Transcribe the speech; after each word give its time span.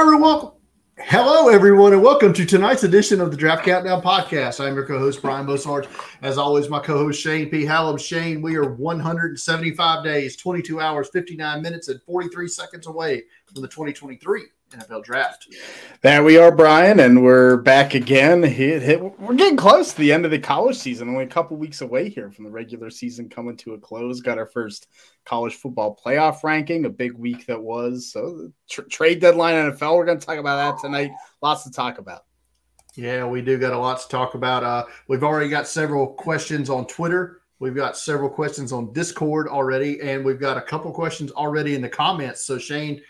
everyone. 0.00 0.52
Hello, 0.96 1.50
everyone, 1.50 1.92
and 1.92 2.02
welcome 2.02 2.32
to 2.32 2.46
tonight's 2.46 2.84
edition 2.84 3.20
of 3.20 3.30
the 3.30 3.36
Draft 3.36 3.66
Countdown 3.66 4.00
Podcast. 4.00 4.58
I'm 4.58 4.74
your 4.74 4.86
co-host 4.86 5.20
Brian 5.20 5.46
Bosarge. 5.46 5.88
As 6.22 6.38
always, 6.38 6.70
my 6.70 6.78
co-host 6.78 7.20
Shane 7.20 7.50
P. 7.50 7.66
Hallam. 7.66 7.98
Shane, 7.98 8.40
we 8.40 8.56
are 8.56 8.72
175 8.76 10.02
days, 10.02 10.36
22 10.38 10.80
hours, 10.80 11.10
59 11.12 11.60
minutes, 11.60 11.88
and 11.88 12.00
43 12.04 12.48
seconds 12.48 12.86
away 12.86 13.24
from 13.44 13.60
the 13.60 13.68
2023 13.68 14.44
NFL 14.70 15.02
Draft. 15.02 15.48
There 16.00 16.22
we 16.22 16.38
are, 16.38 16.54
Brian, 16.54 17.00
and 17.00 17.24
we're 17.24 17.56
back 17.56 17.94
again. 17.94 18.40
Hit, 18.40 18.82
hit, 18.82 19.02
we're 19.18 19.34
getting 19.34 19.56
close 19.56 19.92
to 19.92 19.98
the 19.98 20.12
end 20.12 20.24
of 20.24 20.30
the 20.30 20.38
college 20.38 20.76
season. 20.76 21.08
Only 21.08 21.24
a 21.24 21.28
couple 21.28 21.56
weeks 21.56 21.80
away 21.80 22.08
here 22.08 22.30
from 22.30 22.44
the 22.44 22.52
regular 22.52 22.88
season 22.88 23.28
coming 23.28 23.56
to 23.58 23.74
a 23.74 23.78
close. 23.78 24.20
Got 24.20 24.38
our 24.38 24.46
first 24.46 24.86
college 25.24 25.56
football 25.56 25.98
playoff 26.04 26.44
ranking, 26.44 26.84
a 26.84 26.88
big 26.88 27.14
week 27.14 27.46
that 27.46 27.60
was. 27.60 28.12
So, 28.12 28.52
tr- 28.68 28.82
trade 28.82 29.20
deadline 29.20 29.72
NFL. 29.72 29.96
We're 29.96 30.04
going 30.04 30.20
to 30.20 30.26
talk 30.26 30.38
about 30.38 30.76
that 30.76 30.80
tonight. 30.80 31.10
Lots 31.42 31.64
to 31.64 31.72
talk 31.72 31.98
about. 31.98 32.24
Yeah, 32.94 33.26
we 33.26 33.42
do 33.42 33.58
got 33.58 33.72
a 33.72 33.78
lot 33.78 34.00
to 34.00 34.08
talk 34.08 34.34
about. 34.34 34.62
Uh, 34.62 34.84
we've 35.08 35.24
already 35.24 35.48
got 35.48 35.66
several 35.66 36.06
questions 36.06 36.70
on 36.70 36.86
Twitter. 36.86 37.40
We've 37.58 37.74
got 37.74 37.96
several 37.96 38.30
questions 38.30 38.72
on 38.72 38.92
Discord 38.92 39.48
already, 39.48 40.00
and 40.00 40.24
we've 40.24 40.40
got 40.40 40.56
a 40.56 40.62
couple 40.62 40.92
questions 40.92 41.32
already 41.32 41.74
in 41.74 41.82
the 41.82 41.88
comments. 41.88 42.44
So, 42.44 42.56
Shane 42.56 43.02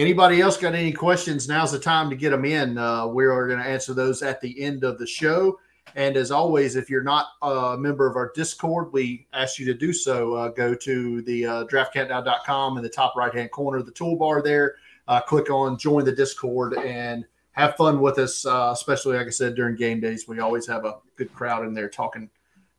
Anybody 0.00 0.40
else 0.40 0.56
got 0.56 0.74
any 0.74 0.92
questions? 0.92 1.46
Now's 1.46 1.72
the 1.72 1.78
time 1.78 2.08
to 2.08 2.16
get 2.16 2.30
them 2.30 2.46
in. 2.46 2.78
Uh, 2.78 3.06
we 3.06 3.26
are 3.26 3.46
going 3.46 3.58
to 3.58 3.68
answer 3.68 3.92
those 3.92 4.22
at 4.22 4.40
the 4.40 4.58
end 4.58 4.82
of 4.82 4.96
the 4.98 5.06
show. 5.06 5.60
And 5.94 6.16
as 6.16 6.30
always, 6.30 6.74
if 6.74 6.88
you're 6.88 7.02
not 7.02 7.26
a 7.42 7.76
member 7.78 8.08
of 8.08 8.16
our 8.16 8.32
Discord, 8.34 8.94
we 8.94 9.26
ask 9.34 9.58
you 9.58 9.66
to 9.66 9.74
do 9.74 9.92
so. 9.92 10.32
Uh, 10.32 10.48
go 10.48 10.74
to 10.74 11.20
the 11.20 11.44
uh, 11.44 11.60
in 11.60 11.66
the 11.68 12.90
top 12.90 13.14
right 13.14 13.34
hand 13.34 13.50
corner 13.50 13.76
of 13.76 13.84
the 13.84 13.92
toolbar 13.92 14.42
there. 14.42 14.76
Uh, 15.06 15.20
click 15.20 15.50
on 15.50 15.76
join 15.76 16.06
the 16.06 16.12
Discord 16.12 16.78
and 16.78 17.26
have 17.52 17.76
fun 17.76 18.00
with 18.00 18.18
us, 18.18 18.46
uh, 18.46 18.70
especially 18.72 19.18
like 19.18 19.26
I 19.26 19.30
said 19.30 19.54
during 19.54 19.76
game 19.76 20.00
days. 20.00 20.26
We 20.26 20.40
always 20.40 20.66
have 20.66 20.86
a 20.86 20.96
good 21.16 21.30
crowd 21.34 21.66
in 21.66 21.74
there 21.74 21.90
talking 21.90 22.30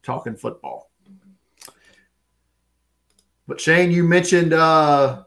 talking 0.01 0.35
football. 0.35 0.89
But 3.47 3.61
Shane, 3.61 3.91
you 3.91 4.05
mentioned 4.05 4.53
uh, 4.53 5.25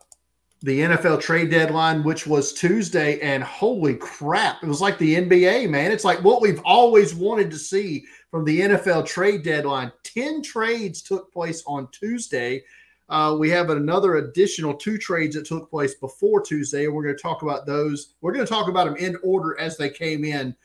the 0.65 0.81
NFL 0.81 1.21
trade 1.21 1.51
deadline, 1.51 2.03
which 2.03 2.27
was 2.27 2.55
Tuesday, 2.55 3.21
and 3.21 3.45
holy 3.45 3.97
crap, 3.97 4.63
it 4.63 4.67
was 4.67 4.81
like 4.81 4.97
the 4.97 5.17
NBA, 5.17 5.69
man. 5.69 5.93
It's 5.93 6.05
like 6.05 6.25
what 6.25 6.41
we've 6.41 6.63
always 6.65 7.15
wanted 7.15 7.51
to 7.51 7.59
see 7.59 8.07
from 8.31 8.47
the 8.47 8.63
NFL 8.63 9.05
trade 9.05 9.43
deadline. 9.43 9.93
10 10.05 10.41
trades 10.41 11.03
took 11.03 11.31
place 11.31 11.63
on 11.67 11.87
Tuesday. 11.93 12.65
Uh, 13.11 13.37
we 13.39 13.51
have 13.51 13.69
another 13.69 14.17
additional 14.17 14.73
two 14.73 14.97
trades 14.97 15.37
that 15.37 15.45
took 15.45 15.69
place 15.69 15.97
before 15.97 16.41
Tuesday, 16.41 16.87
and 16.87 16.95
we're 16.95 17.03
going 17.03 17.15
to 17.15 17.23
talk 17.23 17.43
about 17.43 17.67
those. 17.67 18.15
We're 18.23 18.33
going 18.33 18.47
to 18.47 18.51
talk 18.51 18.69
about 18.69 18.87
them 18.87 18.97
in 18.97 19.19
order 19.23 19.61
as 19.61 19.77
they 19.77 19.91
came 19.91 20.25
in. 20.25 20.57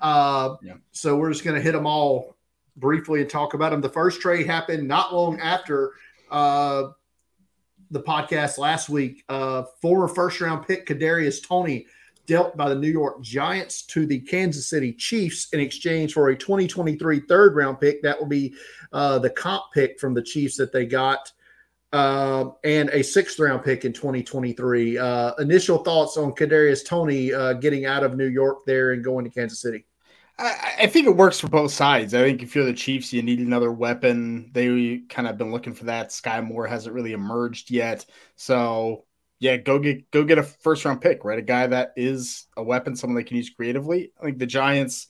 Uh, 0.00 0.54
yeah. 0.62 0.74
So 0.92 1.16
we're 1.16 1.32
just 1.32 1.42
going 1.42 1.56
to 1.56 1.62
hit 1.62 1.72
them 1.72 1.84
all 1.84 2.36
briefly 2.76 3.22
and 3.22 3.28
talk 3.28 3.54
about 3.54 3.72
them. 3.72 3.80
The 3.80 3.88
first 3.88 4.20
trade 4.20 4.46
happened 4.46 4.86
not 4.86 5.12
long 5.12 5.40
after 5.40 5.94
uh, 6.30 6.90
the 7.90 8.02
podcast 8.02 8.58
last 8.58 8.88
week, 8.88 9.24
uh, 9.28 9.64
former 9.80 10.08
first 10.08 10.40
round 10.40 10.66
pick 10.66 10.86
Kadarius 10.86 11.46
Toney 11.46 11.86
dealt 12.26 12.56
by 12.56 12.68
the 12.68 12.74
New 12.74 12.90
York 12.90 13.22
Giants 13.22 13.82
to 13.82 14.06
the 14.06 14.20
Kansas 14.20 14.68
City 14.68 14.92
Chiefs 14.92 15.48
in 15.52 15.60
exchange 15.60 16.12
for 16.12 16.28
a 16.28 16.36
2023 16.36 17.20
third 17.20 17.56
round 17.56 17.80
pick. 17.80 18.02
That 18.02 18.18
will 18.18 18.26
be 18.26 18.54
uh, 18.92 19.18
the 19.18 19.30
comp 19.30 19.64
pick 19.72 19.98
from 19.98 20.14
the 20.14 20.22
Chiefs 20.22 20.56
that 20.58 20.70
they 20.70 20.84
got, 20.84 21.32
uh, 21.92 22.50
and 22.64 22.90
a 22.90 23.02
sixth 23.02 23.38
round 23.38 23.64
pick 23.64 23.84
in 23.84 23.92
2023. 23.92 24.98
Uh, 24.98 25.34
initial 25.36 25.78
thoughts 25.78 26.16
on 26.16 26.32
Kadarius 26.32 26.86
Toney 26.86 27.32
uh, 27.32 27.54
getting 27.54 27.86
out 27.86 28.04
of 28.04 28.16
New 28.16 28.28
York 28.28 28.66
there 28.66 28.92
and 28.92 29.02
going 29.02 29.24
to 29.24 29.30
Kansas 29.30 29.60
City. 29.60 29.86
I, 30.38 30.86
think 30.86 31.06
it 31.06 31.16
works 31.16 31.40
for 31.40 31.48
both 31.48 31.72
sides. 31.72 32.14
I 32.14 32.22
think 32.22 32.42
if 32.42 32.54
you're 32.54 32.64
the 32.64 32.72
Chiefs, 32.72 33.12
you 33.12 33.22
need 33.22 33.40
another 33.40 33.72
weapon. 33.72 34.50
They 34.52 35.02
kind 35.08 35.26
of 35.26 35.36
been 35.36 35.50
looking 35.50 35.74
for 35.74 35.86
that. 35.86 36.10
Skyy 36.10 36.44
Moore 36.46 36.66
hasn't 36.66 36.94
really 36.94 37.12
emerged 37.12 37.70
yet, 37.70 38.06
so 38.36 39.04
yeah, 39.40 39.56
go 39.56 39.78
get 39.78 40.10
go 40.10 40.24
get 40.24 40.38
a 40.38 40.42
first 40.42 40.84
round 40.84 41.00
pick, 41.00 41.24
right? 41.24 41.38
A 41.38 41.42
guy 41.42 41.66
that 41.66 41.92
is 41.96 42.46
a 42.56 42.62
weapon, 42.62 42.94
someone 42.94 43.16
they 43.16 43.24
can 43.24 43.36
use 43.36 43.50
creatively. 43.50 44.12
I 44.20 44.24
think 44.24 44.38
the 44.38 44.46
Giants. 44.46 45.08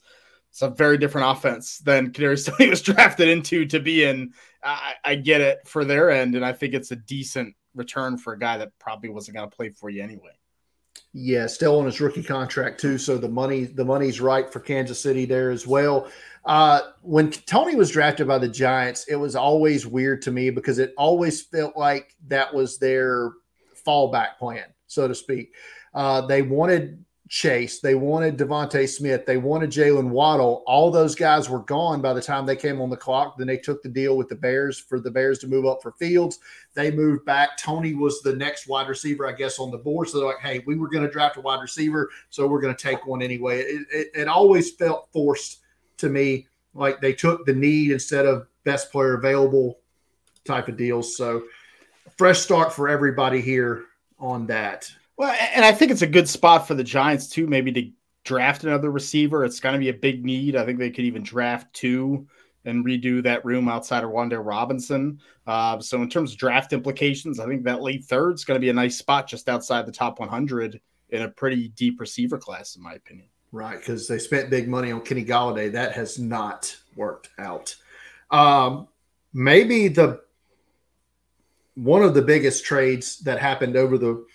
It's 0.51 0.63
a 0.63 0.69
very 0.69 0.97
different 0.97 1.37
offense 1.37 1.77
than 1.77 2.11
Kadarius 2.11 2.51
Toney 2.57 2.71
was 2.71 2.81
drafted 2.81 3.27
into 3.27 3.67
to 3.67 3.79
be 3.79 4.03
in. 4.03 4.33
I, 4.63 4.93
I 5.05 5.13
get 5.13 5.41
it 5.41 5.59
for 5.67 5.85
their 5.85 6.09
end, 6.09 6.33
and 6.33 6.43
I 6.43 6.53
think 6.53 6.73
it's 6.73 6.89
a 6.89 6.95
decent 6.95 7.53
return 7.75 8.17
for 8.17 8.33
a 8.33 8.39
guy 8.39 8.57
that 8.57 8.71
probably 8.79 9.11
wasn't 9.11 9.37
going 9.37 9.47
to 9.47 9.55
play 9.55 9.69
for 9.69 9.91
you 9.91 10.01
anyway. 10.01 10.31
Yeah, 11.13 11.47
still 11.47 11.79
on 11.79 11.85
his 11.85 11.99
rookie 11.99 12.23
contract 12.23 12.79
too. 12.79 12.97
So 12.97 13.17
the 13.17 13.29
money, 13.29 13.65
the 13.65 13.85
money's 13.85 14.21
right 14.21 14.51
for 14.51 14.59
Kansas 14.59 15.01
City 15.01 15.25
there 15.25 15.49
as 15.49 15.65
well. 15.65 16.07
Uh, 16.45 16.81
when 17.01 17.31
Toney 17.31 17.75
was 17.75 17.89
drafted 17.89 18.27
by 18.27 18.37
the 18.37 18.47
Giants, 18.47 19.05
it 19.07 19.15
was 19.15 19.35
always 19.35 19.87
weird 19.87 20.21
to 20.23 20.31
me 20.31 20.49
because 20.51 20.77
it 20.77 20.93
always 20.97 21.41
felt 21.41 21.75
like 21.75 22.15
that 22.27 22.53
was 22.53 22.77
their 22.77 23.31
fallback 23.85 24.37
plan, 24.37 24.65
so 24.87 25.07
to 25.07 25.15
speak. 25.15 25.53
Uh, 25.93 26.21
they 26.21 26.43
wanted 26.43 27.03
Chase. 27.29 27.79
They 27.79 27.93
wanted 27.93 28.37
DeVonta 28.37 28.89
Smith. 28.89 29.23
They 29.27 29.37
wanted 29.37 29.69
Jaylen 29.69 30.09
Waddle. 30.09 30.63
All 30.65 30.89
those 30.89 31.13
guys 31.13 31.47
were 31.47 31.59
gone 31.59 32.01
by 32.01 32.11
the 32.11 32.21
time 32.21 32.45
they 32.47 32.55
came 32.55 32.81
on 32.81 32.89
the 32.89 32.97
clock. 32.97 33.37
Then 33.37 33.45
they 33.45 33.57
took 33.57 33.83
the 33.83 33.89
deal 33.89 34.17
with 34.17 34.29
the 34.29 34.35
Bears 34.35 34.79
for 34.79 34.99
the 34.99 35.11
Bears 35.11 35.37
to 35.39 35.47
move 35.47 35.67
up 35.67 35.79
for 35.83 35.91
Fields. 35.91 36.39
They 36.73 36.89
moved 36.89 37.25
back. 37.25 37.55
Toney 37.57 37.93
was 37.93 38.21
the 38.23 38.35
next 38.35 38.67
wide 38.67 38.89
receiver, 38.89 39.27
I 39.27 39.33
guess, 39.33 39.59
on 39.59 39.69
the 39.69 39.77
board. 39.77 40.09
So 40.09 40.17
they're 40.17 40.27
like, 40.27 40.39
hey, 40.39 40.63
we 40.65 40.75
were 40.75 40.89
going 40.89 41.05
to 41.05 41.11
draft 41.11 41.37
a 41.37 41.41
wide 41.41 41.61
receiver, 41.61 42.09
so 42.31 42.47
we're 42.47 42.61
going 42.61 42.75
to 42.75 42.81
take 42.81 43.05
one 43.05 43.21
anyway. 43.21 43.59
It, 43.59 43.87
it, 43.93 44.07
it 44.15 44.27
always 44.27 44.71
felt 44.71 45.07
forced 45.13 45.59
to 45.97 46.09
me, 46.09 46.47
like 46.73 46.99
they 46.99 47.13
took 47.13 47.45
the 47.45 47.53
need 47.53 47.91
instead 47.91 48.25
of 48.25 48.47
best 48.63 48.91
player 48.91 49.13
available 49.13 49.79
type 50.45 50.67
of 50.67 50.77
deals. 50.77 51.15
So 51.15 51.43
fresh 52.17 52.39
start 52.39 52.73
for 52.73 52.89
everybody 52.89 53.39
here 53.39 53.85
on 54.17 54.47
that. 54.47 54.91
Well, 55.19 55.35
and 55.53 55.65
I 55.65 55.73
think 55.73 55.91
it's 55.91 56.01
a 56.01 56.07
good 56.07 56.29
spot 56.29 56.65
for 56.65 56.75
the 56.75 56.83
Giants 56.83 57.27
too, 57.27 57.45
maybe 57.45 57.73
to 57.73 57.91
draft 58.23 58.63
another 58.63 58.89
receiver. 58.89 59.43
It's 59.43 59.59
going 59.59 59.73
to 59.73 59.79
be 59.79 59.89
a 59.89 59.93
big 59.93 60.23
need. 60.23 60.55
I 60.55 60.65
think 60.65 60.79
they 60.79 60.89
could 60.89 61.03
even 61.03 61.23
draft 61.23 61.73
two 61.73 62.25
and 62.63 62.85
redo 62.85 63.21
that 63.23 63.43
room 63.43 63.67
outside 63.67 64.05
of 64.05 64.11
Wan'Dale 64.11 64.45
Robinson. 64.45 65.19
Uh, 65.45 65.77
so 65.81 66.01
in 66.01 66.09
terms 66.09 66.31
of 66.31 66.37
draft 66.37 66.71
implications, 66.71 67.37
I 67.37 67.47
think 67.47 67.65
that 67.65 67.81
late 67.81 68.05
third 68.05 68.35
is 68.35 68.45
going 68.45 68.55
to 68.55 68.61
be 68.61 68.69
a 68.69 68.73
nice 68.73 68.97
spot 68.97 69.27
just 69.27 69.49
outside 69.49 69.85
the 69.85 69.91
top 69.91 70.21
100 70.21 70.79
in 71.09 71.21
a 71.23 71.27
pretty 71.27 71.67
deep 71.67 71.99
receiver 71.99 72.37
class, 72.37 72.77
in 72.77 72.81
my 72.81 72.93
opinion. 72.93 73.27
Right, 73.51 73.77
because 73.77 74.07
they 74.07 74.19
spent 74.19 74.49
big 74.49 74.69
money 74.69 74.93
on 74.93 75.01
Kenny 75.01 75.25
Golladay. 75.25 75.69
That 75.69 75.91
has 75.91 76.17
not 76.17 76.73
worked 76.95 77.27
out. 77.37 77.75
Um, 78.31 78.87
maybe 79.33 79.89
the 79.89 80.21
one 81.75 82.03
of 82.03 82.13
the 82.13 82.21
biggest 82.21 82.63
trades 82.63 83.19
that 83.19 83.39
happened 83.39 83.75
over 83.75 83.97
the 83.97 84.25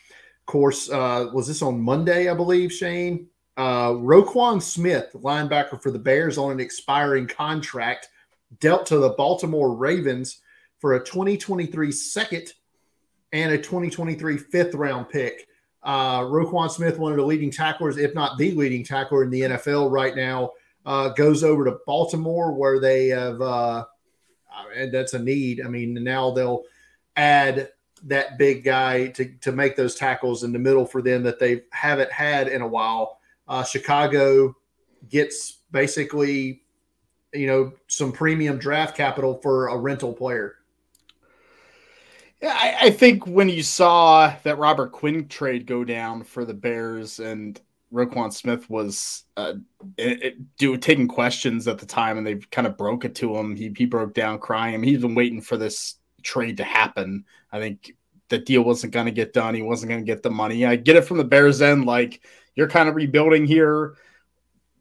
course, 0.46 0.90
uh, 0.90 1.30
was 1.32 1.46
this 1.46 1.62
on 1.62 1.80
Monday, 1.80 2.28
I 2.28 2.34
believe, 2.34 2.72
Shane? 2.72 3.28
Uh, 3.56 3.90
Roquan 3.90 4.60
Smith, 4.60 5.10
linebacker 5.14 5.80
for 5.80 5.90
the 5.90 5.98
Bears 5.98 6.38
on 6.38 6.52
an 6.52 6.60
expiring 6.60 7.26
contract, 7.26 8.08
dealt 8.60 8.86
to 8.86 8.98
the 8.98 9.10
Baltimore 9.10 9.74
Ravens 9.74 10.40
for 10.80 10.94
a 10.94 11.04
2023 11.04 11.92
second 11.92 12.52
and 13.32 13.52
a 13.52 13.58
2023 13.58 14.38
fifth 14.38 14.74
round 14.74 15.08
pick. 15.08 15.46
Uh, 15.82 16.20
Roquan 16.20 16.70
Smith, 16.70 16.98
one 16.98 17.12
of 17.12 17.18
the 17.18 17.24
leading 17.24 17.50
tacklers, 17.50 17.96
if 17.96 18.14
not 18.14 18.38
the 18.38 18.52
leading 18.52 18.84
tackler 18.84 19.22
in 19.22 19.30
the 19.30 19.42
NFL 19.42 19.90
right 19.90 20.16
now, 20.16 20.50
uh, 20.86 21.10
goes 21.10 21.44
over 21.44 21.64
to 21.64 21.78
Baltimore 21.86 22.52
where 22.52 22.80
they 22.80 23.08
have, 23.08 23.40
uh, 23.40 23.84
and 24.76 24.92
that's 24.92 25.14
a 25.14 25.18
need. 25.18 25.60
I 25.64 25.68
mean, 25.68 25.94
now 25.94 26.30
they'll 26.30 26.62
add 27.16 27.70
that 28.04 28.38
big 28.38 28.64
guy 28.64 29.08
to, 29.08 29.26
to 29.40 29.52
make 29.52 29.76
those 29.76 29.94
tackles 29.94 30.44
in 30.44 30.52
the 30.52 30.58
middle 30.58 30.86
for 30.86 31.02
them 31.02 31.22
that 31.22 31.38
they 31.38 31.62
haven't 31.72 32.12
had 32.12 32.48
in 32.48 32.62
a 32.62 32.66
while. 32.66 33.18
Uh, 33.48 33.64
Chicago 33.64 34.54
gets 35.08 35.58
basically, 35.70 36.62
you 37.32 37.46
know, 37.46 37.72
some 37.88 38.12
premium 38.12 38.58
draft 38.58 38.96
capital 38.96 39.40
for 39.42 39.68
a 39.68 39.76
rental 39.76 40.12
player. 40.12 40.56
Yeah, 42.42 42.54
I, 42.54 42.86
I 42.86 42.90
think 42.90 43.26
when 43.26 43.48
you 43.48 43.62
saw 43.62 44.34
that 44.42 44.58
Robert 44.58 44.92
Quinn 44.92 45.28
trade 45.28 45.66
go 45.66 45.82
down 45.82 46.24
for 46.24 46.44
the 46.44 46.54
Bears 46.54 47.18
and 47.18 47.58
Roquan 47.92 48.32
Smith 48.32 48.68
was 48.68 49.24
uh, 49.36 49.54
it, 49.96 50.22
it, 50.22 50.56
do, 50.58 50.76
taking 50.76 51.08
questions 51.08 51.68
at 51.68 51.78
the 51.78 51.86
time, 51.86 52.18
and 52.18 52.26
they 52.26 52.34
kind 52.50 52.66
of 52.66 52.76
broke 52.76 53.04
it 53.04 53.14
to 53.16 53.36
him. 53.36 53.54
He, 53.54 53.72
he 53.76 53.86
broke 53.86 54.14
down 54.14 54.40
crying. 54.40 54.82
He's 54.82 55.00
been 55.00 55.14
waiting 55.14 55.40
for 55.40 55.56
this 55.56 55.94
trade 56.24 56.56
to 56.56 56.64
happen. 56.64 57.24
I 57.52 57.60
think 57.60 57.94
the 58.28 58.38
deal 58.38 58.62
wasn't 58.62 58.92
going 58.92 59.06
to 59.06 59.12
get 59.12 59.32
done. 59.32 59.54
He 59.54 59.62
wasn't 59.62 59.90
going 59.90 60.04
to 60.04 60.06
get 60.06 60.22
the 60.22 60.30
money. 60.30 60.66
I 60.66 60.76
get 60.76 60.96
it 60.96 61.04
from 61.04 61.18
the 61.18 61.24
Bears 61.24 61.62
end. 61.62 61.86
Like 61.86 62.22
you're 62.54 62.68
kind 62.68 62.88
of 62.88 62.96
rebuilding 62.96 63.46
here. 63.46 63.94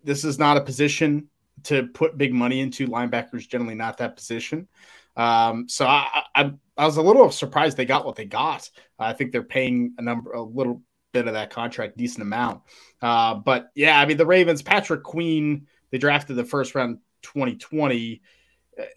This 0.03 0.23
is 0.23 0.39
not 0.39 0.57
a 0.57 0.61
position 0.61 1.27
to 1.63 1.87
put 1.87 2.17
big 2.17 2.33
money 2.33 2.59
into. 2.61 2.87
Linebackers 2.87 3.47
generally 3.47 3.75
not 3.75 3.97
that 3.97 4.15
position. 4.15 4.67
Um, 5.15 5.69
so 5.69 5.85
I, 5.85 6.23
I, 6.35 6.53
I 6.77 6.85
was 6.85 6.97
a 6.97 7.01
little 7.01 7.29
surprised 7.29 7.77
they 7.77 7.85
got 7.85 8.05
what 8.05 8.15
they 8.15 8.25
got. 8.25 8.69
I 8.97 9.13
think 9.13 9.31
they're 9.31 9.43
paying 9.43 9.93
a 9.97 10.01
number, 10.01 10.31
a 10.31 10.41
little 10.41 10.81
bit 11.11 11.27
of 11.27 11.33
that 11.33 11.51
contract, 11.51 11.97
decent 11.97 12.23
amount. 12.23 12.61
Uh, 13.01 13.35
but 13.35 13.69
yeah, 13.75 13.99
I 13.99 14.05
mean 14.05 14.17
the 14.17 14.25
Ravens, 14.25 14.61
Patrick 14.61 15.03
Queen, 15.03 15.67
they 15.91 15.97
drafted 15.97 16.35
the 16.35 16.45
first 16.45 16.73
round 16.73 16.97
2020 17.21 18.21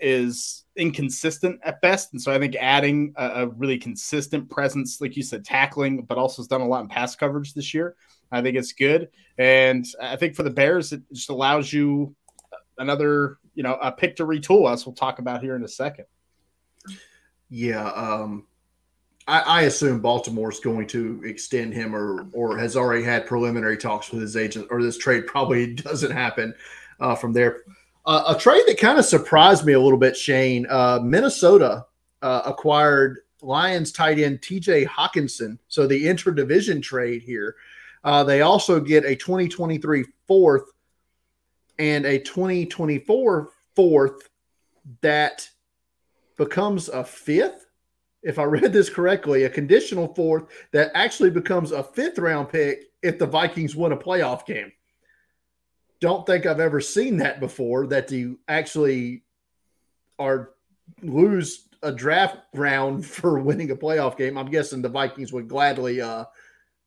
is 0.00 0.64
inconsistent 0.76 1.61
at 1.62 1.81
best. 1.81 2.12
And 2.12 2.20
so 2.20 2.32
I 2.32 2.38
think 2.38 2.56
adding 2.56 3.14
a, 3.17 3.43
a, 3.43 3.46
really 3.49 3.78
consistent 3.78 4.49
presence, 4.50 5.00
like 5.00 5.17
you 5.17 5.23
said, 5.23 5.44
tackling, 5.44 6.02
but 6.02 6.19
also 6.19 6.43
has 6.43 6.49
done 6.49 6.61
a 6.61 6.67
lot 6.67 6.82
in 6.82 6.88
pass 6.88 7.17
coverage 7.17 7.55
this 7.55 7.75
year. 7.75 7.96
I 8.32 8.43
think 8.43 8.56
it's 8.56 8.73
good. 8.73 9.08
And 9.38 9.87
I 10.00 10.17
think 10.17 10.34
for 10.34 10.43
the 10.43 10.50
Bears, 10.50 10.93
it 10.93 11.02
just 11.12 11.31
allows 11.31 11.73
you 11.73 12.14
another, 12.78 13.38
you 13.55 13.62
know, 13.62 13.75
a 13.75 13.93
pick 13.93 14.17
to 14.17 14.26
retool, 14.26 14.67
us. 14.70 14.87
we'll 14.87 14.94
talk 14.94 15.19
about 15.19 15.43
here 15.43 15.56
in 15.56 15.64
a 15.64 15.69
second. 15.69 16.06
Yeah. 17.49 17.88
Um, 17.90 18.46
I, 19.29 19.40
I 19.40 19.62
assume 19.62 20.00
Baltimore's 20.00 20.61
going 20.61 20.87
to 20.88 21.22
extend 21.25 21.75
him 21.75 21.94
or 21.94 22.29
or 22.32 22.56
has 22.58 22.76
already 22.76 23.02
had 23.02 23.26
preliminary 23.26 23.76
talks 23.76 24.11
with 24.11 24.20
his 24.20 24.37
agent, 24.37 24.69
or 24.70 24.82
this 24.82 24.99
trade 24.99 25.26
probably 25.26 25.75
doesn't 25.75 26.12
happen 26.12 26.55
uh, 27.00 27.14
from 27.14 27.32
there. 27.32 27.62
Uh, 28.06 28.35
a 28.37 28.38
trade 28.38 28.62
that 28.67 28.79
kind 28.79 28.99
of 28.99 29.05
surprised 29.05 29.64
me 29.64 29.73
a 29.73 29.81
little 29.81 29.99
bit, 29.99 30.17
Shane. 30.17 30.67
Uh, 30.70 31.00
Minnesota 31.03 31.87
uh, 32.23 32.43
acquired 32.47 33.19
Lions 33.43 33.91
tight 33.91 34.19
end 34.19 34.41
TJ 34.41 34.87
Hockenson. 34.87 35.58
So 35.69 35.87
the 35.87 36.05
interdivision 36.05 36.82
trade 36.82 37.23
here. 37.23 37.56
Uh, 38.05 38.23
they 38.23 38.43
also 38.43 38.79
get 38.79 39.05
a 39.05 39.17
2023 39.17 40.05
fourth 40.29 40.70
and 41.79 42.06
a 42.06 42.20
2024 42.20 43.50
fourth 43.75 44.29
that 45.00 45.49
becomes 46.37 46.88
a 46.88 47.03
fifth. 47.03 47.67
If 48.23 48.38
I 48.38 48.44
read 48.44 48.73
this 48.73 48.88
correctly, 48.88 49.44
a 49.44 49.50
conditional 49.50 50.14
fourth 50.14 50.44
that 50.70 50.93
actually 50.94 51.31
becomes 51.31 51.73
a 51.73 51.82
fifth 51.82 52.19
round 52.19 52.50
pick 52.50 52.85
if 53.03 53.19
the 53.19 53.26
Vikings 53.26 53.75
win 53.75 53.93
a 53.93 53.97
playoff 53.97 54.47
game 54.47 54.70
don't 56.00 56.26
think 56.26 56.46
I've 56.46 56.60
ever 56.60 56.81
seen 56.81 57.19
that 57.19 57.40
before. 57.40 57.87
That 57.87 58.10
you 58.10 58.38
actually 58.48 59.25
are 60.19 60.50
lose 61.02 61.69
a 61.82 61.93
draft 61.93 62.38
round 62.54 63.04
for 63.06 63.38
winning 63.38 63.70
a 63.70 63.76
playoff 63.76 64.16
game. 64.16 64.38
I'm 64.38 64.50
guessing 64.50 64.82
the 64.82 64.88
Vikings 64.88 65.32
would 65.32 65.48
gladly 65.48 66.00
uh, 66.00 66.25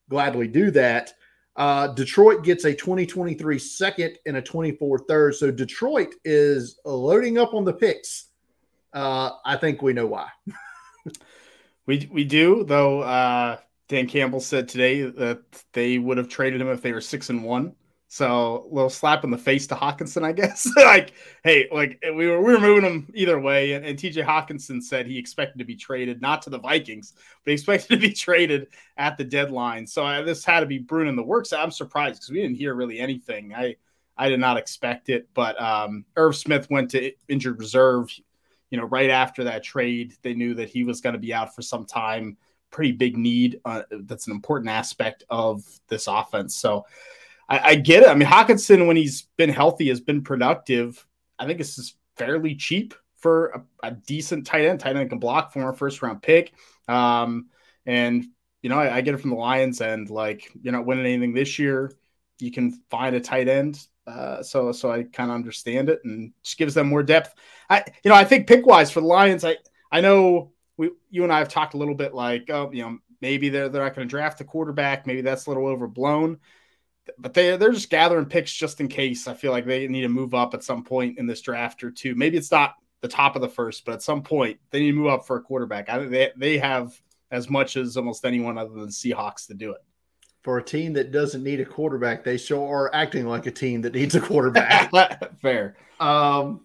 gladly 0.10 0.48
do 0.48 0.72
that. 0.72 1.14
Uh, 1.56 1.88
Detroit 1.88 2.44
gets 2.44 2.64
a 2.64 2.74
2023 2.74 3.60
second 3.60 4.18
and 4.26 4.38
a 4.38 4.42
24 4.42 5.00
third. 5.00 5.36
So 5.36 5.52
Detroit 5.52 6.16
is 6.24 6.80
loading 6.86 7.38
up 7.38 7.54
on 7.54 7.66
the 7.66 7.74
picks. 7.74 8.28
Uh, 8.94 9.32
I 9.46 9.58
think 9.58 9.82
we 9.82 9.94
know 9.94 10.08
why. 10.08 10.30
we 11.86 12.10
we 12.12 12.24
do 12.24 12.64
though. 12.64 13.02
Uh, 13.02 13.58
Dan 13.88 14.08
Campbell 14.08 14.40
said 14.40 14.70
today 14.70 15.02
that 15.02 15.42
they 15.74 15.98
would 15.98 16.18
have 16.18 16.30
traded 16.30 16.62
him 16.62 16.70
if 16.70 16.82
they 16.82 16.94
were 16.94 17.02
six 17.02 17.30
and 17.30 17.44
one. 17.44 17.76
So 18.12 18.66
a 18.70 18.74
little 18.74 18.90
slap 18.90 19.24
in 19.24 19.30
the 19.30 19.38
face 19.38 19.68
to 19.68 19.76
Hockenson, 19.76 20.24
I 20.24 20.32
guess. 20.32 20.68
like, 20.76 21.14
hey, 21.44 21.68
like 21.72 22.04
we 22.04 22.26
were 22.26 22.42
we 22.42 22.54
were 22.54 22.60
moving 22.60 22.84
him 22.84 23.12
either 23.14 23.40
way, 23.40 23.74
and, 23.74 23.86
and 23.86 24.00
TJ 24.00 24.26
Hockenson 24.26 24.82
said 24.82 25.06
he 25.06 25.20
expected 25.20 25.60
to 25.60 25.64
be 25.64 25.76
traded, 25.76 26.20
not 26.20 26.42
to 26.42 26.50
the 26.50 26.58
Vikings, 26.58 27.14
but 27.46 27.52
he 27.52 27.54
expected 27.54 27.88
to 27.90 27.98
be 27.98 28.12
traded 28.12 28.68
at 28.98 29.16
the 29.20 29.24
deadline. 29.24 29.86
So 29.86 30.04
uh, 30.04 30.24
this 30.24 30.44
had 30.44 30.62
to 30.62 30.66
be 30.66 30.80
brewing 30.80 31.08
in 31.08 31.16
the 31.16 31.24
works. 31.24 31.54
I'm 31.54 31.70
surprised 31.70 32.16
because 32.16 32.32
we 32.32 32.42
didn't 32.42 32.58
hear 32.58 32.74
really 32.74 32.98
anything. 32.98 33.54
I 33.54 33.76
I 34.18 34.28
did 34.28 34.40
not 34.40 34.58
expect 34.58 35.10
it, 35.10 35.30
but 35.36 35.62
um, 35.62 36.04
Irv 36.16 36.36
Smith 36.36 36.68
went 36.72 36.90
to 36.92 37.12
injured 37.28 37.60
reserve. 37.60 38.10
You 38.72 38.80
know, 38.80 38.86
right 38.86 39.12
after 39.12 39.44
that 39.44 39.64
trade, 39.64 40.16
they 40.24 40.34
knew 40.34 40.56
that 40.56 40.70
he 40.70 40.84
was 40.84 41.00
going 41.00 41.14
to 41.14 41.20
be 41.20 41.34
out 41.34 41.54
for 41.54 41.62
some 41.62 41.86
time. 41.86 42.38
Pretty 42.72 42.92
big 42.92 43.18
need. 43.18 43.62
Uh, 43.66 43.84
that's 43.92 44.26
an 44.26 44.34
important 44.34 44.72
aspect 44.72 45.26
of 45.30 45.64
this 45.90 46.08
offense. 46.08 46.56
So 46.56 46.86
I, 47.50 47.60
I 47.60 47.76
get 47.76 48.04
it. 48.04 48.10
I 48.10 48.14
mean, 48.14 48.30
Hockenson, 48.30 48.88
when 48.88 48.96
he's 48.96 49.24
been 49.36 49.50
healthy, 49.50 49.90
has 49.90 50.00
been 50.00 50.22
productive. 50.22 51.06
I 51.38 51.46
think 51.46 51.58
this 51.58 51.78
is 51.78 51.96
fairly 52.16 52.56
cheap 52.56 52.94
for 53.18 53.48
a, 53.48 53.88
a 53.88 53.92
decent 53.92 54.46
tight 54.46 54.66
end. 54.66 54.80
Tight 54.80 54.96
end 54.96 55.10
can 55.10 55.20
block 55.20 55.52
for 55.52 55.68
a 55.68 55.76
first 55.76 56.02
round 56.02 56.22
pick. 56.22 56.54
Um, 56.88 57.48
and 57.86 58.26
you 58.62 58.70
know, 58.70 58.78
I, 58.78 58.98
I, 58.98 59.02
get 59.02 59.14
it 59.14 59.22
from 59.22 59.30
the 59.30 59.38
Lions, 59.38 59.80
and 59.82 60.10
like 60.10 60.52
you're 60.62 60.74
not 60.74 60.86
winning 60.86 61.06
anything 61.06 61.34
this 61.34 61.58
year. 61.58 61.92
You 62.40 62.52
can 62.52 62.72
find 62.90 63.16
a 63.16 63.20
tight 63.20 63.48
end. 63.48 63.86
Uh, 64.06 64.42
so 64.44 64.72
so 64.72 64.92
I 64.92 65.04
kind 65.04 65.30
of 65.30 65.36
understand 65.36 65.90
it 65.90 66.02
and 66.04 66.34
just 66.44 66.58
gives 66.58 66.74
them 66.74 66.88
more 66.88 67.04
depth. 67.04 67.34
I 67.70 67.84
you 68.04 68.10
know 68.10 68.16
I 68.16 68.26
think 68.26 68.48
pick 68.48 68.66
wise 68.66 68.92
for 68.92 69.02
the 69.02 69.08
Lions, 69.08 69.44
I 69.44 69.58
I 69.92 70.02
know 70.02 70.52
we 70.78 70.92
you 71.10 71.24
and 71.24 71.32
I 71.32 71.40
have 71.40 71.50
talked 71.50 71.74
a 71.74 71.78
little 71.78 71.96
bit 71.96 72.14
like 72.14 72.50
oh 72.50 72.72
you 72.72 72.84
know 72.84 72.98
maybe 73.22 73.50
they're 73.50 73.70
they're 73.70 73.84
not 73.84 73.96
going 73.96 74.08
to 74.08 74.10
draft 74.10 74.40
the 74.40 74.46
quarterback. 74.46 75.06
Maybe 75.06 75.22
that's 75.22 75.46
a 75.46 75.50
little 75.50 75.68
overblown 75.68 76.40
but 77.18 77.34
they 77.34 77.58
they're 77.58 77.72
just 77.72 77.90
gathering 77.90 78.26
picks 78.26 78.54
just 78.54 78.80
in 78.80 78.88
case. 78.88 79.28
I 79.28 79.34
feel 79.34 79.52
like 79.52 79.66
they 79.66 79.88
need 79.88 80.02
to 80.02 80.10
move 80.10 80.34
up 80.34 80.54
at 80.54 80.64
some 80.64 80.84
point 80.84 81.18
in 81.18 81.26
this 81.26 81.42
draft 81.42 81.84
or 81.84 81.92
two. 81.92 82.16
Maybe 82.16 82.38
it's 82.38 82.52
not 82.52 82.76
the 83.02 83.08
top 83.08 83.36
of 83.36 83.42
the 83.42 83.50
first, 83.50 83.86
but 83.86 83.94
at 83.94 84.02
some 84.02 84.22
point 84.22 84.60
they 84.72 84.80
need 84.80 84.92
to 84.92 84.98
move 84.98 85.08
up 85.08 85.26
for 85.26 85.38
a 85.38 85.42
quarterback. 85.42 85.90
I 85.90 85.98
think 85.98 86.12
they 86.12 86.32
they 86.36 86.58
have 86.58 87.00
as 87.32 87.50
much 87.50 87.78
as 87.78 87.98
almost 87.98 88.26
anyone 88.26 88.58
other 88.58 88.74
than 88.74 88.90
Seahawks 88.90 89.48
to 89.48 89.54
do 89.54 89.72
it. 89.72 89.82
For 90.44 90.58
a 90.58 90.64
team 90.64 90.94
that 90.94 91.12
doesn't 91.12 91.44
need 91.44 91.60
a 91.60 91.66
quarterback, 91.66 92.24
they 92.24 92.38
sure 92.38 92.68
are 92.68 92.94
acting 92.94 93.28
like 93.28 93.46
a 93.46 93.52
team 93.52 93.82
that 93.82 93.94
needs 93.94 94.16
a 94.16 94.22
quarterback. 94.22 94.92
Fair. 95.42 95.76
Um, 96.00 96.62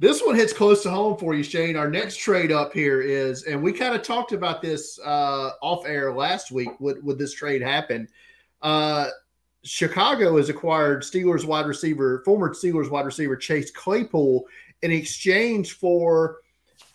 this 0.00 0.22
one 0.22 0.36
hits 0.36 0.52
close 0.52 0.82
to 0.84 0.90
home 0.90 1.16
for 1.18 1.34
you, 1.34 1.42
Shane. 1.42 1.76
Our 1.76 1.90
next 1.90 2.16
trade 2.18 2.52
up 2.52 2.72
here 2.72 3.00
is, 3.00 3.42
and 3.44 3.62
we 3.62 3.72
kind 3.72 3.94
of 3.94 4.02
talked 4.02 4.32
about 4.32 4.62
this 4.62 4.98
uh, 5.04 5.50
off 5.60 5.86
air 5.86 6.12
last 6.12 6.50
week. 6.50 6.70
Would 6.80 7.04
would 7.04 7.18
this 7.18 7.34
trade 7.34 7.62
happen? 7.62 8.08
Uh, 8.62 9.08
Chicago 9.64 10.36
has 10.36 10.48
acquired 10.48 11.02
Steelers 11.02 11.44
wide 11.44 11.66
receiver, 11.66 12.22
former 12.24 12.54
Steelers 12.54 12.90
wide 12.90 13.06
receiver 13.06 13.36
Chase 13.36 13.70
Claypool 13.70 14.44
in 14.82 14.90
exchange 14.90 15.72
for 15.72 16.38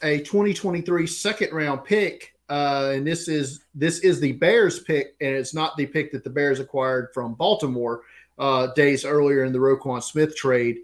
a 0.01 0.19
2023 0.19 1.05
second 1.07 1.53
round 1.53 1.83
pick. 1.83 2.33
Uh, 2.49 2.91
and 2.95 3.07
this 3.07 3.27
is 3.27 3.65
this 3.73 3.99
is 3.99 4.19
the 4.19 4.33
Bears 4.33 4.79
pick, 4.79 5.15
and 5.21 5.35
it's 5.35 5.53
not 5.53 5.75
the 5.77 5.85
pick 5.85 6.11
that 6.11 6.23
the 6.23 6.29
Bears 6.29 6.59
acquired 6.59 7.09
from 7.13 7.33
Baltimore 7.35 8.01
uh, 8.37 8.67
days 8.73 9.05
earlier 9.05 9.43
in 9.45 9.53
the 9.53 9.59
Roquan 9.59 10.03
Smith 10.03 10.35
trade. 10.35 10.77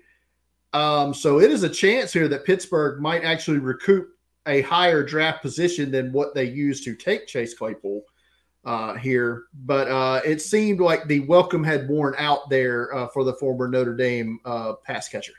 Um, 0.73 1.13
so 1.13 1.39
it 1.39 1.51
is 1.51 1.63
a 1.63 1.69
chance 1.69 2.13
here 2.13 2.27
that 2.27 2.45
Pittsburgh 2.45 3.01
might 3.01 3.23
actually 3.23 3.57
recoup 3.57 4.09
a 4.45 4.61
higher 4.61 5.03
draft 5.03 5.41
position 5.41 5.91
than 5.91 6.11
what 6.11 6.33
they 6.33 6.45
used 6.45 6.83
to 6.85 6.95
take 6.95 7.27
Chase 7.27 7.53
Claypool 7.53 8.03
uh, 8.69 8.93
here, 8.93 9.45
but 9.65 9.87
uh, 9.87 10.21
it 10.23 10.39
seemed 10.39 10.79
like 10.79 11.07
the 11.07 11.21
welcome 11.21 11.63
had 11.63 11.89
worn 11.89 12.13
out 12.19 12.51
there 12.51 12.93
uh, 12.93 13.07
for 13.07 13.23
the 13.23 13.33
former 13.33 13.67
Notre 13.67 13.95
Dame 13.95 14.39
uh, 14.45 14.73
pass 14.85 15.09
catcher. 15.09 15.33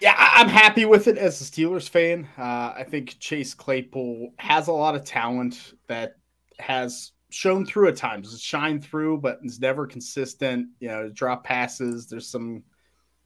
Yeah, 0.00 0.16
I'm 0.18 0.48
happy 0.48 0.84
with 0.84 1.06
it 1.06 1.16
as 1.16 1.40
a 1.40 1.44
Steelers 1.44 1.88
fan. 1.88 2.26
Uh, 2.36 2.74
I 2.76 2.84
think 2.88 3.20
Chase 3.20 3.54
Claypool 3.54 4.32
has 4.40 4.66
a 4.66 4.72
lot 4.72 4.96
of 4.96 5.04
talent 5.04 5.74
that 5.86 6.16
has 6.58 7.12
shown 7.30 7.64
through 7.64 7.86
at 7.86 7.96
times. 7.96 8.34
It's 8.34 8.42
shined 8.42 8.84
through, 8.84 9.18
but 9.18 9.38
it's 9.44 9.60
never 9.60 9.86
consistent. 9.86 10.66
You 10.80 10.88
know, 10.88 11.08
drop 11.08 11.44
passes. 11.44 12.08
There's 12.08 12.28
some 12.28 12.64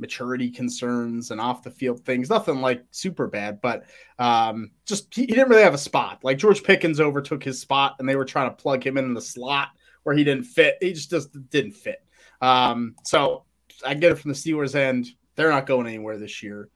maturity 0.03 0.51
concerns 0.51 1.31
and 1.31 1.41
off 1.41 1.63
the 1.63 1.71
field 1.71 2.05
things. 2.05 2.29
Nothing 2.29 2.61
like 2.61 2.85
super 2.91 3.27
bad, 3.27 3.63
but 3.63 3.85
um, 4.19 4.73
just 4.85 5.15
he, 5.15 5.23
he, 5.23 5.29
didn't 5.29 5.49
really 5.49 5.63
have 5.63 5.73
a 5.73 5.79
spot. 5.79 6.19
Like 6.23 6.37
George 6.37 6.63
Pickens 6.63 7.01
overtook 7.01 7.43
his 7.43 7.59
spot, 7.59 7.97
and 7.99 8.07
they 8.07 8.17
were 8.17 8.27
trying 8.27 8.51
to 8.51 8.57
plug 8.57 8.85
him 8.85 8.99
in 8.99 9.15
the 9.15 9.21
slot 9.21 9.69
where 10.03 10.15
he 10.15 10.25
didn't 10.25 10.45
fit. 10.45 10.77
He 10.81 10.93
just, 10.93 11.09
just 11.09 11.51
didn't 11.51 11.73
fit. 11.73 12.05
Um, 12.43 12.97
so 13.05 13.45
I 13.87 13.95
get 13.95 14.13
it 14.13 14.19
from 14.19 14.33
the 14.33 14.37
Steelers 14.37 14.75
end. 14.75 15.09
They're 15.37 15.51
not 15.51 15.67
going 15.67 15.87
anywhere 15.87 16.19
this 16.19 16.43
year. 16.43 16.69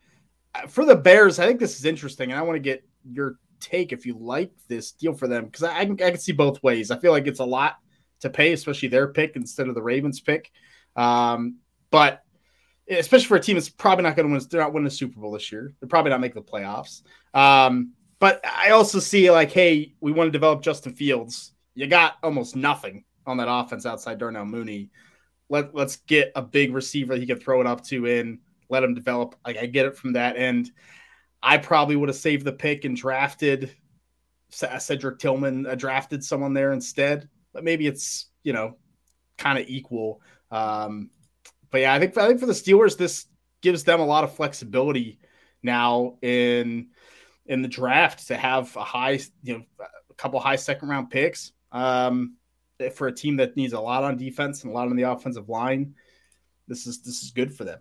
Uh, 0.54 0.66
for 0.66 0.86
the 0.86 0.96
Bears, 0.96 1.38
I 1.38 1.46
think 1.46 1.60
this 1.60 1.78
is 1.78 1.84
interesting, 1.84 2.30
and 2.30 2.38
I 2.38 2.42
want 2.42 2.56
to 2.56 2.60
get 2.60 2.82
your 3.04 3.38
take 3.60 3.92
if 3.92 4.06
you 4.06 4.16
like 4.18 4.52
this 4.68 4.92
deal 4.92 5.12
for 5.12 5.28
them 5.28 5.46
because 5.46 5.64
I, 5.64 5.80
I, 5.80 5.84
can, 5.84 5.94
I 6.02 6.10
can 6.10 6.18
see 6.18 6.32
both 6.32 6.62
ways. 6.62 6.90
I 6.90 6.98
feel 6.98 7.12
like 7.12 7.26
it's 7.26 7.40
a 7.40 7.44
lot 7.44 7.76
to 8.20 8.30
pay, 8.30 8.52
especially 8.52 8.88
their 8.88 9.08
pick 9.08 9.36
instead 9.36 9.68
of 9.68 9.74
the 9.74 9.82
Ravens 9.82 10.20
pick. 10.20 10.50
Um, 10.94 11.58
but 11.90 12.22
especially 12.88 13.26
for 13.26 13.36
a 13.36 13.40
team 13.40 13.56
that's 13.56 13.68
probably 13.68 14.04
not 14.04 14.16
going 14.16 14.28
to 14.28 14.32
win. 14.32 14.46
They're 14.50 14.60
not 14.60 14.72
winning 14.72 14.86
a 14.86 14.90
Super 14.90 15.20
Bowl 15.20 15.32
this 15.32 15.50
year. 15.50 15.74
They're 15.80 15.88
probably 15.88 16.10
not 16.10 16.20
making 16.20 16.42
the 16.42 16.50
playoffs. 16.50 17.02
Um, 17.34 17.92
but 18.18 18.40
I 18.44 18.70
also 18.70 18.98
see 18.98 19.30
like, 19.30 19.52
hey, 19.52 19.94
we 20.00 20.12
want 20.12 20.28
to 20.28 20.32
develop 20.32 20.62
Justin 20.62 20.94
Fields. 20.94 21.52
You 21.74 21.86
got 21.86 22.14
almost 22.22 22.56
nothing 22.56 23.04
on 23.26 23.36
that 23.38 23.50
offense 23.50 23.84
outside 23.84 24.18
Darnell 24.18 24.46
Mooney. 24.46 24.90
Let 25.48 25.74
let's 25.74 25.96
get 25.96 26.32
a 26.34 26.42
big 26.42 26.72
receiver 26.72 27.16
he 27.16 27.26
can 27.26 27.38
throw 27.38 27.60
it 27.60 27.66
up 27.66 27.84
to 27.86 28.06
in. 28.06 28.40
Let 28.68 28.82
him 28.82 28.94
develop. 28.94 29.36
Like 29.46 29.58
I 29.58 29.66
get 29.66 29.86
it 29.86 29.96
from 29.96 30.14
that 30.14 30.36
end. 30.36 30.70
I 31.42 31.58
probably 31.58 31.96
would 31.96 32.08
have 32.08 32.16
saved 32.16 32.44
the 32.44 32.52
pick 32.52 32.84
and 32.84 32.96
drafted 32.96 33.70
Cedric 34.50 35.18
Tillman. 35.18 35.66
Uh, 35.66 35.74
drafted 35.74 36.24
someone 36.24 36.54
there 36.54 36.72
instead. 36.72 37.28
But 37.52 37.62
maybe 37.62 37.86
it's 37.86 38.26
you 38.42 38.52
know 38.52 38.76
kind 39.36 39.58
of 39.58 39.68
equal. 39.68 40.20
Um, 40.50 41.10
but 41.70 41.80
yeah, 41.80 41.94
I 41.94 41.98
think 41.98 42.16
I 42.16 42.28
think 42.28 42.40
for 42.40 42.46
the 42.46 42.52
Steelers, 42.52 42.96
this 42.96 43.26
gives 43.60 43.84
them 43.84 44.00
a 44.00 44.06
lot 44.06 44.24
of 44.24 44.34
flexibility 44.34 45.18
now 45.62 46.16
in 46.22 46.88
in 47.46 47.62
the 47.62 47.68
draft 47.68 48.28
to 48.28 48.36
have 48.36 48.74
a 48.76 48.84
high, 48.84 49.20
you 49.42 49.58
know, 49.58 49.64
a 49.80 50.14
couple 50.14 50.40
high 50.40 50.56
second 50.56 50.88
round 50.88 51.10
picks. 51.10 51.52
Um, 51.72 52.36
for 52.94 53.08
a 53.08 53.12
team 53.12 53.36
that 53.36 53.56
needs 53.56 53.72
a 53.72 53.80
lot 53.80 54.04
on 54.04 54.16
defense 54.16 54.62
and 54.62 54.70
a 54.70 54.74
lot 54.74 54.88
on 54.88 54.96
the 54.96 55.04
offensive 55.04 55.48
line, 55.48 55.94
this 56.68 56.86
is 56.86 57.02
this 57.02 57.22
is 57.22 57.30
good 57.30 57.54
for 57.54 57.64
them. 57.64 57.80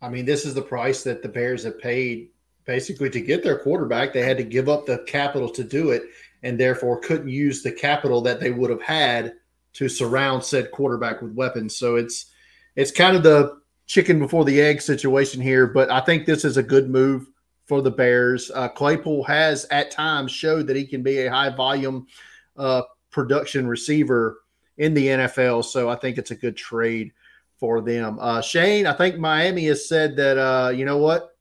I 0.00 0.08
mean, 0.08 0.24
this 0.24 0.44
is 0.44 0.54
the 0.54 0.62
price 0.62 1.02
that 1.04 1.22
the 1.22 1.28
Bears 1.28 1.64
have 1.64 1.78
paid 1.78 2.30
basically 2.64 3.10
to 3.10 3.20
get 3.20 3.42
their 3.42 3.58
quarterback. 3.58 4.12
They 4.12 4.22
had 4.22 4.36
to 4.36 4.44
give 4.44 4.68
up 4.68 4.86
the 4.86 4.98
capital 5.06 5.48
to 5.50 5.64
do 5.64 5.90
it, 5.90 6.02
and 6.42 6.58
therefore 6.58 7.00
couldn't 7.00 7.28
use 7.28 7.62
the 7.62 7.72
capital 7.72 8.20
that 8.22 8.40
they 8.40 8.50
would 8.50 8.70
have 8.70 8.82
had 8.82 9.34
to 9.78 9.88
surround 9.88 10.42
said 10.42 10.72
quarterback 10.72 11.22
with 11.22 11.32
weapons. 11.34 11.76
So 11.76 11.94
it's 11.94 12.26
it's 12.74 12.90
kind 12.90 13.16
of 13.16 13.22
the 13.22 13.60
chicken 13.86 14.18
before 14.18 14.44
the 14.44 14.60
egg 14.60 14.82
situation 14.82 15.40
here, 15.40 15.68
but 15.68 15.88
I 15.88 16.00
think 16.00 16.26
this 16.26 16.44
is 16.44 16.56
a 16.56 16.62
good 16.64 16.90
move 16.90 17.28
for 17.64 17.80
the 17.80 17.90
Bears. 17.90 18.50
Uh, 18.52 18.68
Claypool 18.68 19.22
has 19.24 19.66
at 19.70 19.92
times 19.92 20.32
showed 20.32 20.66
that 20.66 20.74
he 20.74 20.84
can 20.84 21.04
be 21.04 21.20
a 21.20 21.30
high 21.30 21.50
volume 21.50 22.08
uh, 22.56 22.82
production 23.12 23.68
receiver 23.68 24.40
in 24.78 24.94
the 24.94 25.06
NFL. 25.06 25.64
So 25.64 25.88
I 25.88 25.94
think 25.94 26.18
it's 26.18 26.32
a 26.32 26.36
good 26.36 26.56
trade 26.56 27.12
for 27.60 27.80
them. 27.80 28.18
Uh, 28.20 28.40
Shane, 28.40 28.84
I 28.84 28.94
think 28.94 29.16
Miami 29.16 29.66
has 29.66 29.88
said 29.88 30.16
that 30.16 30.38
uh, 30.38 30.70
you 30.70 30.84
know 30.86 30.98
what, 30.98 31.36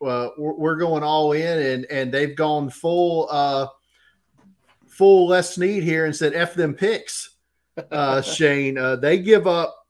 uh, 0.00 0.28
we're, 0.38 0.54
we're, 0.54 0.76
going 0.76 1.02
all 1.02 1.32
in, 1.32 1.58
and 1.58 1.84
and 1.86 2.12
they've 2.12 2.36
gone 2.36 2.70
full 2.70 3.26
uh, 3.30 3.66
full 4.86 5.28
Les 5.28 5.54
Snead 5.54 5.82
here 5.82 6.06
and 6.06 6.14
said 6.14 6.34
f 6.34 6.54
them 6.54 6.74
picks. 6.74 7.30
Uh, 7.90 8.22
Shane, 8.22 8.78
uh, 8.78 8.96
they 8.96 9.18
give 9.18 9.46
up 9.46 9.86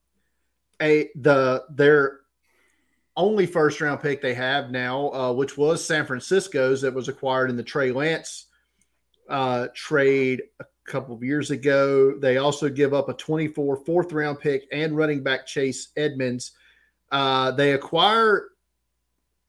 a 0.81 1.11
the 1.15 1.65
their 1.71 2.21
only 3.17 3.47
first 3.47 3.81
round 3.81 4.01
pick 4.01 4.23
they 4.23 4.35
have 4.35 4.71
now, 4.71 5.11
uh, 5.11 5.33
which 5.33 5.57
was 5.57 5.85
San 5.85 6.07
Francisco's 6.07 6.81
that 6.83 6.95
was 6.95 7.09
acquired 7.09 7.51
in 7.51 7.57
the 7.57 7.63
Trey 7.63 7.93
Lance 7.93 8.47
uh, 9.29 9.69
trade 9.75 10.43
a 10.59 10.65
couple 10.87 11.15
of 11.15 11.23
years 11.23 11.51
ago. 11.51 12.19
They 12.19 12.39
also 12.39 12.69
give 12.69 12.95
up 12.95 13.09
a 13.09 13.15
24 13.15 13.85
fourth 13.85 14.13
round 14.13 14.41
pick 14.41 14.67
and 14.73 14.97
running 14.97 15.23
back 15.23 15.47
Chase 15.47 15.89
Edmonds. 15.97 16.53
Uh, 17.13 17.51
they 17.53 17.73
acquire 17.73 18.49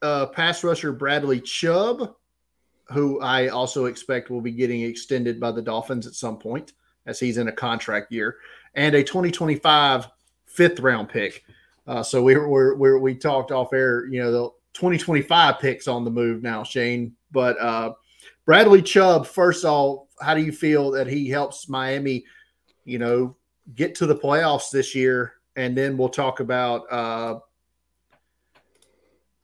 uh, 0.02 0.26
pass 0.26 0.64
rusher 0.64 0.92
Bradley 0.92 1.40
Chubb, 1.40 2.14
who 2.90 3.20
I 3.20 3.48
also 3.48 3.86
expect 3.86 4.30
will 4.30 4.40
be 4.40 4.52
getting 4.52 4.82
extended 4.82 5.40
by 5.40 5.52
the 5.52 5.62
Dolphins 5.62 6.06
at 6.06 6.14
some 6.14 6.38
point 6.38 6.72
as 7.06 7.18
he's 7.18 7.38
in 7.38 7.48
a 7.48 7.52
contract 7.52 8.12
year, 8.12 8.36
and 8.74 8.94
a 8.94 9.02
2025 9.02 10.08
fifth 10.46 10.80
round 10.80 11.08
pick. 11.08 11.44
Uh, 11.86 12.02
so 12.02 12.22
we 12.22 12.36
were, 12.36 12.76
we 12.76 12.98
we 12.98 13.14
talked 13.14 13.50
off 13.50 13.72
air, 13.72 14.06
you 14.06 14.20
know, 14.22 14.30
the 14.30 14.50
2025 14.74 15.58
picks 15.58 15.88
on 15.88 16.04
the 16.04 16.10
move 16.10 16.42
now, 16.42 16.62
Shane. 16.62 17.14
But 17.30 17.60
uh, 17.60 17.94
Bradley 18.44 18.82
Chubb, 18.82 19.26
first 19.26 19.64
off, 19.64 20.06
how 20.20 20.34
do 20.34 20.42
you 20.42 20.52
feel 20.52 20.90
that 20.92 21.06
he 21.06 21.28
helps 21.28 21.68
Miami, 21.68 22.24
you 22.84 22.98
know, 22.98 23.36
get 23.74 23.94
to 23.96 24.06
the 24.06 24.16
playoffs 24.16 24.70
this 24.70 24.94
year? 24.94 25.34
And 25.56 25.76
then 25.76 25.96
we'll 25.96 26.08
talk 26.08 26.40
about 26.40 26.90
uh, 26.90 27.38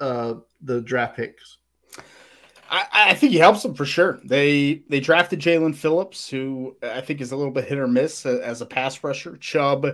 uh, 0.00 0.35
the 0.62 0.81
draft 0.83 1.17
picks. 1.17 1.58
I, 2.71 2.87
I, 2.93 3.15
think 3.15 3.33
he 3.33 3.39
helps 3.39 3.63
them 3.63 3.75
for 3.75 3.85
sure. 3.85 4.21
They 4.25 4.83
they 4.89 5.01
drafted 5.01 5.41
Jaelan 5.41 5.75
Phillips, 5.75 6.29
who 6.29 6.77
I 6.83 7.01
think 7.01 7.21
is 7.21 7.33
a 7.33 7.37
little 7.37 7.53
bit 7.53 7.65
hit 7.65 7.79
or 7.79 7.89
miss 7.89 8.27
as 8.27 8.61
a 8.61 8.67
pass 8.67 9.03
rusher. 9.03 9.37
Chubb 9.39 9.87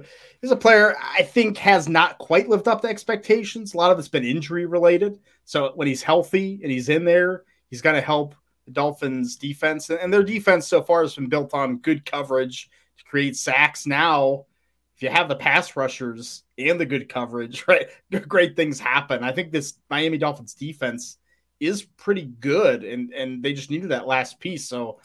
is 0.42 0.50
a 0.50 0.56
player 0.56 0.96
I 1.00 1.22
think 1.22 1.56
has 1.58 1.88
not 1.88 2.18
quite 2.18 2.48
lived 2.48 2.68
up 2.68 2.82
to 2.82 2.88
expectations. 2.88 3.74
A 3.74 3.76
lot 3.76 3.90
of 3.90 3.98
it's 3.98 4.08
been 4.08 4.24
injury 4.24 4.66
related. 4.66 5.20
So 5.44 5.72
when 5.74 5.86
he's 5.86 6.02
healthy 6.02 6.60
and 6.62 6.72
he's 6.72 6.88
in 6.88 7.04
there, 7.04 7.44
he's 7.70 7.82
going 7.82 7.96
to 7.96 8.02
help 8.02 8.34
the 8.66 8.72
Dolphins 8.72 9.36
defense. 9.36 9.90
And 9.90 10.12
their 10.12 10.24
defense 10.24 10.66
so 10.66 10.82
far 10.82 11.02
has 11.02 11.14
been 11.14 11.28
built 11.28 11.54
on 11.54 11.78
good 11.78 12.04
coverage 12.04 12.70
to 12.98 13.04
create 13.04 13.36
sacks. 13.36 13.86
Now, 13.86 14.46
if 14.96 15.02
you 15.02 15.10
have 15.10 15.28
the 15.28 15.36
pass 15.36 15.76
rushers 15.76 16.44
and 16.58 16.80
the 16.80 16.86
good 16.86 17.08
coverage, 17.08 17.64
right, 17.68 17.86
great 18.28 18.56
things 18.56 18.80
happen. 18.80 19.22
I 19.22 19.32
think 19.32 19.52
this 19.52 19.74
Miami 19.90 20.18
Dolphins 20.18 20.54
defense 20.54 21.18
is 21.60 21.82
pretty 21.82 22.24
good, 22.40 22.84
and 22.84 23.12
and 23.12 23.42
they 23.42 23.52
just 23.52 23.70
needed 23.70 23.90
that 23.90 24.06
last 24.06 24.40
piece. 24.40 24.68
So 24.68 25.00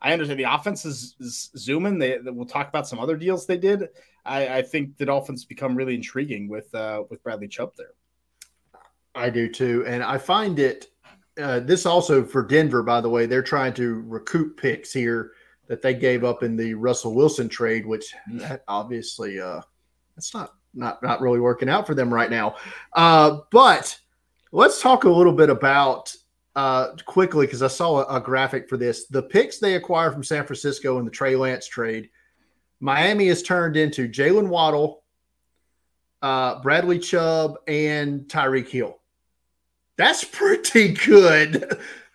I 0.00 0.12
understand 0.12 0.38
the 0.38 0.52
offense 0.52 0.84
is, 0.84 1.16
is 1.18 1.50
zooming. 1.56 1.98
They, 1.98 2.18
we'll 2.22 2.46
talk 2.46 2.68
about 2.68 2.86
some 2.86 3.00
other 3.00 3.16
deals 3.16 3.46
they 3.46 3.58
did. 3.58 3.88
I, 4.24 4.58
I 4.58 4.62
think 4.62 4.96
the 4.96 5.06
Dolphins 5.06 5.44
become 5.44 5.74
really 5.74 5.94
intriguing 5.94 6.48
with 6.48 6.72
uh, 6.74 7.02
with 7.10 7.22
Bradley 7.22 7.48
Chubb 7.48 7.72
there. 7.76 7.94
I 9.14 9.30
do 9.30 9.48
too, 9.50 9.84
and 9.86 10.02
I 10.02 10.18
find 10.18 10.58
it. 10.58 10.88
Uh, 11.40 11.60
this 11.60 11.86
also 11.86 12.24
for 12.24 12.42
Denver, 12.42 12.82
by 12.82 13.00
the 13.00 13.08
way, 13.08 13.26
they're 13.26 13.42
trying 13.42 13.72
to 13.74 14.02
recoup 14.06 14.60
picks 14.60 14.92
here 14.92 15.32
that 15.68 15.82
they 15.82 15.94
gave 15.94 16.24
up 16.24 16.42
in 16.42 16.56
the 16.56 16.74
Russell 16.74 17.14
Wilson 17.14 17.48
trade, 17.48 17.86
which 17.86 18.12
that 18.32 18.64
obviously 18.68 19.40
uh, 19.40 19.60
that's 20.16 20.34
not 20.34 20.54
not 20.74 21.02
not 21.02 21.20
really 21.20 21.40
working 21.40 21.68
out 21.68 21.86
for 21.86 21.94
them 21.94 22.12
right 22.12 22.30
now. 22.30 22.56
Uh, 22.92 23.38
but 23.50 23.98
Let's 24.52 24.80
talk 24.80 25.04
a 25.04 25.10
little 25.10 25.32
bit 25.32 25.50
about 25.50 26.14
uh, 26.56 26.94
quickly 27.04 27.46
because 27.46 27.62
I 27.62 27.68
saw 27.68 28.02
a, 28.02 28.16
a, 28.16 28.20
graphic 28.20 28.68
for 28.68 28.76
this. 28.76 29.06
The 29.06 29.22
picks 29.22 29.58
they 29.58 29.74
acquired 29.74 30.12
from 30.12 30.24
San 30.24 30.44
Francisco 30.44 30.98
in 30.98 31.04
the 31.04 31.10
Trey 31.10 31.36
Lance 31.36 31.66
trade, 31.66 32.08
Miami 32.80 33.28
has 33.28 33.42
turned 33.42 33.76
into 33.76 34.08
Jaylen 34.08 34.48
Waddle, 34.48 35.02
uh, 36.22 36.60
Bradley 36.60 36.98
Chubb, 36.98 37.58
and 37.68 38.22
Tyreek 38.22 38.68
Hill. 38.68 38.98
That's 39.96 40.24
pretty 40.24 40.94
good. 40.94 41.78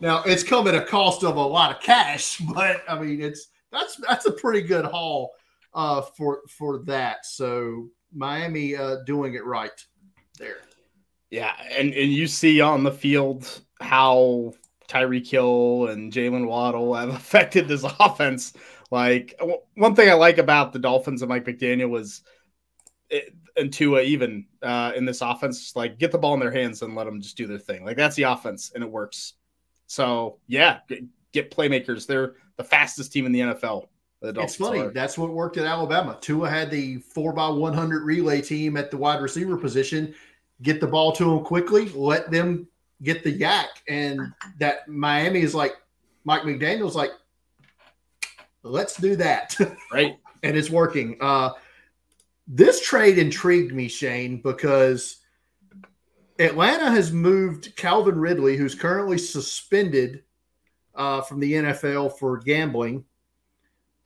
now 0.00 0.22
it's 0.24 0.42
come 0.42 0.66
at 0.68 0.74
a 0.74 0.84
cost 0.84 1.22
of 1.22 1.36
a 1.36 1.40
lot 1.40 1.74
of 1.76 1.82
cash, 1.82 2.38
but 2.54 2.82
I 2.88 2.98
mean 2.98 3.20
it's 3.20 3.48
that's 3.70 3.96
that's 3.96 4.26
a 4.26 4.32
pretty 4.32 4.62
good 4.62 4.84
haul 4.84 5.32
uh, 5.74 6.00
for 6.02 6.40
for 6.48 6.78
that. 6.84 7.26
So 7.26 7.88
Miami 8.12 8.74
uh, 8.74 9.04
doing 9.04 9.34
it 9.34 9.44
right 9.44 9.84
there. 10.38 10.65
Yeah, 11.30 11.52
and, 11.76 11.92
and 11.92 12.12
you 12.12 12.26
see 12.26 12.60
on 12.60 12.84
the 12.84 12.92
field 12.92 13.62
how 13.80 14.54
Tyreek 14.88 15.28
Hill 15.28 15.88
and 15.88 16.12
Jaylen 16.12 16.46
Waddle 16.46 16.94
have 16.94 17.08
affected 17.14 17.68
this 17.68 17.84
offense. 18.00 18.52
Like 18.90 19.38
one 19.74 19.94
thing 19.94 20.08
I 20.08 20.14
like 20.14 20.38
about 20.38 20.72
the 20.72 20.78
Dolphins 20.78 21.22
and 21.22 21.28
Mike 21.28 21.44
McDaniel 21.44 21.90
was, 21.90 22.22
it, 23.10 23.34
and 23.56 23.72
Tua 23.72 24.02
even 24.02 24.46
uh, 24.62 24.92
in 24.94 25.04
this 25.04 25.22
offense, 25.22 25.74
like 25.74 25.98
get 25.98 26.12
the 26.12 26.18
ball 26.18 26.34
in 26.34 26.40
their 26.40 26.52
hands 26.52 26.82
and 26.82 26.94
let 26.94 27.04
them 27.04 27.20
just 27.20 27.36
do 27.36 27.46
their 27.46 27.58
thing. 27.58 27.84
Like 27.84 27.96
that's 27.96 28.16
the 28.16 28.24
offense, 28.24 28.70
and 28.74 28.84
it 28.84 28.90
works. 28.90 29.34
So 29.86 30.38
yeah, 30.46 30.80
get 31.32 31.50
playmakers. 31.50 32.06
They're 32.06 32.34
the 32.56 32.64
fastest 32.64 33.12
team 33.12 33.26
in 33.26 33.32
the 33.32 33.40
NFL. 33.40 33.86
The 34.22 34.40
it's 34.40 34.56
funny. 34.56 34.80
Are. 34.80 34.90
That's 34.90 35.18
what 35.18 35.30
worked 35.30 35.56
at 35.56 35.66
Alabama. 35.66 36.18
Tua 36.20 36.48
had 36.48 36.70
the 36.70 36.98
four 36.98 37.32
by 37.32 37.48
one 37.48 37.72
hundred 37.72 38.04
relay 38.04 38.40
team 38.40 38.76
at 38.76 38.90
the 38.90 38.96
wide 38.96 39.20
receiver 39.20 39.56
position, 39.56 40.14
get 40.62 40.80
the 40.80 40.86
ball 40.86 41.12
to 41.12 41.24
them 41.24 41.44
quickly, 41.44 41.88
let 41.90 42.30
them 42.30 42.66
get 43.02 43.22
the 43.24 43.38
YAC. 43.38 43.66
And 43.88 44.32
that 44.58 44.88
Miami 44.88 45.40
is 45.40 45.54
like, 45.54 45.74
Mike 46.24 46.42
McDaniel's 46.42 46.96
like, 46.96 47.10
let's 48.62 48.96
do 48.96 49.16
that. 49.16 49.56
Right. 49.92 50.16
and 50.42 50.56
it's 50.56 50.70
working. 50.70 51.16
Uh, 51.20 51.50
this 52.46 52.84
trade 52.84 53.18
intrigued 53.18 53.74
me, 53.74 53.88
Shane, 53.88 54.40
because 54.40 55.18
Atlanta 56.38 56.90
has 56.90 57.12
moved 57.12 57.74
Calvin 57.76 58.18
Ridley, 58.18 58.56
who's 58.56 58.74
currently 58.74 59.18
suspended 59.18 60.22
uh, 60.94 61.22
from 61.22 61.40
the 61.40 61.52
NFL 61.52 62.18
for 62.18 62.38
gambling, 62.38 63.04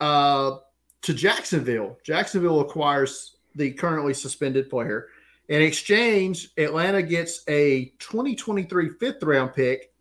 uh, 0.01 0.59
to 1.03 1.15
Jacksonville. 1.15 1.99
Jacksonville 2.05 2.61
acquires 2.61 3.37
the 3.55 3.73
currently 3.73 4.15
suspended 4.15 4.71
player. 4.71 5.09
In 5.51 5.63
exchange, 5.63 6.51
Atlanta 6.57 7.03
gets 7.03 7.43
a 7.49 7.87
2023 7.99 8.91
fifth 9.01 9.21
round 9.25 9.53
pick 9.53 9.93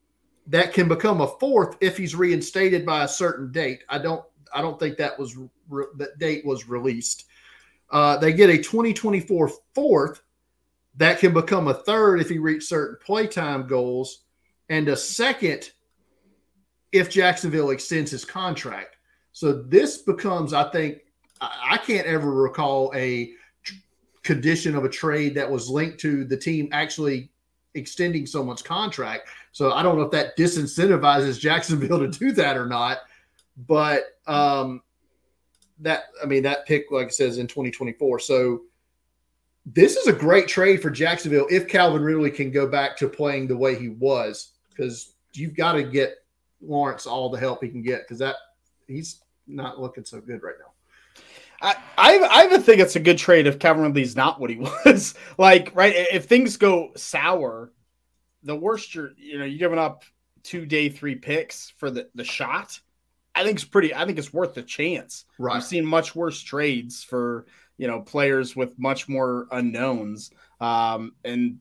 that 0.46 0.74
can 0.74 0.88
become 0.88 1.22
a 1.22 1.28
fourth 1.28 1.76
if 1.82 1.98
he's 1.98 2.14
reinstated 2.14 2.86
by 2.86 3.04
a 3.04 3.08
certain 3.08 3.52
date. 3.52 3.84
I 3.90 3.98
don't 3.98 4.24
I 4.54 4.62
don't 4.62 4.80
think 4.80 4.98
that 4.98 5.18
was 5.18 5.36
re- 5.68 5.86
that 5.98 6.20
date 6.20 6.46
was 6.46 6.70
released. 6.70 7.26
Uh, 7.90 8.18
they 8.18 8.32
get 8.32 8.52
a 8.52 8.58
2024 8.58 9.52
fourth 9.74 10.22
that 10.98 11.18
can 11.18 11.34
become 11.34 11.68
a 11.68 11.74
third 11.74 12.22
if 12.22 12.30
he 12.30 12.38
reaches 12.38 12.70
certain 12.70 12.98
playtime 13.04 13.66
goals, 13.66 14.26
and 14.70 14.88
a 14.88 14.96
second 14.96 15.72
if 16.92 17.10
Jacksonville 17.10 17.72
extends 17.72 18.12
his 18.12 18.24
contract. 18.24 18.98
So 19.32 19.64
this 19.64 19.98
becomes, 19.98 20.54
I 20.54 20.70
think, 20.70 21.00
I 21.42 21.78
can't 21.78 22.06
ever 22.06 22.32
recall 22.32 22.92
a 22.96 23.34
condition 24.24 24.76
of 24.76 24.84
a 24.84 24.90
trade 24.90 25.36
that 25.36 25.50
was 25.50 25.70
linked 25.70 26.00
to 26.00 26.24
the 26.26 26.38
team 26.38 26.70
actually 26.72 27.32
extending 27.76 28.26
someone's 28.26 28.62
contract. 28.62 29.30
So 29.52 29.72
I 29.72 29.84
don't 29.84 29.98
know 29.98 30.04
if 30.04 30.12
that 30.12 30.38
disincentivizes 30.38 31.40
Jacksonville 31.48 32.00
to 32.00 32.08
do 32.08 32.32
that 32.34 32.58
or 32.58 32.66
not. 32.66 33.00
But 33.68 34.18
um, 34.26 34.82
that 35.80 36.04
I 36.22 36.26
mean 36.26 36.44
that 36.44 36.66
pick, 36.66 36.86
like 36.92 37.08
it 37.08 37.14
says, 37.14 37.38
in 37.38 37.48
2024. 37.48 38.20
So 38.20 38.62
this 39.66 39.98
is 39.98 40.08
a 40.08 40.14
great 40.14 40.48
trade 40.48 40.82
for 40.82 40.90
Jacksonville 40.90 41.48
if 41.50 41.68
Calvin 41.68 42.02
Ridley 42.02 42.32
can 42.32 42.52
go 42.52 42.68
back 42.68 42.98
to 42.98 43.10
playing 43.10 43.48
the 43.48 43.58
way 43.58 43.78
he 43.78 43.90
was, 43.90 44.54
because 44.70 45.14
you've 45.34 45.56
got 45.56 45.74
to 45.74 45.84
get 45.84 46.16
Lawrence 46.62 47.06
all 47.06 47.30
the 47.30 47.40
help 47.40 47.64
he 47.64 47.70
can 47.70 47.82
get 47.82 48.02
because 48.02 48.20
that 48.20 48.36
he's 48.88 49.22
not 49.48 49.80
looking 49.80 50.06
so 50.06 50.22
good 50.22 50.42
right 50.42 50.56
now. 50.60 50.72
I, 51.62 51.76
I, 51.98 52.18
I 52.18 52.46
even 52.46 52.62
think 52.62 52.80
it's 52.80 52.96
a 52.96 53.02
good 53.02 53.18
trade 53.18 53.48
if 53.48 53.60
Calvin 53.60 53.84
Ridley's 53.84 54.16
not 54.16 54.40
what 54.40 54.50
he 54.50 54.58
was. 54.86 55.16
like, 55.38 55.72
right? 55.76 55.94
If 55.96 56.26
things 56.26 56.58
go 56.58 56.92
sour, 56.96 57.72
the 58.44 58.56
worst 58.56 58.96
you're, 58.96 59.12
you 59.18 59.38
know, 59.38 59.46
you're 59.46 59.60
giving 59.60 59.80
up 59.80 60.04
two 60.44 60.66
day 60.66 60.90
three 60.90 61.16
picks 61.16 61.72
for 61.78 61.92
the, 61.92 62.10
the 62.16 62.24
shot. 62.24 62.80
I 63.36 63.44
think 63.44 63.56
it's 63.56 63.66
pretty. 63.66 63.94
I 63.94 64.06
think 64.06 64.18
it's 64.18 64.34
worth 64.34 64.54
the 64.54 64.64
chance. 64.64 65.26
Right. 65.38 65.56
I've 65.56 65.64
seen 65.64 65.86
much 65.86 66.16
worse 66.16 66.42
trades 66.42 67.04
for 67.04 67.46
you 67.78 67.88
know 67.88 68.02
players 68.02 68.56
with 68.56 68.78
much 68.80 69.08
more 69.08 69.48
unknowns. 69.52 70.32
Um, 70.60 71.14
and 71.24 71.60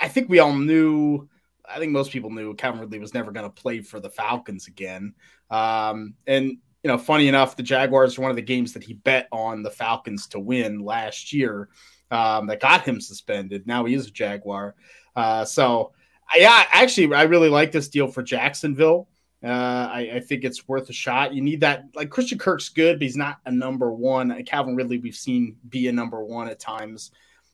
I 0.00 0.08
think 0.08 0.28
we 0.28 0.38
all 0.38 0.54
knew. 0.54 1.28
I 1.68 1.78
think 1.78 1.92
most 1.92 2.12
people 2.12 2.30
knew 2.30 2.54
Calvin 2.54 2.80
Ridley 2.80 2.98
was 2.98 3.12
never 3.12 3.32
going 3.32 3.48
to 3.48 3.62
play 3.62 3.80
for 3.80 4.00
the 4.00 4.08
Falcons 4.08 4.68
again. 4.68 5.14
Um, 5.50 6.14
and 6.26 6.58
you 6.82 6.88
know, 6.88 6.98
funny 6.98 7.28
enough, 7.28 7.56
the 7.56 7.62
Jaguars 7.62 8.16
are 8.16 8.22
one 8.22 8.30
of 8.30 8.36
the 8.36 8.42
games 8.42 8.72
that 8.72 8.84
he 8.84 8.94
bet 8.94 9.28
on 9.32 9.62
the 9.62 9.70
Falcons 9.70 10.26
to 10.28 10.40
win 10.40 10.80
last 10.80 11.32
year. 11.32 11.68
Um, 12.08 12.46
that 12.46 12.60
got 12.60 12.84
him 12.84 13.00
suspended. 13.00 13.66
Now 13.66 13.84
he 13.84 13.94
is 13.94 14.06
a 14.06 14.10
Jaguar. 14.12 14.76
Uh, 15.16 15.44
so 15.44 15.92
yeah, 16.34 16.64
actually, 16.72 17.12
I 17.14 17.24
really 17.24 17.48
like 17.48 17.72
this 17.72 17.88
deal 17.88 18.08
for 18.08 18.22
Jacksonville. 18.22 19.08
Uh, 19.44 19.88
I, 19.92 20.10
I, 20.14 20.20
think 20.20 20.44
it's 20.44 20.66
worth 20.66 20.88
a 20.88 20.92
shot. 20.92 21.34
You 21.34 21.42
need 21.42 21.60
that. 21.60 21.84
Like 21.94 22.10
Christian 22.10 22.38
Kirk's 22.38 22.68
good, 22.68 22.98
but 22.98 23.02
he's 23.02 23.16
not 23.16 23.38
a 23.44 23.52
number 23.52 23.92
one. 23.92 24.42
Calvin 24.44 24.74
Ridley, 24.74 24.98
we've 24.98 25.14
seen 25.14 25.56
be 25.68 25.88
a 25.88 25.92
number 25.92 26.24
one 26.24 26.48
at 26.48 26.58
times. 26.58 27.10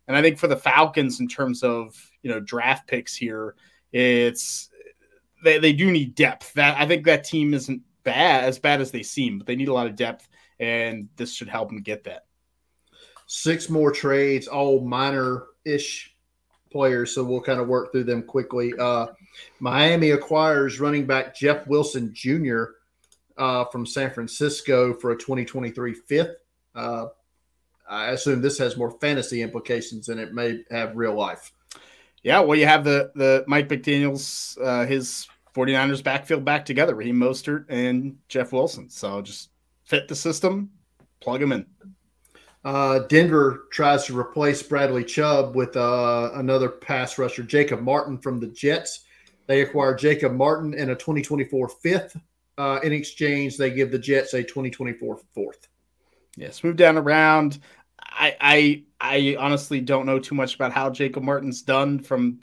And 0.06 0.16
I 0.16 0.22
think 0.22 0.38
for 0.38 0.46
the 0.46 0.56
Falcons, 0.56 1.20
in 1.20 1.28
terms 1.28 1.62
of 1.62 1.94
you 2.22 2.30
know 2.30 2.40
draft 2.40 2.86
picks 2.86 3.16
here, 3.16 3.56
it's 3.92 4.70
they, 5.44 5.58
they 5.58 5.72
do 5.72 5.90
need 5.90 6.14
depth. 6.14 6.54
That 6.54 6.78
I 6.78 6.86
think 6.86 7.04
that 7.06 7.24
team 7.24 7.52
isn't 7.52 7.82
bad 8.04 8.44
as 8.44 8.58
bad 8.58 8.80
as 8.80 8.90
they 8.90 9.02
seem, 9.02 9.38
but 9.38 9.46
they 9.46 9.56
need 9.56 9.68
a 9.68 9.72
lot 9.72 9.86
of 9.86 9.96
depth, 9.96 10.28
and 10.58 11.08
this 11.16 11.34
should 11.34 11.48
help 11.48 11.68
them 11.68 11.82
get 11.82 12.04
that. 12.04 12.26
Six 13.26 13.68
more 13.68 13.92
trades, 13.92 14.46
all 14.48 14.80
minor 14.80 15.44
ish 15.64 16.14
players, 16.70 17.14
so 17.14 17.22
we'll 17.24 17.40
kind 17.40 17.60
of 17.60 17.68
work 17.68 17.92
through 17.92 18.04
them 18.04 18.22
quickly. 18.22 18.72
Uh, 18.78 19.06
Miami 19.60 20.10
acquires 20.10 20.80
running 20.80 21.06
back 21.06 21.36
Jeff 21.36 21.66
Wilson 21.66 22.10
Jr. 22.14 22.64
Uh, 23.36 23.64
from 23.66 23.86
San 23.86 24.10
Francisco 24.10 24.94
for 24.94 25.12
a 25.12 25.16
2023 25.16 25.94
fifth. 25.94 26.36
Uh, 26.74 27.06
I 27.88 28.10
assume 28.10 28.40
this 28.40 28.58
has 28.58 28.76
more 28.76 28.90
fantasy 29.00 29.42
implications 29.42 30.06
than 30.06 30.18
it 30.18 30.32
may 30.32 30.64
have 30.70 30.96
real 30.96 31.14
life. 31.14 31.52
Yeah, 32.22 32.40
well, 32.40 32.58
you 32.58 32.66
have 32.66 32.84
the 32.84 33.10
the 33.14 33.44
Mike 33.46 33.68
McDaniel's 33.68 34.56
uh, 34.62 34.86
his 34.86 35.26
49ers 35.54 36.02
backfield 36.02 36.44
back 36.44 36.64
together, 36.64 36.94
Raheem 36.94 37.16
Mostert 37.16 37.66
and 37.68 38.16
Jeff 38.28 38.52
Wilson. 38.52 38.88
So 38.88 39.20
just 39.22 39.50
fit 39.84 40.08
the 40.08 40.14
system, 40.14 40.70
plug 41.20 41.40
them 41.40 41.52
in. 41.52 41.66
Uh, 42.64 43.00
Denver 43.00 43.64
tries 43.70 44.04
to 44.06 44.18
replace 44.18 44.62
Bradley 44.62 45.04
Chubb 45.04 45.56
with 45.56 45.76
uh, 45.76 46.30
another 46.34 46.68
pass 46.68 47.18
rusher, 47.18 47.42
Jacob 47.42 47.80
Martin 47.80 48.18
from 48.18 48.38
the 48.38 48.46
Jets. 48.48 49.04
They 49.46 49.62
acquire 49.62 49.94
Jacob 49.94 50.32
Martin 50.32 50.74
and 50.74 50.90
a 50.90 50.94
2024 50.94 51.68
fifth. 51.68 52.16
Uh, 52.56 52.78
in 52.82 52.92
exchange, 52.92 53.56
they 53.56 53.70
give 53.70 53.90
the 53.90 53.98
Jets 53.98 54.34
a 54.34 54.42
2024 54.42 55.20
fourth. 55.34 55.68
Yes, 56.36 56.62
move 56.62 56.76
down 56.76 56.96
around. 56.96 57.58
I, 58.00 58.36
I 58.40 58.82
I 59.00 59.36
honestly 59.38 59.80
don't 59.80 60.06
know 60.06 60.18
too 60.18 60.34
much 60.34 60.54
about 60.54 60.72
how 60.72 60.90
Jacob 60.90 61.22
Martin's 61.22 61.62
done 61.62 61.98
from 61.98 62.40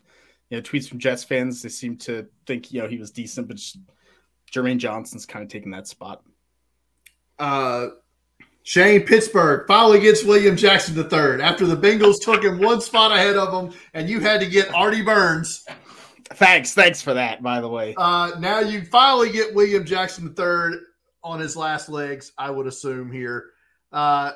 you 0.49 0.57
know 0.57 0.61
tweets 0.61 0.87
from 0.87 0.99
Jets 0.99 1.23
fans. 1.23 1.61
They 1.61 1.69
seem 1.69 1.97
to 1.97 2.27
think 2.45 2.71
you 2.71 2.81
know 2.81 2.87
he 2.87 2.97
was 2.97 3.11
decent, 3.11 3.47
but 3.47 3.57
just, 3.57 3.77
Jermaine 4.51 4.77
Johnson's 4.77 5.25
kind 5.25 5.43
of 5.43 5.49
taking 5.49 5.71
that 5.71 5.87
spot. 5.87 6.23
Uh, 7.37 7.87
Shane 8.63 9.05
Pittsburgh 9.05 9.65
finally 9.67 9.99
gets 9.99 10.23
William 10.23 10.55
Jackson 10.55 10.95
III 10.95 11.41
after 11.41 11.65
the 11.65 11.77
Bengals 11.77 12.21
took 12.21 12.43
him 12.43 12.59
one 12.59 12.81
spot 12.81 13.11
ahead 13.11 13.35
of 13.35 13.53
him, 13.53 13.77
and 13.93 14.09
you 14.09 14.19
had 14.19 14.41
to 14.41 14.47
get 14.47 14.73
Artie 14.73 15.01
Burns. 15.01 15.65
Thanks, 16.33 16.73
thanks 16.73 17.01
for 17.01 17.13
that. 17.13 17.41
By 17.41 17.61
the 17.61 17.69
way, 17.69 17.95
uh, 17.97 18.31
now 18.39 18.59
you 18.59 18.83
finally 18.85 19.31
get 19.31 19.53
William 19.53 19.85
Jackson 19.85 20.35
III 20.37 20.79
on 21.23 21.39
his 21.39 21.55
last 21.55 21.89
legs. 21.89 22.31
I 22.37 22.51
would 22.51 22.67
assume 22.67 23.11
here. 23.11 23.45
Uh, 23.91 24.33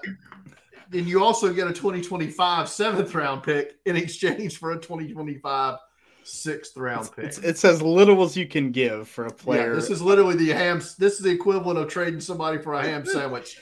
then 0.89 1.07
you 1.07 1.23
also 1.23 1.53
get 1.53 1.67
a 1.67 1.73
2025 1.73 2.69
seventh 2.69 3.13
round 3.13 3.43
pick 3.43 3.75
in 3.85 3.95
exchange 3.95 4.57
for 4.57 4.71
a 4.71 4.75
2025 4.75 5.77
sixth 6.23 6.77
round 6.77 7.09
pick. 7.15 7.25
It's, 7.25 7.37
it's, 7.39 7.65
as 7.65 7.81
little 7.81 8.23
as 8.23 8.35
you 8.35 8.47
can 8.47 8.71
give 8.71 9.07
for 9.07 9.25
a 9.25 9.31
player. 9.31 9.69
Yeah, 9.69 9.75
this 9.75 9.89
is 9.89 10.01
literally 10.01 10.35
the 10.35 10.49
ham. 10.49 10.79
This 10.97 11.13
is 11.13 11.19
the 11.19 11.31
equivalent 11.31 11.79
of 11.79 11.87
trading 11.89 12.19
somebody 12.19 12.57
for 12.57 12.73
a 12.73 12.81
ham 12.81 13.05
sandwich. 13.11 13.57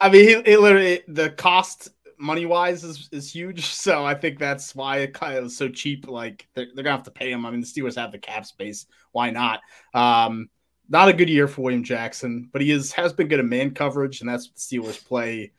I 0.00 0.10
mean, 0.10 0.26
he, 0.26 0.50
he 0.50 0.56
literally 0.56 1.02
the 1.08 1.30
cost 1.30 1.90
money 2.18 2.46
wise 2.46 2.84
is, 2.84 3.08
is 3.12 3.32
huge. 3.32 3.64
So 3.84 4.04
I 4.04 4.14
think 4.14 4.38
that's 4.38 4.74
why 4.74 4.98
it 4.98 5.12
kind 5.12 5.36
of 5.36 5.44
was 5.44 5.56
so 5.56 5.68
cheap. 5.68 6.08
Like 6.08 6.48
they're, 6.54 6.66
they're 6.74 6.84
gonna 6.84 6.96
have 6.96 7.04
to 7.04 7.10
pay 7.10 7.30
him. 7.30 7.44
I 7.44 7.50
mean, 7.50 7.60
the 7.60 7.66
Steelers 7.66 7.96
have 7.96 8.12
the 8.12 8.18
cap 8.18 8.46
space. 8.46 8.86
Why 9.12 9.30
not? 9.30 9.60
Um, 9.92 10.48
not 10.88 11.08
a 11.08 11.12
good 11.12 11.28
year 11.28 11.48
for 11.48 11.62
William 11.62 11.84
Jackson, 11.84 12.48
but 12.52 12.62
he 12.62 12.70
is 12.70 12.92
has 12.92 13.12
been 13.12 13.28
good 13.28 13.40
at 13.40 13.44
man 13.44 13.72
coverage, 13.72 14.20
and 14.20 14.28
that's 14.28 14.48
what 14.48 14.56
the 14.56 14.60
Steelers 14.60 15.04
play. 15.04 15.52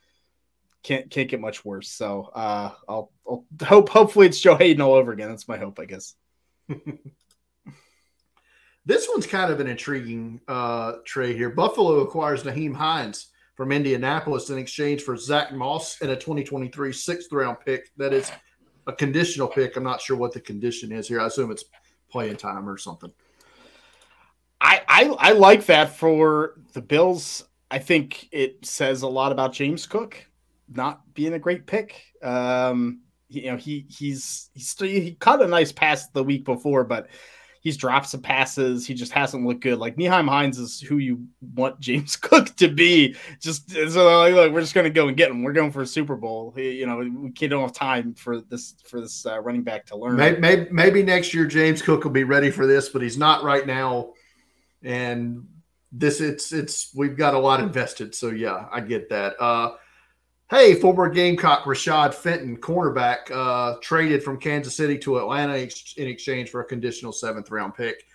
Can't 0.84 1.10
can't 1.10 1.30
get 1.30 1.40
much 1.40 1.64
worse. 1.64 1.90
So 1.90 2.32
uh, 2.34 2.72
I'll, 2.88 3.12
I'll 3.28 3.46
hope 3.64 3.90
hopefully 3.90 4.28
it's 4.28 4.40
Joe 4.40 4.56
Haden 4.56 4.82
all 4.82 4.94
over 4.94 5.12
again. 5.12 5.30
That's 5.30 5.48
my 5.48 5.58
hope, 5.58 5.80
I 5.80 5.86
guess. 5.86 6.14
this 8.86 9.08
one's 9.10 9.28
kind 9.28 9.52
of 9.52 9.60
an 9.60 9.68
intriguing 9.68 10.42
uh, 10.48 10.94
trade 11.06 11.36
here. 11.36 11.50
Buffalo 11.50 12.00
acquires 12.00 12.44
Nyheim 12.44 12.76
Hines 12.76 13.28
from 13.56 13.72
Indianapolis 13.72 14.50
in 14.50 14.58
exchange 14.58 15.02
for 15.02 15.18
Zach 15.18 15.54
Moss 15.54 16.02
and 16.02 16.12
a 16.12 16.16
2023 16.16 16.92
sixth 16.94 17.32
round 17.32 17.58
pick. 17.66 17.90
That 17.98 18.14
is 18.14 18.32
a 18.88 18.94
conditional 18.94 19.48
pick. 19.48 19.76
I'm 19.76 19.84
not 19.84 20.02
sure 20.02 20.18
what 20.18 20.34
the 20.34 20.42
condition 20.42 20.92
is 20.92 21.08
here. 21.08 21.20
I 21.20 21.28
assume 21.28 21.52
it's 21.52 21.66
playing 22.10 22.38
time 22.38 22.70
or 22.70 22.78
something. 22.78 23.12
I, 24.62 24.82
I, 24.88 25.04
I 25.20 25.32
like 25.34 25.66
that 25.66 25.96
for 25.96 26.60
the 26.74 26.82
Bills. 26.82 27.44
I 27.72 27.80
think 27.80 28.30
it 28.32 28.66
says 28.66 29.02
a 29.02 29.08
lot 29.08 29.32
about 29.32 29.54
James 29.54 29.86
Cook 29.86 30.28
not 30.68 31.14
being 31.14 31.34
a 31.34 31.40
great 31.40 31.66
pick. 31.66 32.02
Um, 32.22 33.02
you 33.30 33.52
know, 33.52 33.58
he 33.58 33.86
he's 33.90 34.50
he's 34.54 34.70
still, 34.70 34.88
he 34.88 35.14
caught 35.14 35.42
a 35.42 35.48
nice 35.48 35.72
pass 35.72 36.08
the 36.10 36.24
week 36.24 36.46
before, 36.46 36.84
but 36.84 37.08
he's 37.66 37.78
dropped 37.78 38.08
some 38.08 38.22
passes. 38.22 38.86
He 38.86 38.94
just 38.94 39.12
hasn't 39.12 39.44
looked 39.44 39.62
good. 39.62 39.80
Like 39.80 39.98
Nyheim 39.98 40.30
Hines 40.30 40.60
is 40.60 40.80
who 40.80 41.00
you 41.00 41.26
want 41.56 41.80
James 41.82 42.16
Cook 42.16 42.56
to 42.58 42.70
be. 42.70 43.16
Just 43.42 43.72
so 43.72 44.32
like, 44.32 44.54
we're 44.54 44.62
just 44.62 44.76
going 44.76 44.86
to 44.86 44.92
go 44.92 45.08
and 45.08 45.18
get 45.18 45.32
him. 45.32 45.44
We're 45.44 45.52
going 45.52 45.72
for 45.72 45.82
a 45.82 45.88
Super 45.88 46.16
Bowl. 46.16 46.54
You 46.56 46.86
know, 46.86 46.98
we 46.98 47.32
can't 47.32 47.52
have 47.52 47.74
time 47.74 48.14
for 48.14 48.40
this 48.40 48.76
for 48.88 49.02
this 49.02 49.26
uh, 49.26 49.40
running 49.42 49.64
back 49.64 49.88
to 49.88 49.98
learn. 49.98 50.16
Maybe, 50.16 50.40
maybe, 50.40 50.68
maybe 50.72 51.04
next 51.04 51.34
year 51.34 51.46
James 51.46 51.82
Cook 51.82 52.04
will 52.04 52.12
be 52.12 52.24
ready 52.24 52.52
for 52.52 52.68
this, 52.68 52.90
but 52.90 53.02
he's 53.02 53.18
not 53.18 53.44
right 53.44 53.66
now. 53.66 54.14
And 54.84 55.48
this 55.92 56.22
it's 56.22 56.54
it's 56.54 56.92
we've 56.96 57.18
got 57.18 57.34
a 57.34 57.40
lot 57.40 57.60
invested. 57.60 58.14
So 58.14 58.30
yeah, 58.30 58.68
I 58.72 58.80
get 58.82 59.10
that. 59.10 59.42
Uh, 59.42 59.72
Hey, 60.48 60.76
former 60.76 61.10
Gamecock 61.10 61.64
Rashad 61.64 62.14
Fenton, 62.14 62.58
cornerback, 62.58 63.32
uh, 63.32 63.78
traded 63.82 64.22
from 64.22 64.40
Kansas 64.40 64.76
City 64.76 64.96
to 65.00 65.18
Atlanta 65.18 65.56
in 65.56 66.08
exchange 66.08 66.52
for 66.52 66.62
a 66.62 66.66
conditional 66.66 67.12
seventh 67.12 67.50
round 67.50 67.74
pick. 67.74 68.06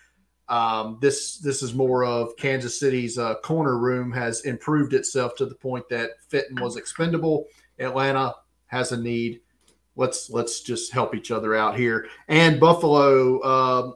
Um, 0.48 0.98
this 1.00 1.38
this 1.38 1.60
is 1.60 1.74
more 1.74 2.04
of 2.04 2.36
Kansas 2.36 2.78
City's 2.78 3.18
uh, 3.18 3.34
corner 3.42 3.78
room 3.78 4.12
has 4.12 4.42
improved 4.42 4.94
itself 4.94 5.34
to 5.36 5.46
the 5.46 5.56
point 5.56 5.88
that 5.88 6.10
Fenton 6.28 6.62
was 6.62 6.76
expendable. 6.76 7.46
Atlanta 7.80 8.36
has 8.66 8.92
a 8.92 8.96
need. 8.96 9.40
Let's 9.96 10.30
let's 10.30 10.60
just 10.60 10.92
help 10.92 11.16
each 11.16 11.32
other 11.32 11.56
out 11.56 11.76
here. 11.76 12.06
And 12.28 12.60
Buffalo 12.60 13.42
um, 13.42 13.94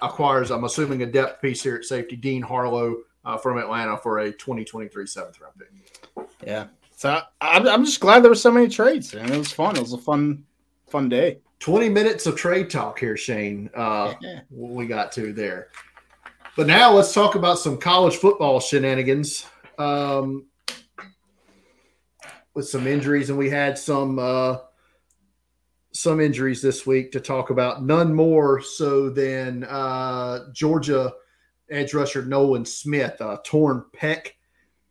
acquires, 0.00 0.50
I'm 0.50 0.64
assuming, 0.64 1.02
a 1.02 1.06
depth 1.06 1.42
piece 1.42 1.62
here 1.62 1.76
at 1.76 1.84
safety, 1.84 2.16
Dean 2.16 2.40
Harlow 2.40 2.96
uh, 3.26 3.36
from 3.36 3.58
Atlanta 3.58 3.98
for 3.98 4.20
a 4.20 4.32
2023 4.32 5.06
seventh 5.06 5.38
round 5.38 5.52
pick. 5.58 6.26
Yeah, 6.46 6.68
so 6.98 7.20
I'm, 7.40 7.68
I'm 7.68 7.84
just 7.84 8.00
glad 8.00 8.24
there 8.24 8.30
were 8.30 8.34
so 8.34 8.50
many 8.50 8.66
trades, 8.66 9.14
and 9.14 9.30
it 9.30 9.38
was 9.38 9.52
fun. 9.52 9.76
It 9.76 9.82
was 9.82 9.92
a 9.92 9.98
fun, 9.98 10.42
fun 10.90 11.08
day. 11.08 11.38
20 11.60 11.88
minutes 11.88 12.26
of 12.26 12.34
trade 12.34 12.70
talk 12.70 12.98
here, 12.98 13.16
Shane. 13.16 13.70
Uh, 13.72 14.14
we 14.50 14.88
got 14.88 15.12
to 15.12 15.32
there. 15.32 15.68
But 16.56 16.66
now 16.66 16.92
let's 16.92 17.14
talk 17.14 17.36
about 17.36 17.60
some 17.60 17.78
college 17.78 18.16
football 18.16 18.58
shenanigans. 18.58 19.46
Um, 19.78 20.46
with 22.54 22.68
some 22.68 22.88
injuries, 22.88 23.30
and 23.30 23.38
we 23.38 23.48
had 23.48 23.78
some 23.78 24.18
uh, 24.18 24.56
some 25.92 26.20
injuries 26.20 26.60
this 26.60 26.84
week 26.84 27.12
to 27.12 27.20
talk 27.20 27.50
about. 27.50 27.84
None 27.84 28.12
more 28.12 28.60
so 28.60 29.08
than 29.08 29.62
uh, 29.62 30.50
Georgia 30.52 31.12
edge 31.70 31.94
rusher 31.94 32.24
Nolan 32.24 32.64
Smith, 32.64 33.20
a 33.20 33.38
torn 33.44 33.84
pec 33.96 34.30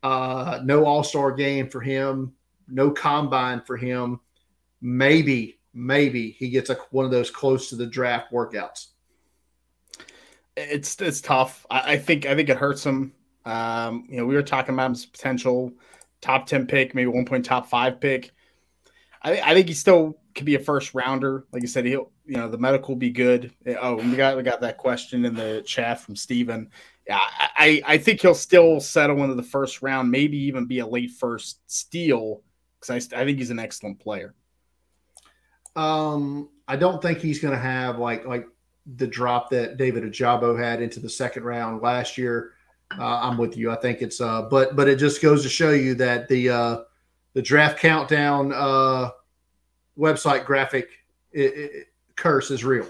uh, 0.03 0.59
no 0.63 0.85
All 0.85 1.03
Star 1.03 1.31
game 1.31 1.69
for 1.69 1.81
him. 1.81 2.33
No 2.67 2.91
combine 2.91 3.61
for 3.61 3.77
him. 3.77 4.19
Maybe, 4.81 5.59
maybe 5.73 6.31
he 6.31 6.49
gets 6.49 6.69
a, 6.69 6.75
one 6.91 7.05
of 7.05 7.11
those 7.11 7.31
close 7.31 7.69
to 7.69 7.75
the 7.75 7.87
draft 7.87 8.31
workouts. 8.31 8.87
It's 10.55 10.99
it's 11.01 11.21
tough. 11.21 11.65
I, 11.69 11.93
I 11.93 11.97
think 11.97 12.25
I 12.25 12.35
think 12.35 12.49
it 12.49 12.57
hurts 12.57 12.85
him. 12.85 13.13
Um, 13.45 14.05
you 14.09 14.17
know, 14.17 14.25
we 14.25 14.35
were 14.35 14.43
talking 14.43 14.73
about 14.73 14.91
his 14.91 15.05
potential 15.05 15.71
top 16.21 16.47
10 16.47 16.67
pick, 16.67 16.93
maybe 16.93 17.07
one 17.07 17.25
point 17.25 17.45
top 17.45 17.67
five 17.67 18.01
pick. 18.01 18.31
I, 19.21 19.39
I 19.39 19.53
think 19.53 19.67
he 19.67 19.73
still 19.73 20.19
could 20.35 20.45
be 20.45 20.55
a 20.55 20.59
first 20.59 20.93
rounder. 20.93 21.45
Like 21.51 21.61
you 21.61 21.67
said, 21.67 21.85
he'll, 21.85 22.11
you 22.25 22.37
know, 22.37 22.49
the 22.49 22.57
medical 22.57 22.89
will 22.89 22.99
be 22.99 23.09
good. 23.09 23.53
Oh, 23.79 23.95
we 23.95 24.15
got, 24.15 24.35
we 24.35 24.43
got 24.43 24.61
that 24.61 24.77
question 24.77 25.25
in 25.25 25.33
the 25.33 25.63
chat 25.65 26.01
from 26.01 26.15
Steven. 26.15 26.69
Yeah, 27.07 27.19
I, 27.21 27.81
I 27.85 27.97
think 27.97 28.21
he'll 28.21 28.35
still 28.35 28.79
settle 28.81 29.23
into 29.23 29.35
the 29.35 29.43
first 29.43 29.81
round, 29.81 30.11
maybe 30.11 30.37
even 30.37 30.65
be 30.65 30.79
a 30.79 30.87
late 30.87 31.11
first 31.11 31.59
steal 31.67 32.41
because 32.79 33.13
I, 33.13 33.21
I 33.21 33.25
think 33.25 33.37
he's 33.37 33.49
an 33.49 33.59
excellent 33.59 33.99
player. 33.99 34.35
Um, 35.75 36.49
I 36.67 36.75
don't 36.75 37.01
think 37.01 37.19
he's 37.19 37.39
going 37.39 37.53
to 37.53 37.59
have 37.59 37.99
like 37.99 38.25
like 38.25 38.47
the 38.95 39.07
drop 39.07 39.49
that 39.51 39.77
David 39.77 40.03
Ojabo 40.03 40.57
had 40.57 40.81
into 40.81 40.99
the 40.99 41.09
second 41.09 41.43
round 41.43 41.81
last 41.81 42.17
year. 42.17 42.53
Uh, 42.97 43.19
I'm 43.21 43.37
with 43.37 43.57
you. 43.57 43.71
I 43.71 43.75
think 43.75 44.01
it's 44.01 44.19
uh, 44.21 44.43
but 44.43 44.75
but 44.75 44.87
it 44.87 44.97
just 44.97 45.21
goes 45.21 45.43
to 45.43 45.49
show 45.49 45.71
you 45.71 45.93
that 45.95 46.27
the 46.27 46.49
uh, 46.49 46.77
the 47.33 47.41
draft 47.41 47.79
countdown 47.79 48.51
uh, 48.53 49.11
website 49.97 50.45
graphic 50.45 50.89
it, 51.31 51.53
it, 51.55 51.87
curse 52.15 52.49
is 52.51 52.63
real. 52.63 52.89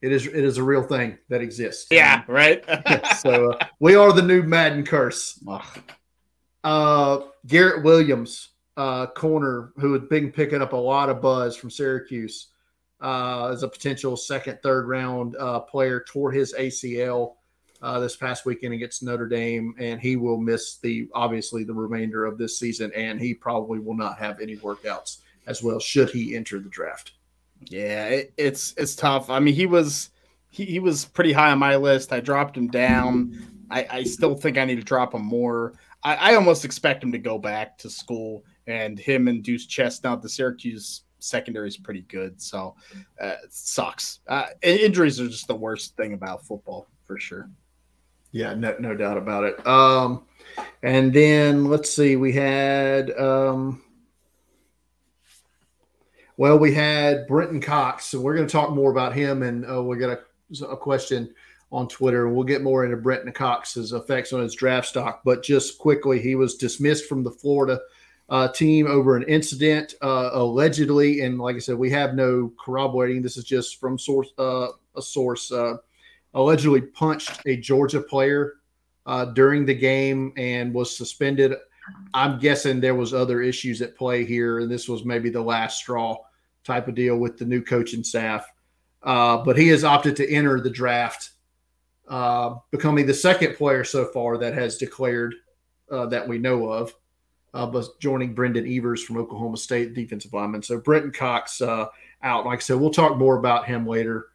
It 0.00 0.12
is 0.12 0.26
it 0.26 0.44
is 0.44 0.58
a 0.58 0.62
real 0.62 0.82
thing 0.82 1.18
that 1.28 1.40
exists. 1.40 1.88
Yeah, 1.90 2.22
right. 2.28 2.64
so 3.18 3.52
uh, 3.52 3.66
we 3.80 3.94
are 3.94 4.12
the 4.12 4.22
new 4.22 4.42
Madden 4.42 4.84
curse. 4.84 5.42
Uh, 6.64 7.20
Garrett 7.46 7.84
Williams, 7.84 8.50
uh, 8.76 9.06
corner, 9.06 9.72
who 9.76 9.92
had 9.92 10.08
been 10.08 10.30
picking 10.30 10.62
up 10.62 10.72
a 10.72 10.76
lot 10.76 11.08
of 11.08 11.20
buzz 11.20 11.56
from 11.56 11.70
Syracuse, 11.70 12.48
uh, 13.00 13.48
as 13.48 13.62
a 13.62 13.68
potential 13.68 14.16
second, 14.16 14.58
third 14.62 14.86
round 14.86 15.36
uh, 15.36 15.60
player, 15.60 16.04
tore 16.08 16.30
his 16.30 16.54
ACL 16.54 17.34
uh, 17.82 18.00
this 18.00 18.16
past 18.16 18.44
weekend 18.44 18.74
against 18.74 19.02
Notre 19.02 19.28
Dame, 19.28 19.74
and 19.78 20.00
he 20.00 20.16
will 20.16 20.38
miss 20.38 20.78
the 20.78 21.08
obviously 21.14 21.64
the 21.64 21.74
remainder 21.74 22.24
of 22.24 22.38
this 22.38 22.58
season, 22.58 22.92
and 22.94 23.20
he 23.20 23.34
probably 23.34 23.78
will 23.78 23.96
not 23.96 24.18
have 24.18 24.40
any 24.40 24.56
workouts 24.56 25.18
as 25.46 25.62
well 25.62 25.80
should 25.80 26.10
he 26.10 26.36
enter 26.36 26.58
the 26.58 26.68
draft. 26.68 27.12
Yeah, 27.66 28.06
it, 28.06 28.32
it's 28.36 28.74
it's 28.76 28.94
tough. 28.94 29.30
I 29.30 29.40
mean, 29.40 29.54
he 29.54 29.66
was 29.66 30.10
he, 30.50 30.64
he 30.64 30.78
was 30.78 31.04
pretty 31.04 31.32
high 31.32 31.50
on 31.50 31.58
my 31.58 31.76
list. 31.76 32.12
I 32.12 32.20
dropped 32.20 32.56
him 32.56 32.68
down. 32.68 33.66
I, 33.70 33.86
I 33.90 34.02
still 34.04 34.34
think 34.34 34.56
I 34.56 34.64
need 34.64 34.76
to 34.76 34.82
drop 34.82 35.14
him 35.14 35.24
more. 35.24 35.74
I, 36.02 36.14
I 36.14 36.34
almost 36.34 36.64
expect 36.64 37.02
him 37.02 37.12
to 37.12 37.18
go 37.18 37.38
back 37.38 37.76
to 37.78 37.90
school, 37.90 38.44
and 38.66 38.98
him 38.98 39.28
and 39.28 39.42
Duce 39.42 39.66
Chestnut, 39.66 40.22
the 40.22 40.28
Syracuse 40.28 41.02
secondary 41.18 41.68
is 41.68 41.76
pretty 41.76 42.02
good. 42.02 42.40
So 42.40 42.76
uh, 43.20 43.34
it 43.44 43.52
sucks. 43.52 44.20
Uh, 44.26 44.46
injuries 44.62 45.20
are 45.20 45.28
just 45.28 45.48
the 45.48 45.54
worst 45.54 45.96
thing 45.96 46.14
about 46.14 46.46
football 46.46 46.86
for 47.04 47.18
sure. 47.18 47.50
Yeah, 48.30 48.54
no, 48.54 48.76
no 48.78 48.94
doubt 48.94 49.16
about 49.16 49.44
it. 49.44 49.66
Um, 49.66 50.24
and 50.82 51.12
then 51.12 51.64
let's 51.64 51.92
see, 51.92 52.16
we 52.16 52.32
had 52.32 53.10
um, 53.18 53.82
well, 56.38 56.56
we 56.56 56.72
had 56.72 57.26
Brenton 57.26 57.60
Cox, 57.60 58.06
so 58.06 58.20
we're 58.20 58.36
going 58.36 58.46
to 58.46 58.52
talk 58.52 58.70
more 58.70 58.92
about 58.92 59.12
him, 59.12 59.42
and 59.42 59.68
uh, 59.68 59.82
we 59.82 59.98
got 59.98 60.20
a, 60.60 60.64
a 60.66 60.76
question 60.76 61.34
on 61.72 61.88
Twitter, 61.88 62.26
and 62.26 62.34
we'll 62.34 62.44
get 62.44 62.62
more 62.62 62.84
into 62.84 62.96
Brenton 62.96 63.32
Cox's 63.32 63.92
effects 63.92 64.32
on 64.32 64.40
his 64.40 64.54
draft 64.54 64.86
stock. 64.86 65.22
But 65.24 65.42
just 65.42 65.78
quickly, 65.78 66.20
he 66.20 66.36
was 66.36 66.54
dismissed 66.54 67.06
from 67.06 67.24
the 67.24 67.32
Florida 67.32 67.80
uh, 68.28 68.46
team 68.52 68.86
over 68.86 69.16
an 69.16 69.24
incident 69.24 69.94
uh, 70.00 70.30
allegedly, 70.32 71.22
and 71.22 71.40
like 71.40 71.56
I 71.56 71.58
said, 71.58 71.76
we 71.76 71.90
have 71.90 72.14
no 72.14 72.52
corroborating. 72.64 73.20
This 73.20 73.36
is 73.36 73.42
just 73.42 73.80
from 73.80 73.98
source 73.98 74.28
uh, 74.38 74.68
a 74.96 75.02
source 75.02 75.50
uh, 75.50 75.78
allegedly 76.34 76.82
punched 76.82 77.40
a 77.46 77.56
Georgia 77.56 78.00
player 78.00 78.54
uh, 79.06 79.24
during 79.24 79.66
the 79.66 79.74
game 79.74 80.32
and 80.36 80.72
was 80.72 80.96
suspended. 80.96 81.54
I'm 82.14 82.38
guessing 82.38 82.80
there 82.80 82.94
was 82.94 83.12
other 83.12 83.42
issues 83.42 83.82
at 83.82 83.96
play 83.96 84.24
here, 84.24 84.60
and 84.60 84.70
this 84.70 84.88
was 84.88 85.04
maybe 85.04 85.30
the 85.30 85.42
last 85.42 85.78
straw 85.78 86.18
type 86.68 86.86
of 86.86 86.94
deal 86.94 87.16
with 87.16 87.38
the 87.38 87.44
new 87.44 87.62
coaching 87.62 88.04
staff. 88.04 88.46
Uh, 89.02 89.38
but 89.38 89.56
he 89.56 89.68
has 89.68 89.84
opted 89.84 90.14
to 90.16 90.30
enter 90.30 90.60
the 90.60 90.70
draft, 90.70 91.30
uh, 92.08 92.56
becoming 92.70 93.06
the 93.06 93.14
second 93.14 93.56
player 93.56 93.82
so 93.82 94.04
far 94.04 94.36
that 94.36 94.54
has 94.54 94.76
declared 94.76 95.34
uh, 95.90 96.04
that 96.06 96.28
we 96.28 96.38
know 96.38 96.68
of, 96.68 96.94
uh, 97.54 97.66
but 97.66 97.86
joining 98.00 98.34
Brendan 98.34 98.70
Evers 98.70 99.02
from 99.02 99.16
Oklahoma 99.16 99.56
State 99.56 99.94
defensive 99.94 100.34
lineman. 100.34 100.62
So 100.62 100.78
Brenton 100.78 101.12
Cox 101.12 101.60
uh, 101.62 101.86
out. 102.22 102.44
Like 102.44 102.58
I 102.58 102.60
said, 102.60 102.76
we'll 102.76 102.90
talk 102.90 103.16
more 103.16 103.38
about 103.38 103.66
him 103.66 103.86
later, 103.86 104.26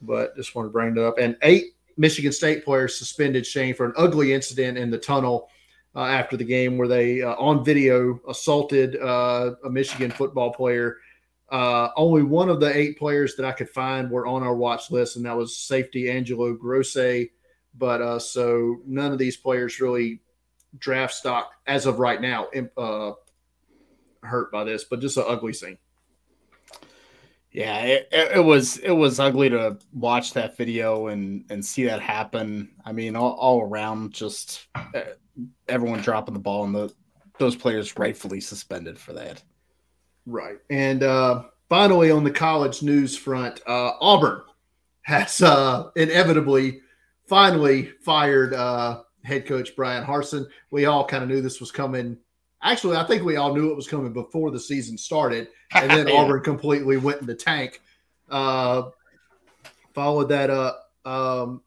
but 0.00 0.36
just 0.36 0.54
want 0.54 0.66
to 0.66 0.72
bring 0.72 0.92
it 0.92 0.98
up. 0.98 1.18
And 1.18 1.36
eight 1.42 1.74
Michigan 1.96 2.32
State 2.32 2.64
players 2.64 2.96
suspended 2.96 3.44
Shane 3.44 3.74
for 3.74 3.86
an 3.86 3.94
ugly 3.96 4.32
incident 4.32 4.78
in 4.78 4.90
the 4.90 4.98
tunnel. 4.98 5.48
Uh, 5.96 6.06
after 6.06 6.36
the 6.36 6.42
game, 6.44 6.76
where 6.76 6.88
they 6.88 7.22
on 7.22 7.64
video 7.64 8.20
assaulted 8.28 8.96
a 8.96 9.70
Michigan 9.70 10.10
football 10.10 10.52
player 10.52 10.96
uh, 11.50 11.90
only 11.96 12.22
one 12.22 12.48
of 12.48 12.60
the 12.60 12.76
eight 12.76 12.98
players 12.98 13.36
that 13.36 13.46
I 13.46 13.52
could 13.52 13.68
find 13.68 14.10
were 14.10 14.26
on 14.26 14.42
our 14.42 14.54
watch 14.54 14.90
list, 14.90 15.16
and 15.16 15.26
that 15.26 15.36
was 15.36 15.56
safety 15.56 16.10
Angelo 16.10 16.52
Grose. 16.54 16.96
But 17.76 18.00
uh, 18.00 18.18
so 18.18 18.76
none 18.86 19.12
of 19.12 19.18
these 19.18 19.36
players 19.36 19.80
really 19.80 20.20
draft 20.78 21.14
stock 21.14 21.52
as 21.66 21.86
of 21.86 21.98
right 21.98 22.20
now 22.20 22.48
uh, 22.76 23.12
hurt 24.22 24.50
by 24.50 24.64
this, 24.64 24.84
but 24.84 25.00
just 25.00 25.16
an 25.16 25.24
ugly 25.26 25.52
scene. 25.52 25.78
Yeah, 27.50 27.78
it, 27.82 28.08
it, 28.10 28.44
was 28.44 28.78
it 28.78 28.90
was 28.90 29.20
ugly 29.20 29.48
to 29.50 29.78
watch 29.92 30.32
that 30.32 30.56
video 30.56 31.06
and 31.06 31.44
and 31.50 31.64
see 31.64 31.84
that 31.84 32.00
happen. 32.00 32.72
I 32.84 32.90
mean, 32.90 33.14
all, 33.14 33.34
all 33.34 33.62
around, 33.62 34.12
just 34.12 34.66
uh, 34.74 35.02
everyone 35.68 36.00
dropping 36.00 36.34
the 36.34 36.40
ball 36.40 36.64
and 36.64 36.74
the 36.74 36.92
those 37.38 37.54
players 37.54 37.96
rightfully 37.96 38.40
suspended 38.40 38.98
for 38.98 39.12
that. 39.12 39.42
Right. 40.26 40.58
And 40.70 41.02
uh, 41.02 41.44
finally, 41.68 42.10
on 42.10 42.24
the 42.24 42.30
college 42.30 42.82
news 42.82 43.16
front, 43.16 43.60
uh, 43.66 43.92
Auburn 44.00 44.42
has 45.02 45.42
uh, 45.42 45.90
inevitably 45.96 46.80
finally 47.26 47.92
fired 48.02 48.54
uh, 48.54 49.02
head 49.22 49.46
coach 49.46 49.76
Brian 49.76 50.04
Harsin. 50.04 50.46
We 50.70 50.86
all 50.86 51.04
kind 51.04 51.22
of 51.22 51.28
knew 51.28 51.40
this 51.40 51.60
was 51.60 51.70
coming. 51.70 52.18
Actually, 52.62 52.96
I 52.96 53.04
think 53.04 53.22
we 53.22 53.36
all 53.36 53.54
knew 53.54 53.70
it 53.70 53.76
was 53.76 53.88
coming 53.88 54.12
before 54.12 54.50
the 54.50 54.60
season 54.60 54.96
started, 54.96 55.48
and 55.74 55.90
then 55.90 56.08
yeah. 56.08 56.14
Auburn 56.14 56.42
completely 56.42 56.96
went 56.96 57.20
in 57.20 57.26
the 57.26 57.34
tank. 57.34 57.80
Uh, 58.30 58.84
followed 59.94 60.30
that 60.30 60.48
up. 60.48 60.90
Um, 61.04 61.60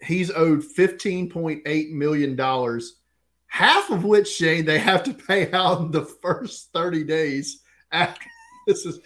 he's 0.00 0.30
owed 0.30 0.64
fifteen 0.64 1.28
point 1.28 1.62
eight 1.66 1.90
million 1.90 2.36
dollars 2.36 2.96
half 3.54 3.88
of 3.90 4.02
which 4.02 4.26
Shane 4.26 4.64
they 4.64 4.80
have 4.80 5.04
to 5.04 5.14
pay 5.14 5.52
out 5.52 5.80
in 5.82 5.90
the 5.92 6.04
first 6.04 6.72
30 6.72 7.04
days 7.04 7.62
after 7.92 8.26
this 8.66 8.84
is 8.84 8.98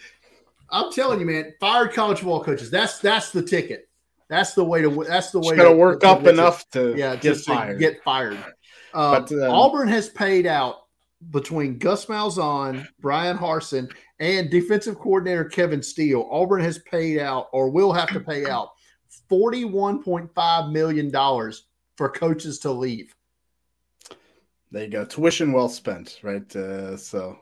I'm 0.71 0.91
telling 0.93 1.21
you, 1.21 1.27
man, 1.27 1.55
fired 1.61 1.93
college 1.93 2.23
ball 2.23 2.43
coaches. 2.43 2.71
That's 2.71 2.99
that's 2.99 3.31
the 3.31 3.43
ticket. 3.43 3.89
That's 4.29 4.53
the 4.53 4.65
way 4.65 4.83
to. 4.83 5.05
That's 5.05 5.31
the 5.31 5.41
way 5.41 5.57
to 5.57 5.73
work 5.73 6.01
to, 6.01 6.09
up 6.09 6.25
to, 6.25 6.29
enough 6.29 6.69
to 6.71 6.95
yeah, 6.95 7.17
get 7.17 7.39
fired. 7.39 7.79
get 7.79 8.03
fired. 8.05 8.39
Uh, 8.93 9.21
but, 9.21 9.33
um, 9.33 9.51
Auburn 9.51 9.89
has 9.89 10.11
paid 10.11 10.47
out 10.47 10.87
between 11.31 11.79
Gus 11.79 12.07
Malzahn, 12.07 12.87
Brian 13.01 13.39
Harsin, 13.39 13.91
and 14.21 14.51
defensive 14.51 14.99
coordinator 14.99 15.47
Kevin 15.47 15.83
Steele. 15.83 16.29
Auburn 16.31 16.63
has 16.63 16.79
paid 16.81 17.19
out, 17.19 17.49
or 17.53 17.71
will 17.71 17.93
have 17.95 18.11
to 18.11 18.21
pay 18.21 18.45
out, 18.45 18.73
forty-one 19.31 20.03
point 20.03 20.31
five 20.35 20.71
million 20.71 21.11
dollars 21.11 21.65
for 21.97 22.11
coaches 22.11 22.59
to 22.59 22.71
leave. 22.71 23.15
There 24.71 24.85
you 24.85 24.91
go. 24.91 25.05
Tuition 25.05 25.53
well 25.53 25.69
spent, 25.69 26.19
right? 26.23 26.55
Uh, 26.55 26.97
so, 26.97 27.39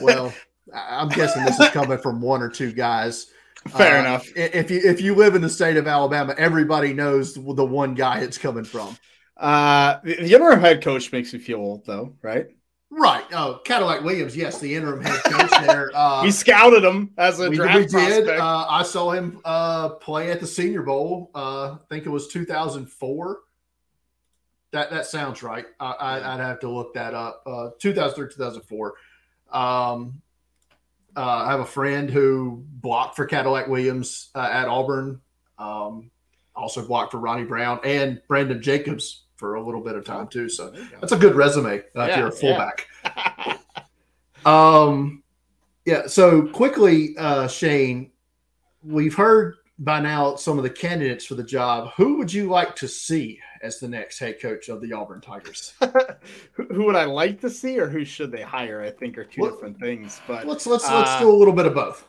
well, 0.00 0.32
I'm 0.74 1.08
guessing 1.08 1.44
this 1.44 1.58
is 1.60 1.68
coming 1.70 1.98
from 1.98 2.20
one 2.20 2.42
or 2.42 2.48
two 2.48 2.72
guys. 2.72 3.30
Fair 3.68 3.98
uh, 3.98 4.00
enough. 4.00 4.26
If 4.36 4.70
you 4.70 4.80
if 4.84 5.00
you 5.00 5.14
live 5.14 5.34
in 5.34 5.42
the 5.42 5.48
state 5.48 5.76
of 5.76 5.86
Alabama, 5.86 6.34
everybody 6.36 6.92
knows 6.92 7.34
the 7.34 7.64
one 7.64 7.94
guy 7.94 8.20
it's 8.20 8.38
coming 8.38 8.64
from. 8.64 8.96
Uh, 9.36 9.98
the, 10.04 10.16
the 10.16 10.34
interim 10.34 10.60
head 10.60 10.82
coach 10.82 11.12
makes 11.12 11.32
me 11.32 11.38
feel 11.38 11.58
old, 11.58 11.86
though, 11.86 12.14
right? 12.22 12.48
Right. 12.96 13.24
Oh, 13.32 13.60
Cadillac 13.64 14.04
Williams, 14.04 14.36
yes, 14.36 14.60
the 14.60 14.72
interim 14.72 15.02
head 15.02 15.20
coach 15.24 15.50
there. 15.66 15.90
Uh, 15.94 16.22
we 16.24 16.30
scouted 16.30 16.82
him 16.82 17.10
as 17.16 17.38
a 17.38 17.48
we, 17.48 17.56
draft 17.56 17.78
we 17.78 17.86
did. 17.86 18.28
Uh, 18.28 18.66
I 18.68 18.82
saw 18.82 19.12
him 19.12 19.40
uh, 19.44 19.90
play 19.90 20.30
at 20.30 20.40
the 20.40 20.46
Senior 20.46 20.82
Bowl. 20.82 21.30
Uh, 21.34 21.72
I 21.72 21.76
think 21.88 22.04
it 22.04 22.08
was 22.08 22.28
2004. 22.28 23.38
That 24.74 24.90
that 24.90 25.06
sounds 25.06 25.40
right. 25.44 25.66
I, 25.78 26.14
would 26.16 26.44
have 26.44 26.58
to 26.60 26.68
look 26.68 26.94
that 26.94 27.14
up. 27.14 27.44
Uh, 27.46 27.70
2003, 27.78 28.34
2004. 28.34 28.94
Um, 29.52 30.20
uh, 31.16 31.20
I 31.20 31.50
have 31.52 31.60
a 31.60 31.64
friend 31.64 32.10
who 32.10 32.64
blocked 32.66 33.14
for 33.14 33.24
Cadillac 33.24 33.68
Williams 33.68 34.30
uh, 34.34 34.48
at 34.50 34.66
Auburn. 34.66 35.20
Um, 35.60 36.10
also 36.56 36.84
blocked 36.84 37.12
for 37.12 37.18
Ronnie 37.18 37.44
Brown 37.44 37.78
and 37.84 38.20
Brandon 38.26 38.60
Jacobs 38.60 39.26
for 39.36 39.54
a 39.54 39.64
little 39.64 39.80
bit 39.80 39.94
of 39.94 40.04
time 40.04 40.26
too. 40.26 40.48
So 40.48 40.74
that's 41.00 41.12
a 41.12 41.18
good 41.18 41.36
resume 41.36 41.78
uh, 41.78 41.80
yeah, 41.94 42.06
if 42.06 42.16
you're 42.16 42.26
a 42.26 42.32
fullback. 42.32 42.88
Yeah. 43.04 43.56
um, 44.44 45.22
yeah. 45.84 46.08
So 46.08 46.48
quickly, 46.48 47.14
uh, 47.16 47.46
Shane, 47.46 48.10
we've 48.82 49.14
heard 49.14 49.54
by 49.78 50.00
now 50.00 50.34
some 50.34 50.58
of 50.58 50.64
the 50.64 50.70
candidates 50.70 51.24
for 51.24 51.36
the 51.36 51.44
job. 51.44 51.92
Who 51.96 52.18
would 52.18 52.32
you 52.32 52.48
like 52.48 52.74
to 52.76 52.88
see 52.88 53.38
as 53.64 53.80
the 53.80 53.88
next 53.88 54.18
head 54.18 54.40
coach 54.40 54.68
of 54.68 54.80
the 54.80 54.92
Auburn 54.92 55.20
Tigers? 55.20 55.74
who 56.52 56.84
would 56.84 56.96
I 56.96 57.04
like 57.04 57.40
to 57.40 57.50
see, 57.50 57.78
or 57.80 57.88
who 57.88 58.04
should 58.04 58.30
they 58.30 58.42
hire? 58.42 58.82
I 58.82 58.90
think 58.90 59.18
are 59.18 59.24
two 59.24 59.40
what, 59.40 59.54
different 59.54 59.80
things. 59.80 60.20
But 60.26 60.46
let's 60.46 60.66
let's 60.66 60.88
uh, 60.88 60.98
let's 60.98 61.20
do 61.20 61.30
a 61.30 61.32
little 61.32 61.54
bit 61.54 61.66
of 61.66 61.74
both. 61.74 62.06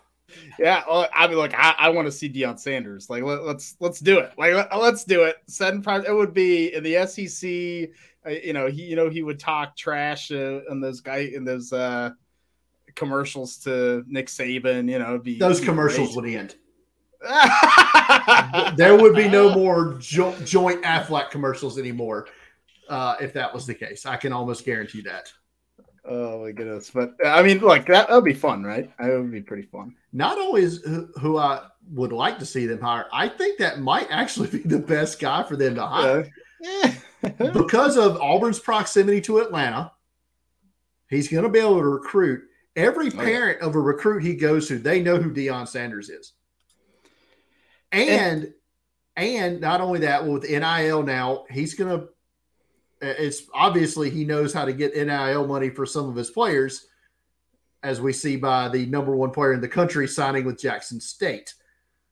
Yeah, 0.60 0.84
well, 0.88 1.08
I 1.14 1.28
mean, 1.28 1.38
like 1.38 1.54
I, 1.56 1.76
I 1.78 1.90
want 1.90 2.08
to 2.08 2.12
see 2.12 2.30
Deion 2.30 2.60
Sanders. 2.60 3.10
Like 3.10 3.24
let, 3.24 3.40
us 3.40 3.46
let's, 3.46 3.76
let's 3.80 4.00
do 4.00 4.20
it. 4.20 4.34
Like 4.38 4.54
let, 4.54 4.72
us 4.72 5.04
do 5.04 5.24
it. 5.24 5.38
Send 5.48 5.86
it 5.88 6.14
would 6.14 6.34
be 6.34 6.74
in 6.74 6.84
the 6.84 7.06
SEC. 7.08 7.92
Uh, 8.26 8.38
you 8.44 8.54
know 8.54 8.68
he 8.68 8.84
you 8.84 8.96
know 8.96 9.10
he 9.10 9.22
would 9.22 9.40
talk 9.40 9.78
trash 9.78 10.32
uh, 10.32 10.62
and 10.70 10.84
those 10.84 11.00
guy 11.00 11.30
in 11.34 11.44
those 11.44 11.72
uh 11.72 12.10
commercials 12.96 13.58
to 13.58 14.04
Nick 14.08 14.28
Saban. 14.28 14.90
You 14.90 15.00
know, 15.00 15.20
be 15.20 15.38
those 15.38 15.62
commercials 15.62 16.16
would 16.16 16.26
end. 16.26 16.56
there 18.76 18.96
would 18.96 19.16
be 19.16 19.28
no 19.28 19.54
more 19.54 19.96
jo- 20.00 20.36
joint 20.44 20.84
Aflac 20.84 21.30
commercials 21.32 21.78
anymore 21.78 22.28
uh, 22.90 23.16
if 23.20 23.34
that 23.34 23.54
was 23.54 23.66
the 23.66 23.74
case. 23.74 24.06
I 24.06 24.18
can 24.18 24.32
almost 24.32 24.66
guarantee 24.66 25.02
that. 25.02 25.32
Oh 26.08 26.44
my 26.44 26.52
goodness! 26.52 26.92
But 26.92 27.16
I 27.26 27.42
mean, 27.42 27.62
like 27.62 27.88
that 27.88 28.12
would 28.12 28.24
be 28.24 28.34
fun, 28.34 28.64
right? 28.64 28.92
That 29.00 29.10
would 29.10 29.32
be 29.32 29.42
pretty 29.42 29.64
fun. 29.64 29.96
Not 30.14 30.38
is 30.56 30.84
who, 30.84 31.10
who 31.20 31.38
I 31.38 31.64
would 31.92 32.12
like 32.12 32.40
to 32.40 32.46
see 32.46 32.66
them 32.66 32.80
hire, 32.80 33.06
I 33.12 33.28
think 33.28 33.60
that 33.60 33.80
might 33.80 34.08
actually 34.10 34.48
be 34.58 34.60
the 34.60 34.80
best 34.80 35.20
guy 35.20 35.44
for 35.44 35.56
them 35.56 35.76
to 35.76 35.86
hire. 35.86 36.30
Yeah. 36.62 36.94
because 37.54 37.98
of 37.98 38.18
Auburn's 38.22 38.60
proximity 38.60 39.20
to 39.22 39.40
Atlanta, 39.40 39.92
he's 41.10 41.28
going 41.28 41.44
to 41.44 41.50
be 41.50 41.60
able 41.60 41.80
to 41.80 41.88
recruit 41.88 42.44
every 42.76 43.10
parent 43.10 43.62
of 43.62 43.76
a 43.76 43.80
recruit 43.80 44.24
he 44.24 44.36
goes 44.36 44.68
to. 44.68 44.78
They 44.78 45.02
know 45.02 45.18
who 45.18 45.34
Deion 45.34 45.68
Sanders 45.68 46.10
is, 46.10 46.34
and 47.96 48.54
and 49.16 49.62
not 49.62 49.82
only 49.82 50.00
that, 50.00 50.26
with 50.26 50.44
NIL 50.44 51.04
now, 51.04 51.46
he's 51.50 51.74
going 51.74 52.00
to 52.00 52.08
it's 53.02 53.44
obviously 53.54 54.10
he 54.10 54.26
knows 54.26 54.54
how 54.54 54.66
to 54.66 54.74
get 54.74 54.96
NIL 54.96 55.48
money 55.48 55.70
for 55.70 55.86
some 55.86 56.10
of 56.10 56.16
his 56.16 56.30
players, 56.30 56.88
as 57.84 58.02
we 58.02 58.14
see 58.14 58.36
by 58.36 58.68
the 58.70 58.86
number 58.88 59.16
one 59.16 59.32
player 59.32 59.54
in 59.54 59.62
the 59.62 59.68
country 59.68 60.08
signing 60.08 60.46
with 60.46 60.60
Jackson 60.60 61.00
State. 61.00 61.54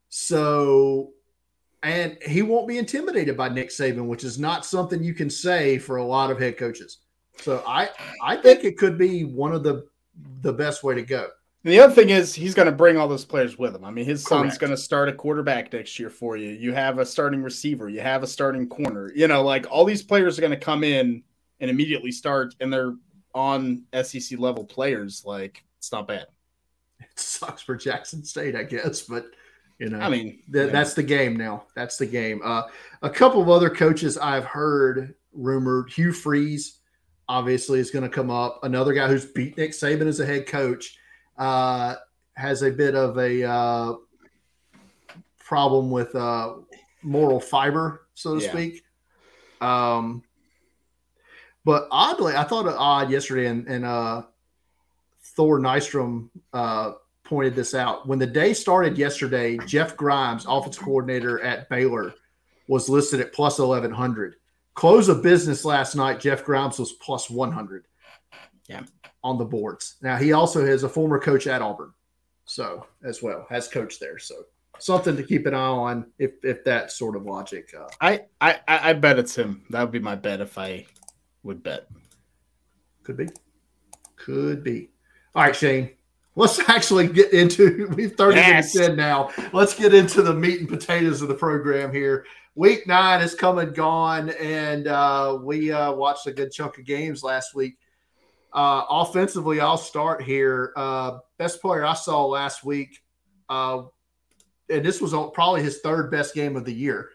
So, 0.09 1.11
and 1.81 2.17
he 2.21 2.41
won't 2.41 2.67
be 2.67 2.77
intimidated 2.77 3.35
by 3.35 3.49
Nick 3.49 3.69
Saban, 3.69 4.05
which 4.05 4.23
is 4.23 4.37
not 4.37 4.65
something 4.65 5.03
you 5.03 5.13
can 5.13 5.29
say 5.29 5.77
for 5.77 5.97
a 5.97 6.05
lot 6.05 6.31
of 6.31 6.39
head 6.39 6.57
coaches. 6.57 6.99
So 7.39 7.63
I 7.65 7.89
I 8.21 8.37
think 8.37 8.63
it 8.63 8.77
could 8.77 8.97
be 8.97 9.23
one 9.23 9.53
of 9.53 9.63
the 9.63 9.87
the 10.41 10.53
best 10.53 10.83
way 10.83 10.95
to 10.95 11.01
go. 11.01 11.29
And 11.63 11.71
the 11.71 11.79
other 11.79 11.93
thing 11.93 12.09
is 12.09 12.33
he's 12.33 12.53
going 12.53 12.65
to 12.65 12.73
bring 12.73 12.97
all 12.97 13.07
those 13.07 13.23
players 13.23 13.57
with 13.57 13.73
him. 13.73 13.85
I 13.85 13.91
mean, 13.91 14.05
his 14.05 14.25
Correct. 14.25 14.41
son's 14.41 14.57
going 14.57 14.71
to 14.71 14.77
start 14.77 15.07
a 15.07 15.13
quarterback 15.13 15.71
next 15.71 15.97
year 15.97 16.09
for 16.09 16.35
you. 16.35 16.49
You 16.49 16.73
have 16.73 16.99
a 16.99 17.05
starting 17.05 17.41
receiver. 17.41 17.87
You 17.87 18.01
have 18.01 18.21
a 18.21 18.27
starting 18.27 18.67
corner. 18.67 19.11
You 19.15 19.29
know, 19.29 19.43
like 19.43 19.65
all 19.71 19.85
these 19.85 20.03
players 20.03 20.37
are 20.37 20.41
going 20.41 20.51
to 20.51 20.57
come 20.57 20.83
in 20.83 21.23
and 21.61 21.71
immediately 21.71 22.11
start, 22.11 22.53
and 22.59 22.71
they're 22.71 22.95
on 23.33 23.83
SEC 24.01 24.39
level 24.39 24.65
players. 24.65 25.23
Like 25.25 25.63
it's 25.77 25.91
not 25.91 26.07
bad. 26.07 26.27
It 26.99 27.19
sucks 27.19 27.61
for 27.61 27.75
Jackson 27.75 28.23
State, 28.23 28.55
I 28.55 28.63
guess, 28.63 29.01
but 29.01 29.27
you 29.79 29.89
know, 29.89 29.99
I 29.99 30.09
mean, 30.09 30.39
th- 30.51 30.71
that's 30.71 30.93
the 30.93 31.03
game 31.03 31.35
now. 31.35 31.65
That's 31.75 31.97
the 31.97 32.05
game. 32.05 32.41
Uh, 32.43 32.63
a 33.01 33.09
couple 33.09 33.41
of 33.41 33.49
other 33.49 33.69
coaches 33.69 34.17
I've 34.17 34.45
heard 34.45 35.15
rumored. 35.31 35.89
Hugh 35.89 36.13
Freeze, 36.13 36.79
obviously, 37.27 37.79
is 37.79 37.91
going 37.91 38.03
to 38.03 38.09
come 38.09 38.29
up. 38.29 38.59
Another 38.63 38.93
guy 38.93 39.07
who's 39.07 39.25
beat 39.25 39.57
Nick 39.57 39.71
Saban 39.71 40.07
as 40.07 40.19
a 40.19 40.25
head 40.25 40.45
coach 40.45 40.97
uh, 41.37 41.95
has 42.35 42.61
a 42.61 42.71
bit 42.71 42.95
of 42.95 43.17
a 43.17 43.43
uh, 43.43 43.93
problem 45.39 45.91
with 45.91 46.15
uh, 46.15 46.55
moral 47.01 47.39
fiber, 47.39 48.07
so 48.13 48.37
to 48.37 48.43
yeah. 48.43 48.51
speak. 48.51 48.83
Um, 49.61 50.23
but 51.65 51.87
oddly, 51.91 52.35
I 52.35 52.43
thought 52.43 52.65
it 52.65 52.75
odd 52.77 53.09
yesterday, 53.09 53.47
and, 53.47 53.67
and 53.67 53.85
uh, 53.85 54.23
Thor 55.35 55.59
Nystrom 55.59 56.29
uh, 56.51 56.93
pointed 57.23 57.55
this 57.55 57.73
out. 57.73 58.07
When 58.07 58.19
the 58.19 58.27
day 58.27 58.53
started 58.53 58.97
yesterday, 58.97 59.57
Jeff 59.65 59.95
Grimes, 59.95 60.45
offensive 60.47 60.83
coordinator 60.83 61.41
at 61.41 61.69
Baylor, 61.69 62.13
was 62.67 62.89
listed 62.89 63.21
at 63.21 63.33
plus 63.33 63.59
1100. 63.59 64.35
Close 64.73 65.07
of 65.07 65.21
business 65.21 65.63
last 65.63 65.95
night, 65.95 66.19
Jeff 66.19 66.43
Grimes 66.43 66.79
was 66.79 66.93
plus 66.93 67.29
100. 67.29 67.85
Yeah 68.67 68.83
on 69.23 69.37
the 69.37 69.45
boards. 69.45 69.95
Now 70.01 70.17
he 70.17 70.33
also 70.33 70.65
is 70.65 70.83
a 70.83 70.89
former 70.89 71.19
coach 71.19 71.47
at 71.47 71.61
Auburn, 71.61 71.93
so 72.45 72.85
as 73.03 73.21
well 73.21 73.45
has 73.49 73.67
coached 73.67 73.99
there. 73.99 74.19
So 74.19 74.45
something 74.79 75.15
to 75.15 75.23
keep 75.23 75.45
an 75.45 75.53
eye 75.53 75.57
on 75.57 76.11
if 76.19 76.31
if 76.43 76.63
that 76.65 76.91
sort 76.91 77.15
of 77.15 77.23
logic. 77.23 77.73
Uh, 77.77 77.87
I 78.01 78.21
I 78.41 78.59
I 78.67 78.93
bet 78.93 79.19
it's 79.19 79.35
him. 79.35 79.63
That 79.69 79.81
would 79.81 79.91
be 79.91 79.99
my 79.99 80.15
bet 80.15 80.41
if 80.41 80.57
I 80.57 80.85
would 81.43 81.63
bet. 81.63 81.87
Could 83.03 83.17
be, 83.17 83.27
could 84.15 84.63
be. 84.63 84.89
All 85.35 85.43
right, 85.43 85.55
Shane. 85.55 85.91
Let's 86.35 86.57
actually 86.69 87.07
get 87.07 87.33
into 87.33 87.87
we've 87.95 88.15
30 88.15 88.35
yes. 88.35 88.75
minutes 88.75 88.89
in 88.89 88.95
now. 88.95 89.29
Let's 89.51 89.77
get 89.77 89.93
into 89.93 90.21
the 90.21 90.33
meat 90.33 90.59
and 90.59 90.69
potatoes 90.69 91.21
of 91.21 91.27
the 91.27 91.35
program 91.35 91.93
here. 91.93 92.25
Week 92.55 92.85
nine 92.85 93.19
has 93.19 93.33
come 93.33 93.57
and 93.57 93.73
gone, 93.73 94.29
and 94.31 94.87
uh, 94.87 95.39
we 95.41 95.71
uh, 95.71 95.91
watched 95.91 96.27
a 96.27 96.31
good 96.31 96.51
chunk 96.51 96.77
of 96.77 96.85
games 96.85 97.23
last 97.23 97.55
week. 97.55 97.77
Uh, 98.53 98.83
offensively, 98.89 99.59
I'll 99.59 99.77
start 99.77 100.21
here. 100.21 100.73
Uh, 100.75 101.19
best 101.37 101.61
player 101.61 101.83
I 101.83 101.93
saw 101.93 102.25
last 102.25 102.63
week, 102.63 103.01
uh, 103.49 103.83
and 104.69 104.85
this 104.85 105.01
was 105.01 105.13
probably 105.33 105.63
his 105.63 105.79
third 105.79 106.11
best 106.11 106.35
game 106.35 106.55
of 106.55 106.63
the 106.63 106.73
year. 106.73 107.09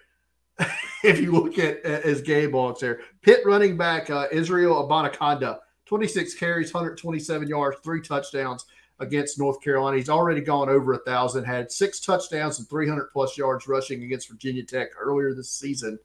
if 1.05 1.21
you 1.21 1.31
look 1.31 1.59
at, 1.59 1.85
at 1.85 2.03
his 2.03 2.21
game 2.23 2.53
logs 2.53 2.81
there, 2.81 3.01
Pitt 3.23 3.43
running 3.47 3.77
back 3.77 4.11
uh, 4.11 4.27
Israel 4.33 4.89
Abanikanda, 4.89 5.59
26 5.87 6.35
carries, 6.35 6.75
127 6.75 7.47
yards, 7.47 7.77
three 7.85 8.03
touchdowns 8.03 8.67
against 8.99 9.39
North 9.39 9.63
Carolina. 9.63 9.97
He's 9.97 10.09
already 10.09 10.41
gone 10.41 10.69
over 10.69 10.95
a 10.95 10.99
thousand, 10.99 11.45
had 11.45 11.71
six 11.71 12.01
touchdowns 12.01 12.59
and 12.59 12.69
300 12.69 13.11
plus 13.13 13.39
yards 13.39 13.69
rushing 13.69 14.03
against 14.03 14.29
Virginia 14.29 14.65
Tech 14.65 14.89
earlier 15.01 15.35
this 15.35 15.51
season. 15.51 16.01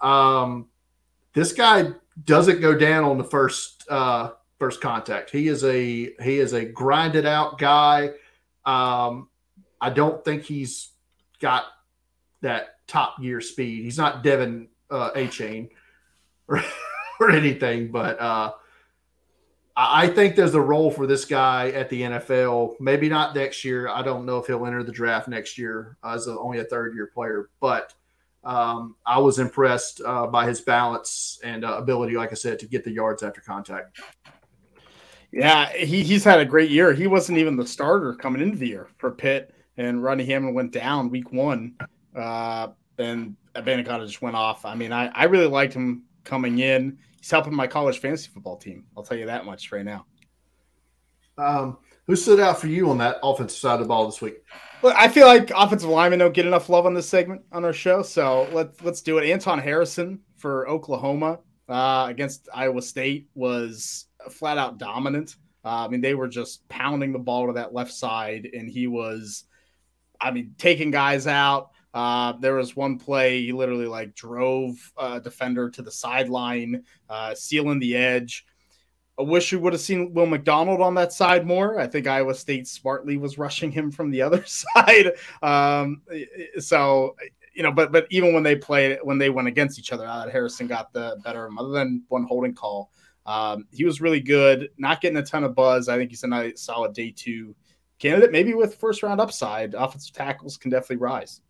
Um, 0.00 0.68
this 1.34 1.52
guy 1.52 1.90
doesn't 2.24 2.60
go 2.60 2.76
down 2.76 3.04
on 3.04 3.18
the 3.18 3.24
first 3.24 3.84
uh, 3.90 4.30
first 4.62 4.80
contact. 4.80 5.28
He 5.30 5.48
is 5.48 5.64
a 5.64 6.12
he 6.22 6.38
is 6.38 6.52
a 6.52 6.64
grinded 6.64 7.26
out 7.26 7.58
guy. 7.58 8.10
Um, 8.64 9.28
I 9.80 9.90
don't 9.90 10.24
think 10.24 10.44
he's 10.44 10.90
got 11.40 11.64
that 12.42 12.76
top 12.86 13.20
gear 13.20 13.40
speed. 13.40 13.82
He's 13.82 13.98
not 13.98 14.22
Devin 14.22 14.68
uh, 14.88 15.10
Achane 15.16 15.70
or, 16.46 16.62
or 17.20 17.32
anything, 17.32 17.90
but 17.90 18.20
uh, 18.20 18.52
I 19.74 20.06
think 20.06 20.36
there's 20.36 20.54
a 20.54 20.60
role 20.60 20.92
for 20.92 21.08
this 21.08 21.24
guy 21.24 21.70
at 21.70 21.88
the 21.88 22.02
NFL. 22.02 22.78
Maybe 22.78 23.08
not 23.08 23.34
next 23.34 23.64
year. 23.64 23.88
I 23.88 24.02
don't 24.02 24.24
know 24.24 24.38
if 24.38 24.46
he'll 24.46 24.64
enter 24.64 24.84
the 24.84 24.92
draft 24.92 25.26
next 25.26 25.58
year 25.58 25.96
as 26.04 26.28
a, 26.28 26.38
only 26.38 26.60
a 26.60 26.64
third 26.64 26.94
year 26.94 27.10
player, 27.12 27.50
but 27.58 27.94
um, 28.44 28.94
I 29.04 29.18
was 29.18 29.40
impressed 29.40 30.02
uh, 30.06 30.28
by 30.28 30.46
his 30.46 30.60
balance 30.60 31.40
and 31.42 31.64
uh, 31.64 31.78
ability, 31.78 32.14
like 32.16 32.30
I 32.30 32.36
said, 32.36 32.60
to 32.60 32.66
get 32.66 32.84
the 32.84 32.92
yards 32.92 33.24
after 33.24 33.40
contact. 33.40 33.98
Yeah, 35.32 35.72
he, 35.72 36.02
he's 36.02 36.24
had 36.24 36.40
a 36.40 36.44
great 36.44 36.70
year. 36.70 36.92
He 36.92 37.06
wasn't 37.06 37.38
even 37.38 37.56
the 37.56 37.66
starter 37.66 38.14
coming 38.14 38.42
into 38.42 38.58
the 38.58 38.68
year 38.68 38.88
for 38.98 39.10
Pitt, 39.10 39.54
and 39.78 40.02
Rodney 40.02 40.26
Hammond 40.26 40.54
went 40.54 40.72
down 40.72 41.08
week 41.08 41.32
one, 41.32 41.74
uh, 42.14 42.68
and 42.98 43.34
Abanikanda 43.54 44.06
just 44.06 44.20
went 44.20 44.36
off. 44.36 44.66
I 44.66 44.74
mean, 44.74 44.92
I, 44.92 45.06
I 45.08 45.24
really 45.24 45.46
liked 45.46 45.72
him 45.72 46.04
coming 46.24 46.58
in. 46.58 46.98
He's 47.18 47.30
helping 47.30 47.54
my 47.54 47.66
college 47.66 47.98
fantasy 47.98 48.28
football 48.32 48.58
team. 48.58 48.84
I'll 48.96 49.02
tell 49.02 49.16
you 49.16 49.26
that 49.26 49.46
much 49.46 49.72
right 49.72 49.84
now. 49.84 50.04
Um, 51.38 51.78
who 52.06 52.14
stood 52.14 52.40
out 52.40 52.60
for 52.60 52.66
you 52.66 52.90
on 52.90 52.98
that 52.98 53.18
offensive 53.22 53.58
side 53.58 53.74
of 53.74 53.80
the 53.80 53.86
ball 53.86 54.06
this 54.06 54.20
week? 54.20 54.44
Well, 54.82 54.94
I 54.96 55.08
feel 55.08 55.26
like 55.26 55.50
offensive 55.54 55.88
linemen 55.88 56.18
don't 56.18 56.34
get 56.34 56.46
enough 56.46 56.68
love 56.68 56.84
on 56.84 56.92
this 56.92 57.08
segment 57.08 57.42
on 57.52 57.64
our 57.64 57.72
show, 57.72 58.02
so 58.02 58.48
let's 58.52 58.82
let's 58.82 59.00
do 59.00 59.18
it. 59.18 59.30
Anton 59.30 59.60
Harrison 59.60 60.20
for 60.36 60.68
Oklahoma 60.68 61.38
uh, 61.68 62.06
against 62.08 62.48
Iowa 62.52 62.82
State 62.82 63.28
was 63.34 64.06
flat 64.30 64.58
out 64.58 64.78
dominant. 64.78 65.36
Uh, 65.64 65.86
I 65.86 65.88
mean, 65.88 66.00
they 66.00 66.14
were 66.14 66.28
just 66.28 66.68
pounding 66.68 67.12
the 67.12 67.18
ball 67.18 67.46
to 67.46 67.52
that 67.54 67.72
left 67.72 67.92
side, 67.92 68.48
and 68.52 68.68
he 68.68 68.86
was, 68.86 69.44
I 70.20 70.30
mean, 70.30 70.54
taking 70.58 70.90
guys 70.90 71.26
out. 71.26 71.70
Uh, 71.94 72.32
there 72.40 72.54
was 72.54 72.74
one 72.74 72.98
play 72.98 73.42
he 73.42 73.52
literally 73.52 73.86
like 73.86 74.14
drove 74.14 74.76
a 74.96 75.20
defender 75.20 75.68
to 75.70 75.82
the 75.82 75.90
sideline, 75.90 76.84
uh, 77.08 77.34
sealing 77.34 77.78
the 77.78 77.94
edge. 77.94 78.46
I 79.18 79.22
wish 79.22 79.52
we 79.52 79.58
would 79.58 79.74
have 79.74 79.82
seen 79.82 80.14
Will 80.14 80.26
McDonald 80.26 80.80
on 80.80 80.94
that 80.94 81.12
side 81.12 81.46
more. 81.46 81.78
I 81.78 81.86
think 81.86 82.06
Iowa 82.06 82.34
State 82.34 82.66
smartly 82.66 83.18
was 83.18 83.36
rushing 83.36 83.70
him 83.70 83.90
from 83.90 84.10
the 84.10 84.22
other 84.22 84.42
side. 84.46 85.12
Um, 85.42 86.00
so 86.58 87.14
you 87.54 87.62
know, 87.62 87.72
but 87.72 87.92
but 87.92 88.06
even 88.10 88.32
when 88.32 88.42
they 88.42 88.56
played 88.56 88.98
when 89.02 89.18
they 89.18 89.30
went 89.30 89.48
against 89.48 89.78
each 89.78 89.92
other, 89.92 90.06
Harrison 90.30 90.66
got 90.66 90.92
the 90.92 91.18
better 91.22 91.44
of 91.44 91.50
him, 91.50 91.58
other 91.58 91.72
than 91.72 92.02
one 92.08 92.24
holding 92.24 92.54
call. 92.54 92.90
Um, 93.24 93.66
he 93.72 93.84
was 93.84 94.00
really 94.00 94.20
good, 94.20 94.70
not 94.78 95.00
getting 95.00 95.18
a 95.18 95.22
ton 95.22 95.44
of 95.44 95.54
buzz. 95.54 95.88
I 95.88 95.96
think 95.96 96.10
he's 96.10 96.24
a 96.24 96.28
nice, 96.28 96.62
solid 96.62 96.92
day 96.92 97.12
two 97.14 97.54
candidate, 97.98 98.32
maybe 98.32 98.54
with 98.54 98.76
first 98.76 99.02
round 99.02 99.20
upside. 99.20 99.74
Offensive 99.74 100.12
tackles 100.12 100.56
can 100.56 100.70
definitely 100.70 100.96
rise. 100.96 101.40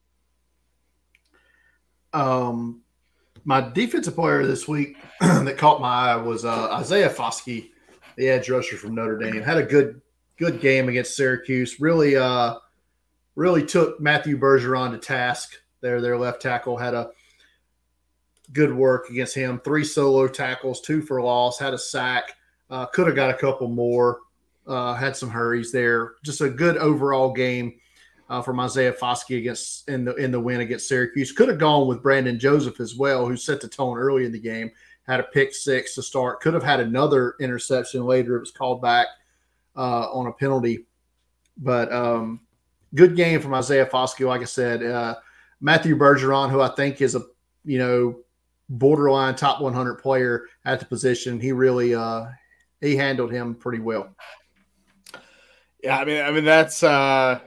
Um, 2.12 2.82
my 3.44 3.60
defensive 3.70 4.14
player 4.14 4.46
this 4.46 4.68
week 4.68 4.96
that 5.20 5.56
caught 5.56 5.80
my 5.80 6.10
eye 6.12 6.16
was 6.16 6.44
uh, 6.44 6.70
Isaiah 6.72 7.08
Foskey, 7.08 7.70
the 8.16 8.28
edge 8.28 8.50
rusher 8.50 8.76
from 8.76 8.94
Notre 8.94 9.18
Dame. 9.18 9.42
Had 9.42 9.58
a 9.58 9.62
good 9.62 10.02
good 10.36 10.60
game 10.60 10.88
against 10.88 11.16
Syracuse. 11.16 11.80
Really, 11.80 12.16
uh, 12.16 12.56
really 13.34 13.64
took 13.64 14.00
Matthew 14.00 14.38
Bergeron 14.38 14.92
to 14.92 14.98
task. 14.98 15.54
There, 15.80 16.00
their 16.00 16.18
left 16.18 16.42
tackle 16.42 16.76
had 16.76 16.94
a 16.94 17.10
good 18.52 18.72
work 18.72 19.10
against 19.10 19.34
him. 19.34 19.60
Three 19.60 19.84
solo 19.84 20.28
tackles, 20.28 20.80
two 20.80 21.02
for 21.02 21.22
loss, 21.22 21.58
had 21.58 21.74
a 21.74 21.78
sack. 21.78 22.34
Uh, 22.70 22.86
could 22.86 23.06
have 23.06 23.16
got 23.16 23.30
a 23.30 23.34
couple 23.34 23.68
more. 23.68 24.20
Uh, 24.66 24.94
had 24.94 25.16
some 25.16 25.28
hurries 25.28 25.72
there. 25.72 26.14
Just 26.24 26.40
a 26.40 26.48
good 26.48 26.76
overall 26.76 27.32
game 27.32 27.74
uh, 28.28 28.40
from 28.40 28.60
Isaiah 28.60 28.92
Foskey 28.92 29.38
against 29.38 29.88
in 29.88 30.04
the 30.04 30.14
in 30.14 30.30
the 30.30 30.40
win 30.40 30.60
against 30.60 30.88
Syracuse. 30.88 31.32
Could 31.32 31.48
have 31.48 31.58
gone 31.58 31.88
with 31.88 32.02
Brandon 32.02 32.38
Joseph 32.38 32.80
as 32.80 32.94
well, 32.94 33.26
who 33.26 33.36
set 33.36 33.60
the 33.60 33.68
tone 33.68 33.98
early 33.98 34.24
in 34.24 34.32
the 34.32 34.38
game. 34.38 34.70
Had 35.06 35.20
a 35.20 35.24
pick 35.24 35.52
six 35.52 35.94
to 35.96 36.02
start. 36.02 36.40
Could 36.40 36.54
have 36.54 36.62
had 36.62 36.80
another 36.80 37.34
interception 37.40 38.04
later. 38.04 38.36
It 38.36 38.40
was 38.40 38.52
called 38.52 38.80
back 38.80 39.08
uh, 39.76 40.10
on 40.12 40.28
a 40.28 40.32
penalty, 40.32 40.86
but 41.58 41.92
um, 41.92 42.40
good 42.94 43.16
game 43.16 43.40
from 43.40 43.52
Isaiah 43.52 43.86
Foskey. 43.86 44.26
Like 44.26 44.42
I 44.42 44.44
said, 44.44 44.82
uh, 44.82 45.16
Matthew 45.60 45.96
Bergeron, 45.96 46.50
who 46.50 46.60
I 46.60 46.68
think 46.68 47.00
is 47.00 47.16
a 47.16 47.22
you 47.64 47.78
know 47.78 48.16
borderline 48.68 49.34
top 49.34 49.60
100 49.60 49.96
player 49.96 50.46
at 50.64 50.80
the 50.80 50.86
position, 50.86 51.40
he 51.40 51.52
really 51.52 51.94
uh, 51.94 52.26
he 52.80 52.96
handled 52.96 53.32
him 53.32 53.54
pretty 53.54 53.80
well. 53.80 54.14
Yeah, 55.82 55.98
I 55.98 56.04
mean, 56.04 56.22
I 56.22 56.30
mean 56.30 56.44
that's 56.44 56.82
uh, 56.82 57.40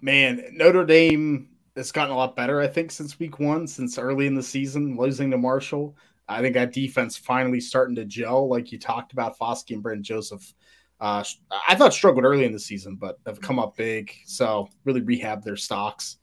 man, 0.00 0.42
Notre 0.52 0.84
Dame 0.84 1.48
has 1.76 1.92
gotten 1.92 2.12
a 2.12 2.16
lot 2.16 2.36
better, 2.36 2.60
I 2.60 2.66
think, 2.66 2.90
since 2.90 3.18
week 3.18 3.38
one, 3.38 3.66
since 3.66 3.98
early 3.98 4.26
in 4.26 4.34
the 4.34 4.42
season, 4.42 4.96
losing 4.96 5.30
to 5.30 5.38
Marshall. 5.38 5.96
I 6.28 6.40
think 6.40 6.54
that 6.54 6.72
defense 6.72 7.16
finally 7.16 7.60
starting 7.60 7.94
to 7.96 8.04
gel, 8.04 8.48
like 8.48 8.72
you 8.72 8.78
talked 8.78 9.12
about. 9.12 9.38
Foskey 9.38 9.74
and 9.74 9.82
Brent 9.82 10.02
Joseph, 10.02 10.54
uh, 11.00 11.22
I 11.68 11.74
thought 11.74 11.94
struggled 11.94 12.24
early 12.24 12.44
in 12.44 12.52
the 12.52 12.58
season, 12.58 12.96
but 12.96 13.18
have 13.26 13.40
come 13.40 13.58
up 13.58 13.76
big. 13.76 14.12
So 14.26 14.68
really 14.84 15.02
rehab 15.02 15.44
their 15.44 15.56
stocks. 15.56 16.16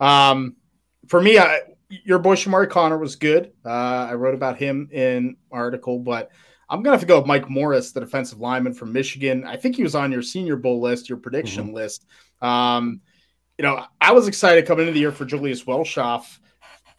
Um, 0.00 0.56
for 1.08 1.20
me, 1.20 1.38
I, 1.38 1.60
your 2.04 2.18
boy 2.18 2.34
Chamarri 2.34 2.70
Conner 2.70 2.98
was 2.98 3.16
good. 3.16 3.52
Uh, 3.64 4.08
I 4.10 4.14
wrote 4.14 4.34
about 4.34 4.58
him 4.58 4.88
in 4.92 5.36
article, 5.50 5.98
but 5.98 6.30
I'm 6.68 6.82
gonna 6.82 6.94
have 6.94 7.00
to 7.00 7.06
go 7.06 7.18
with 7.18 7.26
Mike 7.26 7.50
Morris, 7.50 7.92
the 7.92 8.00
defensive 8.00 8.40
lineman 8.40 8.74
from 8.74 8.92
Michigan. 8.92 9.44
I 9.44 9.56
think 9.56 9.76
he 9.76 9.82
was 9.82 9.94
on 9.94 10.12
your 10.12 10.22
Senior 10.22 10.56
Bowl 10.56 10.80
list, 10.80 11.08
your 11.08 11.18
prediction 11.18 11.66
mm-hmm. 11.66 11.74
list. 11.74 12.06
Um, 12.40 13.00
you 13.58 13.62
know, 13.62 13.84
I 14.00 14.12
was 14.12 14.28
excited 14.28 14.66
coming 14.66 14.86
into 14.86 14.94
the 14.94 15.00
year 15.00 15.12
for 15.12 15.24
Julius 15.24 15.64
Welschof 15.64 16.38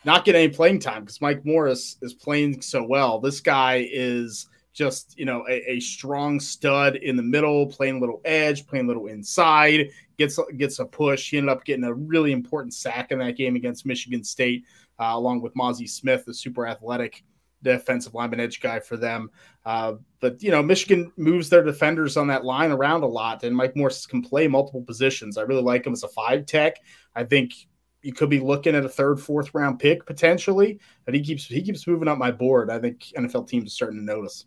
not 0.05 0.25
getting 0.25 0.43
any 0.43 0.53
playing 0.53 0.79
time 0.79 1.03
because 1.03 1.21
Mike 1.21 1.45
Morris 1.45 1.97
is 2.01 2.13
playing 2.13 2.61
so 2.61 2.83
well. 2.83 3.19
This 3.19 3.39
guy 3.39 3.87
is 3.91 4.47
just 4.73 5.17
you 5.17 5.25
know 5.25 5.45
a, 5.47 5.73
a, 5.73 5.79
strong 5.79 6.39
stud 6.39 6.95
in 6.95 7.15
the 7.15 7.23
middle, 7.23 7.67
playing 7.67 7.97
a 7.97 7.99
little 7.99 8.21
edge, 8.25 8.65
playing 8.65 8.85
a 8.85 8.87
little 8.87 9.07
inside, 9.07 9.89
gets 10.17 10.39
gets 10.57 10.79
a 10.79 10.85
push. 10.85 11.29
He 11.29 11.37
ended 11.37 11.51
up 11.51 11.63
getting 11.63 11.83
a 11.83 11.93
really 11.93 12.31
important 12.31 12.73
sack 12.73 13.11
in 13.11 13.19
that 13.19 13.37
game 13.37 13.55
against 13.55 13.85
Michigan 13.85 14.23
State, 14.23 14.65
uh, 15.03 15.17
along 15.17 15.41
with 15.41 15.53
Mazi 15.55 15.89
Smith, 15.89 16.25
the 16.25 16.33
super 16.33 16.65
athletic 16.67 17.23
defensive 17.61 18.13
lineman 18.13 18.39
edge 18.39 18.61
guy 18.61 18.79
for 18.79 18.97
them. 18.97 19.29
Uh, 19.65 19.93
but 20.19 20.41
you 20.41 20.51
know, 20.51 20.61
Michigan 20.61 21.11
moves 21.17 21.49
their 21.49 21.63
defenders 21.63 22.17
on 22.17 22.27
that 22.27 22.45
line 22.45 22.71
around 22.71 23.03
a 23.03 23.07
lot, 23.07 23.43
and 23.43 23.55
Mike 23.55 23.75
Morris 23.75 24.05
can 24.05 24.21
play 24.21 24.47
multiple 24.47 24.81
positions. 24.81 25.37
I 25.37 25.41
really 25.41 25.61
like 25.61 25.85
him 25.85 25.93
as 25.93 26.03
a 26.03 26.09
five 26.09 26.45
tech. 26.45 26.77
I 27.15 27.23
think 27.23 27.53
you 28.01 28.13
could 28.13 28.29
be 28.29 28.39
looking 28.39 28.75
at 28.75 28.85
a 28.85 28.89
third, 28.89 29.19
fourth 29.19 29.53
round 29.53 29.79
pick 29.79 30.05
potentially. 30.05 30.79
But 31.05 31.15
he 31.15 31.21
keeps 31.21 31.45
he 31.45 31.61
keeps 31.61 31.87
moving 31.87 32.07
up 32.07 32.17
my 32.17 32.31
board. 32.31 32.69
I 32.69 32.79
think 32.79 33.01
NFL 33.17 33.47
teams 33.47 33.67
are 33.67 33.75
starting 33.75 33.99
to 33.99 34.05
notice. 34.05 34.45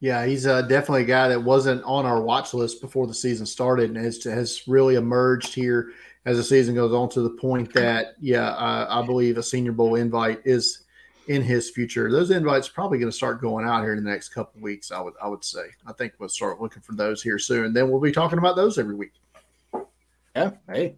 Yeah, 0.00 0.24
he's 0.24 0.46
uh, 0.46 0.62
definitely 0.62 1.02
a 1.02 1.06
guy 1.06 1.28
that 1.28 1.42
wasn't 1.42 1.84
on 1.84 2.06
our 2.06 2.22
watch 2.22 2.54
list 2.54 2.80
before 2.80 3.06
the 3.06 3.12
season 3.12 3.44
started, 3.44 3.90
and 3.90 3.98
has 3.98 4.24
has 4.24 4.62
really 4.66 4.94
emerged 4.94 5.54
here 5.54 5.90
as 6.26 6.36
the 6.36 6.44
season 6.44 6.74
goes 6.74 6.92
on 6.92 7.08
to 7.10 7.22
the 7.22 7.30
point 7.30 7.72
that 7.74 8.14
yeah, 8.20 8.50
I, 8.54 9.00
I 9.00 9.06
believe 9.06 9.38
a 9.38 9.42
Senior 9.42 9.72
Bowl 9.72 9.94
invite 9.94 10.40
is 10.44 10.84
in 11.28 11.42
his 11.42 11.70
future. 11.70 12.10
Those 12.10 12.30
invites 12.30 12.68
probably 12.68 12.98
going 12.98 13.10
to 13.10 13.16
start 13.16 13.40
going 13.40 13.66
out 13.66 13.82
here 13.82 13.94
in 13.94 14.02
the 14.02 14.10
next 14.10 14.30
couple 14.30 14.60
weeks. 14.60 14.90
I 14.90 15.00
would 15.00 15.14
I 15.22 15.28
would 15.28 15.44
say. 15.44 15.66
I 15.86 15.92
think 15.92 16.14
we'll 16.18 16.28
start 16.28 16.60
looking 16.60 16.82
for 16.82 16.94
those 16.94 17.22
here 17.22 17.38
soon. 17.38 17.72
Then 17.72 17.90
we'll 17.90 18.00
be 18.00 18.12
talking 18.12 18.38
about 18.38 18.56
those 18.56 18.78
every 18.78 18.94
week. 18.94 19.12
Yeah. 20.34 20.52
Hey. 20.68 20.96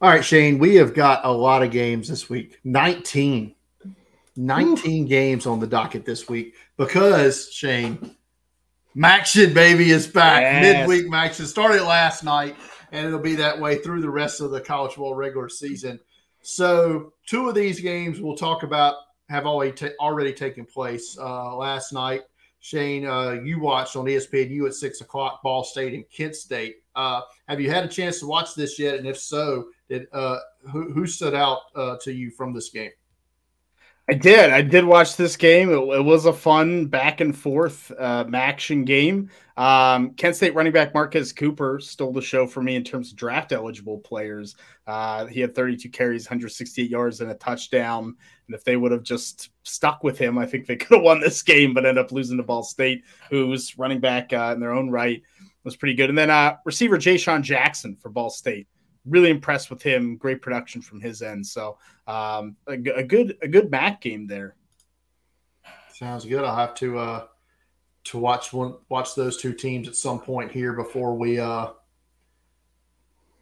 All 0.00 0.10
right, 0.10 0.24
Shane. 0.24 0.58
We 0.58 0.74
have 0.76 0.92
got 0.94 1.24
a 1.24 1.32
lot 1.32 1.62
of 1.62 1.70
games 1.70 2.08
this 2.08 2.28
week. 2.28 2.60
Nineteen. 2.64 3.54
19 4.36 5.04
Ooh. 5.04 5.08
games 5.08 5.46
on 5.46 5.60
the 5.60 5.66
docket 5.66 6.04
this 6.04 6.28
week 6.28 6.54
because 6.76 7.50
Shane 7.50 8.14
MACtion 8.96 9.54
baby 9.54 9.90
is 9.90 10.06
back. 10.06 10.42
Yes. 10.42 10.88
Midweek 10.88 11.10
MACtion 11.10 11.46
started 11.46 11.82
last 11.82 12.24
night, 12.24 12.56
and 12.96 13.06
it'll 13.06 13.18
be 13.18 13.36
that 13.36 13.60
way 13.60 13.76
through 13.76 14.00
the 14.00 14.10
rest 14.10 14.40
of 14.40 14.50
the 14.50 14.60
college 14.60 14.96
ball 14.96 15.14
regular 15.14 15.50
season. 15.50 16.00
So, 16.40 17.12
two 17.26 17.48
of 17.48 17.54
these 17.54 17.78
games 17.80 18.20
we'll 18.20 18.36
talk 18.36 18.62
about 18.62 18.94
have 19.28 19.44
already 19.44 19.72
ta- 19.72 19.96
already 20.00 20.32
taken 20.32 20.64
place 20.64 21.18
uh, 21.18 21.54
last 21.54 21.92
night. 21.92 22.22
Shane, 22.60 23.06
uh, 23.06 23.32
you 23.32 23.60
watched 23.60 23.96
on 23.96 24.06
ESPNU 24.06 24.66
at 24.66 24.74
six 24.74 25.02
o'clock, 25.02 25.42
Ball 25.42 25.62
State 25.62 25.92
and 25.92 26.04
Kent 26.10 26.36
State. 26.36 26.76
Uh, 26.94 27.20
have 27.48 27.60
you 27.60 27.70
had 27.70 27.84
a 27.84 27.88
chance 27.88 28.20
to 28.20 28.26
watch 28.26 28.54
this 28.54 28.78
yet? 28.78 28.96
And 28.96 29.06
if 29.06 29.18
so, 29.18 29.66
did 29.90 30.06
uh, 30.12 30.38
who, 30.72 30.90
who 30.90 31.06
stood 31.06 31.34
out 31.34 31.58
uh, 31.74 31.96
to 32.02 32.12
you 32.12 32.30
from 32.30 32.54
this 32.54 32.70
game? 32.70 32.90
I 34.08 34.14
did. 34.14 34.50
I 34.50 34.62
did 34.62 34.84
watch 34.84 35.16
this 35.16 35.36
game. 35.36 35.68
It, 35.68 35.78
it 35.78 36.04
was 36.04 36.26
a 36.26 36.32
fun 36.32 36.86
back 36.86 37.20
and 37.20 37.36
forth 37.36 37.90
uh, 37.90 38.24
action 38.32 38.84
game. 38.84 39.30
Um, 39.56 40.10
Kent 40.14 40.36
State 40.36 40.54
running 40.54 40.72
back 40.72 40.94
Marquez 40.94 41.32
Cooper 41.32 41.80
stole 41.80 42.12
the 42.12 42.22
show 42.22 42.46
for 42.46 42.62
me 42.62 42.76
in 42.76 42.84
terms 42.84 43.10
of 43.10 43.16
draft 43.16 43.50
eligible 43.50 43.98
players. 43.98 44.54
Uh, 44.86 45.26
he 45.26 45.40
had 45.40 45.56
32 45.56 45.88
carries, 45.88 46.26
168 46.26 46.88
yards, 46.88 47.20
and 47.20 47.32
a 47.32 47.34
touchdown. 47.34 48.14
And 48.46 48.54
if 48.54 48.62
they 48.62 48.76
would 48.76 48.92
have 48.92 49.02
just 49.02 49.50
stuck 49.64 50.04
with 50.04 50.18
him, 50.18 50.38
I 50.38 50.46
think 50.46 50.66
they 50.66 50.76
could 50.76 50.94
have 50.96 51.04
won 51.04 51.18
this 51.18 51.42
game, 51.42 51.74
but 51.74 51.84
ended 51.84 52.04
up 52.04 52.12
losing 52.12 52.36
to 52.36 52.44
Ball 52.44 52.62
State, 52.62 53.02
who's 53.28 53.76
running 53.76 53.98
back 53.98 54.32
uh, 54.32 54.52
in 54.54 54.60
their 54.60 54.72
own 54.72 54.88
right 54.88 55.20
was 55.66 55.76
pretty 55.76 55.94
good. 55.94 56.08
And 56.08 56.16
then 56.16 56.30
uh, 56.30 56.56
receiver 56.64 56.96
Jay 56.96 57.18
Jackson 57.18 57.96
for 57.96 58.08
Ball 58.08 58.30
State 58.30 58.68
really 59.06 59.30
impressed 59.30 59.70
with 59.70 59.82
him. 59.82 60.16
Great 60.16 60.42
production 60.42 60.82
from 60.82 61.00
his 61.00 61.22
end. 61.22 61.46
So 61.46 61.78
um, 62.06 62.56
a, 62.66 62.72
a, 62.72 63.02
good 63.02 63.36
a 63.42 63.48
good 63.48 63.70
MAC 63.70 64.00
game 64.00 64.26
there. 64.26 64.56
Sounds 65.92 66.24
good. 66.24 66.44
I'll 66.44 66.56
have 66.56 66.74
to 66.76 66.98
uh, 66.98 67.26
to 68.04 68.18
watch 68.18 68.52
one 68.52 68.76
watch 68.88 69.14
those 69.14 69.36
two 69.36 69.52
teams 69.52 69.88
at 69.88 69.96
some 69.96 70.20
point 70.20 70.52
here 70.52 70.72
before 70.72 71.16
we 71.16 71.38
uh, 71.38 71.68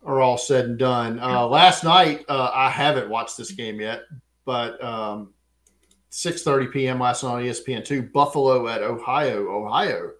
are 0.04 0.20
all 0.20 0.38
said 0.38 0.66
and 0.66 0.78
done. 0.78 1.18
Uh, 1.18 1.46
last 1.46 1.84
night 1.84 2.24
uh, 2.28 2.50
I 2.54 2.70
haven't 2.70 3.10
watched 3.10 3.36
this 3.36 3.50
game 3.50 3.80
yet, 3.80 4.02
but 4.44 4.82
um, 4.82 5.34
6:30 6.12 6.72
p.m. 6.72 7.00
last 7.00 7.24
night 7.24 7.30
on 7.30 7.42
ESPN 7.42 7.84
two 7.84 8.02
Buffalo 8.02 8.68
at 8.68 8.82
Ohio, 8.82 9.48
Ohio. 9.48 10.12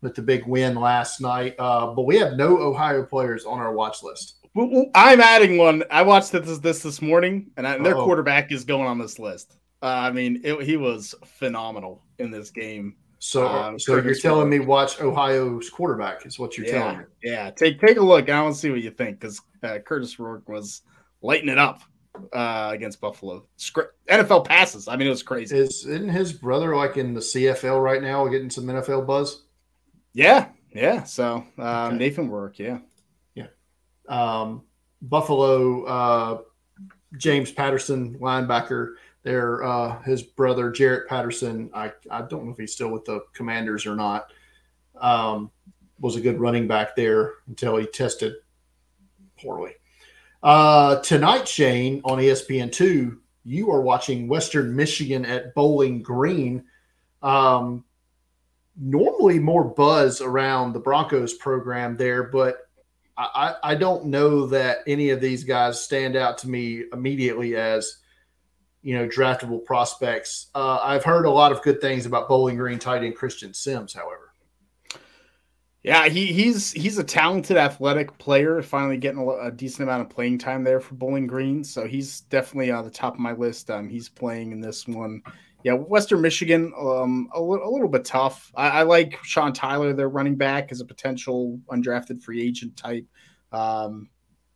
With 0.00 0.14
the 0.14 0.22
big 0.22 0.46
win 0.46 0.76
last 0.76 1.20
night, 1.20 1.56
uh, 1.58 1.88
but 1.88 2.02
we 2.02 2.18
have 2.18 2.34
no 2.34 2.56
Ohio 2.56 3.02
players 3.02 3.44
on 3.44 3.58
our 3.58 3.72
watch 3.72 4.04
list. 4.04 4.37
I'm 4.56 5.20
adding 5.20 5.58
one. 5.58 5.84
I 5.90 6.02
watched 6.02 6.32
this 6.32 6.58
this 6.58 6.82
this 6.82 7.02
morning, 7.02 7.50
and 7.56 7.66
I, 7.66 7.78
their 7.78 7.94
quarterback 7.94 8.50
is 8.50 8.64
going 8.64 8.86
on 8.86 8.98
this 8.98 9.18
list. 9.18 9.58
Uh, 9.82 9.86
I 9.86 10.10
mean, 10.10 10.40
it, 10.44 10.62
he 10.62 10.76
was 10.76 11.14
phenomenal 11.24 12.02
in 12.18 12.30
this 12.30 12.50
game. 12.50 12.96
So, 13.20 13.46
um, 13.46 13.78
so 13.78 13.96
you're 13.96 14.14
telling 14.14 14.48
me 14.48 14.60
watch 14.60 15.00
Ohio's 15.00 15.68
quarterback 15.70 16.24
is 16.24 16.38
what 16.38 16.56
you're 16.56 16.66
yeah, 16.66 16.72
telling 16.72 16.98
me? 16.98 17.04
Yeah, 17.22 17.50
take 17.50 17.80
take 17.80 17.96
a 17.96 18.02
look. 18.02 18.28
I 18.28 18.42
want 18.42 18.54
to 18.54 18.60
see 18.60 18.70
what 18.70 18.80
you 18.80 18.90
think 18.90 19.20
because 19.20 19.40
uh, 19.62 19.78
Kurtis 19.86 20.18
Rourke 20.18 20.48
was 20.48 20.82
lighting 21.20 21.48
it 21.48 21.58
up 21.58 21.82
uh, 22.32 22.70
against 22.72 23.00
Buffalo. 23.00 23.46
NFL 24.08 24.46
passes. 24.46 24.88
I 24.88 24.96
mean, 24.96 25.08
it 25.08 25.10
was 25.10 25.22
crazy. 25.22 25.56
Is 25.56 25.84
isn't 25.86 26.08
his 26.08 26.32
brother 26.32 26.76
like 26.76 26.96
in 26.96 27.12
the 27.12 27.20
CFL 27.20 27.82
right 27.82 28.02
now, 28.02 28.26
getting 28.28 28.50
some 28.50 28.64
NFL 28.64 29.06
buzz? 29.06 29.44
Yeah, 30.12 30.48
yeah. 30.72 31.02
So 31.04 31.44
um, 31.58 31.64
okay. 31.66 31.96
Nathan 31.96 32.30
Rourke, 32.30 32.58
yeah 32.58 32.78
um, 34.08 34.62
Buffalo 35.02 35.84
uh, 35.84 36.38
James 37.16 37.52
Patterson 37.52 38.18
linebacker. 38.18 38.94
There, 39.24 39.62
uh, 39.64 40.00
his 40.02 40.22
brother 40.22 40.70
Jaret 40.70 41.06
Patterson. 41.06 41.70
I 41.74 41.92
I 42.10 42.22
don't 42.22 42.46
know 42.46 42.52
if 42.52 42.58
he's 42.58 42.72
still 42.72 42.90
with 42.90 43.04
the 43.04 43.20
Commanders 43.34 43.86
or 43.86 43.94
not. 43.94 44.32
Um, 44.98 45.50
was 46.00 46.16
a 46.16 46.20
good 46.20 46.40
running 46.40 46.68
back 46.68 46.96
there 46.96 47.34
until 47.48 47.76
he 47.76 47.86
tested 47.86 48.34
poorly. 49.40 49.72
Uh, 50.42 51.00
tonight, 51.00 51.48
Shane 51.48 52.00
on 52.04 52.18
ESPN 52.18 52.70
two, 52.70 53.20
you 53.44 53.70
are 53.70 53.82
watching 53.82 54.28
Western 54.28 54.74
Michigan 54.74 55.26
at 55.26 55.54
Bowling 55.54 56.00
Green. 56.00 56.64
Um, 57.22 57.84
normally 58.80 59.40
more 59.40 59.64
buzz 59.64 60.20
around 60.20 60.72
the 60.72 60.80
Broncos 60.80 61.34
program 61.34 61.96
there, 61.96 62.22
but 62.22 62.67
I, 63.18 63.54
I 63.62 63.74
don't 63.74 64.06
know 64.06 64.46
that 64.46 64.78
any 64.86 65.10
of 65.10 65.20
these 65.20 65.42
guys 65.42 65.82
stand 65.82 66.14
out 66.14 66.38
to 66.38 66.48
me 66.48 66.84
immediately 66.92 67.56
as 67.56 67.98
you 68.82 68.96
know 68.96 69.08
draftable 69.08 69.64
prospects. 69.64 70.48
Uh, 70.54 70.78
I've 70.80 71.04
heard 71.04 71.26
a 71.26 71.30
lot 71.30 71.50
of 71.50 71.62
good 71.62 71.80
things 71.80 72.06
about 72.06 72.28
Bowling 72.28 72.56
Green 72.56 72.78
tight 72.78 73.02
end 73.02 73.16
Christian 73.16 73.52
Sims, 73.52 73.92
however. 73.92 74.32
Yeah, 75.82 76.08
he, 76.08 76.26
he's 76.26 76.72
he's 76.72 76.98
a 76.98 77.04
talented 77.04 77.56
athletic 77.56 78.16
player. 78.18 78.62
Finally 78.62 78.98
getting 78.98 79.20
a, 79.20 79.46
a, 79.46 79.50
decent 79.50 79.88
amount 79.88 80.02
of 80.02 80.10
playing 80.10 80.38
time 80.38 80.62
there 80.62 80.80
for 80.80 80.94
Bowling 80.94 81.26
Green, 81.26 81.64
so 81.64 81.86
he's 81.86 82.22
definitely 82.22 82.70
on 82.70 82.84
the 82.84 82.90
top 82.90 83.14
of 83.14 83.20
my 83.20 83.32
list. 83.32 83.70
Um, 83.70 83.88
he's 83.88 84.08
playing 84.08 84.52
in 84.52 84.60
this 84.60 84.86
one. 84.86 85.22
Yeah, 85.64 85.72
Western 85.72 86.20
Michigan, 86.20 86.72
um, 86.78 87.28
a, 87.34 87.42
li- 87.42 87.60
a 87.62 87.68
little 87.68 87.88
bit 87.88 88.04
tough. 88.04 88.52
I, 88.54 88.68
I, 88.68 88.82
like 88.82 89.18
Sean 89.24 89.52
Tyler, 89.52 89.92
their 89.92 90.08
running 90.08 90.36
back, 90.36 90.70
as 90.70 90.80
a 90.80 90.84
potential 90.84 91.58
undrafted 91.68 92.22
free 92.22 92.40
agent 92.40 92.76
type. 92.76 93.04
Um, 93.50 94.08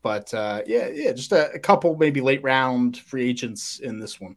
but 0.03 0.33
uh, 0.33 0.63
yeah, 0.67 0.89
yeah, 0.89 1.13
just 1.13 1.33
a, 1.33 1.51
a 1.53 1.59
couple 1.59 1.97
maybe 1.97 2.21
late 2.21 2.43
round 2.43 2.99
free 2.99 3.29
agents 3.29 3.81
in 3.81 3.99
this 3.99 4.21
one. 4.21 4.37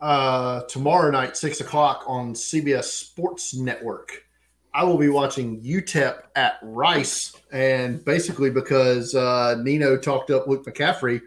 Uh, 0.00 0.62
tomorrow 0.68 1.10
night, 1.10 1.36
six 1.36 1.60
o'clock 1.60 2.04
on 2.06 2.32
CBS 2.32 2.84
Sports 2.84 3.54
Network. 3.54 4.24
I 4.72 4.84
will 4.84 4.98
be 4.98 5.08
watching 5.08 5.60
UTEP 5.60 6.22
at 6.36 6.58
Rice, 6.62 7.34
and 7.50 8.04
basically 8.04 8.50
because 8.50 9.14
uh, 9.14 9.56
Nino 9.60 9.96
talked 9.96 10.30
up 10.30 10.46
Luke 10.46 10.64
McCaffrey 10.64 11.20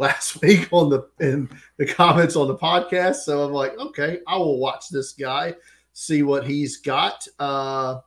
last 0.00 0.40
week 0.42 0.68
on 0.72 0.88
the 0.88 1.08
in 1.20 1.48
the 1.76 1.86
comments 1.86 2.34
on 2.34 2.48
the 2.48 2.56
podcast, 2.56 3.16
so 3.16 3.44
I'm 3.44 3.52
like, 3.52 3.78
okay, 3.78 4.20
I 4.26 4.36
will 4.38 4.58
watch 4.58 4.88
this 4.88 5.12
guy, 5.12 5.54
see 5.92 6.22
what 6.22 6.46
he's 6.46 6.78
got, 6.78 7.28
uh, 7.38 8.00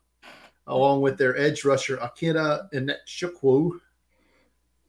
along 0.68 1.02
with 1.02 1.18
their 1.18 1.38
edge 1.38 1.64
rusher 1.64 1.98
Ikenna 1.98 2.68
Enechukwu, 2.74 3.80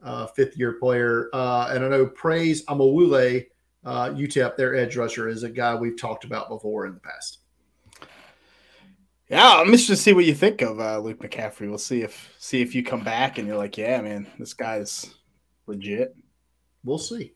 uh, 0.03 0.27
fifth 0.29 0.57
year 0.57 0.73
player, 0.73 1.29
uh, 1.33 1.69
and 1.71 1.85
I 1.85 1.89
know 1.89 2.07
Praise 2.07 2.65
Amaewhule, 2.65 3.47
uh, 3.85 4.09
UTEP, 4.11 4.57
their 4.57 4.75
edge 4.75 4.97
rusher, 4.97 5.29
is 5.29 5.43
a 5.43 5.51
guy 5.51 5.75
we've 5.75 6.01
talked 6.01 6.25
about 6.25 6.49
before 6.49 6.87
in 6.87 6.95
the 6.95 7.01
past. 7.01 7.39
Yeah, 9.29 9.57
I'm 9.57 9.67
interested 9.67 9.97
to 9.97 10.03
see 10.03 10.13
what 10.13 10.27
you 10.27 10.35
think 10.35 10.63
of 10.63 10.81
uh, 10.81 10.99
Luke 10.99 11.19
McCaffrey. 11.19 11.69
We'll 11.69 11.79
see 11.79 12.03
if 12.03 12.35
see 12.39 12.61
if 12.61 12.75
you 12.75 12.83
come 12.83 13.03
back 13.03 13.39
and 13.39 13.49
you're 13.49 13.57
like, 13.57 13.77
yeah, 13.77 14.01
man, 14.01 14.27
this 14.39 14.53
guy's 14.53 15.15
legit. 15.67 16.15
We'll 16.85 16.99
see. 16.99 17.33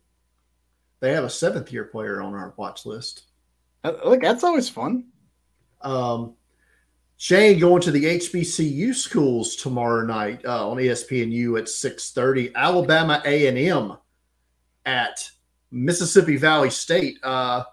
They 1.01 1.13
have 1.13 1.25
a 1.25 1.31
seventh 1.31 1.73
year 1.73 1.85
player 1.85 2.23
on 2.23 2.35
our 2.35 2.55
watch 2.57 2.87
list. 2.87 3.25
Uh, 3.85 3.93
look, 4.05 4.21
that's 4.21 4.45
always 4.45 4.69
fun. 4.69 5.05
Um, 5.81 6.35
Shane 7.17 7.59
going 7.59 7.83
to 7.83 7.91
the 7.91 8.05
HBCU 8.05 8.95
schools 8.95 9.57
tomorrow 9.57 10.05
night 10.05 10.45
uh, 10.45 10.69
on 10.69 10.77
ESPNU 10.77 11.59
at 11.59 11.69
six 11.69 12.13
thirty. 12.13 12.53
Alabama 12.55 13.23
A 13.25 13.47
and 13.47 13.59
M 13.59 13.97
at 14.87 15.31
Mississippi 15.71 16.37
Valley 16.37 16.71
State. 16.71 17.19
Uh, 17.23 17.65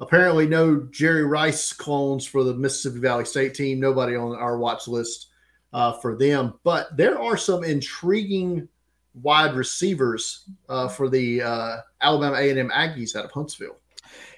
Apparently, 0.00 0.46
no 0.46 0.86
Jerry 0.92 1.24
Rice 1.24 1.72
clones 1.72 2.24
for 2.24 2.44
the 2.44 2.54
Mississippi 2.54 3.00
Valley 3.00 3.24
State 3.24 3.54
team. 3.54 3.80
Nobody 3.80 4.14
on 4.14 4.36
our 4.36 4.56
watch 4.56 4.86
list 4.86 5.26
uh, 5.72 5.92
for 5.94 6.16
them. 6.16 6.54
But 6.62 6.96
there 6.96 7.20
are 7.20 7.36
some 7.36 7.64
intriguing 7.64 8.68
wide 9.14 9.54
receivers 9.54 10.44
uh, 10.68 10.88
for 10.88 11.08
the 11.08 11.42
uh, 11.42 11.76
Alabama 12.00 12.36
A&M 12.36 12.70
Aggies 12.70 13.16
out 13.16 13.24
of 13.24 13.30
Huntsville. 13.32 13.76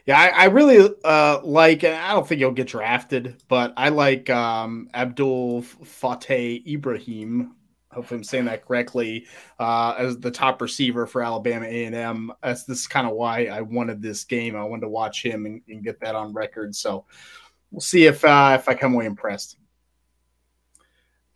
Yeah, 0.06 0.18
I, 0.18 0.28
I 0.28 0.44
really 0.46 0.94
uh, 1.04 1.40
like, 1.44 1.84
and 1.84 1.94
I 1.94 2.12
don't 2.14 2.26
think 2.26 2.38
he'll 2.38 2.50
get 2.52 2.68
drafted, 2.68 3.42
but 3.48 3.74
I 3.76 3.90
like 3.90 4.30
um, 4.30 4.88
Abdul 4.94 5.62
Fateh 5.62 6.60
Ibrahim 6.66 7.54
hopefully 7.92 8.18
I'm 8.18 8.24
saying 8.24 8.44
that 8.46 8.64
correctly, 8.66 9.26
uh, 9.58 9.94
as 9.98 10.18
the 10.18 10.30
top 10.30 10.62
receiver 10.62 11.06
for 11.06 11.22
Alabama 11.22 11.66
A&M. 11.66 12.32
That's 12.42 12.64
this 12.64 12.86
kind 12.86 13.06
of 13.06 13.14
why 13.14 13.46
I 13.46 13.60
wanted 13.62 14.00
this 14.00 14.24
game. 14.24 14.56
I 14.56 14.64
wanted 14.64 14.82
to 14.82 14.88
watch 14.88 15.24
him 15.24 15.46
and, 15.46 15.60
and 15.68 15.82
get 15.82 16.00
that 16.00 16.14
on 16.14 16.32
record. 16.32 16.74
So 16.74 17.04
we'll 17.70 17.80
see 17.80 18.06
if 18.06 18.24
uh, 18.24 18.56
if 18.58 18.68
I 18.68 18.74
come 18.74 18.94
away 18.94 19.06
impressed. 19.06 19.56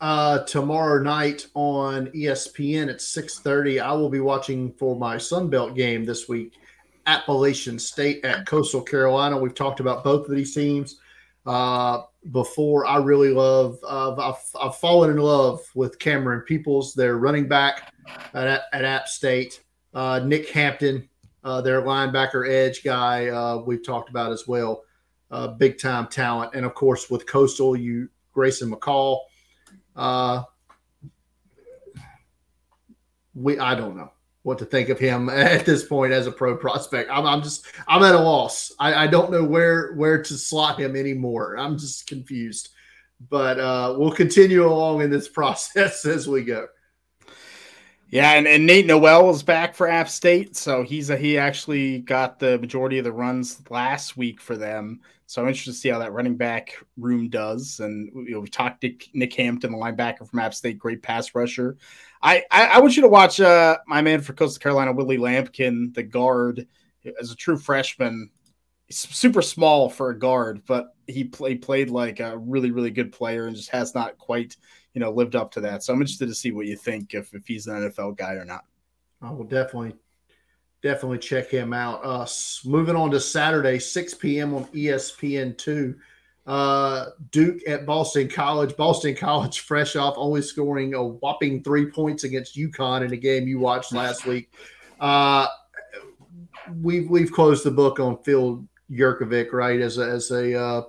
Uh, 0.04 0.44
tomorrow 0.44 1.02
night 1.02 1.46
on 1.54 2.08
ESPN 2.08 2.90
at 2.90 3.00
6:30, 3.00 3.80
I 3.80 3.90
will 3.94 4.10
be 4.10 4.20
watching 4.20 4.70
for 4.74 4.94
my 4.94 5.16
Sun 5.16 5.48
Belt 5.48 5.74
game 5.74 6.04
this 6.04 6.28
week. 6.28 6.58
Appalachian 7.06 7.78
State 7.78 8.22
at 8.22 8.44
Coastal 8.44 8.82
Carolina. 8.82 9.38
We've 9.38 9.54
talked 9.54 9.80
about 9.80 10.04
both 10.04 10.28
of 10.28 10.36
these 10.36 10.54
teams. 10.54 11.00
Uh, 11.46 12.02
before. 12.32 12.84
I 12.84 12.98
really 12.98 13.30
love. 13.30 13.78
Uh, 13.82 14.14
I've, 14.14 14.44
I've 14.60 14.76
fallen 14.76 15.08
in 15.08 15.16
love 15.16 15.60
with 15.74 15.98
Camerun 15.98 16.44
Peoples, 16.44 16.92
their 16.92 17.16
running 17.16 17.48
back 17.48 17.90
at, 18.34 18.64
at 18.74 18.84
App 18.84 19.08
State. 19.08 19.62
Uh, 19.94 20.20
Nick 20.22 20.50
Hampton, 20.50 21.08
uh, 21.44 21.62
their 21.62 21.80
linebacker 21.80 22.46
edge 22.46 22.84
guy, 22.84 23.28
uh, 23.28 23.56
we've 23.56 23.84
talked 23.84 24.10
about 24.10 24.32
as 24.32 24.46
well. 24.46 24.82
Uh, 25.30 25.48
big 25.48 25.78
time 25.78 26.08
talent, 26.08 26.54
and 26.54 26.66
of 26.66 26.74
course 26.74 27.08
with 27.08 27.26
Coastal, 27.26 27.74
you 27.74 28.10
Grayson 28.32 28.70
McCall. 28.70 29.20
Uh, 29.94 30.42
we 33.34 33.58
I 33.58 33.74
don't 33.74 33.96
know 33.96 34.10
what 34.42 34.58
to 34.58 34.64
think 34.64 34.90
of 34.90 34.98
him 34.98 35.28
at 35.30 35.66
this 35.66 35.84
point 35.84 36.12
as 36.12 36.26
a 36.26 36.32
pro 36.32 36.56
prospect. 36.56 37.10
I'm, 37.10 37.26
I'm 37.26 37.42
just 37.42 37.66
I'm 37.88 38.02
at 38.02 38.14
a 38.14 38.18
loss. 38.18 38.72
I, 38.78 39.04
I, 39.04 39.06
don't 39.06 39.30
know 39.30 39.42
where 39.42 39.94
where 39.94 40.22
to 40.22 40.34
slot 40.34 40.78
him 40.78 40.96
anymore. 40.96 41.56
I'm 41.58 41.78
just 41.78 42.06
confused. 42.06 42.68
But 43.30 43.58
uh, 43.58 43.94
we'll 43.96 44.12
continue 44.12 44.66
along 44.66 45.00
in 45.00 45.10
this 45.10 45.28
process 45.40 46.04
as 46.04 46.28
we 46.28 46.44
go. 46.44 46.66
Yeah, 48.14 48.34
and, 48.34 48.46
and 48.46 48.64
Nate 48.64 48.86
Noel 48.86 49.28
is 49.30 49.42
back 49.42 49.74
for 49.74 49.88
App 49.88 50.08
State, 50.08 50.54
so 50.54 50.84
he's 50.84 51.10
a, 51.10 51.16
he 51.16 51.36
actually 51.36 51.98
got 51.98 52.38
the 52.38 52.60
majority 52.60 52.98
of 52.98 53.04
the 53.04 53.10
runs 53.10 53.60
last 53.70 54.16
week 54.16 54.40
for 54.40 54.56
them. 54.56 55.00
So 55.26 55.42
I'm 55.42 55.48
interested 55.48 55.72
to 55.72 55.76
see 55.76 55.88
how 55.88 55.98
that 55.98 56.12
running 56.12 56.36
back 56.36 56.76
room 56.96 57.28
does. 57.28 57.80
And 57.80 58.12
you 58.14 58.34
know, 58.34 58.38
we 58.38 58.48
talked 58.48 58.82
to 58.82 58.94
Nick 59.14 59.34
Hampton, 59.34 59.72
the 59.72 59.78
linebacker 59.78 60.28
from 60.28 60.38
App 60.38 60.54
State, 60.54 60.78
great 60.78 61.02
pass 61.02 61.34
rusher. 61.34 61.76
I, 62.22 62.44
I, 62.52 62.66
I 62.66 62.78
want 62.78 62.94
you 62.94 63.02
to 63.02 63.08
watch 63.08 63.40
uh, 63.40 63.78
my 63.88 64.00
man 64.00 64.20
for 64.20 64.32
Coastal 64.32 64.60
Carolina, 64.60 64.92
Willie 64.92 65.18
Lampkin, 65.18 65.92
the 65.92 66.04
guard, 66.04 66.68
as 67.20 67.32
a 67.32 67.36
true 67.36 67.58
freshman. 67.58 68.30
super 68.90 69.42
small 69.42 69.90
for 69.90 70.10
a 70.10 70.16
guard, 70.16 70.62
but 70.66 70.94
he 71.08 71.24
play, 71.24 71.56
played 71.56 71.90
like 71.90 72.20
a 72.20 72.38
really, 72.38 72.70
really 72.70 72.92
good 72.92 73.10
player 73.10 73.48
and 73.48 73.56
just 73.56 73.70
has 73.70 73.92
not 73.92 74.18
quite– 74.18 74.56
you 74.94 75.00
know 75.00 75.10
lived 75.10 75.36
up 75.36 75.50
to 75.52 75.60
that. 75.60 75.82
So 75.82 75.92
I'm 75.92 76.00
interested 76.00 76.28
to 76.28 76.34
see 76.34 76.52
what 76.52 76.66
you 76.66 76.76
think 76.76 77.14
if 77.14 77.34
if 77.34 77.46
he's 77.46 77.66
an 77.66 77.90
NFL 77.90 78.16
guy 78.16 78.34
or 78.34 78.44
not. 78.44 78.64
I 79.20 79.30
will 79.30 79.44
definitely 79.44 79.94
definitely 80.82 81.18
check 81.18 81.50
him 81.50 81.72
out. 81.72 82.00
Uh, 82.04 82.26
moving 82.64 82.96
on 82.96 83.10
to 83.10 83.18
Saturday, 83.20 83.78
6 83.78 84.14
p.m. 84.14 84.54
on 84.54 84.64
ESPN 84.66 85.56
two. 85.58 85.96
Uh, 86.46 87.06
Duke 87.30 87.66
at 87.66 87.86
Boston 87.86 88.28
College. 88.28 88.76
Boston 88.76 89.16
College, 89.16 89.60
fresh 89.60 89.96
off 89.96 90.14
only 90.16 90.42
scoring 90.42 90.94
a 90.94 91.02
whopping 91.02 91.62
three 91.62 91.86
points 91.90 92.24
against 92.24 92.56
UConn 92.56 93.04
in 93.04 93.12
a 93.12 93.16
game 93.16 93.48
you 93.48 93.58
watched 93.58 93.92
last 93.92 94.26
week. 94.26 94.52
Uh, 95.00 95.46
we've 96.82 97.08
we've 97.10 97.32
closed 97.32 97.64
the 97.64 97.70
book 97.70 97.98
on 97.98 98.22
Phil 98.22 98.64
Jurkovec, 98.90 99.52
right? 99.52 99.80
As 99.80 99.98
a, 99.98 100.02
as 100.02 100.30
a 100.30 100.58
uh, 100.58 100.82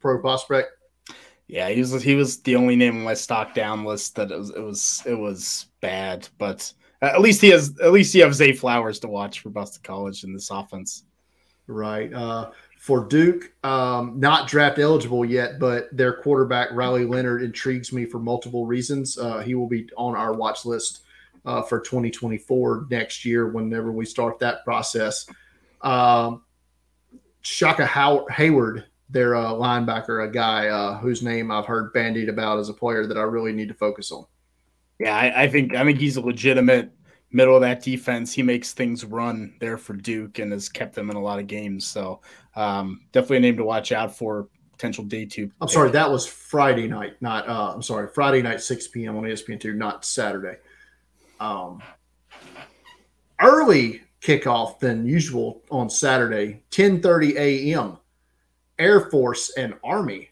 pro 0.00 0.20
prospect. 0.20 0.70
Yeah, 1.46 1.68
he 1.68 1.80
was 1.80 2.02
he 2.02 2.14
was 2.14 2.40
the 2.42 2.56
only 2.56 2.74
name 2.76 2.96
on 2.96 3.02
my 3.02 3.14
stock 3.14 3.54
down 3.54 3.84
list 3.84 4.16
that 4.16 4.30
it 4.30 4.38
was 4.38 4.50
it 4.50 4.60
was 4.60 5.02
it 5.06 5.14
was 5.14 5.66
bad, 5.80 6.28
but 6.38 6.72
at 7.02 7.20
least 7.20 7.42
he 7.42 7.50
has 7.50 7.78
at 7.82 7.92
least 7.92 8.14
you 8.14 8.22
have 8.22 8.34
Zay 8.34 8.52
Flowers 8.52 8.98
to 9.00 9.08
watch 9.08 9.40
for 9.40 9.50
Boston 9.50 9.82
College 9.84 10.24
in 10.24 10.32
this 10.32 10.50
offense. 10.50 11.04
Right. 11.66 12.12
Uh, 12.12 12.50
for 12.78 13.04
Duke, 13.04 13.52
um, 13.64 14.20
not 14.20 14.46
draft 14.46 14.78
eligible 14.78 15.24
yet, 15.24 15.58
but 15.58 15.88
their 15.96 16.12
quarterback 16.12 16.68
Riley 16.72 17.06
Leonard 17.06 17.42
intrigues 17.42 17.92
me 17.92 18.04
for 18.04 18.18
multiple 18.18 18.66
reasons. 18.66 19.16
Uh, 19.16 19.40
he 19.40 19.54
will 19.54 19.68
be 19.68 19.88
on 19.96 20.14
our 20.14 20.34
watch 20.34 20.66
list 20.66 21.00
uh, 21.46 21.62
for 21.62 21.80
2024 21.80 22.88
next 22.90 23.24
year 23.24 23.48
whenever 23.48 23.90
we 23.90 24.04
start 24.04 24.38
that 24.40 24.64
process. 24.64 25.26
Um, 25.80 26.42
Shaka 27.40 27.86
How- 27.86 28.26
Heyward 28.30 28.84
their 29.14 29.36
uh, 29.36 29.52
linebacker, 29.52 30.28
a 30.28 30.30
guy 30.30 30.66
uh, 30.66 30.98
whose 30.98 31.22
name 31.22 31.50
I've 31.50 31.66
heard 31.66 31.92
bandied 31.92 32.28
about 32.28 32.58
as 32.58 32.68
a 32.68 32.74
player 32.74 33.06
that 33.06 33.16
I 33.16 33.22
really 33.22 33.52
need 33.52 33.68
to 33.68 33.74
focus 33.74 34.10
on. 34.10 34.26
Yeah, 34.98 35.16
I, 35.16 35.44
I, 35.44 35.48
think 35.48 35.74
I 35.74 35.84
think 35.84 35.98
he's 35.98 36.16
a 36.16 36.20
legitimate 36.20 36.90
middle 37.30 37.54
of 37.54 37.62
that 37.62 37.80
defense. 37.80 38.32
He 38.32 38.42
makes 38.42 38.74
things 38.74 39.04
run 39.04 39.54
there 39.60 39.78
for 39.78 39.94
Duke 39.94 40.40
and 40.40 40.52
has 40.52 40.68
kept 40.68 40.94
them 40.94 41.10
in 41.10 41.16
a 41.16 41.22
lot 41.22 41.38
of 41.38 41.46
games. 41.46 41.86
So 41.86 42.20
um, 42.56 43.02
definitely 43.12 43.38
a 43.38 43.40
name 43.40 43.56
to 43.56 43.64
watch 43.64 43.92
out 43.92 44.14
for. 44.14 44.48
Potential 44.72 45.04
day 45.04 45.24
two. 45.24 45.52
I'm 45.60 45.68
sorry, 45.68 45.92
that 45.92 46.10
was 46.10 46.26
Friday 46.26 46.88
night, 46.88 47.14
not 47.22 47.48
uh, 47.48 47.70
I'm 47.72 47.80
sorry, 47.80 48.08
Friday 48.08 48.42
night, 48.42 48.60
6 48.60 48.88
p.m. 48.88 49.16
on 49.16 49.22
ESPN 49.22 49.60
two, 49.60 49.72
not 49.72 50.04
Saturday. 50.04 50.56
Um, 51.38 51.80
early 53.40 54.02
kickoff 54.20 54.80
than 54.80 55.06
usual 55.06 55.62
on 55.70 55.88
Saturday, 55.88 56.64
10:30 56.72 57.36
a.m. 57.36 57.98
Air 58.78 59.08
Force 59.10 59.52
and 59.56 59.74
Army 59.82 60.30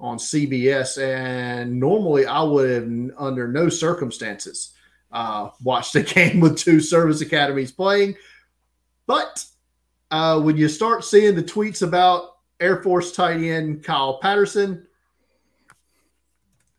on 0.00 0.18
CBS, 0.18 1.02
and 1.02 1.78
normally 1.78 2.26
I 2.26 2.42
would 2.42 2.70
have, 2.70 3.12
under 3.16 3.48
no 3.48 3.68
circumstances, 3.68 4.72
uh, 5.12 5.50
watched 5.62 5.94
a 5.94 6.02
game 6.14 6.40
with 6.40 6.58
two 6.58 6.80
service 6.80 7.20
academies 7.20 7.72
playing. 7.72 8.16
But 9.06 9.44
uh, 10.10 10.40
when 10.40 10.56
you 10.56 10.68
start 10.68 11.04
seeing 11.04 11.34
the 11.34 11.42
tweets 11.42 11.82
about 11.82 12.36
Air 12.60 12.82
Force 12.82 13.12
tight 13.12 13.42
end 13.42 13.84
Kyle 13.84 14.18
Patterson, 14.18 14.86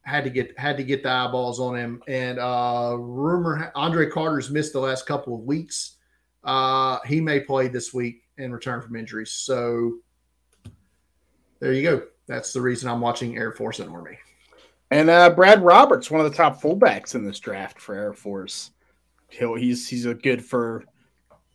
had 0.04 0.24
to 0.24 0.30
get 0.30 0.58
had 0.58 0.78
to 0.78 0.84
get 0.84 1.04
the 1.04 1.10
eyeballs 1.10 1.60
on 1.60 1.76
him. 1.76 2.02
And 2.08 2.40
uh, 2.40 2.96
rumor 2.98 3.72
Andre 3.76 4.08
Carter's 4.10 4.52
missed 4.52 4.74
the 4.74 4.80
last 4.80 5.06
couple 5.06 5.34
of 5.36 5.42
weeks. 5.42 5.98
Uh, 6.44 7.00
he 7.06 7.20
may 7.20 7.40
play 7.40 7.68
this 7.68 7.94
week 7.94 8.22
in 8.38 8.52
return 8.52 8.82
from 8.82 8.96
injuries. 8.96 9.32
So 9.32 9.98
there 11.66 11.74
you 11.74 11.82
go. 11.82 12.04
That's 12.28 12.54
the 12.54 12.62
reason 12.62 12.88
I'm 12.88 13.02
watching 13.02 13.38
Air 13.38 13.52
Force 13.52 13.80
and 13.80 13.90
Army. 13.90 14.20
And 14.92 15.10
uh, 15.10 15.32
Brad 15.32 15.64
Roberts, 15.64 16.12
one 16.12 16.24
of 16.24 16.30
the 16.30 16.38
top 16.38 16.62
fullbacks 16.62 17.16
in 17.16 17.26
this 17.26 17.40
draft 17.40 17.82
for 17.82 17.96
Air 17.96 18.14
Force. 18.14 18.70
He'll, 19.30 19.56
he's 19.56 19.88
he's 19.90 20.06
a 20.06 20.14
good 20.14 20.46
for 20.46 20.84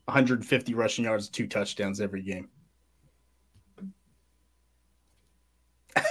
150 0.07 0.75
rushing 0.75 1.05
yards, 1.05 1.29
two 1.29 1.47
touchdowns 1.47 2.01
every 2.01 2.23
game. 2.23 2.49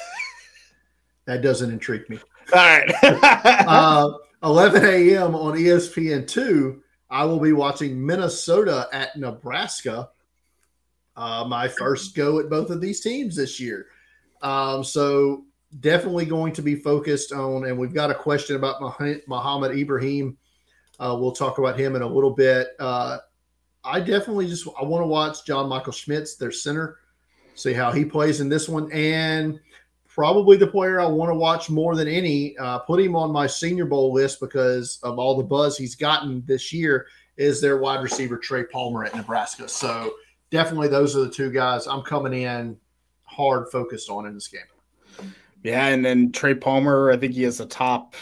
that 1.26 1.42
doesn't 1.42 1.70
intrigue 1.70 2.10
me. 2.10 2.20
All 2.54 2.60
right. 2.60 2.90
uh, 3.04 4.14
11 4.44 4.86
a.m. 4.86 5.36
on 5.36 5.58
ESPN 5.58 6.26
two. 6.26 6.82
I 7.10 7.26
will 7.26 7.42
be 7.42 7.52
watching 7.52 8.06
Minnesota 8.06 8.88
at 8.94 9.18
Nebraska. 9.18 10.12
Uh, 11.20 11.44
my 11.44 11.68
first 11.68 12.16
go 12.16 12.40
at 12.40 12.50
both 12.50 12.70
of 12.70 12.80
these 12.80 13.02
teams 13.02 13.36
this 13.36 13.60
year. 13.60 13.88
Um, 14.42 14.86
so 14.86 15.44
definitely 15.82 16.26
going 16.26 16.54
to 16.54 16.62
be 16.62 16.76
focused 16.76 17.34
on, 17.34 17.66
and 17.66 17.78
we've 17.78 17.94
got 17.94 18.10
a 18.10 18.16
question 18.16 18.56
about 18.56 18.82
Mohamed 19.28 19.78
Ibrahim. 19.78 20.38
Uh, 20.98 21.18
we'll 21.20 21.34
talk 21.34 21.58
about 21.58 21.78
him 21.78 21.98
in 21.98 22.04
a 22.04 22.08
little 22.08 22.32
bit. 22.32 22.70
Uh, 22.80 23.18
I 23.84 24.00
definitely 24.00 24.48
just 24.48 24.66
I 24.80 24.86
want 24.86 25.04
to 25.04 25.08
watch 25.08 25.46
John 25.46 25.68
Michael 25.68 25.92
Schmitz, 25.92 26.38
their 26.38 26.54
center, 26.54 27.00
see 27.54 27.74
how 27.74 27.92
he 27.92 28.06
plays 28.06 28.40
in 28.40 28.48
this 28.48 28.70
one, 28.70 28.90
and 28.94 29.60
probably 30.08 30.56
the 30.56 30.68
player 30.68 31.02
I 31.02 31.06
want 31.06 31.32
to 31.32 31.36
watch 31.36 31.70
more 31.70 31.98
than 31.98 32.08
any. 32.08 32.58
Uh, 32.58 32.80
put 32.80 33.02
him 33.02 33.18
on 33.18 33.30
my 33.30 33.46
Senior 33.46 33.86
Bowl 33.86 34.14
list 34.14 34.40
because 34.40 35.00
of 35.04 35.20
all 35.20 35.36
the 35.36 35.44
buzz 35.44 35.78
he's 35.78 35.96
gotten 35.96 36.46
this 36.46 36.72
year. 36.72 37.08
Is 37.36 37.60
their 37.60 37.78
wide 37.78 38.04
receiver 38.04 38.38
Trey 38.38 38.64
Palmer 38.64 39.04
at 39.04 39.16
Nebraska? 39.16 39.68
So 39.68 40.14
definitely 40.52 40.88
those 40.88 41.16
are 41.16 41.22
the 41.22 41.30
two 41.30 41.52
guys 41.52 41.88
I'm 41.88 42.02
coming 42.02 42.34
in 42.34 42.78
hard 43.24 43.70
focused 43.72 44.10
on 44.10 44.26
in 44.26 44.34
this 44.34 44.48
game. 44.48 45.32
Yeah, 45.64 45.88
and 45.88 46.04
then 46.04 46.32
Trey 46.32 46.56
Palmer, 46.56 47.12
I 47.12 47.18
think 47.18 47.34
he 47.34 47.44
has 47.44 47.60
a 47.60 47.66
top 47.66 48.16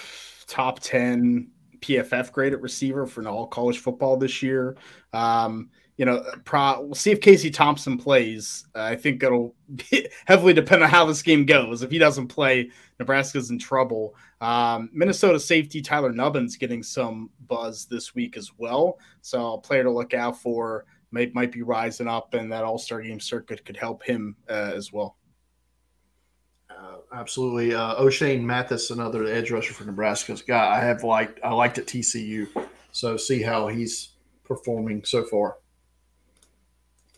top 0.48 0.80
ten 0.80 1.50
PFF 1.80 2.32
graded 2.32 2.62
receiver 2.62 3.06
for 3.06 3.28
all 3.28 3.48
college 3.48 3.80
football 3.80 4.18
this 4.18 4.42
year. 4.42 4.76
Um, 5.14 5.70
you 5.98 6.06
know, 6.06 6.24
pro, 6.46 6.82
we'll 6.82 6.96
see 6.96 7.12
if 7.12 7.22
Casey 7.22 7.50
Thompson 7.50 7.98
plays. 7.98 8.68
Uh, 8.76 8.84
I 8.84 8.96
think 8.96 9.24
it'll 9.24 9.56
heavily 10.26 10.54
depend 10.54 10.84
on 10.84 10.90
how 10.90 11.06
this 11.06 11.24
game 11.24 11.46
goes. 11.46 11.82
If 11.82 11.90
he 11.90 11.98
doesn't 11.98 12.28
play, 12.28 12.70
Nebraska's 13.00 13.50
in 13.50 13.58
trouble. 13.58 14.16
Um, 14.40 14.92
Minnesota 14.94 15.40
safety 15.40 15.82
Tyler 15.82 16.12
Nubin's 16.12 16.56
getting 16.56 16.84
some 16.84 17.32
buzz 17.48 17.86
this 17.86 18.14
week 18.14 18.38
as 18.38 18.52
well, 18.58 19.00
so 19.22 19.54
a 19.54 19.62
player 19.62 19.84
to 19.84 19.92
look 19.92 20.14
out 20.14 20.40
for 20.40 20.86
might 21.12 21.34
might 21.34 21.52
be 21.52 21.62
rising 21.62 22.08
up, 22.08 22.34
and 22.34 22.52
that 22.52 22.64
All 22.64 22.78
Star 22.78 23.02
Game 23.02 23.20
circuit 23.20 23.66
could 23.66 23.78
help 23.78 24.04
him 24.04 24.36
uh, 24.50 24.72
as 24.76 24.92
well. 24.92 25.18
Uh, 26.70 26.98
absolutely, 27.14 27.74
uh, 27.74 27.96
Ochaun 27.96 28.44
Mathis, 28.44 28.92
another 28.92 29.26
edge 29.26 29.52
rusher 29.52 29.74
for 29.74 29.86
Nebraska's 29.86 30.42
guy. 30.42 30.76
I 30.76 30.80
have 30.80 31.04
liked 31.04 31.40
I 31.44 31.52
liked 31.54 31.78
at 31.78 31.86
TCU, 31.86 32.48
so 32.92 33.18
see 33.18 33.42
how 33.42 33.68
he's 33.68 34.10
performing 34.44 35.04
so 35.04 35.24
far 35.26 35.58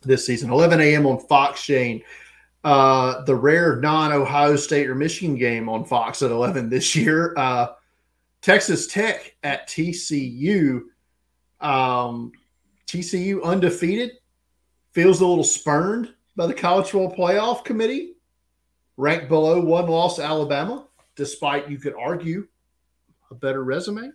this 0.02 0.26
season. 0.26 0.52
11 0.52 0.80
a.m. 0.82 1.06
on 1.06 1.20
Fox, 1.20 1.62
Shane. 1.62 2.02
Uh, 2.64 3.24
the 3.24 3.36
rare 3.36 3.78
non 3.78 4.12
Ohio 4.12 4.56
State 4.56 4.90
or 4.90 4.96
Michigan 4.96 5.36
game 5.36 5.70
on 5.70 5.86
Fox 5.86 6.22
at 6.22 6.32
11 6.32 6.70
this 6.70 6.96
year. 6.96 7.34
Uh, 7.38 7.68
Texas 8.42 8.88
Tech 8.88 9.36
at 9.44 9.68
TCU. 9.68 10.82
Um, 11.62 12.32
TCU 12.90 13.44
undefeated, 13.44 14.14
feels 14.94 15.22
a 15.22 15.28
little 15.28 15.44
spurned 15.44 16.14
by 16.36 16.48
the 16.48 16.54
College 16.54 16.90
Football 16.90 17.16
Playoff 17.16 17.64
Committee, 17.64 18.16
ranked 18.98 19.30
below 19.30 19.62
one 19.62 19.88
loss 19.88 20.18
Alabama, 20.18 20.88
despite 21.16 21.70
you 21.70 21.78
could 21.78 21.94
argue 21.94 22.48
a 23.30 23.36
better 23.36 23.64
resume 23.64 24.12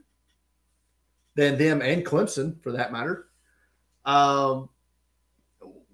than 1.36 1.56
them 1.56 1.82
and 1.82 2.04
Clemson 2.04 2.60
for 2.62 2.72
that 2.72 2.92
matter. 2.92 3.28
Um, 4.04 4.68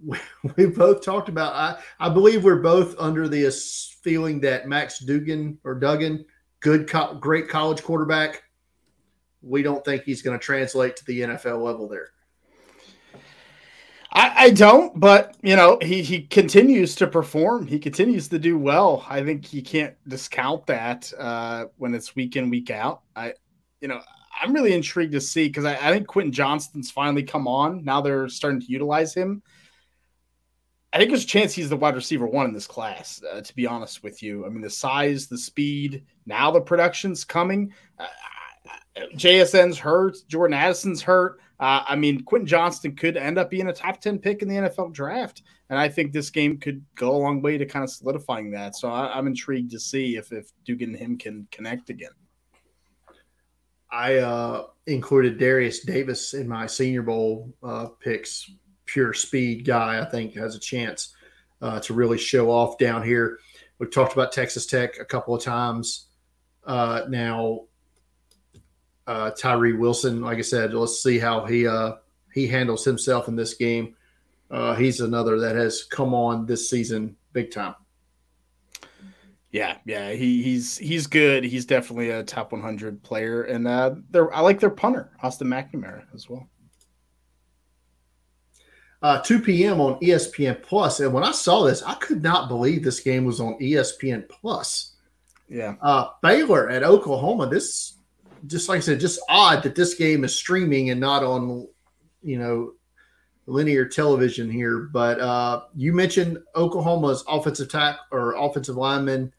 we, 0.56 0.66
both 0.66 1.04
talked 1.04 1.28
about. 1.28 1.54
I, 1.54 2.06
I 2.06 2.08
believe 2.08 2.44
we're 2.44 2.62
both 2.62 2.94
under 2.98 3.28
the 3.28 3.50
feeling 4.02 4.40
that 4.40 4.66
Max 4.66 5.00
Duggan 5.00 5.58
or 5.64 5.74
Duggan, 5.74 6.24
good, 6.60 6.88
co- 6.88 7.14
great 7.16 7.48
college 7.48 7.82
quarterback. 7.82 8.42
We 9.42 9.62
don't 9.62 9.84
think 9.84 10.04
he's 10.04 10.22
going 10.22 10.38
to 10.38 10.42
translate 10.42 10.96
to 10.96 11.04
the 11.04 11.20
NFL 11.20 11.62
level 11.62 11.86
there. 11.86 12.12
I, 14.12 14.46
I, 14.46 14.50
don't, 14.50 14.98
but 14.98 15.36
you 15.42 15.54
know, 15.54 15.78
he 15.80 16.02
he 16.02 16.22
continues 16.22 16.96
to 16.96 17.06
perform. 17.06 17.66
He 17.66 17.78
continues 17.78 18.28
to 18.28 18.38
do 18.38 18.58
well. 18.58 19.06
I 19.08 19.22
think 19.22 19.52
you 19.52 19.62
can't 19.62 19.94
discount 20.08 20.66
that 20.66 21.12
uh, 21.16 21.66
when 21.76 21.94
it's 21.94 22.16
week 22.16 22.34
in 22.36 22.50
week 22.50 22.70
out. 22.70 23.02
I, 23.14 23.34
you 23.80 23.86
know, 23.86 24.00
I'm 24.40 24.52
really 24.52 24.72
intrigued 24.72 25.12
to 25.12 25.20
see 25.20 25.46
because 25.46 25.64
I, 25.64 25.74
I, 25.74 25.92
think 25.92 26.08
Quentin 26.08 26.32
Johnston's 26.32 26.90
finally 26.90 27.22
come 27.22 27.46
on. 27.46 27.84
Now 27.84 28.00
they're 28.00 28.28
starting 28.28 28.60
to 28.60 28.66
utilize 28.66 29.14
him. 29.14 29.42
I 30.92 30.98
think 30.98 31.10
there's 31.10 31.24
a 31.24 31.28
chance 31.28 31.54
he's 31.54 31.68
the 31.68 31.76
wide 31.76 31.94
receiver 31.94 32.26
one 32.26 32.46
in 32.46 32.52
this 32.52 32.66
class. 32.66 33.22
Uh, 33.22 33.40
to 33.42 33.54
be 33.54 33.66
honest 33.66 34.02
with 34.02 34.24
you, 34.24 34.44
I 34.44 34.48
mean 34.48 34.62
the 34.62 34.70
size, 34.70 35.28
the 35.28 35.38
speed. 35.38 36.04
Now 36.26 36.50
the 36.50 36.60
production's 36.60 37.22
coming. 37.24 37.72
Uh, 37.98 38.06
JSN's 39.14 39.78
hurt. 39.78 40.16
Jordan 40.26 40.54
Addison's 40.54 41.02
hurt. 41.02 41.40
Uh, 41.60 41.84
I 41.86 41.94
mean, 41.94 42.24
Quentin 42.24 42.46
Johnston 42.46 42.96
could 42.96 43.18
end 43.18 43.38
up 43.38 43.50
being 43.50 43.68
a 43.68 43.72
top 43.72 44.00
10 44.00 44.18
pick 44.18 44.40
in 44.40 44.48
the 44.48 44.54
NFL 44.54 44.94
draft. 44.94 45.42
And 45.68 45.78
I 45.78 45.90
think 45.90 46.12
this 46.12 46.30
game 46.30 46.58
could 46.58 46.82
go 46.94 47.14
a 47.14 47.18
long 47.18 47.42
way 47.42 47.58
to 47.58 47.66
kind 47.66 47.84
of 47.84 47.90
solidifying 47.90 48.50
that. 48.52 48.74
So 48.76 48.90
I, 48.90 49.18
am 49.18 49.26
intrigued 49.26 49.70
to 49.72 49.78
see 49.78 50.16
if, 50.16 50.32
if 50.32 50.50
Duggan 50.66 50.90
and 50.90 50.98
him 50.98 51.18
can 51.18 51.46
connect 51.52 51.90
again. 51.90 52.10
I 53.92 54.16
uh, 54.16 54.66
included 54.86 55.38
Derius 55.38 55.84
Davis 55.84 56.32
in 56.32 56.48
my 56.48 56.66
Senior 56.66 57.02
Bowl 57.02 57.54
uh, 57.62 57.88
picks. 58.00 58.50
Pure 58.86 59.14
speed 59.14 59.64
guy, 59.64 60.00
I 60.00 60.04
think, 60.06 60.34
has 60.34 60.56
a 60.56 60.58
chance 60.58 61.14
uh, 61.60 61.78
to 61.80 61.94
really 61.94 62.18
show 62.18 62.50
off 62.50 62.78
down 62.78 63.04
here. 63.04 63.38
We've 63.78 63.90
talked 63.90 64.14
about 64.14 64.32
Texas 64.32 64.66
Tech 64.66 64.98
a 64.98 65.04
couple 65.04 65.34
of 65.34 65.42
times 65.42 66.06
uh, 66.64 67.02
now 67.08 67.66
uh, 69.10 69.30
Tyree 69.32 69.72
Wilson. 69.72 70.20
Like 70.20 70.38
I 70.38 70.42
said, 70.42 70.72
let's 70.72 71.02
see 71.02 71.18
how 71.18 71.44
he 71.44 71.66
uh, 71.66 71.94
he 72.32 72.46
handles 72.46 72.84
himself 72.84 73.26
in 73.26 73.34
this 73.34 73.54
game. 73.54 73.96
Uh, 74.50 74.76
he's 74.76 75.00
another 75.00 75.38
that 75.40 75.56
has 75.56 75.82
come 75.82 76.14
on 76.14 76.46
this 76.46 76.70
season 76.70 77.16
big 77.32 77.50
time. 77.50 77.74
Yeah, 79.50 79.78
yeah, 79.84 80.12
he, 80.12 80.44
he's 80.44 80.78
he's 80.78 81.08
good. 81.08 81.42
He's 81.42 81.66
definitely 81.66 82.10
a 82.10 82.22
top 82.22 82.52
100 82.52 83.02
player, 83.02 83.42
and 83.42 83.66
uh, 83.66 83.96
I 84.32 84.42
like 84.42 84.60
their 84.60 84.70
punter, 84.70 85.10
Austin 85.20 85.48
McNamara, 85.48 86.04
as 86.14 86.30
well. 86.30 86.48
Uh, 89.02 89.20
2 89.22 89.40
p.m. 89.40 89.80
on 89.80 89.98
ESPN 90.00 90.62
Plus, 90.62 91.00
and 91.00 91.12
when 91.12 91.24
I 91.24 91.32
saw 91.32 91.64
this, 91.64 91.82
I 91.82 91.94
could 91.94 92.22
not 92.22 92.48
believe 92.48 92.84
this 92.84 93.00
game 93.00 93.24
was 93.24 93.40
on 93.40 93.58
ESPN 93.58 94.28
Plus. 94.28 94.94
Yeah, 95.48 95.74
uh, 95.82 96.10
Baylor 96.22 96.70
at 96.70 96.84
Oklahoma. 96.84 97.48
This 97.48 97.96
just 98.46 98.68
like 98.68 98.78
I 98.78 98.80
said, 98.80 99.00
just 99.00 99.20
odd 99.28 99.62
that 99.62 99.74
this 99.74 99.94
game 99.94 100.24
is 100.24 100.34
streaming 100.34 100.90
and 100.90 101.00
not 101.00 101.22
on, 101.22 101.68
you 102.22 102.38
know, 102.38 102.72
linear 103.46 103.84
television 103.84 104.50
here. 104.50 104.78
But 104.92 105.20
uh, 105.20 105.62
you 105.74 105.92
mentioned 105.92 106.38
Oklahoma's 106.54 107.24
offensive 107.28 107.70
tack 107.70 107.98
or 108.10 108.34
offensive 108.36 108.76
lineman 108.76 109.32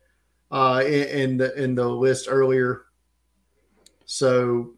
uh, 0.52 0.84
in, 0.86 1.08
in 1.08 1.38
the 1.38 1.54
in 1.62 1.76
the 1.76 1.88
list 1.88 2.28
earlier, 2.30 2.84
so 4.06 4.74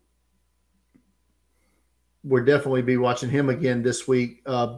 we'll 2.24 2.46
definitely 2.46 2.82
be 2.82 2.98
watching 2.98 3.30
him 3.30 3.50
again 3.50 3.82
this 3.84 4.08
week. 4.08 4.42
Uh, 4.46 4.78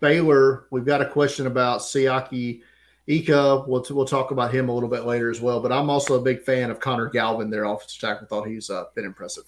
Baylor, 0.00 0.66
we've 0.70 0.86
got 0.86 1.02
a 1.02 1.08
question 1.08 1.46
about 1.46 1.80
Siaki 1.80 2.62
Ika, 3.10 3.64
we'll, 3.66 3.84
we'll 3.90 4.06
talk 4.06 4.30
about 4.30 4.54
him 4.54 4.68
a 4.68 4.72
little 4.72 4.88
bit 4.88 5.04
later 5.04 5.30
as 5.30 5.40
well. 5.40 5.60
But 5.60 5.72
I'm 5.72 5.90
also 5.90 6.14
a 6.14 6.20
big 6.20 6.42
fan 6.42 6.70
of 6.70 6.78
Connor 6.78 7.08
Galvin, 7.08 7.50
their 7.50 7.64
offensive 7.64 8.00
tackle. 8.00 8.24
I 8.24 8.28
thought 8.28 8.46
he's 8.46 8.70
uh, 8.70 8.84
been 8.94 9.04
impressive. 9.04 9.44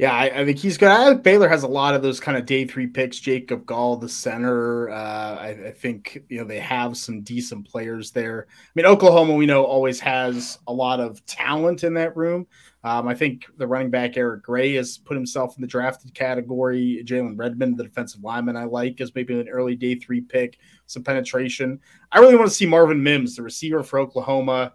Yeah, 0.00 0.14
I, 0.14 0.40
I, 0.40 0.44
think 0.46 0.58
he's 0.58 0.78
good. 0.78 0.88
I 0.88 1.12
Baylor 1.12 1.46
has 1.46 1.62
a 1.62 1.68
lot 1.68 1.94
of 1.94 2.00
those 2.00 2.20
kind 2.20 2.38
of 2.38 2.46
day 2.46 2.64
three 2.64 2.86
picks. 2.86 3.18
Jacob 3.18 3.66
Gall, 3.66 3.98
the 3.98 4.08
center. 4.08 4.88
Uh, 4.88 5.36
I, 5.36 5.48
I, 5.66 5.70
think 5.72 6.22
you 6.30 6.38
know 6.38 6.46
they 6.46 6.58
have 6.58 6.96
some 6.96 7.20
decent 7.20 7.68
players 7.68 8.10
there. 8.10 8.46
I 8.48 8.70
mean, 8.74 8.86
Oklahoma, 8.86 9.34
we 9.34 9.44
know 9.44 9.62
always 9.62 10.00
has 10.00 10.58
a 10.66 10.72
lot 10.72 11.00
of 11.00 11.22
talent 11.26 11.84
in 11.84 11.92
that 11.94 12.16
room. 12.16 12.46
Um, 12.82 13.08
I 13.08 13.14
think 13.14 13.44
the 13.58 13.66
running 13.66 13.90
back 13.90 14.16
Eric 14.16 14.42
Gray 14.42 14.72
has 14.76 14.96
put 14.96 15.18
himself 15.18 15.54
in 15.58 15.60
the 15.60 15.68
drafted 15.68 16.14
category. 16.14 17.02
Jalen 17.04 17.38
Redmond, 17.38 17.76
the 17.76 17.84
defensive 17.84 18.24
lineman, 18.24 18.56
I 18.56 18.64
like 18.64 19.02
as 19.02 19.14
maybe 19.14 19.38
an 19.38 19.50
early 19.50 19.76
day 19.76 19.96
three 19.96 20.22
pick, 20.22 20.60
some 20.86 21.04
penetration. 21.04 21.78
I 22.10 22.20
really 22.20 22.36
want 22.36 22.48
to 22.48 22.54
see 22.54 22.64
Marvin 22.64 23.02
Mims, 23.02 23.36
the 23.36 23.42
receiver 23.42 23.82
for 23.82 23.98
Oklahoma 23.98 24.72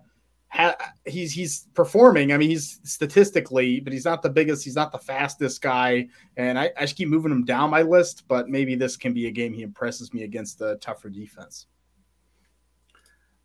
ha- 0.56 0.93
he's 1.06 1.34
he's 1.34 1.68
performing. 1.74 2.32
I 2.32 2.38
mean, 2.38 2.49
he's 2.49 2.80
statistically, 2.84 3.80
but 3.80 3.93
he's 3.93 4.06
not 4.06 4.22
the 4.22 4.30
biggest. 4.30 4.64
He's 4.64 4.76
not 4.76 4.91
the 4.91 4.97
fastest 4.97 5.62
guy, 5.62 6.08
and 6.38 6.58
I, 6.58 6.72
I 6.78 6.82
just 6.82 6.95
keep 6.95 7.10
moving 7.10 7.32
him 7.32 7.45
down 7.45 7.70
my 7.70 7.82
list. 7.82 8.24
But 8.28 8.49
maybe 8.49 8.76
this 8.76 8.97
can 8.97 9.14
be 9.14 9.28
a 9.28 9.32
game 9.32 9.53
he 9.53 9.62
impresses 9.62 10.14
me 10.14 10.24
against 10.24 10.60
the 10.60 10.78
tougher 10.78 11.10
defense. 11.10 11.68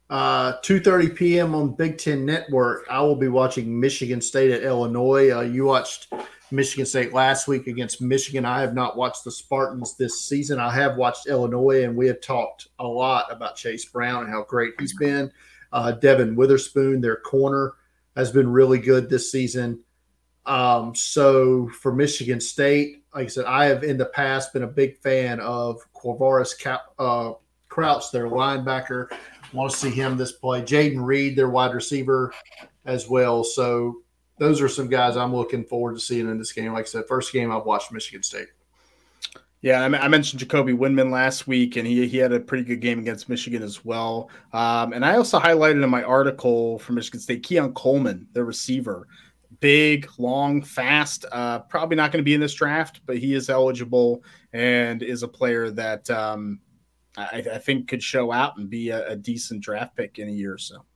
Uh, 0.08 0.60
2.30 0.62 1.14
p.m. 1.14 1.54
on 1.54 1.72
Big 1.76 1.96
Ten 1.96 2.26
Network. 2.26 2.84
I 2.90 3.00
will 3.00 3.14
be 3.14 3.28
watching 3.28 3.78
Michigan 3.78 4.20
State 4.20 4.50
at 4.50 4.64
Illinois. 4.64 5.30
Uh, 5.30 5.42
you 5.42 5.64
watched 5.64 6.12
Michigan 6.50 6.84
State 6.84 7.12
last 7.12 7.46
week 7.46 7.68
against 7.68 8.02
Michigan. 8.02 8.44
I 8.44 8.60
have 8.60 8.74
not 8.74 8.96
watched 8.96 9.22
the 9.22 9.30
Spartans 9.30 9.96
this 9.96 10.22
season. 10.22 10.58
I 10.58 10.74
have 10.74 10.96
watched 10.96 11.28
Illinois, 11.28 11.84
and 11.84 11.94
we 11.94 12.08
have 12.08 12.20
talked 12.20 12.66
a 12.80 12.84
lot 12.84 13.26
about 13.30 13.54
Chase 13.54 13.84
Brown 13.84 14.24
and 14.24 14.32
how 14.32 14.42
great 14.42 14.72
he's 14.80 14.96
been. 14.98 15.30
Uh, 15.72 15.92
Devon 15.92 16.36
Witherspoon, 16.36 17.00
their 17.00 17.16
corner, 17.16 17.74
has 18.16 18.30
been 18.30 18.50
really 18.50 18.78
good 18.78 19.08
this 19.08 19.30
season. 19.30 19.80
Um, 20.46 20.94
so 20.94 21.68
for 21.68 21.94
Michigan 21.94 22.40
State, 22.40 23.04
like 23.14 23.26
I 23.26 23.28
said, 23.28 23.44
I 23.44 23.66
have 23.66 23.84
in 23.84 23.98
the 23.98 24.06
past 24.06 24.52
been 24.52 24.62
a 24.62 24.68
big 24.68 24.98
fan 24.98 25.40
of 25.40 25.80
Quavaris 25.94 26.58
Cap, 26.58 26.86
uh, 26.98 27.32
their 27.76 28.28
linebacker. 28.28 29.08
Want 29.52 29.70
to 29.70 29.76
see 29.76 29.90
him 29.90 30.16
this 30.16 30.32
play. 30.32 30.62
Jayden 30.62 31.04
Reed, 31.04 31.36
their 31.36 31.48
wide 31.48 31.74
receiver, 31.74 32.32
as 32.84 33.08
well. 33.08 33.44
So 33.44 34.02
those 34.38 34.60
are 34.60 34.68
some 34.68 34.88
guys 34.88 35.16
I'm 35.16 35.34
looking 35.34 35.64
forward 35.64 35.94
to 35.94 36.00
seeing 36.00 36.28
in 36.28 36.38
this 36.38 36.52
game. 36.52 36.72
Like 36.72 36.86
I 36.86 36.88
said, 36.88 37.04
first 37.06 37.32
game 37.32 37.52
I've 37.52 37.64
watched 37.64 37.92
Michigan 37.92 38.22
State. 38.22 38.48
Yeah, 39.62 39.82
I 39.82 40.08
mentioned 40.08 40.40
Jacoby 40.40 40.72
Windmon 40.72 41.10
last 41.10 41.46
week, 41.46 41.76
and 41.76 41.86
he, 41.86 42.08
he 42.08 42.16
had 42.16 42.32
a 42.32 42.40
pretty 42.40 42.64
good 42.64 42.80
game 42.80 42.98
against 42.98 43.28
Michigan 43.28 43.62
as 43.62 43.84
well. 43.84 44.30
Um, 44.54 44.94
and 44.94 45.04
I 45.04 45.16
also 45.16 45.38
highlighted 45.38 45.84
in 45.84 45.90
my 45.90 46.02
article 46.02 46.78
from 46.78 46.94
Michigan 46.94 47.20
State 47.20 47.42
Keon 47.42 47.74
Coleman, 47.74 48.26
the 48.32 48.42
receiver. 48.42 49.06
Big, 49.60 50.08
long, 50.16 50.62
fast. 50.62 51.26
Uh, 51.30 51.58
probably 51.58 51.94
not 51.94 52.10
going 52.10 52.20
to 52.20 52.24
be 52.24 52.32
in 52.32 52.40
this 52.40 52.54
draft, 52.54 53.02
but 53.04 53.18
he 53.18 53.34
is 53.34 53.50
eligible 53.50 54.24
and 54.54 55.02
is 55.02 55.22
a 55.22 55.28
player 55.28 55.70
that 55.72 56.08
um, 56.08 56.60
I, 57.18 57.44
I, 57.52 57.58
think 57.58 57.86
could 57.86 58.02
show 58.02 58.32
out 58.32 58.56
and 58.56 58.70
be 58.70 58.88
a, 58.88 59.10
a 59.10 59.16
decent 59.16 59.62
draft 59.62 59.94
pick 59.94 60.18
in 60.18 60.28
a 60.28 60.32
year 60.32 60.54
or 60.54 60.58
so. 60.58 60.86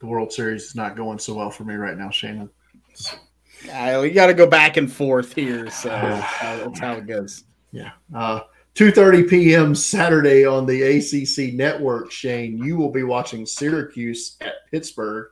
The 0.00 0.06
World 0.06 0.32
Series 0.32 0.64
is 0.64 0.74
not 0.74 0.96
going 0.96 1.18
so 1.18 1.34
well 1.34 1.50
for 1.50 1.64
me 1.64 1.74
right 1.74 1.98
now, 1.98 2.08
Shannon. 2.08 2.48
Uh, 3.70 4.00
we 4.02 4.10
got 4.10 4.26
to 4.26 4.34
go 4.34 4.46
back 4.46 4.76
and 4.76 4.90
forth 4.90 5.34
here, 5.34 5.70
so 5.70 5.88
that's 6.42 6.78
how 6.78 6.94
it 6.94 7.06
goes. 7.06 7.44
Yeah. 7.70 7.92
Uh, 8.14 8.40
2:30 8.74 9.28
p.m. 9.28 9.74
Saturday 9.74 10.46
on 10.46 10.66
the 10.66 10.82
ACC 10.82 11.54
network. 11.54 12.10
Shane, 12.10 12.58
you 12.58 12.76
will 12.76 12.90
be 12.90 13.02
watching 13.02 13.44
Syracuse 13.44 14.36
at 14.40 14.54
Pittsburgh. 14.70 15.28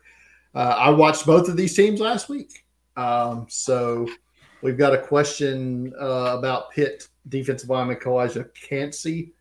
Uh, 0.55 0.75
I 0.79 0.91
watched 0.91 1.27
both 1.27 1.49
of 1.49 1.57
these 1.57 1.75
teams 1.75 2.01
last 2.01 2.29
week, 2.29 2.65
um, 2.97 3.47
so 3.49 4.09
we've 4.63 4.79
got 4.79 4.95
a 4.95 4.99
question 4.99 5.93
uh, 6.01 6.37
about 6.39 6.71
Pitt 6.73 7.09
defensive 7.29 7.71
lineman 7.71 7.97
Calijah 7.97 8.49
Kancey. 8.55 9.33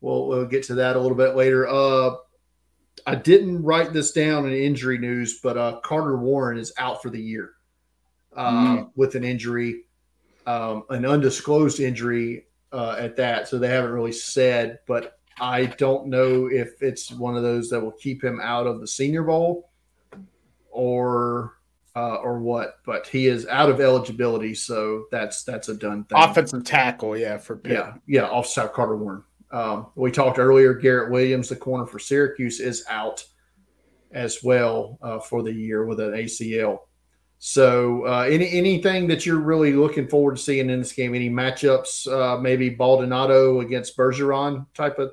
We'll, 0.00 0.28
we'll 0.28 0.46
get 0.46 0.62
to 0.64 0.74
that 0.76 0.96
a 0.96 1.00
little 1.00 1.16
bit 1.16 1.34
later. 1.34 1.68
Uh, 1.68 2.16
I 3.06 3.14
didn't 3.14 3.62
write 3.62 3.92
this 3.92 4.12
down 4.12 4.46
in 4.46 4.52
injury 4.52 4.98
news, 4.98 5.40
but 5.42 5.56
uh, 5.56 5.80
Carter 5.82 6.18
Warren 6.18 6.58
is 6.58 6.72
out 6.78 7.02
for 7.02 7.10
the 7.10 7.20
year 7.20 7.52
mm. 8.36 8.90
with 8.94 9.14
an 9.14 9.24
injury, 9.24 9.84
um, 10.46 10.84
an 10.90 11.04
undisclosed 11.04 11.80
injury 11.80 12.46
uh, 12.72 12.96
at 12.98 13.16
that. 13.16 13.48
So 13.48 13.58
they 13.58 13.68
haven't 13.68 13.92
really 13.92 14.12
said, 14.12 14.78
but 14.86 15.18
I 15.40 15.66
don't 15.66 16.08
know 16.08 16.46
if 16.46 16.82
it's 16.82 17.10
one 17.10 17.36
of 17.36 17.42
those 17.42 17.70
that 17.70 17.80
will 17.80 17.92
keep 17.92 18.22
him 18.22 18.40
out 18.40 18.66
of 18.66 18.80
the 18.80 18.86
Senior 18.86 19.22
Bowl 19.22 19.70
or 20.70 21.56
uh, 21.96 22.16
or 22.16 22.38
what. 22.38 22.76
But 22.84 23.06
he 23.06 23.26
is 23.26 23.46
out 23.46 23.70
of 23.70 23.80
eligibility, 23.80 24.54
so 24.54 25.06
that's 25.10 25.44
that's 25.44 25.68
a 25.68 25.74
done 25.74 26.04
thing. 26.04 26.18
Offensive 26.18 26.64
tackle, 26.64 27.16
yeah, 27.16 27.38
for 27.38 27.56
Pitt. 27.56 27.72
yeah, 27.72 27.94
yeah, 28.06 28.26
offside 28.26 28.72
Carter 28.72 28.96
Warren. 28.96 29.24
Um, 29.50 29.88
we 29.96 30.10
talked 30.10 30.38
earlier. 30.38 30.74
Garrett 30.74 31.10
Williams, 31.10 31.48
the 31.48 31.56
corner 31.56 31.86
for 31.86 31.98
Syracuse, 31.98 32.60
is 32.60 32.84
out 32.88 33.24
as 34.12 34.42
well 34.42 34.98
uh, 35.02 35.18
for 35.18 35.42
the 35.42 35.52
year 35.52 35.84
with 35.86 36.00
an 36.00 36.12
ACL. 36.12 36.78
So, 37.42 38.06
uh, 38.06 38.26
any 38.28 38.50
anything 38.52 39.08
that 39.08 39.24
you're 39.24 39.40
really 39.40 39.72
looking 39.72 40.06
forward 40.06 40.36
to 40.36 40.42
seeing 40.42 40.68
in 40.68 40.78
this 40.78 40.92
game? 40.92 41.14
Any 41.14 41.30
matchups? 41.30 42.06
Uh, 42.06 42.38
maybe 42.38 42.68
Baldonado 42.68 43.60
against 43.60 43.96
Bergeron 43.96 44.66
type 44.74 44.98
of 44.98 45.12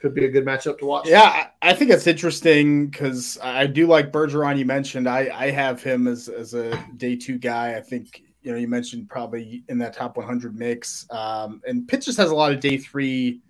could 0.00 0.14
be 0.14 0.24
a 0.24 0.30
good 0.30 0.44
matchup 0.44 0.78
to 0.78 0.86
watch. 0.86 1.08
Yeah, 1.08 1.48
I 1.60 1.74
think 1.74 1.90
it's 1.90 2.06
interesting 2.06 2.86
because 2.86 3.38
I 3.42 3.66
do 3.66 3.88
like 3.88 4.12
Bergeron. 4.12 4.56
You 4.56 4.66
mentioned 4.66 5.08
I 5.08 5.30
I 5.34 5.50
have 5.50 5.82
him 5.82 6.06
as 6.06 6.28
as 6.28 6.54
a 6.54 6.80
day 6.96 7.16
two 7.16 7.38
guy. 7.38 7.76
I 7.76 7.80
think 7.80 8.22
you 8.40 8.52
know 8.52 8.56
you 8.56 8.68
mentioned 8.68 9.08
probably 9.08 9.64
in 9.68 9.78
that 9.78 9.94
top 9.94 10.16
100 10.16 10.56
mix. 10.56 11.06
Um, 11.10 11.60
and 11.66 11.88
Pitt 11.88 12.02
just 12.02 12.18
has 12.18 12.30
a 12.30 12.36
lot 12.36 12.52
of 12.52 12.60
day 12.60 12.76
three 12.76 13.40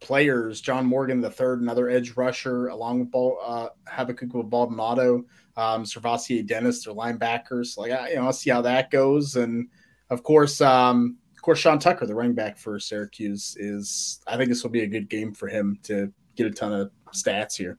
players. 0.00 0.60
John 0.60 0.84
Morgan 0.84 1.22
the 1.22 1.30
third, 1.30 1.62
another 1.62 1.88
edge 1.88 2.18
rusher, 2.18 2.68
along 2.68 3.00
with 3.00 3.10
Ball, 3.10 3.38
uh, 3.42 3.68
Habakkuk 3.86 4.34
with 4.34 4.50
Baldonado 4.50 5.24
um, 5.56 5.84
SirVocea 5.84 6.46
Dennis, 6.46 6.84
their 6.84 6.94
linebackers. 6.94 7.76
Like, 7.76 7.92
I, 7.92 8.10
you 8.10 8.16
know, 8.16 8.26
I'll 8.26 8.32
see 8.32 8.50
how 8.50 8.62
that 8.62 8.90
goes. 8.90 9.36
And 9.36 9.68
of 10.10 10.22
course, 10.22 10.60
um, 10.60 11.16
of 11.34 11.42
course, 11.42 11.58
Sean 11.58 11.78
Tucker, 11.78 12.06
the 12.06 12.14
running 12.14 12.34
back 12.34 12.58
for 12.58 12.78
Syracuse, 12.78 13.56
is. 13.58 14.20
I 14.26 14.36
think 14.36 14.48
this 14.48 14.62
will 14.62 14.70
be 14.70 14.82
a 14.82 14.86
good 14.86 15.08
game 15.08 15.32
for 15.32 15.48
him 15.48 15.78
to 15.84 16.12
get 16.34 16.46
a 16.46 16.50
ton 16.50 16.72
of 16.72 16.90
stats 17.12 17.56
here. 17.56 17.78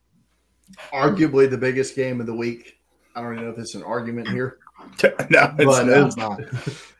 Arguably 0.92 1.50
the 1.50 1.58
biggest 1.58 1.96
game 1.96 2.20
of 2.20 2.28
the 2.28 2.34
week. 2.34 2.80
I 3.16 3.22
don't 3.22 3.34
even 3.34 3.46
know 3.46 3.52
if 3.52 3.58
it's 3.58 3.76
an 3.76 3.84
argument 3.84 4.30
here. 4.30 4.60
no, 5.30 5.54
it's, 5.58 5.66
but, 5.66 5.90
uh, 5.90 6.06
it's 6.06 6.18
not. 6.18 6.42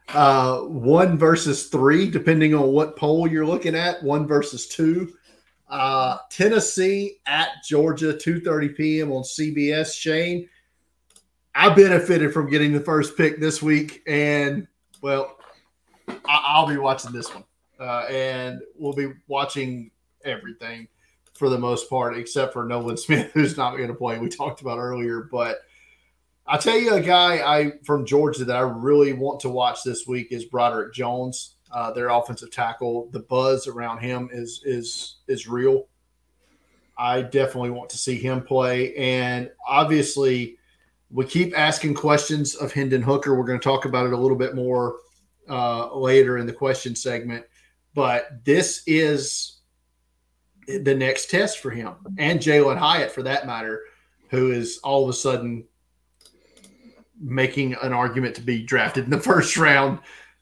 Uh, 0.10 0.62
one 0.62 1.18
versus 1.18 1.68
three, 1.68 2.10
depending 2.10 2.54
on 2.54 2.68
what 2.68 2.96
poll 2.96 3.28
you're 3.28 3.46
looking 3.46 3.76
at. 3.76 4.02
One 4.04 4.26
versus 4.26 4.68
two. 4.68 5.14
Uh, 5.70 6.18
Tennessee 6.32 7.20
at 7.26 7.50
Georgia, 7.68 8.14
2:30 8.14 8.76
p.m. 8.76 9.12
on 9.12 9.24
CBS. 9.24 9.94
Shane, 9.94 10.48
I 11.60 11.70
benefited 11.74 12.34
from 12.34 12.52
getting 12.52 12.72
the 12.72 12.80
first 12.80 13.18
pick 13.18 13.40
this 13.40 13.64
week, 13.64 14.04
and 14.06 14.68
well, 15.02 15.40
I- 16.08 16.62
will 16.62 16.68
be 16.68 16.78
watching 16.78 17.12
this 17.12 17.34
one, 17.34 17.46
uh, 17.80 18.06
and 18.12 18.62
we'll 18.76 18.94
be 18.94 19.14
watching 19.28 19.90
everything 20.24 20.88
for 21.34 21.50
the 21.50 21.58
most 21.58 21.90
part, 21.90 22.16
except 22.16 22.54
for 22.54 22.64
Nolan 22.64 22.96
Smith, 22.98 23.32
who's 23.34 23.58
not 23.58 23.76
going 23.76 23.88
to 23.88 23.96
play. 23.96 24.20
We 24.20 24.30
talked 24.30 24.62
about 24.62 24.78
earlier, 24.78 25.30
but 25.32 25.58
I'll 26.46 26.60
tell 26.60 26.78
you 26.78 26.94
a 26.94 27.02
guy 27.02 27.38
I 27.38 27.72
from 27.84 28.06
Georgia 28.06 28.46
that 28.46 28.56
I 28.56 28.62
really 28.62 29.14
want 29.14 29.40
to 29.40 29.50
watch 29.50 29.80
this 29.84 30.06
week 30.06 30.28
is 30.30 30.46
Broderick 30.46 30.94
Jones, 30.94 31.56
uh, 31.72 31.92
their 31.92 32.10
offensive 32.10 32.52
tackle. 32.52 33.10
The 33.12 33.22
buzz 33.22 33.66
around 33.66 33.98
him 33.98 34.30
is 34.32 34.62
is 34.64 35.16
is 35.28 35.48
real. 35.48 35.88
I 37.00 37.24
definitely 37.24 37.72
want 37.72 37.90
to 37.90 37.98
see 37.98 38.18
him 38.20 38.44
play, 38.44 38.96
and 38.96 39.50
obviously 39.68 40.60
we 41.10 41.26
keep 41.26 41.58
asking 41.58 41.94
questions 41.94 42.56
of 42.56 42.74
Hendon 42.74 43.02
Hooker. 43.02 43.36
We're 43.36 43.46
going 43.46 43.60
to 43.60 43.64
talk 43.64 43.86
about 43.86 44.06
it 44.06 44.14
a 44.14 44.18
little 44.18 44.38
bit 44.38 44.56
more 44.56 44.98
uh, 45.50 45.96
later 45.96 46.38
in 46.38 46.46
the 46.46 46.54
question 46.54 46.96
segment, 46.96 47.46
but 47.94 48.44
this 48.44 48.84
is 48.86 49.60
the 50.68 50.94
next 50.94 51.30
test 51.30 51.60
for 51.60 51.72
him 51.72 51.94
and 52.18 52.42
Jalin 52.42 52.78
Hyatt, 52.78 53.12
for 53.12 53.24
that 53.24 53.48
matter, 53.48 53.84
who 54.30 54.52
is 54.52 54.80
all 54.84 55.04
of 55.04 55.10
a 55.10 55.14
sudden 55.14 55.66
making 57.20 57.74
an 57.82 57.94
argument 57.94 58.36
to 58.36 58.42
be 58.42 58.64
drafted 58.64 59.06
in 59.06 59.10
the 59.10 59.20
first 59.22 59.56
round 59.56 60.00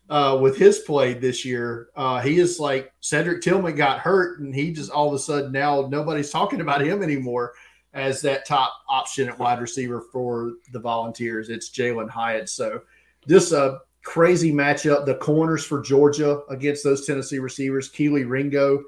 uh, 0.09 0.37
with 0.41 0.57
his 0.57 0.79
play 0.79 1.13
this 1.13 1.45
year. 1.45 1.89
Uh, 1.95 2.21
he 2.21 2.39
is 2.39 2.59
like 2.59 2.91
Cedric 3.01 3.41
Tillman 3.41 3.75
got 3.75 3.99
hurt, 3.99 4.39
and 4.39 4.53
he 4.53 4.73
just 4.73 4.91
all 4.91 5.07
of 5.07 5.13
a 5.13 5.19
sudden 5.19 5.51
now 5.51 5.87
nobody's 5.89 6.31
talking 6.31 6.61
about 6.61 6.81
him 6.81 7.03
anymore 7.03 7.53
as 7.95 8.21
that 8.21 8.45
top 8.45 8.73
option 8.89 9.29
at 9.29 9.39
wide 9.39 9.61
receiver 9.61 10.01
for 10.11 10.53
the 10.73 10.79
Volunteers. 10.79 11.49
It's 11.49 11.69
Jalin 11.69 12.09
Hyatt. 12.09 12.49
So 12.49 12.81
this 13.25 13.53
a 13.53 13.79
crazy 14.03 14.51
matchup. 14.51 15.05
The 15.05 15.15
corners 15.15 15.63
for 15.65 15.81
Georgia 15.81 16.41
against 16.49 16.83
those 16.83 17.07
Tennessee 17.07 17.39
receivers, 17.39 17.89
Kelee 17.89 18.29
Ringo. 18.29 18.83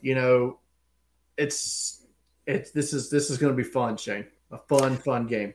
You 0.00 0.14
know, 0.14 0.58
it's 1.36 2.06
it's 2.46 2.70
this 2.70 2.92
is 2.92 3.10
this 3.10 3.28
is 3.28 3.38
going 3.38 3.54
to 3.54 3.56
be 3.56 3.68
fun, 3.68 3.96
Shane. 3.96 4.26
A 4.52 4.58
fun, 4.58 4.96
fun 4.96 5.26
game. 5.26 5.52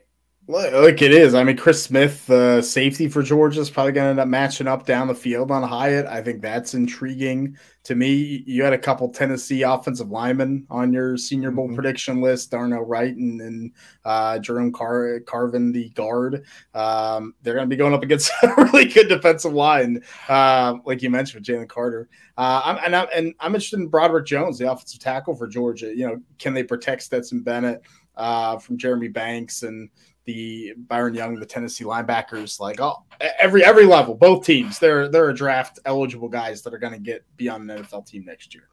Like 0.50 1.04
it 1.04 1.12
is. 1.12 1.36
I 1.36 1.44
mean, 1.44 1.58
Chris 1.58 1.84
Smith, 1.84 2.26
the 2.26 2.58
uh, 2.58 2.62
safety 2.64 3.08
for 3.08 3.22
Georgia, 3.22 3.62
is 3.62 3.70
probably 3.70 3.92
going 3.92 4.06
to 4.06 4.10
end 4.10 4.20
up 4.20 4.28
matching 4.28 4.66
up 4.66 4.84
down 4.84 5.08
the 5.08 5.14
field 5.14 5.52
on 5.52 5.62
Hyatt. 5.62 6.08
I 6.08 6.24
think 6.24 6.42
that's 6.42 6.74
intriguing 6.74 7.56
to 7.84 7.94
me. 7.94 8.44
You 8.48 8.64
had 8.64 8.74
a 8.74 8.78
couple 8.80 9.08
Tennessee 9.10 9.62
offensive 9.62 10.10
linemen 10.10 10.66
on 10.72 10.92
your 10.92 11.18
Senior 11.18 11.52
Bowl 11.52 11.68
mm-hmm. 11.68 11.76
prediction 11.76 12.20
list: 12.20 12.50
Darnell 12.50 12.82
Wright 12.82 13.16
and, 13.16 13.40
and 13.40 13.72
uh, 14.06 14.40
Jerome 14.40 14.72
Car- 14.72 15.20
Carvin, 15.20 15.72
the 15.72 15.90
guard. 15.90 16.44
Um, 16.74 17.36
they're 17.44 17.54
going 17.54 17.70
to 17.70 17.76
be 17.76 17.78
going 17.78 17.94
up 17.94 18.02
against 18.02 18.32
a 18.42 18.48
really 18.58 18.86
good 18.86 19.08
defensive 19.08 19.54
line, 19.54 20.02
uh, 20.30 20.78
like 20.84 21.04
you 21.04 21.12
mentioned 21.12 21.46
with 21.48 21.56
Jalen 21.56 21.70
Carter. 21.70 22.10
Uh, 22.40 22.62
I'm, 22.66 22.78
and, 22.84 22.96
I'm, 22.96 23.08
and 23.14 23.36
I'm 23.40 23.54
interested 23.54 23.82
in 23.82 23.88
Broderick 23.88 24.26
Jones, 24.26 24.58
the 24.58 24.72
offensive 24.72 25.00
tackle 25.00 25.36
for 25.36 25.46
Georgia. 25.46 25.96
You 25.96 26.08
know, 26.08 26.22
can 26.40 26.56
they 26.56 26.64
protect 26.64 27.04
Stetson 27.04 27.44
Bennett 27.44 27.84
uh, 28.20 28.58
from 28.58 28.78
Jeremy 28.78 29.08
Banks 29.10 29.62
and 29.62 29.90
the 30.26 30.74
Byron 30.78 31.16
Young, 31.16 31.36
the 31.36 31.46
Tennessee 31.46 31.86
linebackers, 31.86 32.60
like 32.60 32.80
oh, 32.80 33.04
every 33.40 33.64
every 33.64 33.86
level, 33.86 34.16
both 34.16 34.46
teams, 34.46 34.80
they're 34.80 35.08
they're 35.08 35.30
a 35.30 35.34
draft 35.34 35.80
eligible 35.86 36.30
guys 36.30 36.62
that 36.64 36.74
are 36.74 36.80
going 36.80 36.94
to 36.94 37.00
get 37.00 37.24
be 37.38 37.50
on 37.50 37.70
an 37.70 37.84
NFL 37.84 38.06
team 38.06 38.26
next 38.26 38.54
year. 38.54 38.70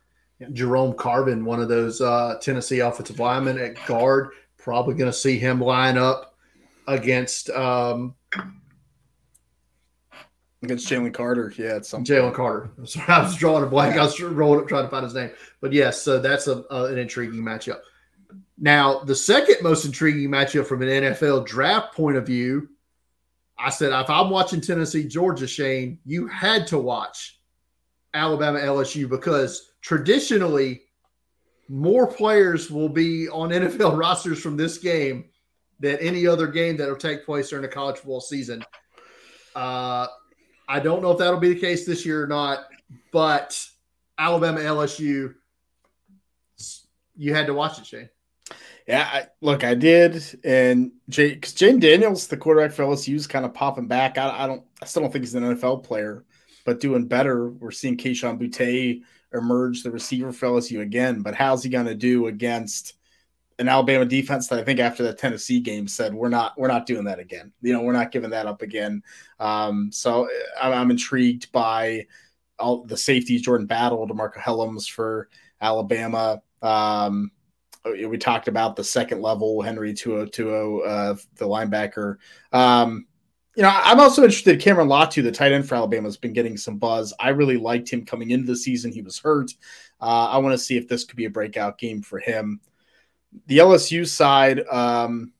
Jerome 0.52 0.94
Carvin, 0.94 1.44
one 1.44 1.60
of 1.60 1.68
those 1.68 2.00
uh, 2.00 2.36
Tennessee 2.42 2.80
offensive 2.80 3.18
linemen 3.18 3.58
at 3.58 3.74
guard, 3.86 4.30
probably 4.58 4.94
going 4.94 5.10
to 5.10 5.16
see 5.16 5.38
him 5.38 5.60
line 5.60 5.96
up 5.96 6.34
against 6.86 7.48
um, 7.50 8.14
against 10.62 10.88
Jalen 10.88 11.14
Carter. 11.14 11.52
Yeah, 11.56 11.76
it's 11.76 11.88
something. 11.88 12.14
Jalen 12.14 12.34
Carter. 12.34 12.70
Sorry, 12.84 13.06
I 13.08 13.22
was 13.22 13.36
drawing 13.36 13.64
a 13.64 13.66
blank. 13.66 13.96
I 13.96 14.04
was 14.04 14.20
rolling 14.20 14.60
up 14.60 14.68
trying 14.68 14.84
to 14.84 14.90
find 14.90 15.04
his 15.04 15.14
name, 15.14 15.30
but 15.60 15.72
yes, 15.72 16.02
so 16.02 16.18
that's 16.18 16.48
a, 16.48 16.64
a 16.70 16.84
an 16.86 16.98
intriguing 16.98 17.40
matchup. 17.42 17.78
Now, 18.58 19.00
the 19.00 19.14
second 19.14 19.56
most 19.62 19.84
intriguing 19.84 20.30
matchup 20.30 20.66
from 20.66 20.82
an 20.82 20.88
NFL 20.88 21.46
draft 21.46 21.94
point 21.94 22.16
of 22.16 22.26
view, 22.26 22.68
I 23.58 23.70
said 23.70 23.92
if 23.92 24.08
I'm 24.08 24.30
watching 24.30 24.60
Tennessee, 24.60 25.04
Georgia, 25.04 25.46
Shane, 25.46 25.98
you 26.04 26.26
had 26.26 26.66
to 26.68 26.78
watch 26.78 27.40
Alabama, 28.14 28.58
LSU 28.58 29.08
because 29.08 29.72
traditionally 29.82 30.82
more 31.68 32.06
players 32.06 32.70
will 32.70 32.88
be 32.88 33.28
on 33.28 33.50
NFL 33.50 33.98
rosters 33.98 34.40
from 34.40 34.56
this 34.56 34.78
game 34.78 35.26
than 35.78 35.96
any 35.96 36.26
other 36.26 36.46
game 36.46 36.76
that 36.78 36.88
will 36.88 36.96
take 36.96 37.26
place 37.26 37.50
during 37.50 37.62
the 37.62 37.68
college 37.68 37.96
football 37.96 38.20
season. 38.20 38.64
Uh, 39.54 40.06
I 40.68 40.80
don't 40.80 41.02
know 41.02 41.12
if 41.12 41.18
that'll 41.18 41.40
be 41.40 41.52
the 41.52 41.60
case 41.60 41.86
this 41.86 42.06
year 42.06 42.22
or 42.22 42.26
not, 42.26 42.66
but 43.12 43.62
Alabama, 44.18 44.60
LSU, 44.60 45.34
you 47.16 47.34
had 47.34 47.46
to 47.46 47.54
watch 47.54 47.78
it, 47.78 47.86
Shane. 47.86 48.08
Yeah, 48.86 49.08
I, 49.12 49.26
look, 49.40 49.64
I 49.64 49.74
did, 49.74 50.22
and 50.44 50.92
Jay, 51.08 51.34
because 51.34 51.54
Jayden 51.54 51.80
Daniels, 51.80 52.28
the 52.28 52.36
quarterback 52.36 52.70
for 52.72 52.84
LSU, 52.84 53.16
is 53.16 53.26
kind 53.26 53.44
of 53.44 53.52
popping 53.52 53.88
back. 53.88 54.16
I, 54.16 54.44
I, 54.44 54.46
don't, 54.46 54.62
I 54.80 54.84
still 54.84 55.02
don't 55.02 55.10
think 55.10 55.24
he's 55.24 55.34
an 55.34 55.42
NFL 55.42 55.82
player, 55.82 56.24
but 56.64 56.78
doing 56.78 57.06
better. 57.06 57.50
We're 57.50 57.72
seeing 57.72 57.96
Kayshon 57.96 58.38
Boutte 58.38 59.02
emerge, 59.34 59.82
the 59.82 59.90
receiver 59.90 60.32
for 60.32 60.46
LSU 60.46 60.82
again. 60.82 61.22
But 61.22 61.34
how's 61.34 61.64
he 61.64 61.68
going 61.68 61.86
to 61.86 61.96
do 61.96 62.28
against 62.28 62.94
an 63.58 63.68
Alabama 63.68 64.04
defense 64.04 64.46
that 64.48 64.60
I 64.60 64.64
think 64.64 64.78
after 64.78 65.02
the 65.02 65.14
Tennessee 65.14 65.58
game 65.60 65.88
said 65.88 66.14
we're 66.14 66.28
not, 66.28 66.56
we're 66.56 66.68
not 66.68 66.86
doing 66.86 67.04
that 67.04 67.18
again. 67.18 67.52
You 67.62 67.72
know, 67.72 67.82
we're 67.82 67.92
not 67.92 68.12
giving 68.12 68.30
that 68.30 68.46
up 68.46 68.62
again. 68.62 69.02
Um, 69.40 69.90
so 69.90 70.28
I'm, 70.60 70.72
I'm 70.72 70.90
intrigued 70.92 71.50
by 71.50 72.06
all 72.58 72.84
the 72.84 72.96
safeties, 72.96 73.42
Jordan 73.42 73.66
Battle, 73.66 74.06
DeMarcco 74.06 74.36
Hellams 74.36 74.88
for 74.88 75.28
Alabama. 75.60 76.42
Um, 76.62 77.32
uh, 77.34 77.35
we 78.08 78.18
talked 78.18 78.48
about 78.48 78.76
the 78.76 78.84
second 78.84 79.22
level 79.22 79.62
Henry 79.62 79.92
To'oTo'o, 79.92 80.86
uh, 80.86 81.14
the 81.36 81.46
linebacker. 81.46 82.16
Um, 82.52 83.06
you 83.56 83.62
know, 83.62 83.70
I'm 83.72 84.00
also 84.00 84.22
interested. 84.22 84.60
Cameron 84.60 84.88
Latu, 84.88 85.22
the 85.22 85.32
tight 85.32 85.52
end 85.52 85.66
for 85.66 85.76
Alabama, 85.76 86.06
has 86.06 86.18
been 86.18 86.34
getting 86.34 86.58
some 86.58 86.76
buzz. 86.76 87.14
I 87.18 87.30
really 87.30 87.56
liked 87.56 87.88
him 87.88 88.04
coming 88.04 88.30
into 88.30 88.46
the 88.46 88.56
season. 88.56 88.92
He 88.92 89.00
was 89.00 89.18
hurt. 89.18 89.50
Uh, 90.00 90.28
I 90.30 90.38
want 90.38 90.52
to 90.52 90.58
see 90.58 90.76
if 90.76 90.88
this 90.88 91.04
could 91.04 91.16
be 91.16 91.24
a 91.24 91.30
breakout 91.30 91.78
game 91.78 92.02
for 92.02 92.18
him. 92.18 92.60
The 93.46 93.58
LSU 93.58 94.06
side, 94.06 94.66
um, 94.68 95.32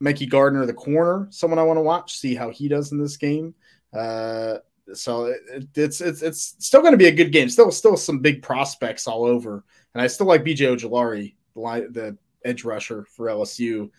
Mekhi 0.00 0.28
Garner, 0.28 0.66
the 0.66 0.72
corner, 0.72 1.26
someone 1.30 1.58
I 1.58 1.64
want 1.64 1.78
to 1.78 1.82
watch, 1.82 2.16
see 2.16 2.36
how 2.36 2.50
he 2.50 2.68
does 2.68 2.92
in 2.92 2.98
this 2.98 3.16
game. 3.16 3.54
Uh, 3.92 4.58
so 4.94 5.26
it, 5.26 5.66
it's 5.74 6.00
it's 6.00 6.22
it's 6.22 6.56
still 6.58 6.80
going 6.80 6.92
to 6.92 6.98
be 6.98 7.06
a 7.06 7.12
good 7.12 7.32
game. 7.32 7.48
Still, 7.48 7.70
still 7.72 7.96
some 7.96 8.20
big 8.20 8.42
prospects 8.42 9.08
all 9.08 9.24
over, 9.24 9.64
and 9.94 10.02
I 10.02 10.06
still 10.06 10.26
like 10.26 10.44
BJ 10.44 10.76
Ojulari 10.76 11.34
the, 11.54 11.88
the 11.90 12.18
edge 12.44 12.64
rusher 12.64 13.04
for 13.04 13.26
LSU. 13.26 13.90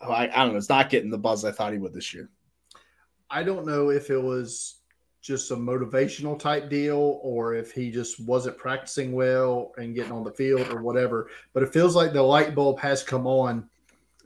I, 0.00 0.28
I 0.28 0.44
don't 0.44 0.52
know. 0.52 0.58
It's 0.58 0.68
not 0.68 0.90
getting 0.90 1.10
the 1.10 1.18
buzz 1.18 1.44
I 1.44 1.52
thought 1.52 1.72
he 1.72 1.78
would 1.78 1.94
this 1.94 2.12
year. 2.12 2.30
I 3.30 3.42
don't 3.42 3.66
know 3.66 3.90
if 3.90 4.10
it 4.10 4.22
was 4.22 4.76
just 5.24 5.50
a 5.50 5.56
motivational 5.56 6.38
type 6.38 6.68
deal 6.68 7.18
or 7.22 7.54
if 7.54 7.72
he 7.72 7.90
just 7.90 8.20
wasn't 8.20 8.58
practicing 8.58 9.12
well 9.12 9.72
and 9.78 9.94
getting 9.94 10.12
on 10.12 10.22
the 10.22 10.30
field 10.30 10.68
or 10.68 10.82
whatever. 10.82 11.30
But 11.54 11.62
it 11.62 11.72
feels 11.72 11.96
like 11.96 12.12
the 12.12 12.22
light 12.22 12.54
bulb 12.54 12.78
has 12.80 13.02
come 13.02 13.26
on 13.26 13.68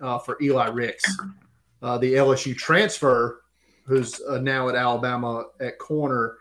uh, 0.00 0.18
for 0.18 0.36
Eli 0.42 0.66
Ricks, 0.68 1.04
uh, 1.82 1.98
the 1.98 2.14
LSU 2.14 2.56
transfer, 2.56 3.42
who's 3.84 4.20
uh, 4.28 4.38
now 4.38 4.68
at 4.68 4.74
Alabama 4.74 5.44
at 5.60 5.78
corner. 5.78 6.38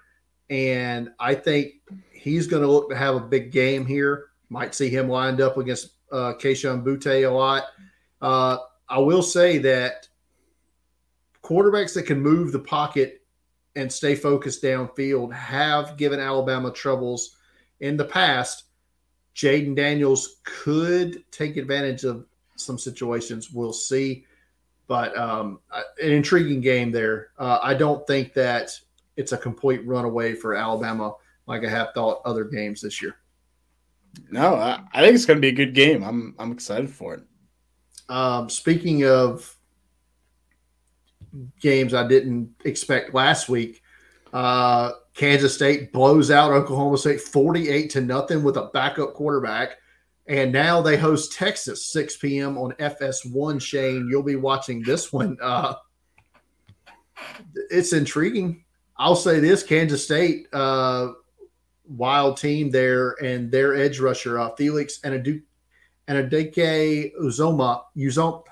And 0.50 1.12
I 1.20 1.36
think 1.36 1.74
he's 2.12 2.48
going 2.48 2.64
to 2.64 2.72
look 2.72 2.90
to 2.90 2.98
have 2.98 3.16
a 3.16 3.20
big 3.20 3.52
game 3.52 3.86
here. 3.86 4.30
Might 4.50 4.74
see 4.74 4.90
him 4.90 5.08
lined 5.08 5.40
up 5.40 5.58
against 5.58 5.97
uh, 6.12 6.34
Kayshon 6.34 6.84
Boutte 6.84 7.28
a 7.28 7.32
lot. 7.32 7.66
Uh, 8.22 8.58
I 8.89 8.99
will 8.99 9.22
say 9.22 9.58
that 9.60 10.08
quarterbacks 11.43 11.93
that 11.93 12.03
can 12.03 12.22
move 12.22 12.51
the 12.51 12.60
pocket 12.60 13.22
and 13.76 13.91
stay 13.91 14.16
focused 14.16 14.64
downfield 14.64 15.32
have 15.34 15.97
given 15.97 16.20
Alabama 16.20 16.72
troubles 16.72 17.38
in 17.80 17.95
the 17.95 18.05
past. 18.05 18.64
Jayden 19.36 19.76
Daniels 19.76 20.38
could 20.43 21.24
take 21.32 21.58
advantage 21.58 22.03
of 22.03 22.26
some 22.55 22.80
situations. 22.80 23.51
We'll 23.51 23.74
see. 23.74 24.26
But 24.88 25.16
um, 25.18 25.60
an 25.72 26.12
intriguing 26.12 26.62
game 26.62 26.91
there. 26.91 27.30
Uh, 27.38 27.60
I 27.62 27.74
don't 27.76 28.05
think 28.08 28.34
that 28.34 28.72
it's 29.16 29.34
a 29.34 29.38
complete 29.38 29.86
runaway 29.86 30.34
for 30.34 30.55
Alabama 30.55 31.14
like 31.45 31.64
I 31.64 31.70
have 31.70 31.93
thought 31.93 32.22
other 32.26 32.45
games 32.45 32.82
this 32.82 33.01
year. 33.01 33.18
No, 34.30 34.55
I, 34.55 34.80
I 34.93 35.01
think 35.01 35.15
it's 35.15 35.26
going 35.26 35.38
to 35.38 35.41
be 35.41 35.49
a 35.49 35.65
good 35.65 35.74
game. 35.74 36.03
I'm 36.03 36.36
I'm 36.39 36.51
excited 36.51 36.89
for 36.89 37.15
it. 37.15 37.24
Um, 38.09 38.49
speaking 38.49 39.05
of 39.05 39.53
games 41.59 41.93
I 41.93 42.07
didn't 42.07 42.55
expect 42.65 43.13
last 43.13 43.49
week, 43.49 43.82
uh, 44.34 44.91
Kansas 45.13 45.53
State 45.53 45.91
blows 45.91 46.32
out 46.32 46.51
Oklahoma 46.51 46.97
State 46.97 47.22
48 47.22 47.89
to 47.91 48.01
nothing 48.01 48.43
with 48.43 48.57
a 48.57 48.70
backup 48.74 49.13
quarterback. 49.13 49.78
And 50.28 50.51
now 50.51 50.82
they 50.82 50.97
host 50.97 51.34
Texas 51.34 51.88
6 51.88 52.18
p.m. 52.18 52.57
on 52.57 52.74
FS1. 52.74 53.61
Shane, 53.61 54.07
you'll 54.11 54.24
be 54.24 54.36
watching 54.36 54.84
this 54.84 55.11
one. 55.13 55.38
Uh, 55.41 55.74
it's 57.70 57.93
intriguing. 57.93 58.63
I'll 58.97 59.15
say 59.15 59.39
this 59.39 59.63
Kansas 59.63 60.03
State 60.03 60.47
uh, 60.53 61.13
wild 61.90 62.38
team 62.38 62.70
there, 62.70 63.12
and 63.24 63.52
their 63.52 63.76
edge 63.76 64.00
rusher, 64.00 64.40
uh, 64.40 64.50
Felix 64.56 65.00
and 65.04 65.14
a 65.14 65.20
Duke 65.20 65.44
and 66.08 66.30
Adike 66.30 67.14
Uzoma, 67.22 67.84
Uzoma, 67.96 68.44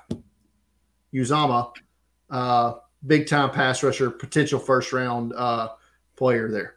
Uzama, 1.14 1.72
uh, 2.30 2.74
big 3.06 3.28
time 3.28 3.52
pass 3.52 3.84
rusher, 3.84 4.10
potential 4.10 4.60
first 4.60 4.92
round 4.94 5.34
uh, 5.34 5.70
player 6.16 6.50
there. 6.50 6.76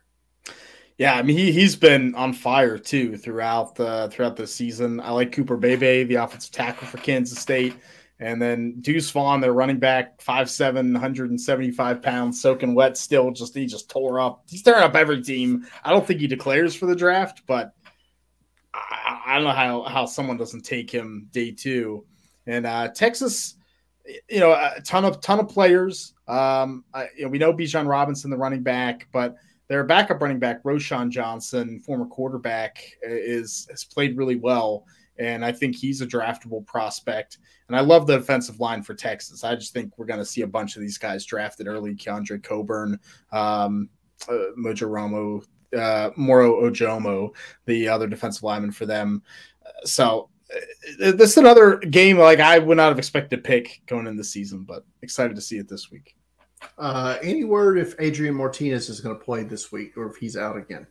Yeah, 0.99 1.15
I 1.15 1.23
mean 1.23 1.37
he 1.37 1.53
he's 1.53 1.77
been 1.77 2.15
on 2.17 2.33
fire 2.33 2.77
too 2.77 3.17
throughout 3.17 3.77
the 3.77 4.09
throughout 4.11 4.37
the 4.37 4.47
season. 4.47 5.01
I 5.01 5.11
like 5.11 5.31
Cooper 5.31 5.57
Beebe, 5.57 6.05
the 6.05 6.17
offensive 6.17 6.51
tackle 6.51 6.89
for 6.89 6.99
Kansas 6.99 7.39
State. 7.39 7.77
And 8.21 8.43
then 8.43 8.81
Deuce 8.81 9.11
Vaughn, 9.11 9.41
their 9.41 9.53
running 9.53 9.79
back, 9.79 10.21
5'7, 10.21 10.75
175 10.75 12.03
pounds, 12.03 12.41
soaking 12.41 12.75
wet 12.75 12.97
still. 12.97 13.31
Just 13.31 13.55
he 13.55 13.66
just 13.66 13.89
tore 13.89 14.19
up. 14.19 14.43
He's 14.49 14.62
tearing 14.62 14.83
up 14.83 14.97
every 14.97 15.23
team. 15.23 15.66
I 15.85 15.91
don't 15.91 16.05
think 16.05 16.21
he 16.21 16.27
declares 16.27 16.75
for 16.75 16.87
the 16.87 16.97
draft, 16.97 17.43
but 17.47 17.75
I, 18.75 19.23
I 19.27 19.35
don't 19.37 19.45
know 19.45 19.51
how, 19.51 19.83
how 19.83 20.07
someone 20.07 20.37
doesn't 20.37 20.62
take 20.62 20.91
him 20.91 21.29
day 21.31 21.53
two. 21.53 22.05
And 22.47 22.66
uh, 22.66 22.89
Texas, 22.89 23.55
you 24.29 24.41
know, 24.41 24.53
a 24.53 24.81
ton 24.85 25.05
of 25.05 25.21
ton 25.21 25.39
of 25.39 25.49
players. 25.49 26.14
Um, 26.27 26.85
I, 26.93 27.09
you 27.16 27.25
know, 27.25 27.29
we 27.29 27.39
know 27.39 27.53
Bijan 27.53 27.87
Robinson, 27.87 28.31
the 28.31 28.37
running 28.37 28.62
back, 28.62 29.07
but 29.12 29.37
their 29.69 29.85
backup 29.85 30.21
running 30.21 30.39
back, 30.39 30.64
Roschon 30.64 31.11
Johnson, 31.11 31.79
former 31.81 32.07
quarterback, 32.07 32.83
is 33.03 33.69
has 33.71 33.85
played 33.85 34.16
really 34.16 34.37
well 34.37 34.87
and 35.19 35.45
I 35.45 35.53
think 35.53 35.77
he's 35.77 36.01
a 36.01 36.07
draftable 36.07 36.64
prospect. 36.66 37.39
And 37.69 37.77
I 37.77 37.81
love 37.81 38.07
the 38.07 38.19
defensive 38.19 38.61
line 38.61 38.83
for 38.83 38.95
Texas. 38.95 39.45
I 39.45 39.55
just 39.55 39.73
think 39.73 39.99
we're 39.99 40.07
going 40.07 40.21
to 40.21 40.25
see 40.25 40.43
a 40.43 40.47
bunch 40.47 40.77
of 40.77 40.83
these 40.83 40.99
guys 40.99 41.25
drafted 41.25 41.66
early. 41.66 41.95
Keondre 41.95 42.43
Coburn, 42.43 42.99
um, 43.33 43.89
uh, 44.29 44.53
Mojo 44.59 45.45
uh, 45.77 46.11
Moro 46.16 46.62
Ojomo, 46.62 47.35
the 47.66 47.89
other 47.89 48.07
defensive 48.07 48.43
lineman 48.43 48.73
for 48.73 48.87
them. 48.87 49.23
So 49.85 50.31
uh, 50.55 51.12
this 51.12 51.33
is 51.33 51.37
another 51.37 51.77
game 51.77 52.19
like 52.19 52.41
I 52.41 52.59
would 52.59 52.77
not 52.77 52.89
have 52.89 52.99
expected 52.99 53.37
to 53.37 53.43
pick 53.43 53.83
going 53.87 54.07
in 54.07 54.16
the 54.16 54.25
season, 54.25 54.64
but 54.64 54.85
excited 55.03 55.37
to 55.37 55.43
see 55.43 55.59
it 55.59 55.69
this 55.69 55.91
week. 55.91 56.14
Uh, 56.77 57.16
any 57.23 57.45
word 57.45 57.79
if 57.79 57.95
Adrian 58.01 58.35
Martinez 58.35 58.89
is 58.89 59.01
going 59.01 59.16
to 59.16 59.25
play 59.25 59.45
this 59.45 59.71
week 59.71 59.97
or 59.97 60.11
if 60.11 60.16
he's 60.16 60.37
out 60.37 60.57
again? 60.57 60.87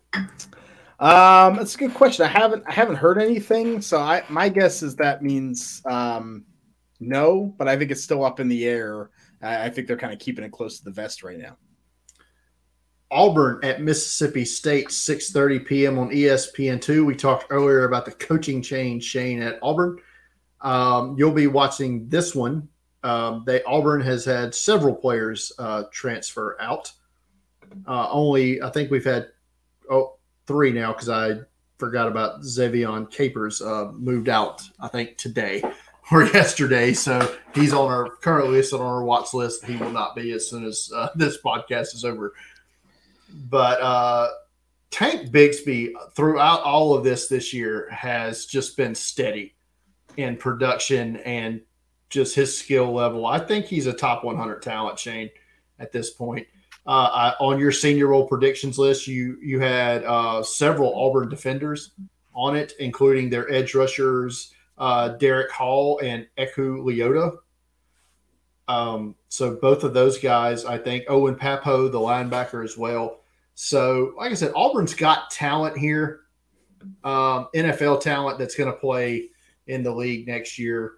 Um, 0.99 1.57
that's 1.57 1.75
a 1.75 1.77
good 1.77 1.93
question. 1.93 2.25
I 2.25 2.29
haven't 2.29 2.63
I 2.67 2.71
haven't 2.71 2.95
heard 2.95 3.21
anything, 3.21 3.81
so 3.81 3.99
I 3.99 4.23
my 4.29 4.49
guess 4.49 4.81
is 4.81 4.95
that 4.95 5.21
means 5.21 5.81
um, 5.85 6.45
no, 6.99 7.53
but 7.57 7.67
I 7.67 7.77
think 7.77 7.91
it's 7.91 8.03
still 8.03 8.25
up 8.25 8.39
in 8.39 8.47
the 8.47 8.65
air. 8.65 9.11
I, 9.41 9.65
I 9.65 9.69
think 9.69 9.87
they're 9.87 9.97
kind 9.97 10.13
of 10.13 10.19
keeping 10.19 10.43
it 10.43 10.51
close 10.51 10.79
to 10.79 10.85
the 10.85 10.91
vest 10.91 11.21
right 11.23 11.37
now. 11.37 11.57
Auburn 13.11 13.59
at 13.63 13.81
Mississippi 13.81 14.43
State, 14.43 14.87
6:30 14.87 15.65
p.m. 15.65 15.99
on 15.99 16.09
ESPN2. 16.09 17.05
We 17.05 17.15
talked 17.15 17.45
earlier 17.51 17.85
about 17.85 18.05
the 18.05 18.11
coaching 18.11 18.61
change, 18.61 19.03
Shane 19.03 19.41
at 19.41 19.59
Auburn. 19.61 19.99
Um, 20.61 21.15
you'll 21.17 21.31
be 21.31 21.47
watching 21.47 22.09
this 22.09 22.33
one. 22.33 22.67
Um, 23.03 23.43
they 23.45 23.63
Auburn 23.63 24.01
has 24.01 24.25
had 24.25 24.53
several 24.53 24.95
players 24.95 25.51
uh, 25.59 25.83
transfer 25.91 26.57
out. 26.59 26.91
Uh, 27.87 28.09
only 28.09 28.61
I 28.61 28.69
think 28.71 28.89
we've 28.91 29.05
had 29.05 29.27
oh 29.89 30.16
three 30.47 30.71
now 30.71 30.93
because 30.93 31.09
I 31.09 31.39
forgot 31.77 32.07
about 32.07 32.41
Ze'Vian 32.41 33.09
Capers 33.11 33.61
uh, 33.61 33.91
moved 33.93 34.29
out. 34.29 34.63
I 34.79 34.87
think 34.87 35.17
today 35.17 35.61
or 36.11 36.23
yesterday, 36.25 36.93
so 36.93 37.35
he's 37.53 37.73
on 37.73 37.91
our 37.91 38.15
currently 38.17 38.53
listed 38.53 38.79
on 38.79 38.85
our 38.85 39.03
watch 39.03 39.33
list. 39.33 39.65
He 39.65 39.75
will 39.75 39.91
not 39.91 40.15
be 40.15 40.31
as 40.31 40.49
soon 40.49 40.65
as 40.65 40.89
uh, 40.95 41.09
this 41.15 41.37
podcast 41.41 41.93
is 41.93 42.05
over 42.05 42.33
but 43.29 43.81
uh, 43.81 44.29
Tank 44.91 45.31
Bigsby 45.31 45.93
throughout 46.15 46.61
all 46.61 46.93
of 46.93 47.03
this 47.03 47.27
this 47.27 47.53
year 47.53 47.89
has 47.91 48.45
just 48.45 48.77
been 48.77 48.95
steady 48.95 49.55
in 50.15 50.37
production 50.37 51.17
and 51.17 51.61
just 52.09 52.35
his 52.35 52.57
skill 52.57 52.93
level. 52.93 53.25
I 53.25 53.39
think 53.39 53.65
he's 53.65 53.87
a 53.87 53.93
top 53.93 54.23
100 54.23 54.61
talent, 54.61 54.97
Shane, 54.97 55.29
at 55.79 55.91
this 55.91 56.09
point. 56.09 56.47
Uh, 56.87 57.33
I, 57.39 57.43
on 57.43 57.59
your 57.59 57.73
Senior 57.73 58.07
Bowl 58.07 58.27
predictions 58.27 58.79
list, 58.79 59.07
you 59.07 59.37
you 59.41 59.59
had 59.59 60.05
uh, 60.05 60.41
several 60.41 60.95
Auburn 60.95 61.27
defenders 61.27 61.91
on 62.33 62.55
it, 62.55 62.73
including 62.79 63.29
their 63.29 63.51
edge 63.51 63.75
rushers, 63.75 64.53
uh, 64.77 65.09
Derick 65.09 65.51
Hall 65.51 65.99
and 66.01 66.25
Eku 66.37 66.81
Leota. 66.83 67.37
Um, 68.69 69.15
so 69.27 69.55
both 69.55 69.83
of 69.83 69.93
those 69.93 70.17
guys, 70.17 70.65
I 70.65 70.77
think, 70.77 71.05
Owen 71.09 71.35
Pappoe, 71.35 71.89
the 71.89 71.99
linebacker 71.99 72.63
as 72.63 72.77
well. 72.77 73.21
So, 73.55 74.13
like 74.17 74.31
I 74.31 74.35
said, 74.35 74.51
Auburn's 74.55 74.93
got 74.93 75.31
talent 75.31 75.77
here, 75.77 76.21
um, 77.03 77.47
NFL 77.55 78.01
talent 78.01 78.37
that's 78.37 78.55
going 78.55 78.71
to 78.71 78.77
play 78.77 79.29
in 79.67 79.83
the 79.83 79.93
league 79.93 80.27
next 80.27 80.59
year. 80.59 80.95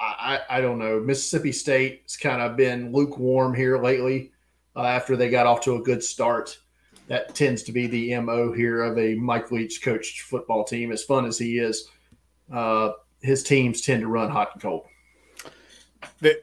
I, 0.00 0.40
I, 0.48 0.60
don't 0.60 0.78
know. 0.78 1.00
Mississippi 1.00 1.50
State's 1.50 2.16
kind 2.16 2.40
of 2.40 2.56
been 2.56 2.92
lukewarm 2.92 3.54
here 3.54 3.78
lately 3.78 4.32
uh, 4.76 4.84
after 4.84 5.16
they 5.16 5.28
got 5.28 5.46
off 5.46 5.60
to 5.62 5.74
a 5.74 5.82
good 5.82 6.02
start. 6.02 6.56
That 7.08 7.34
tends 7.34 7.62
to 7.64 7.72
be 7.72 7.86
the 7.86 8.20
MO 8.20 8.52
here 8.52 8.82
of 8.82 8.98
a 8.98 9.14
Mike 9.14 9.50
Leach 9.50 9.82
coached 9.82 10.20
football 10.20 10.62
team. 10.62 10.92
As 10.92 11.02
fun 11.02 11.24
as 11.24 11.38
he 11.38 11.58
is, 11.58 11.88
uh, 12.52 12.90
his 13.22 13.42
teams 13.42 13.80
tend 13.80 14.02
to 14.02 14.08
run 14.08 14.30
hot 14.30 14.50
and 14.52 14.62
cold. 14.62 14.86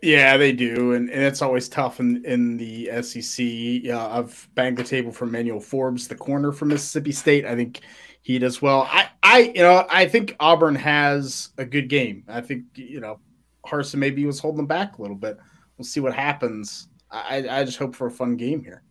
Yeah, 0.02 0.38
they 0.38 0.52
do, 0.52 0.94
and, 0.94 1.10
and 1.10 1.22
it's 1.22 1.42
always 1.42 1.70
tough 1.70 2.00
in, 2.00 2.26
in 2.26 2.58
the 2.58 2.90
SEC. 3.02 3.46
Yeah, 3.46 4.06
I've 4.06 4.48
banged 4.56 4.78
the 4.78 4.84
table 4.84 5.12
for 5.12 5.26
Manuel 5.26 5.60
Forbes, 5.60 6.08
the 6.08 6.16
corner 6.16 6.52
from 6.52 6.70
Mississippi 6.70 7.12
State. 7.12 7.46
I 7.46 7.56
think 7.56 7.82
he 8.22 8.40
does 8.40 8.62
well. 8.62 8.88
I, 8.90 9.10
I, 9.24 9.40
you 9.56 9.62
know, 9.62 9.86
I 9.90 10.08
think 10.08 10.36
Auburn 10.40 10.76
has 10.76 11.50
a 11.58 11.66
good 11.66 11.90
game. 11.90 12.24
I 12.28 12.42
think 12.42 12.64
you 12.76 13.00
know, 13.00 13.20
Harsin 13.66 13.96
maybe 13.96 14.26
was 14.26 14.40
holding 14.40 14.58
them 14.58 14.68
back 14.68 14.98
a 14.98 15.02
little 15.02 15.18
bit. 15.18 15.38
We'll 15.78 15.86
see 15.86 16.00
what 16.00 16.14
happens. 16.14 16.88
I, 17.12 17.46
I 17.50 17.64
just 17.64 17.78
hope 17.78 17.96
for 17.96 18.08
a 18.08 18.12
fun 18.12 18.36
game 18.36 18.64
here. 18.64 18.84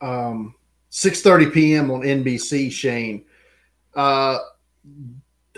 Um, 0.00 0.54
six 0.90 1.22
thirty 1.22 1.46
p.m. 1.46 1.90
on 1.90 2.02
NBC. 2.02 2.70
Shane. 2.70 3.24
Uh, 3.94 4.38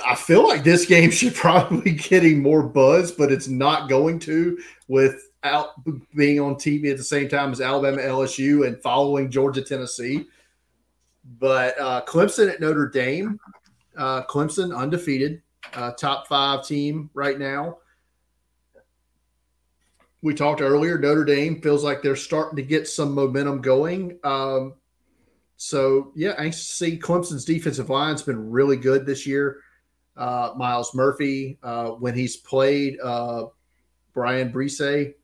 I 0.05 0.15
feel 0.15 0.47
like 0.47 0.65
this 0.65 0.87
game 0.87 1.11
should 1.13 1.35
probably 1.35 1.93
getting 1.93 2.43
more 2.43 2.63
buzz, 2.63 3.13
but 3.13 3.33
it's 3.33 3.49
not 3.49 3.89
going 3.89 4.19
to 4.21 4.59
without 4.89 5.69
being 6.15 6.41
on 6.41 6.57
TV 6.57 6.91
at 6.91 6.97
the 6.97 7.05
same 7.05 7.29
time 7.29 7.53
as 7.53 7.61
Alabama 7.61 7.99
LSU 7.99 8.67
and 8.67 8.81
following 8.83 9.31
Georgia 9.31 9.63
Tennessee. 9.63 10.27
But 11.39 11.79
uh, 11.81 12.03
Clemson 12.07 12.53
at 12.53 12.61
Notre 12.61 12.89
Dame, 12.89 13.39
uh, 13.97 14.25
Clemson 14.25 14.77
undefeated, 14.77 15.43
uh, 15.73 15.93
top 15.93 16.29
five 16.29 16.67
team 16.67 17.11
right 17.15 17.39
now. 17.39 17.79
We 20.23 20.35
talked 20.35 20.61
earlier. 20.61 20.99
Notre 20.99 21.25
Dame 21.25 21.61
feels 21.61 21.85
like 21.85 22.03
they're 22.03 22.17
starting 22.17 22.57
to 22.57 22.63
get 22.63 22.89
some 22.89 23.15
momentum 23.15 23.61
going. 23.61 24.19
Um, 24.25 24.75
so 25.57 26.13
yeah, 26.15 26.35
anxious 26.39 26.67
to 26.67 26.75
see 26.75 26.99
Clemson's 26.99 27.45
defensive 27.45 27.91
line's 27.91 28.23
been 28.23 28.51
really 28.51 28.77
good 28.77 29.05
this 29.07 29.27
year 29.27 29.59
uh, 30.17 30.51
Myles 30.57 30.95
Murphy 30.95 31.59
uh, 31.63 31.91
when 31.91 32.15
he's 32.15 32.37
played. 32.37 32.99
Uh, 33.01 33.47
Bryan 34.13 34.53
Bresee 34.53 35.15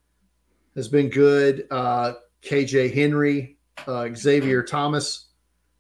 has 0.75 0.89
been 0.89 1.09
good. 1.09 1.67
Uh, 1.71 2.15
KJ 2.43 2.93
Henry, 2.93 3.59
uh, 3.87 4.09
Xavier 4.15 4.63
Thomas, 4.63 5.29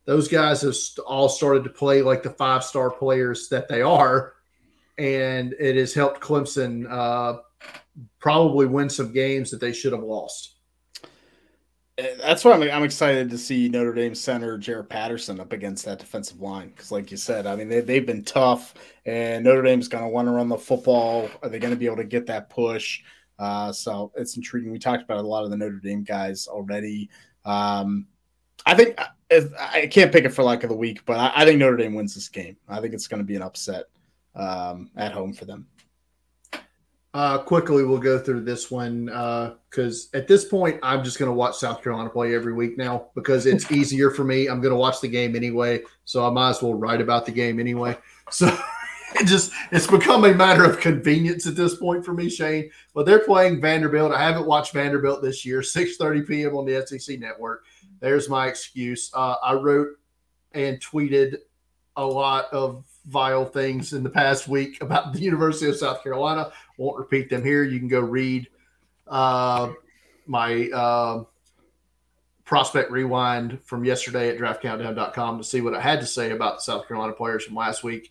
those 0.05 0.29
guys 0.29 0.63
have 0.63 0.77
all 1.07 1.29
started 1.29 1.65
to 1.65 1.71
play 1.71 2.03
like 2.03 2.23
the 2.23 2.31
five 2.31 2.65
star 2.65 2.91
players 2.91 3.49
that 3.49 3.69
they 3.69 3.83
are, 3.83 4.35
and 5.01 5.55
it 5.59 5.77
has 5.77 5.95
helped 5.95 6.21
Clemson 6.21 6.87
uh, 6.91 7.39
probably 8.19 8.67
win 8.67 8.89
some 8.89 9.13
games 9.13 9.51
that 9.51 9.61
they 9.61 9.73
should 9.73 9.93
have 9.93 10.03
lost 10.03 10.61
that's 12.23 12.45
why 12.45 12.53
I'm, 12.53 12.63
I'm 12.63 12.85
excited 12.85 13.31
to 13.31 13.39
see 13.39 13.69
Notre 13.69 13.93
Dame 13.93 14.15
center 14.15 14.59
Jarrett 14.59 14.89
Patterson 14.89 15.41
up 15.41 15.53
against 15.53 15.85
that 15.85 15.99
defensive 15.99 16.41
line 16.41 16.69
because, 16.69 16.93
like 16.93 17.11
you 17.11 17.17
said, 17.17 17.47
I 17.47 17.57
mean 17.57 17.69
they, 17.69 17.81
they've 17.81 18.07
been 18.07 18.25
tough, 18.25 18.75
and 19.07 19.45
Notre 19.45 19.63
Dame's 19.63 19.89
going 19.89 20.05
to 20.05 20.09
want 20.09 20.29
to 20.29 20.33
run 20.33 20.49
the 20.49 20.59
football. 20.59 21.29
Are 21.43 21.49
they 21.49 21.59
going 21.59 21.73
to 21.75 21.79
be 21.79 21.87
able 21.87 21.97
to 21.97 22.05
get 22.05 22.27
that 22.27 22.51
push? 22.51 23.03
Uh, 23.39 23.73
so 23.73 24.13
it's 24.17 24.37
intriguing. 24.37 24.71
We 24.71 24.79
talked 24.79 25.03
about 25.03 25.19
a 25.19 25.27
lot 25.27 25.45
of 25.45 25.51
the 25.51 25.57
Notre 25.57 25.81
Dame 25.81 26.05
guys 26.05 26.47
already. 26.47 27.09
Um, 27.45 28.07
I 28.67 28.75
think 28.75 28.99
I 29.59 29.87
can't 29.91 30.13
pick 30.13 30.25
it 30.25 30.31
for 30.31 30.43
like 30.43 30.63
of 30.63 30.71
the 30.71 30.77
week, 30.77 31.05
but 31.07 31.19
I, 31.19 31.33
I 31.35 31.45
think 31.45 31.59
Notre 31.59 31.77
Dame 31.77 31.95
wins 31.95 32.15
this 32.15 32.29
game. 32.29 32.57
I 32.69 32.81
think 32.81 32.95
it's 32.95 33.09
going 33.09 33.21
to 33.21 33.27
be 33.27 33.37
an 33.37 33.43
upset 33.43 33.87
um, 34.35 34.91
at 34.97 35.13
home 35.13 35.33
for 35.33 35.45
them. 35.45 35.67
Uh, 37.13 37.39
quickly, 37.39 37.83
we'll 37.85 37.99
go 37.99 38.19
through 38.21 38.41
this 38.41 38.71
one 38.71 39.09
Uh, 39.09 39.55
because 39.69 40.09
uh, 40.15 40.19
at 40.19 40.29
this 40.29 40.45
point, 40.45 40.79
I'm 40.83 41.03
just 41.03 41.19
going 41.19 41.29
to 41.29 41.35
watch 41.35 41.57
South 41.57 41.83
Carolina 41.83 42.09
play 42.09 42.35
every 42.35 42.53
week 42.53 42.79
now 42.79 43.09
because 43.15 43.47
it's 43.47 43.71
easier 43.73 44.11
for 44.11 44.23
me. 44.23 44.49
I'm 44.49 44.61
going 44.61 44.73
to 44.73 44.79
watch 44.79 45.01
the 45.01 45.09
game 45.09 45.35
anyway, 45.35 45.83
so 46.05 46.25
I 46.25 46.31
might 46.31 46.51
as 46.51 46.63
well 46.63 46.75
write 46.75 47.01
about 47.01 47.27
the 47.27 47.33
game 47.33 47.59
anyway. 47.61 47.97
So 48.33 48.47
it 49.17 49.27
just 49.27 49.51
it's 49.73 49.89
become 49.89 50.25
a 50.25 50.33
matter 50.33 50.63
of 50.63 50.79
convenience 50.79 51.49
at 51.49 51.57
this 51.57 51.75
point 51.75 52.05
for 52.05 52.15
me, 52.15 52.31
Shane. 52.31 52.71
But 52.95 53.07
they're 53.07 53.25
playing 53.25 53.61
Vanderbilt. 53.61 54.13
I 54.13 54.23
haven't 54.23 54.47
watched 54.47 54.73
Vanderbilt 54.73 55.21
this 55.21 55.45
year. 55.45 55.63
6:30 55.63 56.29
p.m. 56.29 56.55
on 56.55 56.65
the 56.65 56.87
SEC 56.87 57.19
Network. 57.19 57.65
There's 57.99 58.29
my 58.29 58.47
excuse. 58.47 59.11
Uh, 59.13 59.35
I 59.43 59.55
wrote 59.55 59.89
and 60.53 60.79
tweeted 60.79 61.39
a 61.97 62.07
lot 62.07 62.47
of 62.53 62.85
vile 63.07 63.45
things 63.45 63.93
in 63.93 64.03
the 64.03 64.11
past 64.11 64.49
week 64.49 64.83
about 64.83 65.13
the 65.13 65.21
University 65.21 65.69
of 65.69 65.77
South 65.77 66.03
Carolina. 66.03 66.53
Won't 66.77 66.99
repeat 66.99 67.31
them 67.31 67.45
here. 67.45 67.65
You 67.65 67.79
can 67.79 67.89
go 67.89 68.01
read 68.01 68.49
uh, 69.09 69.73
my 70.27 70.69
uh, 70.71 71.25
prospect 72.45 72.91
rewind 72.91 73.63
from 73.63 73.85
yesterday 73.85 74.29
at 74.29 74.39
draftcountdown.com 74.39 75.39
to 75.39 75.45
see 75.45 75.61
what 75.61 75.75
I 75.75 75.81
had 75.81 76.01
to 76.01 76.07
say 76.07 76.31
about 76.33 76.57
the 76.57 76.63
South 76.63 76.89
Carolina 76.89 77.13
players 77.13 77.45
from 77.45 77.55
last 77.55 77.83
week. 77.85 78.11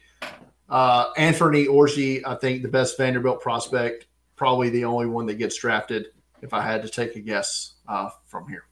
Uh, 0.70 1.14
Anfernee 1.14 1.68
Orji, 1.68 2.22
I 2.26 2.36
think 2.36 2.62
the 2.62 2.70
best 2.70 2.98
Vanderbilt 2.98 3.42
prospect, 3.42 4.08
probably 4.36 4.70
the 4.70 4.86
only 4.86 5.08
one 5.08 5.26
that 5.26 5.36
gets 5.36 5.58
drafted 5.58 6.08
if 6.42 6.54
I 6.54 6.62
had 6.62 6.84
to 6.84 6.90
take 6.90 7.16
a 7.16 7.20
guess 7.20 7.76
uh, 7.88 8.10
from 8.28 8.48
here. 8.48 8.66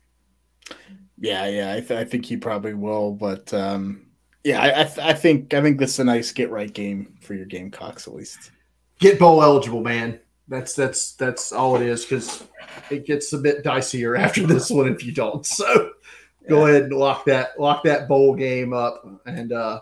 Yeah, 1.17 1.47
yeah, 1.47 1.73
I, 1.73 1.79
th- 1.79 1.99
I, 1.99 2.05
think 2.05 2.25
he 2.25 2.37
probably 2.37 2.73
will, 2.73 3.11
but 3.11 3.53
um, 3.53 4.06
yeah, 4.43 4.61
I, 4.61 4.81
I, 4.81 4.83
th- 4.83 4.99
I, 4.99 5.13
think 5.13 5.53
I 5.53 5.61
think 5.61 5.79
this 5.79 5.93
is 5.93 5.99
a 5.99 6.03
nice 6.03 6.31
get 6.31 6.49
right 6.49 6.71
game 6.71 7.17
for 7.21 7.33
your 7.33 7.45
Gamecocks 7.45 8.07
at 8.07 8.15
least. 8.15 8.51
Get 8.99 9.19
bowl 9.19 9.43
eligible, 9.43 9.81
man. 9.81 10.19
That's 10.47 10.73
that's 10.73 11.13
that's 11.13 11.51
all 11.51 11.75
it 11.75 11.81
is 11.81 12.05
because 12.05 12.43
it 12.89 13.05
gets 13.05 13.33
a 13.33 13.37
bit 13.37 13.63
dicier 13.63 14.17
after 14.19 14.47
this 14.47 14.69
one 14.69 14.87
if 14.87 15.03
you 15.03 15.11
don't. 15.11 15.45
So 15.45 15.91
yeah. 16.41 16.49
go 16.49 16.65
ahead 16.65 16.83
and 16.83 16.93
lock 16.93 17.25
that 17.25 17.59
lock 17.59 17.83
that 17.83 18.07
bowl 18.07 18.35
game 18.35 18.73
up 18.73 19.05
and 19.25 19.51
uh, 19.51 19.81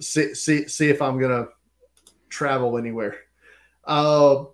see 0.00 0.34
see 0.34 0.66
see 0.66 0.88
if 0.88 1.00
I'm 1.00 1.20
gonna 1.20 1.48
travel 2.28 2.76
anywhere. 2.76 3.16
Uh, 3.84 4.44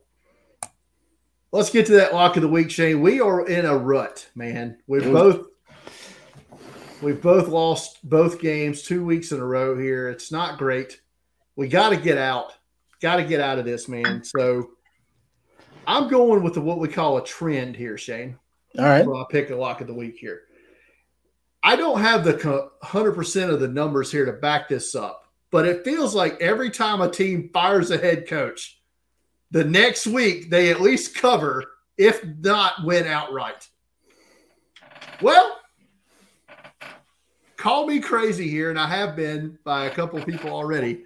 let's 1.53 1.71
get 1.71 1.87
to 1.87 1.93
that 1.93 2.15
lock 2.15 2.37
of 2.37 2.43
the 2.43 2.49
week, 2.49 2.71
Shane. 2.71 3.01
We 3.01 3.21
are 3.21 3.47
in 3.47 3.65
a 3.65 3.77
rut, 3.77 4.29
man. 4.35 4.79
We've 4.87 5.05
both 5.05 5.47
We've 7.03 7.21
both 7.21 7.49
lost 7.49 7.99
both 8.09 8.41
games 8.41 8.83
two 8.83 9.05
weeks 9.05 9.33
in 9.33 9.41
a 9.41 9.45
row 9.45 9.79
here. 9.79 10.09
It's 10.09 10.31
not 10.31 10.59
great. 10.59 11.01
We 11.57 11.69
got 11.69 11.91
to 11.91 11.97
get 11.97 12.19
out. 12.19 12.53
Got 13.01 13.17
to 13.17 13.25
get 13.25 13.41
out 13.41 13.59
of 13.59 13.65
this, 13.65 13.89
man. 13.89 14.23
So 14.23 14.73
I'm 15.87 16.09
going 16.09 16.43
with 16.43 16.55
the, 16.55 16.61
what 16.61 16.79
we 16.79 16.89
call 16.89 17.17
a 17.17 17.25
trend 17.25 17.75
here, 17.75 17.97
Shane. 17.97 18.39
All 18.79 18.85
right. 18.85 19.05
So 19.05 19.17
I'll 19.17 19.27
pick 19.27 19.51
a 19.51 19.57
lock 19.57 19.81
of 19.81 19.87
the 19.87 19.95
week 19.95 20.19
here. 20.19 20.43
I 21.63 21.77
don't 21.77 22.01
have 22.01 22.25
the 22.25 22.71
100% 22.83 23.51
of 23.51 23.61
the 23.61 23.69
numbers 23.69 24.13
here 24.13 24.27
to 24.27 24.33
back 24.33 24.69
this 24.69 24.95
up, 24.95 25.25
but 25.51 25.67
it 25.67 25.85
feels 25.85 26.15
like 26.15 26.41
every 26.41 26.71
time 26.71 27.01
a 27.01 27.11
team 27.11 27.51
fires 27.53 27.91
a 27.91 27.99
head 27.99 28.29
coach, 28.29 28.81
the 29.51 29.65
next 29.65 30.07
week 30.07 30.51
they 30.51 30.71
at 30.71 30.81
least 30.81 31.15
cover, 31.15 31.65
if 31.99 32.25
not 32.25 32.85
win 32.85 33.07
outright. 33.07 33.69
Well, 35.21 35.59
call 37.61 37.87
me 37.87 38.01
crazy 38.01 38.49
here, 38.49 38.71
and 38.71 38.79
I 38.79 38.89
have 38.89 39.15
been 39.15 39.59
by 39.65 39.85
a 39.85 39.91
couple 39.91 40.23
people 40.25 40.51
already. 40.51 41.05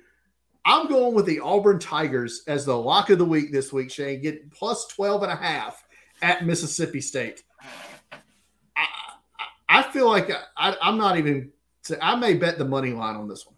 I'm 0.64 0.88
going 0.88 1.14
with 1.14 1.26
the 1.26 1.40
Auburn 1.40 1.80
Tigers 1.80 2.42
as 2.46 2.64
the 2.64 2.78
lock 2.78 3.10
of 3.10 3.18
the 3.18 3.24
week 3.24 3.52
this 3.52 3.72
week, 3.72 3.90
Shane, 3.90 4.22
Get 4.22 4.50
plus 4.50 4.86
12 4.86 5.24
and 5.24 5.32
a 5.32 5.36
half 5.36 5.84
at 6.22 6.46
Mississippi 6.46 7.00
State. 7.00 7.42
I, 8.76 8.86
I 9.68 9.82
feel 9.82 10.08
like 10.08 10.30
I, 10.56 10.76
am 10.80 10.96
not 10.96 11.18
even, 11.18 11.50
I 12.00 12.14
may 12.14 12.34
bet 12.34 12.56
the 12.56 12.64
money 12.64 12.92
line 12.92 13.16
on 13.16 13.28
this 13.28 13.44
one. 13.44 13.56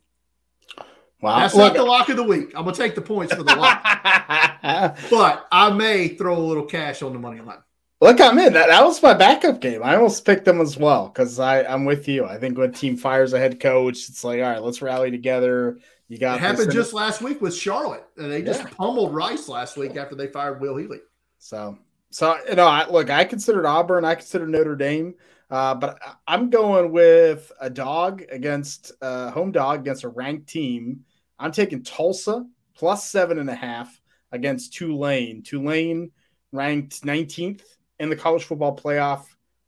Wow. 1.20 1.40
That's 1.40 1.54
Look, 1.54 1.74
not 1.74 1.76
the 1.76 1.84
lock 1.84 2.08
of 2.08 2.16
the 2.16 2.24
week. 2.24 2.52
I'm 2.56 2.64
going 2.64 2.74
to 2.74 2.80
take 2.80 2.94
the 2.94 3.02
points 3.02 3.34
for 3.34 3.42
the 3.42 3.54
lock. 3.54 3.82
but 5.10 5.46
I 5.52 5.70
may 5.70 6.08
throw 6.08 6.36
a 6.36 6.40
little 6.40 6.64
cash 6.64 7.02
on 7.02 7.12
the 7.12 7.18
money 7.18 7.40
line. 7.40 7.58
Look, 8.00 8.20
I'm 8.20 8.38
in. 8.38 8.52
That, 8.52 8.68
that 8.68 8.84
was 8.84 9.02
my 9.02 9.14
backup 9.14 9.60
game. 9.60 9.82
I 9.82 9.96
almost 9.96 10.24
picked 10.26 10.44
them 10.44 10.60
as 10.60 10.76
well 10.76 11.08
because 11.08 11.40
I'm 11.40 11.86
with 11.86 12.08
you. 12.08 12.26
I 12.26 12.36
think 12.38 12.58
when 12.58 12.72
team 12.72 12.96
fires 12.96 13.32
a 13.32 13.38
head 13.38 13.58
coach, 13.58 14.08
it's 14.08 14.22
like, 14.22 14.40
all 14.40 14.50
right, 14.50 14.62
let's 14.62 14.82
rally 14.82 15.10
together. 15.10 15.78
You 16.08 16.18
got 16.18 16.36
it 16.36 16.40
happened 16.40 16.72
just 16.72 16.92
last 16.92 17.22
week 17.22 17.40
with 17.40 17.54
Charlotte, 17.54 18.06
and 18.16 18.30
they 18.30 18.42
just 18.42 18.62
yeah. 18.62 18.68
pummeled 18.76 19.14
Rice 19.14 19.48
last 19.48 19.76
week 19.76 19.96
after 19.96 20.14
they 20.14 20.28
fired 20.28 20.60
Will 20.60 20.76
Healy. 20.76 21.00
So, 21.38 21.78
so 22.10 22.36
you 22.48 22.54
know, 22.54 22.66
I, 22.66 22.88
look, 22.88 23.10
I 23.10 23.24
considered 23.24 23.66
Auburn, 23.66 24.04
I 24.04 24.14
considered 24.14 24.50
Notre 24.50 24.76
Dame, 24.76 25.14
uh, 25.50 25.74
but 25.74 25.98
I'm 26.28 26.50
going 26.50 26.92
with 26.92 27.50
a 27.60 27.70
dog 27.70 28.22
against 28.30 28.92
a 29.00 29.04
uh, 29.04 29.30
home 29.30 29.52
dog 29.52 29.80
against 29.80 30.04
a 30.04 30.08
ranked 30.08 30.48
team. 30.48 31.04
I'm 31.38 31.50
taking 31.50 31.82
Tulsa 31.82 32.46
plus 32.76 33.08
seven 33.08 33.38
and 33.38 33.50
a 33.50 33.54
half 33.54 34.00
against 34.32 34.74
Tulane. 34.74 35.42
Tulane 35.42 36.12
ranked 36.52 37.02
19th 37.02 37.62
in 37.98 38.10
the 38.10 38.16
college 38.16 38.44
football 38.44 38.76
playoff 38.76 39.24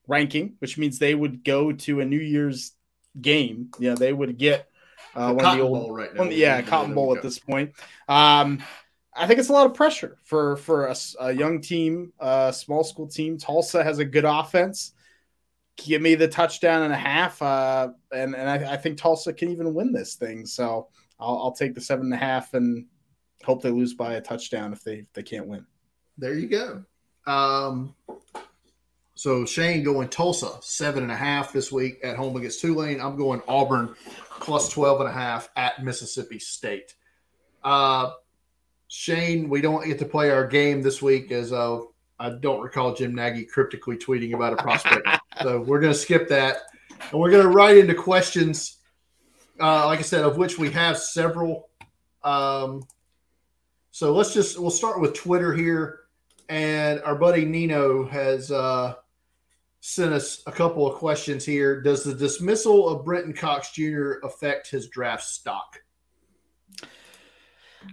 ranking, 0.07 0.55
which 0.59 0.79
means 0.79 0.99
they 0.99 1.15
would 1.15 1.45
go 1.45 1.73
to 1.73 2.01
a 2.01 2.05
New 2.05 2.21
Year's 2.21 2.73
game. 3.21 3.71
Yeah, 3.79 3.95
they 3.95 4.13
would 4.13 4.39
get 4.39 4.69
uh, 5.15 5.33
one 5.33 5.45
of 5.45 5.57
the 5.57 5.63
old, 5.63 5.97
right 5.97 6.13
now. 6.15 6.21
One, 6.21 6.33
yeah, 6.33 6.63
Cotton 6.63 6.95
Bowl 6.95 7.15
at 7.17 7.23
this 7.23 7.39
point. 7.39 7.73
Um, 8.09 8.63
I 9.15 9.27
think 9.27 9.41
it's 9.41 9.49
a 9.49 9.53
lot 9.53 9.67
of 9.67 9.75
pressure 9.75 10.17
for 10.25 10.57
for 10.57 10.87
a, 10.87 10.97
a 11.21 11.33
young 11.33 11.61
team, 11.61 12.13
a 12.19 12.53
small 12.53 12.85
school 12.85 13.09
team. 13.09 13.39
Tulsa 13.39 13.83
has 13.83 13.99
a 13.99 14.05
good 14.05 14.25
offense. 14.25 14.93
Give 15.77 16.03
me 16.03 16.15
the 16.15 16.29
touchdown 16.29 16.83
and 16.83 16.93
a 16.93 16.97
half, 16.97 17.41
uh, 17.41 17.91
and 18.13 18.35
and 18.35 18.49
I, 18.49 18.73
I, 18.73 18.77
think 18.77 18.99
Tulsa 18.99 19.33
can 19.33 19.51
even 19.51 19.75
win 19.75 19.93
this 19.93 20.17
thing. 20.17 20.45
So 20.45 20.89
I'll, 21.21 21.39
I'll 21.39 21.53
take 21.53 21.75
the 21.75 21.81
seven 21.81 22.07
and 22.07 22.15
a 22.15 22.17
half 22.17 22.55
and 22.55 22.87
hope 23.45 23.63
they 23.63 23.71
lose 23.71 23.95
by 23.95 24.15
a 24.15 24.21
touchdown 24.21 24.73
if 24.73 24.83
they 24.83 24.99
if 24.99 25.13
they 25.13 25.23
can't 25.23 25.47
win. 25.47 25.67
There 26.17 26.35
you 26.35 26.49
go. 26.49 26.85
Um, 27.29 27.95
so 29.15 29.45
Shane 29.45 29.83
going 29.83 30.09
Tulsa 30.09 30.53
seven 30.63 31.03
and 31.03 31.13
a 31.13 31.17
half 31.17 31.53
this 31.53 31.71
week 31.71 32.01
at 32.03 32.17
home 32.17 32.37
against 32.37 32.61
Tulane. 32.63 33.01
I'm 33.01 33.17
going 33.17 33.43
Auburn 33.47 33.95
plus 34.41 34.71
12 34.71 35.01
and 35.01 35.11
a 35.11 35.13
half 35.13 35.51
at 35.55 35.85
Mississippi 35.85 36.39
State. 36.39 36.95
Uh, 37.63 38.13
Shane, 38.87 39.51
we 39.51 39.61
don't 39.61 39.85
get 39.85 39.99
to 39.99 40.07
play 40.07 40.31
our 40.31 40.47
game 40.47 40.81
this 40.81 41.03
week 41.03 41.31
as 41.31 41.53
uh, 41.53 41.81
I 42.19 42.31
don't 42.31 42.63
recall 42.63 42.95
Jim 42.95 43.15
Nagy 43.15 43.45
cryptically 43.45 43.99
tweeting 43.99 44.35
about 44.35 44.55
a 44.55 44.57
prospect. 44.57 45.07
so 45.43 45.61
we're 45.61 45.81
going 45.81 45.93
to 45.93 45.99
skip 45.99 46.29
that. 46.29 46.63
And 47.11 47.21
we're 47.21 47.31
going 47.31 47.43
to 47.43 47.51
write 47.51 47.77
into 47.77 47.95
questions, 47.95 48.79
uh, 49.61 49.85
like 49.85 49.99
I 49.99 50.03
said, 50.03 50.25
of 50.25 50.39
which 50.39 50.59
we 50.59 50.71
have 50.71 50.97
several. 50.97 51.69
Um, 52.25 52.85
so 53.91 54.15
let's 54.15 54.33
just, 54.33 54.59
we'll 54.59 54.71
start 54.71 55.01
with 55.01 55.13
Twitter 55.13 55.53
here. 55.53 56.08
And 56.49 57.01
our 57.03 57.15
buddy 57.15 57.45
Nino 57.45 58.07
has 58.07 58.51
uh, 58.51 58.95
sent 59.81 60.13
us 60.13 60.43
a 60.47 60.53
couple 60.53 60.87
of 60.87 60.99
questions 60.99 61.45
here. 61.45 61.83
Does 61.83 62.05
the 62.05 62.15
dismissal 62.15 62.89
of 62.89 63.05
Brenton 63.05 63.35
Cox 63.35 63.73
Jr. 63.73 64.15
affect 64.23 64.71
his 64.71 64.89
draft 64.89 65.25
stock? 65.25 65.81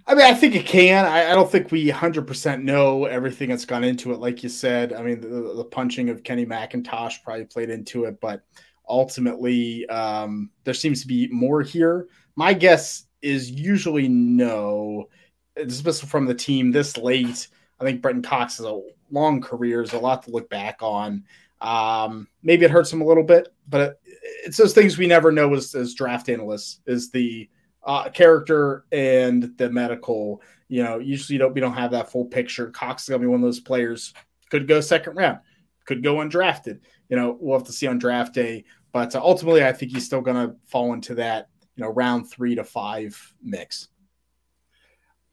I 0.08 0.16
mean, 0.16 0.26
I 0.26 0.34
think 0.34 0.56
it 0.56 0.66
can. 0.66 1.06
I, 1.06 1.32
I, 1.32 1.36
don't 1.36 1.50
think 1.50 1.72
we 1.72 1.90
100% 1.90 2.64
know 2.64 3.06
everything 3.06 3.50
that's 3.50 3.66
gone 3.66 3.84
into 3.84 4.14
it. 4.14 4.20
Like 4.20 4.42
you 4.42 4.50
said, 4.50 4.94
I 4.94 5.02
mean, 5.04 5.22
the, 5.22 5.54
the 5.56 5.66
punching 5.66 6.10
of 6.10 6.24
Kenny 6.24 6.46
McIntosh 6.46 7.24
probably 7.24 7.46
played 7.46 7.70
into 7.70 8.06
it, 8.06 8.20
but 8.20 8.44
ultimately, 8.90 9.88
um, 9.88 10.50
there 10.64 10.74
seems 10.74 11.02
to 11.02 11.08
be 11.08 11.28
more 11.32 11.62
here. 11.62 12.08
My 12.36 12.54
guess 12.54 13.06
is 13.22 13.50
usually 13.50 14.08
no. 14.08 15.10
Dismissal 15.56 16.10
from 16.10 16.26
the 16.26 16.34
team 16.34 16.72
this 16.72 16.98
late. 16.98 17.48
I 17.80 17.84
think 17.84 18.02
Brenton 18.02 18.24
Cox 18.24 18.58
has 18.58 18.66
a 18.66 18.82
long 19.12 19.42
career, 19.42 19.82
is 19.82 19.94
a 19.94 20.00
lot 20.00 20.24
to 20.24 20.32
look 20.32 20.50
back 20.50 20.82
on. 20.82 21.24
Um, 21.62 22.28
maybe 22.44 22.66
it 22.66 22.72
hurts 22.72 22.92
him 22.92 23.02
a 23.02 23.06
little 23.06 23.24
bit, 23.24 23.54
but 23.68 24.00
it's 24.46 24.58
those 24.58 24.74
things 24.74 24.98
we 24.98 25.08
never 25.08 25.32
know 25.32 25.54
as, 25.54 25.74
as 25.76 25.94
draft 25.94 26.30
analysts 26.30 26.80
is 26.86 27.12
the 27.12 27.50
uh, 27.84 28.10
character 28.10 28.86
and 28.92 29.56
the 29.58 29.70
medical. 29.70 30.42
You 30.68 30.84
know, 30.84 31.00
usually 31.00 31.38
don't 31.38 31.54
we 31.54 31.62
don't 31.62 31.74
have 31.74 31.92
that 31.92 32.12
full 32.12 32.26
picture. 32.26 32.70
Cox 32.72 33.04
is 33.04 33.10
gonna 33.10 33.20
be 33.20 33.28
one 33.28 33.40
of 33.40 33.46
those 33.46 33.60
players 33.60 34.14
could 34.50 34.68
go 34.68 34.82
second 34.82 35.16
round, 35.16 35.40
could 35.86 36.04
go 36.04 36.16
undrafted. 36.16 36.80
You 37.10 37.18
know, 37.18 37.38
we'll 37.40 37.58
have 37.58 37.68
to 37.68 37.74
see 37.74 37.88
on 37.88 38.00
draft 38.00 38.34
day, 38.34 38.66
but 38.92 39.16
ultimately, 39.16 39.64
I 39.64 39.74
think 39.74 39.92
he's 39.92 40.06
still 40.06 40.22
gonna 40.22 40.56
fall 40.66 40.94
into 40.94 41.16
that 41.16 41.50
you 41.76 41.84
know 41.84 41.90
round 41.92 42.30
three 42.30 42.56
to 42.56 42.64
five 42.64 43.34
mix. 43.44 43.90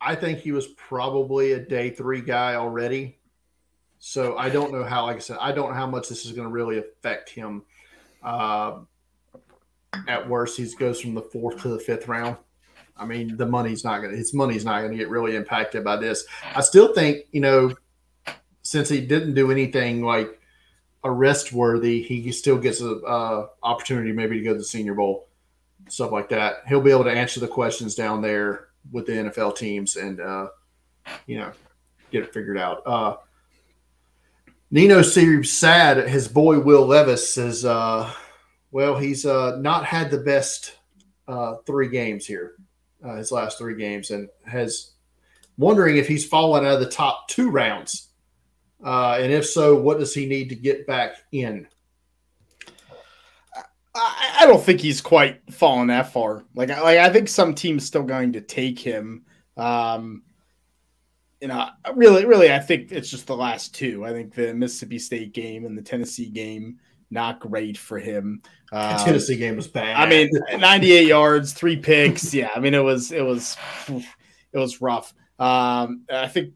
I 0.04 0.14
think 0.16 0.40
he 0.40 0.52
was 0.52 0.66
probably 0.66 1.52
a 1.52 1.60
day 1.60 1.90
three 1.90 2.20
guy 2.20 2.56
already. 2.56 3.18
So 4.00 4.36
I 4.36 4.48
don't 4.48 4.72
know 4.72 4.82
how, 4.82 5.04
like 5.04 5.16
I 5.16 5.20
said, 5.20 5.38
I 5.40 5.52
don't 5.52 5.70
know 5.70 5.76
how 5.76 5.86
much 5.86 6.08
this 6.08 6.26
is 6.26 6.32
going 6.32 6.48
to 6.48 6.52
really 6.52 6.78
affect 6.78 7.30
him. 7.30 7.62
Uh, 8.22 8.80
at 10.08 10.28
worst, 10.28 10.56
he 10.56 10.66
goes 10.74 11.00
from 11.00 11.14
the 11.14 11.22
fourth 11.22 11.62
to 11.62 11.68
the 11.68 11.78
fifth 11.78 12.08
round. 12.08 12.36
I 12.96 13.06
mean, 13.06 13.36
the 13.36 13.46
money's 13.46 13.84
not 13.84 13.98
going 13.98 14.10
to, 14.10 14.16
his 14.16 14.34
money's 14.34 14.64
not 14.64 14.80
going 14.80 14.90
to 14.90 14.98
get 14.98 15.08
really 15.08 15.36
impacted 15.36 15.84
by 15.84 15.96
this. 15.96 16.26
I 16.54 16.62
still 16.62 16.92
think, 16.92 17.26
you 17.30 17.40
know, 17.40 17.74
since 18.62 18.88
he 18.88 19.00
didn't 19.00 19.34
do 19.34 19.52
anything 19.52 20.04
like 20.04 20.40
arrest 21.04 21.52
worthy, 21.52 22.02
he 22.02 22.32
still 22.32 22.58
gets 22.58 22.80
a 22.80 23.46
opportunity 23.62 24.12
maybe 24.12 24.38
to 24.38 24.44
go 24.44 24.52
to 24.52 24.58
the 24.58 24.64
Senior 24.64 24.94
Bowl, 24.94 25.28
stuff 25.88 26.10
like 26.10 26.28
that. 26.30 26.62
He'll 26.66 26.80
be 26.80 26.90
able 26.90 27.04
to 27.04 27.10
answer 27.10 27.38
the 27.38 27.48
questions 27.48 27.94
down 27.94 28.20
there 28.20 28.68
with 28.90 29.06
the 29.06 29.12
NFL 29.12 29.56
teams 29.56 29.96
and, 29.96 30.20
uh, 30.20 30.48
you 31.26 31.38
know, 31.38 31.52
get 32.10 32.24
it 32.24 32.32
figured 32.32 32.58
out. 32.58 32.82
Uh, 32.86 33.16
Nino 34.70 35.02
seems 35.02 35.52
sad. 35.52 36.08
His 36.08 36.28
boy 36.28 36.58
Will 36.58 36.86
Levis 36.86 37.32
says, 37.32 37.64
uh, 37.64 38.10
well, 38.70 38.96
he's 38.96 39.26
uh, 39.26 39.56
not 39.60 39.84
had 39.84 40.10
the 40.10 40.18
best 40.18 40.76
uh, 41.28 41.56
three 41.66 41.88
games 41.88 42.26
here, 42.26 42.52
uh, 43.04 43.16
his 43.16 43.30
last 43.30 43.58
three 43.58 43.76
games, 43.76 44.10
and 44.10 44.28
has 44.46 44.92
wondering 45.58 45.98
if 45.98 46.08
he's 46.08 46.26
fallen 46.26 46.64
out 46.64 46.74
of 46.74 46.80
the 46.80 46.88
top 46.88 47.28
two 47.28 47.50
rounds, 47.50 48.08
uh, 48.84 49.18
and 49.20 49.32
if 49.32 49.46
so, 49.46 49.76
what 49.76 49.98
does 49.98 50.14
he 50.14 50.26
need 50.26 50.48
to 50.48 50.54
get 50.54 50.86
back 50.86 51.16
in? 51.32 51.68
I, 53.94 54.38
I 54.40 54.46
don't 54.46 54.62
think 54.62 54.80
he's 54.80 55.00
quite 55.00 55.40
fallen 55.52 55.88
that 55.88 56.12
far. 56.12 56.44
Like, 56.54 56.68
like 56.68 56.98
I 56.98 57.10
think 57.10 57.28
some 57.28 57.54
team's 57.54 57.84
still 57.84 58.04
going 58.04 58.32
to 58.32 58.40
take 58.40 58.78
him. 58.78 59.24
Um, 59.56 60.22
you 61.40 61.48
know, 61.48 61.68
really, 61.94 62.24
really, 62.24 62.52
I 62.52 62.60
think 62.60 62.92
it's 62.92 63.10
just 63.10 63.26
the 63.26 63.36
last 63.36 63.74
two. 63.74 64.04
I 64.04 64.12
think 64.12 64.34
the 64.34 64.54
Mississippi 64.54 64.98
State 64.98 65.32
game 65.32 65.66
and 65.66 65.76
the 65.76 65.82
Tennessee 65.82 66.28
game 66.28 66.78
not 67.10 67.40
great 67.40 67.76
for 67.76 67.98
him. 67.98 68.40
Um, 68.72 68.96
the 68.96 69.04
Tennessee 69.04 69.36
game 69.36 69.56
was 69.56 69.68
bad. 69.68 69.96
I 69.96 70.08
mean, 70.08 70.30
98 70.58 71.06
yards, 71.06 71.52
three 71.52 71.76
picks. 71.76 72.32
Yeah, 72.32 72.50
I 72.54 72.60
mean, 72.60 72.74
it 72.74 72.82
was 72.82 73.12
it 73.12 73.22
was 73.22 73.56
it 73.88 74.58
was 74.58 74.80
rough. 74.80 75.12
Um, 75.38 76.04
I 76.10 76.28
think 76.28 76.54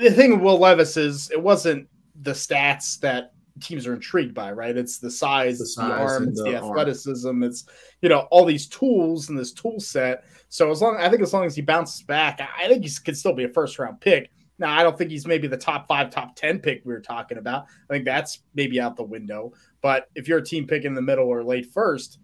the 0.00 0.10
thing 0.10 0.32
with 0.32 0.40
Will 0.40 0.58
Levis 0.58 0.96
is 0.96 1.30
it 1.30 1.42
wasn't 1.42 1.88
the 2.22 2.32
stats 2.32 2.98
that 3.00 3.31
teams 3.62 3.86
are 3.86 3.94
intrigued 3.94 4.34
by, 4.34 4.52
right? 4.52 4.76
It's 4.76 4.98
the 4.98 5.10
size, 5.10 5.58
the, 5.58 5.66
size 5.66 5.88
the 5.88 5.94
arm, 5.94 6.28
it's 6.28 6.42
the, 6.42 6.50
the 6.50 6.56
athleticism, 6.56 7.28
arm. 7.28 7.42
it's 7.42 7.64
you 8.00 8.08
know 8.08 8.20
all 8.30 8.44
these 8.44 8.66
tools 8.66 9.28
and 9.28 9.38
this 9.38 9.52
tool 9.52 9.80
set. 9.80 10.24
So 10.48 10.70
as 10.70 10.82
long 10.82 10.96
I 10.96 11.08
think 11.08 11.22
as 11.22 11.32
long 11.32 11.44
as 11.44 11.56
he 11.56 11.62
bounces 11.62 12.02
back, 12.02 12.40
I 12.40 12.68
think 12.68 12.84
he 12.84 12.90
could 13.04 13.16
still 13.16 13.32
be 13.32 13.44
a 13.44 13.48
first 13.48 13.78
round 13.78 14.00
pick. 14.00 14.30
Now 14.58 14.76
I 14.76 14.82
don't 14.82 14.96
think 14.96 15.10
he's 15.10 15.26
maybe 15.26 15.48
the 15.48 15.56
top 15.56 15.88
five, 15.88 16.10
top 16.10 16.36
ten 16.36 16.58
pick 16.58 16.82
we 16.84 16.92
were 16.92 17.00
talking 17.00 17.38
about. 17.38 17.64
I 17.88 17.94
think 17.94 18.04
that's 18.04 18.40
maybe 18.54 18.80
out 18.80 18.96
the 18.96 19.02
window. 19.02 19.52
But 19.80 20.08
if 20.14 20.28
you're 20.28 20.38
a 20.38 20.44
team 20.44 20.66
pick 20.66 20.84
in 20.84 20.94
the 20.94 21.02
middle 21.02 21.26
or 21.26 21.42
late 21.42 21.72
first, 21.72 22.18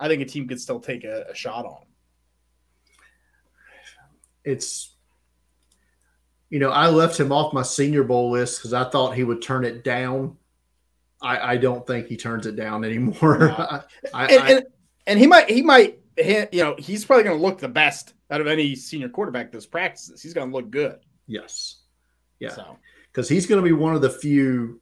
I 0.00 0.08
think 0.08 0.22
a 0.22 0.24
team 0.24 0.48
could 0.48 0.60
still 0.60 0.80
take 0.80 1.04
a, 1.04 1.26
a 1.30 1.34
shot 1.34 1.66
on 1.66 1.82
him. 1.82 1.88
it's 4.44 4.94
you 6.50 6.58
know 6.58 6.70
I 6.70 6.88
left 6.88 7.18
him 7.18 7.32
off 7.32 7.52
my 7.52 7.62
Senior 7.62 8.04
Bowl 8.04 8.30
list 8.30 8.58
because 8.58 8.72
I 8.72 8.84
thought 8.84 9.14
he 9.14 9.24
would 9.24 9.42
turn 9.42 9.64
it 9.64 9.82
down. 9.82 10.36
I, 11.24 11.52
I 11.52 11.56
don't 11.56 11.86
think 11.86 12.06
he 12.06 12.16
turns 12.16 12.46
it 12.46 12.54
down 12.54 12.84
anymore. 12.84 13.38
No. 13.38 13.82
I, 14.14 14.26
and, 14.26 14.50
and, 14.50 14.66
and 15.06 15.18
he 15.18 15.26
might 15.26 15.50
he 15.50 15.62
might 15.62 15.98
you 16.16 16.46
know 16.52 16.76
he's 16.78 17.04
probably 17.04 17.24
going 17.24 17.38
to 17.38 17.42
look 17.42 17.58
the 17.58 17.68
best 17.68 18.12
out 18.30 18.40
of 18.40 18.46
any 18.46 18.74
senior 18.76 19.08
quarterback 19.08 19.50
this 19.50 19.66
practices. 19.66 20.22
He's 20.22 20.34
going 20.34 20.50
to 20.50 20.56
look 20.56 20.70
good. 20.70 20.98
Yes. 21.26 21.82
Yeah. 22.38 22.54
Because 23.10 23.28
so. 23.28 23.34
he's 23.34 23.46
going 23.46 23.62
to 23.62 23.66
be 23.66 23.72
one 23.72 23.94
of 23.94 24.02
the 24.02 24.10
few. 24.10 24.80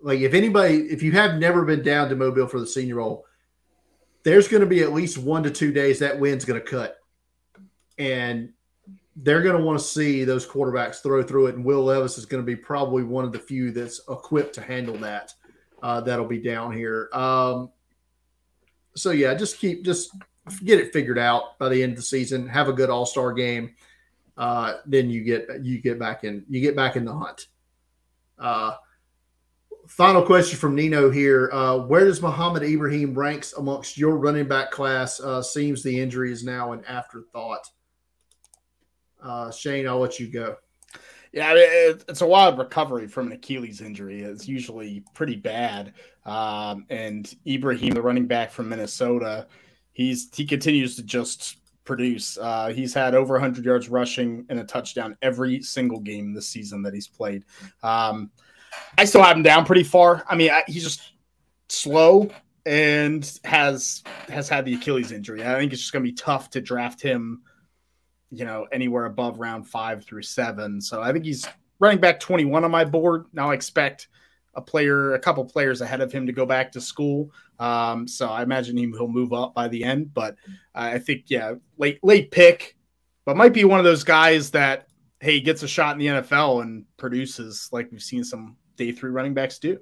Like 0.00 0.20
if 0.20 0.32
anybody, 0.32 0.74
if 0.76 1.02
you 1.02 1.12
have 1.12 1.38
never 1.38 1.64
been 1.64 1.82
down 1.82 2.08
to 2.08 2.16
Mobile 2.16 2.46
for 2.46 2.60
the 2.60 2.66
Senior 2.66 2.96
Bowl, 2.96 3.24
there's 4.22 4.46
going 4.46 4.60
to 4.60 4.66
be 4.66 4.82
at 4.82 4.92
least 4.92 5.18
one 5.18 5.42
to 5.42 5.50
two 5.50 5.72
days 5.72 5.98
that 5.98 6.20
wind's 6.20 6.44
going 6.44 6.60
to 6.60 6.66
cut, 6.66 6.98
and 7.98 8.52
they're 9.16 9.42
going 9.42 9.56
to 9.56 9.64
want 9.64 9.76
to 9.76 9.84
see 9.84 10.22
those 10.22 10.46
quarterbacks 10.46 11.02
throw 11.02 11.22
through 11.24 11.46
it. 11.46 11.56
And 11.56 11.64
Will 11.64 11.82
Levis 11.82 12.16
is 12.16 12.26
going 12.26 12.42
to 12.42 12.46
be 12.46 12.54
probably 12.54 13.02
one 13.02 13.24
of 13.24 13.32
the 13.32 13.40
few 13.40 13.72
that's 13.72 14.00
equipped 14.08 14.54
to 14.54 14.62
handle 14.62 14.96
that. 14.98 15.34
Uh, 15.82 16.00
that'll 16.00 16.26
be 16.26 16.40
down 16.40 16.72
here. 16.72 17.08
Um, 17.12 17.70
so 18.94 19.10
yeah, 19.10 19.34
just 19.34 19.58
keep 19.58 19.84
just 19.84 20.10
get 20.64 20.80
it 20.80 20.92
figured 20.92 21.18
out 21.18 21.58
by 21.58 21.68
the 21.68 21.82
end 21.82 21.92
of 21.92 21.96
the 21.96 22.02
season. 22.02 22.48
Have 22.48 22.68
a 22.68 22.72
good 22.72 22.90
All 22.90 23.06
Star 23.06 23.32
game. 23.32 23.74
Uh, 24.36 24.74
then 24.86 25.10
you 25.10 25.22
get 25.22 25.48
you 25.62 25.80
get 25.80 25.98
back 25.98 26.24
in 26.24 26.44
you 26.48 26.60
get 26.60 26.76
back 26.76 26.96
in 26.96 27.04
the 27.04 27.12
hunt. 27.12 27.46
Uh, 28.38 28.74
final 29.86 30.22
question 30.22 30.58
from 30.58 30.74
Nino 30.74 31.10
here: 31.10 31.50
uh, 31.52 31.78
Where 31.78 32.04
does 32.04 32.22
Mohamed 32.22 32.62
Ibrahim 32.62 33.14
ranks 33.14 33.52
amongst 33.54 33.98
your 33.98 34.16
running 34.16 34.46
back 34.46 34.70
class? 34.70 35.20
Uh, 35.20 35.42
seems 35.42 35.82
the 35.82 35.98
injury 35.98 36.32
is 36.32 36.44
now 36.44 36.72
an 36.72 36.84
afterthought. 36.84 37.68
Uh, 39.20 39.50
Shane, 39.50 39.88
I'll 39.88 39.98
let 39.98 40.20
you 40.20 40.28
go. 40.28 40.56
Yeah, 41.32 41.52
it's 41.56 42.20
a 42.20 42.26
wild 42.26 42.58
recovery 42.58 43.06
from 43.06 43.26
an 43.26 43.32
Achilles 43.34 43.80
injury. 43.80 44.22
It's 44.22 44.48
usually 44.48 45.04
pretty 45.14 45.36
bad. 45.36 45.92
Um, 46.24 46.86
and 46.88 47.32
Ibrahim, 47.46 47.94
the 47.94 48.02
running 48.02 48.26
back 48.26 48.50
from 48.50 48.68
Minnesota, 48.68 49.46
he's 49.92 50.28
he 50.34 50.46
continues 50.46 50.96
to 50.96 51.02
just 51.02 51.58
produce. 51.84 52.38
Uh, 52.38 52.68
he's 52.68 52.94
had 52.94 53.14
over 53.14 53.34
100 53.34 53.64
yards 53.64 53.88
rushing 53.88 54.46
and 54.48 54.58
a 54.60 54.64
touchdown 54.64 55.16
every 55.22 55.62
single 55.62 56.00
game 56.00 56.32
this 56.32 56.48
season 56.48 56.82
that 56.82 56.94
he's 56.94 57.08
played. 57.08 57.44
Um, 57.82 58.30
I 58.96 59.04
still 59.04 59.22
have 59.22 59.36
him 59.36 59.42
down 59.42 59.64
pretty 59.64 59.84
far. 59.84 60.24
I 60.28 60.36
mean, 60.36 60.50
I, 60.50 60.64
he's 60.66 60.84
just 60.84 61.12
slow 61.68 62.30
and 62.66 63.38
has 63.44 64.02
has 64.28 64.48
had 64.48 64.64
the 64.64 64.74
Achilles 64.74 65.12
injury. 65.12 65.42
I 65.42 65.58
think 65.58 65.72
it's 65.72 65.80
just 65.80 65.92
going 65.92 66.04
to 66.04 66.10
be 66.10 66.16
tough 66.16 66.50
to 66.50 66.60
draft 66.60 67.00
him 67.00 67.42
you 68.30 68.44
know, 68.44 68.66
anywhere 68.72 69.06
above 69.06 69.38
round 69.38 69.68
five 69.68 70.04
through 70.04 70.22
seven. 70.22 70.80
So 70.80 71.00
I 71.00 71.12
think 71.12 71.24
he's 71.24 71.46
running 71.78 71.98
back 71.98 72.20
21 72.20 72.64
on 72.64 72.70
my 72.70 72.84
board. 72.84 73.26
Now 73.32 73.50
I 73.50 73.54
expect 73.54 74.08
a 74.54 74.60
player, 74.60 75.14
a 75.14 75.18
couple 75.18 75.44
players 75.44 75.80
ahead 75.80 76.00
of 76.00 76.12
him 76.12 76.26
to 76.26 76.32
go 76.32 76.44
back 76.44 76.72
to 76.72 76.80
school. 76.80 77.30
Um, 77.58 78.06
so 78.08 78.28
I 78.28 78.42
imagine 78.42 78.76
he, 78.76 78.86
will 78.86 79.08
move 79.08 79.32
up 79.32 79.54
by 79.54 79.68
the 79.68 79.84
end. 79.84 80.12
But 80.12 80.36
I 80.74 80.98
think, 80.98 81.24
yeah, 81.28 81.54
late 81.76 82.00
late 82.02 82.30
pick, 82.30 82.76
but 83.24 83.36
might 83.36 83.54
be 83.54 83.64
one 83.64 83.78
of 83.78 83.84
those 83.84 84.04
guys 84.04 84.50
that 84.52 84.88
hey 85.20 85.40
gets 85.40 85.62
a 85.62 85.68
shot 85.68 85.92
in 85.92 85.98
the 85.98 86.22
NFL 86.22 86.62
and 86.62 86.84
produces 86.96 87.68
like 87.72 87.90
we've 87.90 88.02
seen 88.02 88.24
some 88.24 88.56
day 88.76 88.92
three 88.92 89.10
running 89.10 89.34
backs 89.34 89.58
do. 89.58 89.78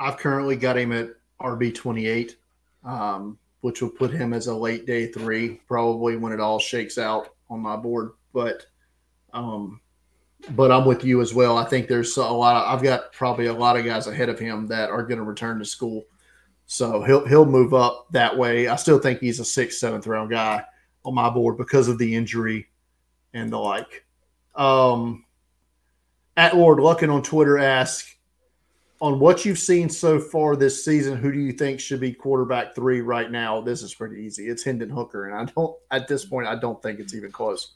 I've 0.00 0.16
currently 0.16 0.56
got 0.56 0.76
him 0.76 0.92
at 0.92 1.10
RB 1.40 1.74
28. 1.74 2.36
Um, 2.84 3.38
which 3.64 3.80
will 3.80 3.88
put 3.88 4.10
him 4.10 4.34
as 4.34 4.46
a 4.46 4.54
late 4.54 4.84
day 4.84 5.06
three, 5.06 5.58
probably 5.66 6.18
when 6.18 6.32
it 6.32 6.38
all 6.38 6.58
shakes 6.58 6.98
out 6.98 7.33
on 7.50 7.60
my 7.60 7.76
board. 7.76 8.12
But 8.32 8.66
um, 9.32 9.80
but 10.50 10.70
I'm 10.70 10.84
with 10.84 11.04
you 11.04 11.20
as 11.20 11.34
well. 11.34 11.56
I 11.56 11.64
think 11.64 11.88
there's 11.88 12.16
a 12.16 12.22
lot 12.22 12.56
of 12.56 12.72
I've 12.72 12.82
got 12.82 13.12
probably 13.12 13.46
a 13.46 13.52
lot 13.52 13.76
of 13.76 13.84
guys 13.84 14.06
ahead 14.06 14.28
of 14.28 14.38
him 14.38 14.66
that 14.68 14.90
are 14.90 15.02
going 15.02 15.18
to 15.18 15.24
return 15.24 15.58
to 15.58 15.64
school. 15.64 16.04
So 16.66 17.02
he'll 17.02 17.26
he'll 17.26 17.46
move 17.46 17.74
up 17.74 18.06
that 18.12 18.36
way. 18.36 18.68
I 18.68 18.76
still 18.76 18.98
think 18.98 19.20
he's 19.20 19.40
a 19.40 19.44
sixth, 19.44 19.78
seventh 19.78 20.06
round 20.06 20.30
guy 20.30 20.64
on 21.04 21.14
my 21.14 21.30
board 21.30 21.56
because 21.58 21.88
of 21.88 21.98
the 21.98 22.14
injury 22.14 22.68
and 23.32 23.52
the 23.52 23.58
like. 23.58 24.06
Um, 24.54 25.24
at 26.36 26.56
Lord 26.56 26.78
Luckin 26.78 27.12
on 27.12 27.22
Twitter 27.22 27.58
asks, 27.58 28.13
on 29.00 29.18
what 29.18 29.44
you've 29.44 29.58
seen 29.58 29.88
so 29.88 30.18
far 30.20 30.56
this 30.56 30.84
season, 30.84 31.16
who 31.16 31.32
do 31.32 31.38
you 31.38 31.52
think 31.52 31.80
should 31.80 32.00
be 32.00 32.12
quarterback 32.12 32.74
three 32.74 33.00
right 33.00 33.30
now? 33.30 33.60
This 33.60 33.82
is 33.82 33.94
pretty 33.94 34.22
easy. 34.22 34.48
It's 34.48 34.62
Hendon 34.62 34.90
Hooker, 34.90 35.28
and 35.28 35.36
I 35.36 35.52
don't 35.52 35.76
at 35.90 36.08
this 36.08 36.24
point 36.24 36.46
I 36.46 36.56
don't 36.56 36.80
think 36.82 37.00
it's 37.00 37.14
even 37.14 37.32
close. 37.32 37.72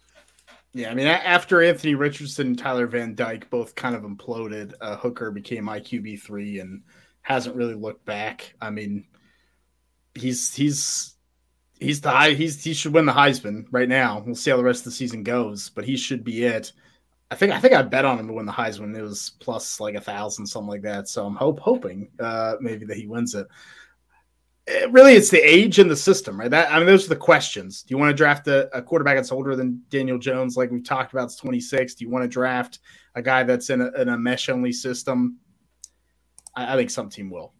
Yeah, 0.75 0.91
I 0.91 0.95
mean, 0.95 1.07
after 1.07 1.62
Anthony 1.62 1.95
Richardson 1.95 2.49
and 2.49 2.59
Tyler 2.59 2.87
Van 2.87 3.14
Dyke 3.14 3.49
both 3.51 3.75
kind 3.75 3.97
of 3.97 4.03
imploded, 4.03 4.75
uh, 4.81 4.97
Hooker 4.97 5.31
became 5.31 5.64
my 5.64 5.81
QB 5.81 6.21
three 6.21 6.61
and 6.61 6.83
hasn't 7.23 7.57
really 7.57 7.75
looked 7.75 8.05
back. 8.05 8.55
I 8.61 8.71
mean, 8.71 9.05
he's 10.14 10.55
he's 10.55 11.16
he's 11.81 12.01
the 12.01 12.11
high 12.11 12.31
he's 12.31 12.62
he 12.62 12.75
should 12.75 12.93
win 12.93 13.07
the 13.07 13.12
Heisman 13.12 13.64
right 13.71 13.89
now. 13.89 14.23
We'll 14.25 14.35
see 14.35 14.51
how 14.51 14.57
the 14.57 14.64
rest 14.64 14.81
of 14.81 14.85
the 14.87 14.91
season 14.93 15.23
goes, 15.23 15.71
but 15.71 15.85
he 15.85 15.97
should 15.97 16.23
be 16.23 16.45
it. 16.45 16.73
I 17.31 17.35
think 17.35 17.53
I 17.53 17.61
think 17.61 17.74
I 17.74 17.83
bet 17.83 18.07
on 18.07 18.18
him 18.18 18.26
to 18.29 18.33
win 18.33 18.47
the 18.47 18.53
Heisman. 18.53 18.97
It 18.97 19.03
was 19.03 19.33
plus 19.41 19.81
like 19.81 19.95
a 19.95 20.01
thousand, 20.01 20.47
something 20.47 20.68
like 20.68 20.83
that. 20.83 21.09
So 21.09 21.26
I'm 21.26 21.37
hope 21.37 21.61
hoping 21.61 22.11
uh, 22.18 22.55
maybe 22.61 22.87
that 22.87 22.97
he 22.97 23.07
wins 23.07 23.35
it. 23.35 23.47
it. 24.66 24.91
Really, 24.91 25.12
it's 25.12 25.29
the 25.29 25.39
age 25.39 25.79
and 25.79 25.91
the 25.91 25.97
system, 25.97 26.41
right? 26.41 26.51
That 26.51 26.72
I 26.72 26.79
mean, 26.79 26.87
those 26.87 27.05
are 27.05 27.11
the 27.11 27.16
questions. 27.16 27.83
Do 27.83 27.93
you 27.93 27.99
want 27.99 28.11
to 28.11 28.16
draft 28.16 28.49
a, 28.49 28.74
a 28.76 28.81
quarterback 28.81 29.16
that's 29.16 29.33
older 29.33 29.57
than 29.57 29.83
Daniel 29.91 30.18
Jones, 30.18 30.57
like 30.57 30.70
we've 30.70 30.85
talked 30.85 31.12
about? 31.12 31.24
It's 31.24 31.37
26. 31.37 31.97
Do 31.97 32.05
you 32.05 32.11
want 32.11 32.24
to 32.24 32.29
draft 32.29 32.79
a 33.14 33.20
guy 33.20 33.43
that's 33.43 33.68
in 33.68 33.83
a, 33.83 33.91
in 34.01 34.09
a 34.09 34.16
mesh 34.16 34.49
only 34.49 34.72
system? 34.72 35.37
I, 36.57 36.72
I 36.72 36.76
think 36.76 36.89
some 36.89 37.11
team 37.11 37.29
will. 37.29 37.53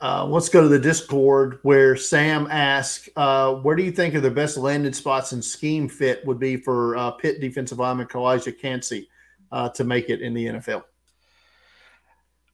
Uh, 0.00 0.26
let's 0.26 0.50
go 0.50 0.60
to 0.60 0.68
the 0.68 0.78
Discord 0.78 1.58
where 1.62 1.96
Sam 1.96 2.46
asks, 2.50 3.08
uh, 3.16 3.54
"Where 3.54 3.74
do 3.74 3.82
you 3.82 3.92
think 3.92 4.14
are 4.14 4.20
the 4.20 4.30
best 4.30 4.58
landing 4.58 4.92
spots 4.92 5.32
and 5.32 5.42
scheme 5.42 5.88
fit 5.88 6.24
would 6.26 6.38
be 6.38 6.56
for 6.56 6.96
uh, 6.96 7.12
Pitt 7.12 7.40
defensive 7.40 7.78
lineman 7.78 8.06
Calijah 8.06 8.58
Kancey 8.58 9.08
uh, 9.52 9.70
to 9.70 9.84
make 9.84 10.10
it 10.10 10.20
in 10.20 10.34
the 10.34 10.46
NFL?" 10.46 10.82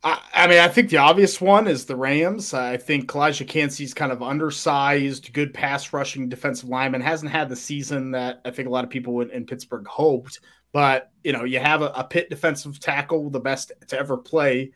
I, 0.04 0.20
I, 0.34 0.46
mean, 0.46 0.58
I 0.58 0.68
think 0.68 0.90
the 0.90 0.98
obvious 0.98 1.40
one 1.40 1.66
is 1.66 1.84
the 1.84 1.96
Rams. 1.96 2.54
I 2.54 2.76
think 2.76 3.06
Calijah 3.10 3.48
Kancey's 3.48 3.94
kind 3.94 4.12
of 4.12 4.22
undersized, 4.22 5.32
good 5.32 5.52
pass 5.52 5.92
rushing 5.92 6.28
defensive 6.28 6.68
lineman. 6.68 7.00
Hasn't 7.00 7.30
had 7.30 7.48
the 7.48 7.56
season 7.56 8.12
that 8.12 8.40
I 8.44 8.52
think 8.52 8.68
a 8.68 8.70
lot 8.70 8.84
of 8.84 8.90
people 8.90 9.20
in, 9.20 9.30
in 9.30 9.46
Pittsburgh 9.46 9.86
hoped. 9.86 10.40
But 10.72 11.10
you 11.24 11.32
know, 11.32 11.42
you 11.42 11.58
have 11.58 11.82
a, 11.82 11.92
a 11.96 12.04
Pitt 12.04 12.30
defensive 12.30 12.78
tackle, 12.78 13.30
the 13.30 13.40
best 13.40 13.72
to 13.88 13.98
ever 13.98 14.16
play 14.16 14.72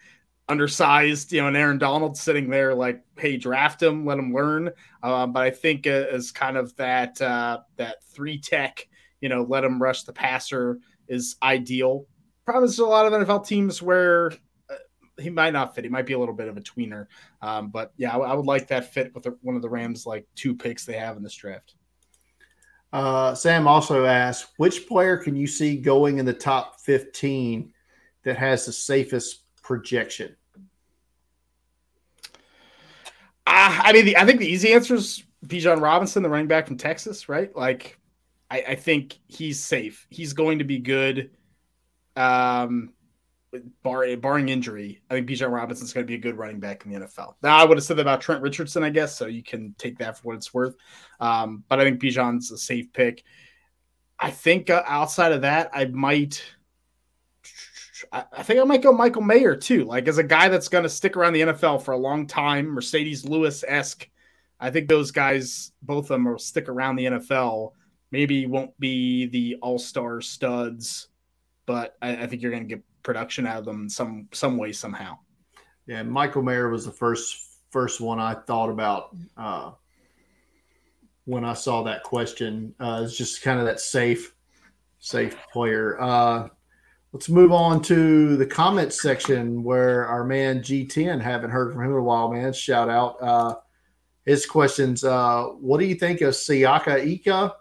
undersized, 0.49 1.33
you 1.33 1.41
know, 1.41 1.49
and 1.49 1.57
Aaron 1.57 1.79
Donald 1.79 2.17
sitting 2.17 2.49
there 2.49 2.75
like, 2.75 3.03
hey, 3.19 3.37
draft 3.37 3.83
him, 3.83 4.05
let 4.05 4.19
him 4.19 4.33
learn. 4.33 4.71
Um, 5.03 5.33
but 5.33 5.43
I 5.43 5.51
think 5.51 5.87
as 5.87 6.31
kind 6.31 6.57
of 6.57 6.75
that 6.77 7.21
uh, 7.21 7.61
that 7.77 8.05
three 8.05 8.39
tech, 8.39 8.87
you 9.21 9.29
know, 9.29 9.43
let 9.43 9.65
him 9.65 9.83
rush 9.83 10.05
the 10.05 10.13
passer 10.13 10.79
is 11.09 11.37
ideal. 11.43 12.07
Problem 12.45 12.65
is 12.65 12.79
a 12.79 12.87
lot 12.87 13.07
of 13.07 13.13
NFL 13.13 13.47
teams 13.47 13.83
where 13.83 14.33
uh, 14.71 14.75
he 15.21 15.31
might 15.31 15.53
not 15.53 15.75
fit. 15.75 15.85
He 15.85 15.91
might 15.91 16.07
be 16.07 16.13
a 16.13 16.19
little 16.19 16.35
bit 16.35 16.49
of 16.49 16.57
a 16.57 16.61
tweener. 16.61 17.07
Um, 17.43 17.71
but 17.71 17.93
yeah, 17.97 18.17
I, 18.17 18.35
would 18.35 18.47
like 18.47 18.69
that 18.69 18.93
fit 18.93 19.13
with 19.15 19.25
the, 19.25 19.37
one 19.43 19.57
of 19.57 19.63
the 19.63 19.69
Rams 19.69 20.07
like 20.07 20.27
two 20.37 20.55
picks 20.55 20.85
they 20.85 20.95
have 20.95 21.17
in 21.17 21.25
this 21.25 21.35
draft. 21.35 21.75
Uh, 22.93 23.35
Sam 23.35 23.67
also 23.67 24.05
asked, 24.05 24.53
which 24.59 24.87
player 24.87 25.17
can 25.17 25.35
you 25.35 25.49
see 25.49 25.77
going 25.77 26.19
in 26.19 26.25
the 26.25 26.33
top 26.33 26.81
15 26.81 27.73
that 28.23 28.37
has 28.37 28.65
the 28.65 28.73
safest 28.73 29.43
projection? 29.67 30.37
Uh, 33.45 33.81
I 33.83 33.93
mean, 33.93 34.05
the, 34.05 34.17
I 34.17 34.25
think 34.25 34.39
the 34.39 34.47
easy 34.47 34.73
answer 34.73 34.95
is 34.95 35.25
Bijan 35.45 35.81
Robinson, 35.81 36.23
the 36.23 36.29
running 36.29 36.47
back 36.47 36.69
from 36.69 36.77
Texas, 36.77 37.29
right? 37.29 37.55
Like, 37.55 37.99
I, 38.49 38.65
I 38.69 38.75
think 38.77 39.19
he's 39.27 39.63
safe. 39.63 40.07
He's 40.09 40.33
going 40.33 40.61
to 40.61 40.65
be 40.65 40.79
good. 40.79 41.31
Um, 42.15 42.93
bar, 43.83 44.17
barring 44.17 44.49
injury, 44.51 45.03
I 45.11 45.15
think 45.15 45.29
Bijan 45.29 45.51
Robinson's 45.51 45.93
going 45.93 46.07
to 46.07 46.09
be 46.09 46.15
a 46.15 46.19
good 46.19 46.39
running 46.39 46.61
back 46.61 46.87
in 46.87 46.93
the 46.93 47.01
NFL. 47.01 47.35
Now, 47.43 47.57
I 47.57 47.65
would 47.65 47.77
have 47.77 47.85
said 47.85 47.97
that 47.97 48.03
about 48.03 48.21
Trent 48.21 48.43
Richardson, 48.43 48.85
I 48.85 48.91
guess, 48.91 49.19
so 49.19 49.27
you 49.27 49.43
can 49.43 49.75
take 49.79 49.99
that 49.99 50.17
for 50.17 50.29
what 50.29 50.37
it's 50.37 50.55
worth. 50.55 50.77
Um, 51.19 51.65
but 51.69 51.81
I 51.81 51.85
think 51.85 52.01
Bijan's 52.01 52.53
a 52.53 52.59
safe 52.59 52.93
pick. 52.93 53.25
I 54.21 54.31
think 54.31 54.71
uh, 54.71 54.85
outside 54.87 55.33
of 55.33 55.41
that, 55.41 55.71
I 55.75 55.87
might– 55.87 56.41
I 58.13 58.43
think 58.43 58.61
I 58.61 58.65
might 58.65 58.83
go 58.83 58.93
Michael 58.93 59.23
Mayer 59.23 59.57
too. 59.57 59.85
Like 59.85 60.09
as 60.09 60.19
a 60.19 60.23
guy 60.23 60.49
that's 60.49 60.69
going 60.69 60.85
to 60.85 60.89
stick 60.89 61.17
around 61.17 61.33
the 61.33 61.43
NFL 61.43 61.83
for 61.83 61.93
a 61.93 61.99
long 61.99 62.27
time, 62.27 62.67
Marcedes 62.67 63.29
Lewis 63.29 63.65
esque. 63.67 64.09
I 64.59 64.71
think 64.71 64.89
those 64.89 65.11
guys, 65.11 65.73
both 65.83 66.05
of 66.05 66.09
them, 66.09 66.25
will 66.25 66.39
stick 66.39 66.69
around 66.69 66.97
the 66.97 67.07
NFL. 67.07 67.73
Maybe 68.11 68.47
won't 68.47 68.79
be 68.81 69.27
the 69.27 69.57
all 69.61 69.79
star 69.79 70.21
studs, 70.21 71.09
but 71.67 71.97
I, 72.01 72.17
I 72.23 72.27
think 72.27 72.43
you're 72.43 72.53
going 72.53 72.69
to 72.69 72.75
get 72.77 72.85
production 73.03 73.47
out 73.47 73.59
of 73.59 73.65
them 73.65 73.89
some 73.89 74.29
some 74.33 74.57
way 74.57 74.73
somehow. 74.73 75.19
Yeah, 75.87 76.03
Michael 76.03 76.43
Mayer 76.43 76.69
was 76.71 76.85
the 76.85 76.93
first 76.93 77.61
first 77.71 78.01
one 78.01 78.19
I 78.19 78.35
thought 78.35 78.71
about 78.71 79.15
uh, 79.37 79.73
when 81.25 81.45
I 81.45 81.55
saw 81.55 81.83
that 81.83 82.03
question. 82.03 82.75
Uh, 82.81 83.03
it's 83.05 83.17
just 83.17 83.43
kind 83.43 83.59
of 83.59 83.67
that 83.67 83.81
safe, 83.81 84.35
safe 84.99 85.37
player. 85.53 86.01
Uh, 86.01 86.49
let's 87.13 87.29
move 87.29 87.53
on 87.53 87.81
to 87.83 88.37
the 88.37 88.47
comments 88.47 89.01
section 89.01 89.63
where 89.63 90.07
our 90.07 90.25
man 90.25 90.61
G10 90.61 91.21
haven't 91.21 91.51
heard 91.51 91.73
from 91.73 91.83
him 91.83 91.93
in 91.93 91.97
a 91.97 92.03
while, 92.03 92.33
man. 92.33 92.53
Shout 92.53 92.89
out. 92.89 93.17
Uh, 93.23 93.55
his 94.25 94.45
questions. 94.45 95.05
Uh, 95.05 95.45
what 95.61 95.79
do 95.79 95.87
you 95.87 95.95
think 95.95 96.21
of 96.21 96.35
Siaki 96.35 97.07
Ika 97.15 97.55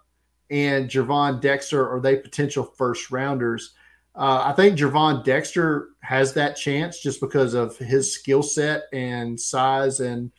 and 0.49 0.89
Gervon 0.89 1.39
Dexter? 1.39 1.87
Are 1.89 2.01
they 2.01 2.17
potential 2.17 2.63
first 2.63 3.11
rounders? 3.11 3.73
Uh, 4.15 4.43
I 4.45 4.53
think 4.53 4.77
Gervon 4.77 5.23
Dexter 5.23 5.89
has 6.01 6.33
that 6.33 6.55
chance 6.55 7.01
just 7.01 7.21
because 7.21 7.53
of 7.53 7.77
his 7.77 8.13
skill 8.13 8.41
set 8.41 8.83
and 8.93 9.39
size 9.39 9.99
and 9.99 10.31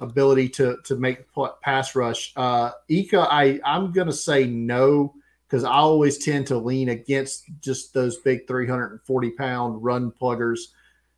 ability 0.00 0.48
to 0.48 0.78
to 0.84 0.96
make 0.96 1.26
pass 1.62 1.94
rush. 1.94 2.32
Uh, 2.36 2.72
Ika, 2.88 3.20
I 3.30 3.60
I'm 3.64 3.92
gonna 3.92 4.12
say 4.12 4.44
no 4.44 5.14
because 5.48 5.64
I 5.64 5.72
always 5.72 6.18
tend 6.18 6.46
to 6.48 6.58
lean 6.58 6.90
against 6.90 7.44
just 7.60 7.94
those 7.94 8.18
big 8.18 8.46
340 8.46 9.30
pound 9.30 9.82
run 9.82 10.10
pluggers 10.10 10.68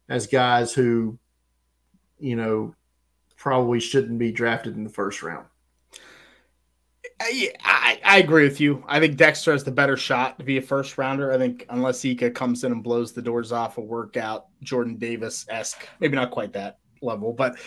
as 0.08 0.26
guys 0.26 0.72
who, 0.72 1.18
you 2.18 2.36
know, 2.36 2.74
probably 3.36 3.80
shouldn't 3.80 4.18
be 4.18 4.30
drafted 4.30 4.76
in 4.76 4.84
the 4.84 4.90
first 4.90 5.22
round. 5.22 5.46
I, 7.20 8.00
I 8.04 8.18
agree 8.18 8.44
with 8.44 8.60
you. 8.60 8.82
I 8.86 8.98
think 8.98 9.16
Dexter 9.16 9.52
has 9.52 9.64
the 9.64 9.70
better 9.70 9.96
shot 9.96 10.38
to 10.38 10.44
be 10.44 10.56
a 10.56 10.62
first 10.62 10.96
rounder. 10.96 11.32
I 11.32 11.38
think 11.38 11.66
unless 11.68 12.04
Ika 12.04 12.30
comes 12.30 12.64
in 12.64 12.72
and 12.72 12.82
blows 12.82 13.12
the 13.12 13.20
doors 13.20 13.52
off 13.52 13.78
a 13.78 13.82
workout, 13.82 14.46
Jordan 14.62 14.96
Davis 14.96 15.44
esque, 15.48 15.86
maybe 15.98 16.16
not 16.16 16.30
quite 16.30 16.52
that 16.54 16.78
level, 17.02 17.32
but 17.32 17.58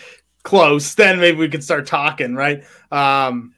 close, 0.42 0.94
then 0.94 1.20
maybe 1.20 1.38
we 1.38 1.48
could 1.48 1.62
start 1.62 1.86
talking, 1.86 2.34
right? 2.34 2.64
Um, 2.90 3.54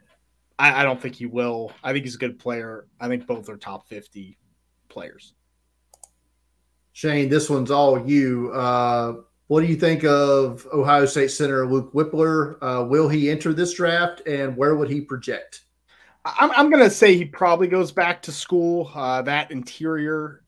I, 0.59 0.81
I 0.81 0.85
don't 0.85 1.01
think 1.01 1.15
he 1.15 1.27
will. 1.27 1.73
I 1.83 1.93
think 1.93 2.05
he's 2.05 2.15
a 2.15 2.19
good 2.19 2.39
player. 2.39 2.87
I 3.01 3.09
think 3.09 3.27
both 3.27 3.49
are 3.49 3.57
top 3.57 3.89
50 3.89 4.39
players. 4.89 5.35
Shane, 6.93 7.29
this 7.29 7.51
one's 7.51 7.71
all 7.71 8.09
you. 8.09 8.51
Uh, 8.53 9.17
what 9.49 9.61
do 9.61 9.67
you 9.67 9.77
think 9.77 10.05
of 10.05 10.67
Ohio 10.73 11.07
State 11.07 11.31
center 11.31 11.67
Luke 11.67 11.93
Wypler? 11.93 12.57
Uh, 12.63 12.85
will 12.85 13.09
he 13.09 13.31
enter 13.31 13.53
this 13.53 13.75
draft, 13.75 14.23
and 14.27 14.57
where 14.57 14.77
would 14.77 14.89
he 14.89 15.01
project? 15.01 15.67
I'm, 16.25 16.51
I'm 16.53 16.71
going 16.71 16.83
to 16.83 16.91
say 16.91 17.17
he 17.17 17.25
probably 17.25 17.69
goes 17.69 17.93
back 17.93 18.23
to 18.23 18.33
school. 18.33 18.91
Uh, 18.95 19.23
that 19.23 19.51
interior 19.51 20.43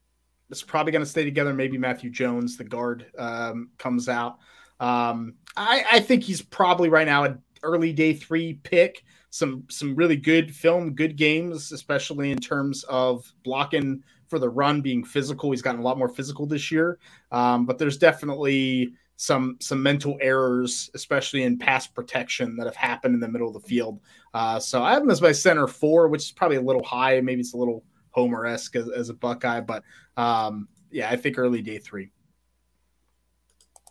is 0.51 0.63
probably 0.63 0.91
going 0.91 1.05
to 1.05 1.11
stay 1.11 1.25
together. 1.25 1.55
Maybe 1.55 1.79
Matthew 1.79 2.11
Jones, 2.11 2.57
the 2.57 2.65
guard, 2.65 3.07
um, 3.19 3.71
comes 3.79 4.09
out. 4.09 4.39
Um, 4.81 5.35
I, 5.57 5.85
I, 5.93 6.01
think 6.01 6.23
he's 6.23 6.41
probably 6.41 6.89
right 6.89 7.07
now 7.07 7.25
an 7.25 7.43
early 7.65 7.93
day 7.93 8.15
three 8.15 8.55
pick. 8.55 9.05
Some 9.31 9.65
some 9.69 9.95
really 9.95 10.17
good 10.17 10.55
film, 10.55 10.95
good 10.95 11.17
games, 11.17 11.73
especially 11.73 12.31
in 12.31 12.39
terms 12.39 12.85
of 12.85 13.31
blocking 13.45 14.03
for 14.29 14.39
the 14.39 14.49
run, 14.49 14.81
being 14.81 15.05
physical. 15.05 15.51
He's 15.51 15.63
gotten 15.63 15.81
a 15.81 15.85
lot 15.85 15.99
more 15.99 16.09
physical 16.09 16.47
this 16.47 16.71
year, 16.71 16.99
um, 17.33 17.67
but 17.67 17.79
there's 17.79 17.99
definitely 17.99 18.93
some 19.17 19.57
some 19.61 19.83
mental 19.83 20.17
errors, 20.21 20.91
especially 20.95 21.43
in 21.43 21.59
pass 21.59 21.87
protection, 21.87 22.57
that 22.57 22.67
have 22.67 22.77
happened 22.77 23.15
in 23.15 23.21
the 23.21 23.29
middle 23.29 23.49
of 23.49 23.55
the 23.55 23.69
field. 23.69 24.01
Uh, 24.33 24.59
so 24.59 24.83
I 24.83 24.93
have 24.93 25.03
him 25.03 25.11
as 25.11 25.21
my 25.21 25.33
center 25.33 25.67
four, 25.67 26.09
which 26.09 26.23
is 26.23 26.33
probably 26.33 26.57
a 26.57 26.63
little 26.63 26.85
high. 26.85 27.21
Maybe 27.21 27.41
it's 27.41 27.53
a 27.53 27.57
little 27.57 27.85
Homer 28.11 28.47
esque 28.47 28.77
as, 28.77 28.89
as, 28.89 29.11
a 29.11 29.15
Buckeye, 29.15 29.61
but 29.61 29.83
um, 30.17 30.69
yeah, 30.91 31.11
I 31.11 31.17
think 31.17 31.39
early 31.39 31.63
day 31.63 31.79
three. 31.79 32.11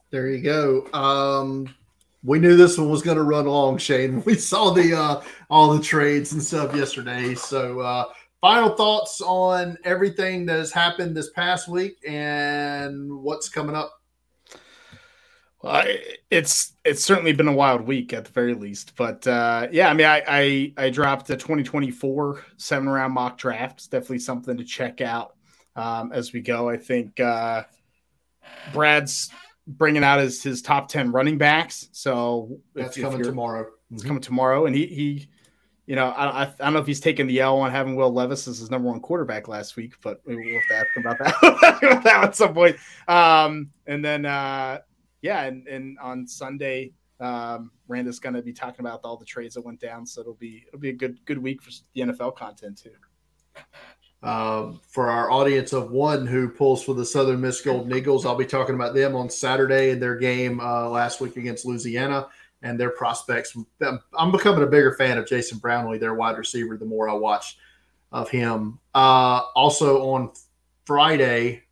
There 0.09 0.29
you 0.29 0.41
go. 0.41 0.87
Um, 0.93 1.73
we 2.23 2.39
knew 2.39 2.55
this 2.57 2.77
one 2.77 2.89
was 2.89 3.01
going 3.01 3.17
to 3.17 3.23
run 3.23 3.45
long, 3.45 3.77
Shane. 3.77 4.21
We 4.25 4.35
saw 4.35 4.71
the 4.71 4.93
uh, 4.97 5.21
all 5.49 5.73
the 5.73 5.83
trades 5.83 6.33
and 6.33 6.43
stuff 6.43 6.75
yesterday. 6.75 7.35
So, 7.35 7.79
uh, 7.79 8.05
final 8.41 8.75
thoughts 8.75 9.21
on 9.21 9.77
everything 9.83 10.45
that 10.47 10.57
has 10.57 10.71
happened 10.71 11.15
this 11.15 11.29
past 11.31 11.67
week 11.67 11.97
and 12.07 13.11
what's 13.11 13.49
coming 13.49 13.75
up 13.75 13.97
well, 15.61 15.85
it's 16.29 16.73
it's 16.85 17.03
certainly 17.03 17.33
been 17.33 17.47
a 17.47 17.53
wild 17.53 17.81
week 17.81 18.13
at 18.13 18.25
the 18.25 18.31
very 18.31 18.53
least, 18.53 18.95
but 18.95 19.25
uh, 19.25 19.67
yeah, 19.71 19.89
I 19.89 19.93
mean, 19.93 20.05
I, 20.05 20.23
I, 20.27 20.73
I 20.77 20.89
dropped 20.91 21.29
a 21.31 21.35
2024 21.35 22.43
seven 22.57 22.87
round 22.87 23.13
mock 23.13 23.39
draft. 23.39 23.79
It's 23.79 23.87
definitely 23.87 24.19
something 24.19 24.55
to 24.57 24.63
check 24.63 25.01
out 25.01 25.35
um, 25.75 26.11
as 26.13 26.31
we 26.31 26.41
go. 26.41 26.69
I 26.69 26.77
think 26.77 27.19
uh, 27.19 27.63
Brad's 28.71 29.31
bringing 29.67 30.03
out 30.03 30.19
his 30.19 30.41
his 30.41 30.61
top 30.61 30.87
10 30.87 31.11
running 31.11 31.37
backs. 31.37 31.89
So 31.91 32.59
that's 32.73 32.97
if, 32.97 33.03
coming 33.03 33.19
if 33.19 33.27
tomorrow. 33.27 33.67
It's 33.91 34.01
mm-hmm. 34.01 34.07
coming 34.07 34.21
tomorrow, 34.21 34.65
and 34.65 34.75
he 34.75 34.87
he. 34.87 35.29
You 35.85 35.95
know, 35.95 36.07
I, 36.07 36.41
I, 36.41 36.53
don't 36.59 36.73
know 36.73 36.79
if 36.79 36.85
he's 36.85 36.99
taking 36.99 37.27
the 37.27 37.39
L 37.39 37.59
on 37.59 37.71
having 37.71 37.95
Will 37.95 38.11
Levis 38.11 38.45
as 38.49 38.59
his 38.59 38.69
number 38.69 38.89
one 38.89 38.99
quarterback 38.99 39.47
last 39.47 39.77
week, 39.77 39.93
but 40.03 40.19
we'll 40.25 40.37
have 40.37 40.67
to 40.67 40.75
ask 40.75 40.87
about 40.97 41.17
that, 41.19 41.37
about 41.81 42.03
that 42.03 42.23
at 42.25 42.35
some 42.35 42.53
point. 42.53 42.75
Um, 43.07 43.69
and 43.85 44.03
then 44.03 44.25
uh, 44.25 44.79
yeah, 45.21 45.43
and, 45.43 45.65
and 45.65 45.97
on 45.99 46.27
Sunday, 46.27 46.91
um, 47.21 47.71
Randa's 47.87 48.19
going 48.19 48.35
to 48.35 48.41
be 48.41 48.51
talking 48.51 48.81
about 48.81 48.99
all 49.05 49.15
the 49.15 49.23
trades 49.23 49.55
that 49.55 49.61
went 49.61 49.79
down. 49.79 50.05
So 50.05 50.19
it'll 50.19 50.33
be 50.33 50.65
it'll 50.67 50.79
be 50.79 50.89
a 50.89 50.93
good 50.93 51.23
good 51.25 51.37
week 51.37 51.61
for 51.61 51.71
the 51.93 52.01
NFL 52.01 52.35
content 52.35 52.77
too. 52.77 52.91
Um, 54.23 54.81
for 54.87 55.09
our 55.09 55.29
audience 55.29 55.73
of 55.73 55.91
one 55.91 56.25
who 56.25 56.49
pulls 56.49 56.83
for 56.83 56.95
the 56.95 57.05
Southern 57.05 57.41
Miss 57.41 57.61
Golden 57.61 57.95
Eagles, 57.95 58.25
I'll 58.25 58.35
be 58.35 58.45
talking 58.45 58.75
about 58.75 58.95
them 58.95 59.15
on 59.15 59.29
Saturday 59.29 59.91
in 59.91 59.99
their 59.99 60.15
game 60.15 60.59
uh, 60.59 60.89
last 60.89 61.21
week 61.21 61.37
against 61.37 61.65
Louisiana 61.65 62.27
and 62.63 62.79
their 62.79 62.89
prospects. 62.89 63.55
I'm 64.17 64.31
becoming 64.31 64.63
a 64.63 64.67
bigger 64.67 64.93
fan 64.93 65.17
of 65.17 65.27
Jason 65.27 65.59
Brownlee, 65.59 65.99
their 65.99 66.15
wide 66.15 66.37
receiver, 66.37 66.77
the 66.77 66.85
more 66.85 67.07
I 67.07 67.13
watch 67.13 67.57
of 68.11 68.29
him. 68.29 68.79
Uh, 68.95 69.41
also 69.55 70.09
on 70.09 70.31
Friday, 70.85 71.63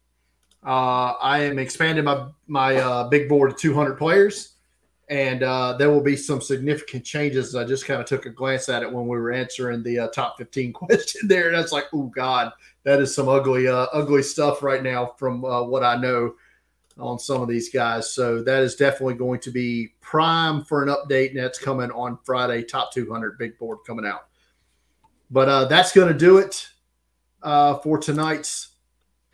uh, 0.64 1.14
I 1.22 1.44
am 1.44 1.60
expanding 1.60 2.06
my 2.06 2.28
my 2.48 2.76
uh, 2.76 3.08
big 3.10 3.30
board 3.30 3.52
to 3.52 3.58
200 3.58 3.98
players, 3.98 4.55
and 5.08 5.44
uh, 5.44 5.74
there 5.78 5.92
will 5.92 6.02
be 6.02 6.16
some 6.16 6.42
significant 6.42 7.06
changes. 7.06 7.56
I 7.56 7.64
just 7.64 7.86
kind 7.86 8.02
of 8.02 8.08
took 8.08 8.26
a 8.26 8.32
glance 8.32 8.70
at 8.70 8.82
it 8.82 8.92
when 8.92 9.08
we 9.08 9.18
were 9.18 9.32
answering 9.32 9.84
the 9.84 10.00
uh, 10.00 10.08
top 10.08 10.38
15 10.38 10.74
question 10.74 11.28
there, 11.28 11.48
and 11.48 11.56
I 11.56 11.62
was 11.62 11.72
like, 11.72 11.86
oh 11.94 12.08
God, 12.08 12.52
that 12.84 13.00
is 13.00 13.14
some 13.14 13.30
ugly 13.30 13.68
uh, 13.68 13.88
ugly 13.94 14.24
stuff 14.24 14.64
right 14.64 14.82
now 14.82 15.14
from 15.18 15.46
uh, 15.46 15.64
what 15.64 15.84
I 15.84 15.96
know 15.96 16.36
on 16.98 17.20
some 17.20 17.42
of 17.42 17.50
these 17.50 17.70
guys. 17.70 18.12
So 18.14 18.42
that 18.44 18.64
is 18.64 18.76
definitely 18.76 19.16
going 19.16 19.42
to 19.42 19.52
be 19.52 19.94
prime 20.02 20.64
for 20.64 20.82
an 20.82 20.90
update, 20.90 21.30
and 21.32 21.40
that's 21.40 21.60
coming 21.60 21.92
on 21.92 22.18
Friday. 22.24 22.64
Top 22.64 22.94
200 22.94 23.38
big 23.38 23.58
board 23.60 23.80
coming 23.86 24.06
out. 24.06 24.28
But 25.30 25.68
that's 25.68 25.92
going 25.92 26.08
to 26.08 26.18
do 26.18 26.38
it 26.38 26.68
for 27.44 27.98
tonight's 27.98 28.75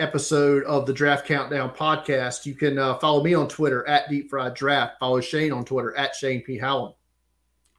episode 0.01 0.63
of 0.63 0.85
the 0.85 0.93
Draft 0.93 1.27
Countdown 1.27 1.69
podcast. 1.69 2.45
You 2.45 2.55
can 2.55 2.79
uh, 2.79 2.97
follow 2.97 3.23
me 3.23 3.33
on 3.35 3.47
Twitter 3.47 3.87
at 3.87 4.09
Deep 4.09 4.29
Fried 4.29 4.55
Draft. 4.55 4.95
Follow 4.99 5.21
Shane 5.21 5.51
on 5.51 5.63
Twitter 5.63 5.95
at 5.95 6.15
Shane 6.15 6.41
P. 6.41 6.57
Hallam. 6.57 6.93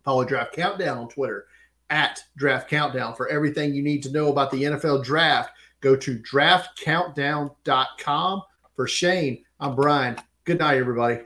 Follow 0.04 0.24
Draft 0.24 0.54
Countdown 0.54 0.98
on 0.98 1.08
Twitter 1.08 1.46
at 1.90 2.22
Draft 2.36 2.70
Countdown. 2.70 3.16
For 3.16 3.28
everything 3.28 3.74
you 3.74 3.82
need 3.82 4.04
to 4.04 4.12
know 4.12 4.30
about 4.30 4.52
the 4.52 4.62
NFL 4.62 5.02
Draft, 5.04 5.50
go 5.80 5.96
to 5.96 6.16
draftcountdown.com. 6.18 8.42
For 8.76 8.86
Shane, 8.86 9.44
I'm 9.58 9.74
Brian. 9.74 10.16
Good 10.44 10.60
night, 10.60 10.78
everybody. 10.78 11.22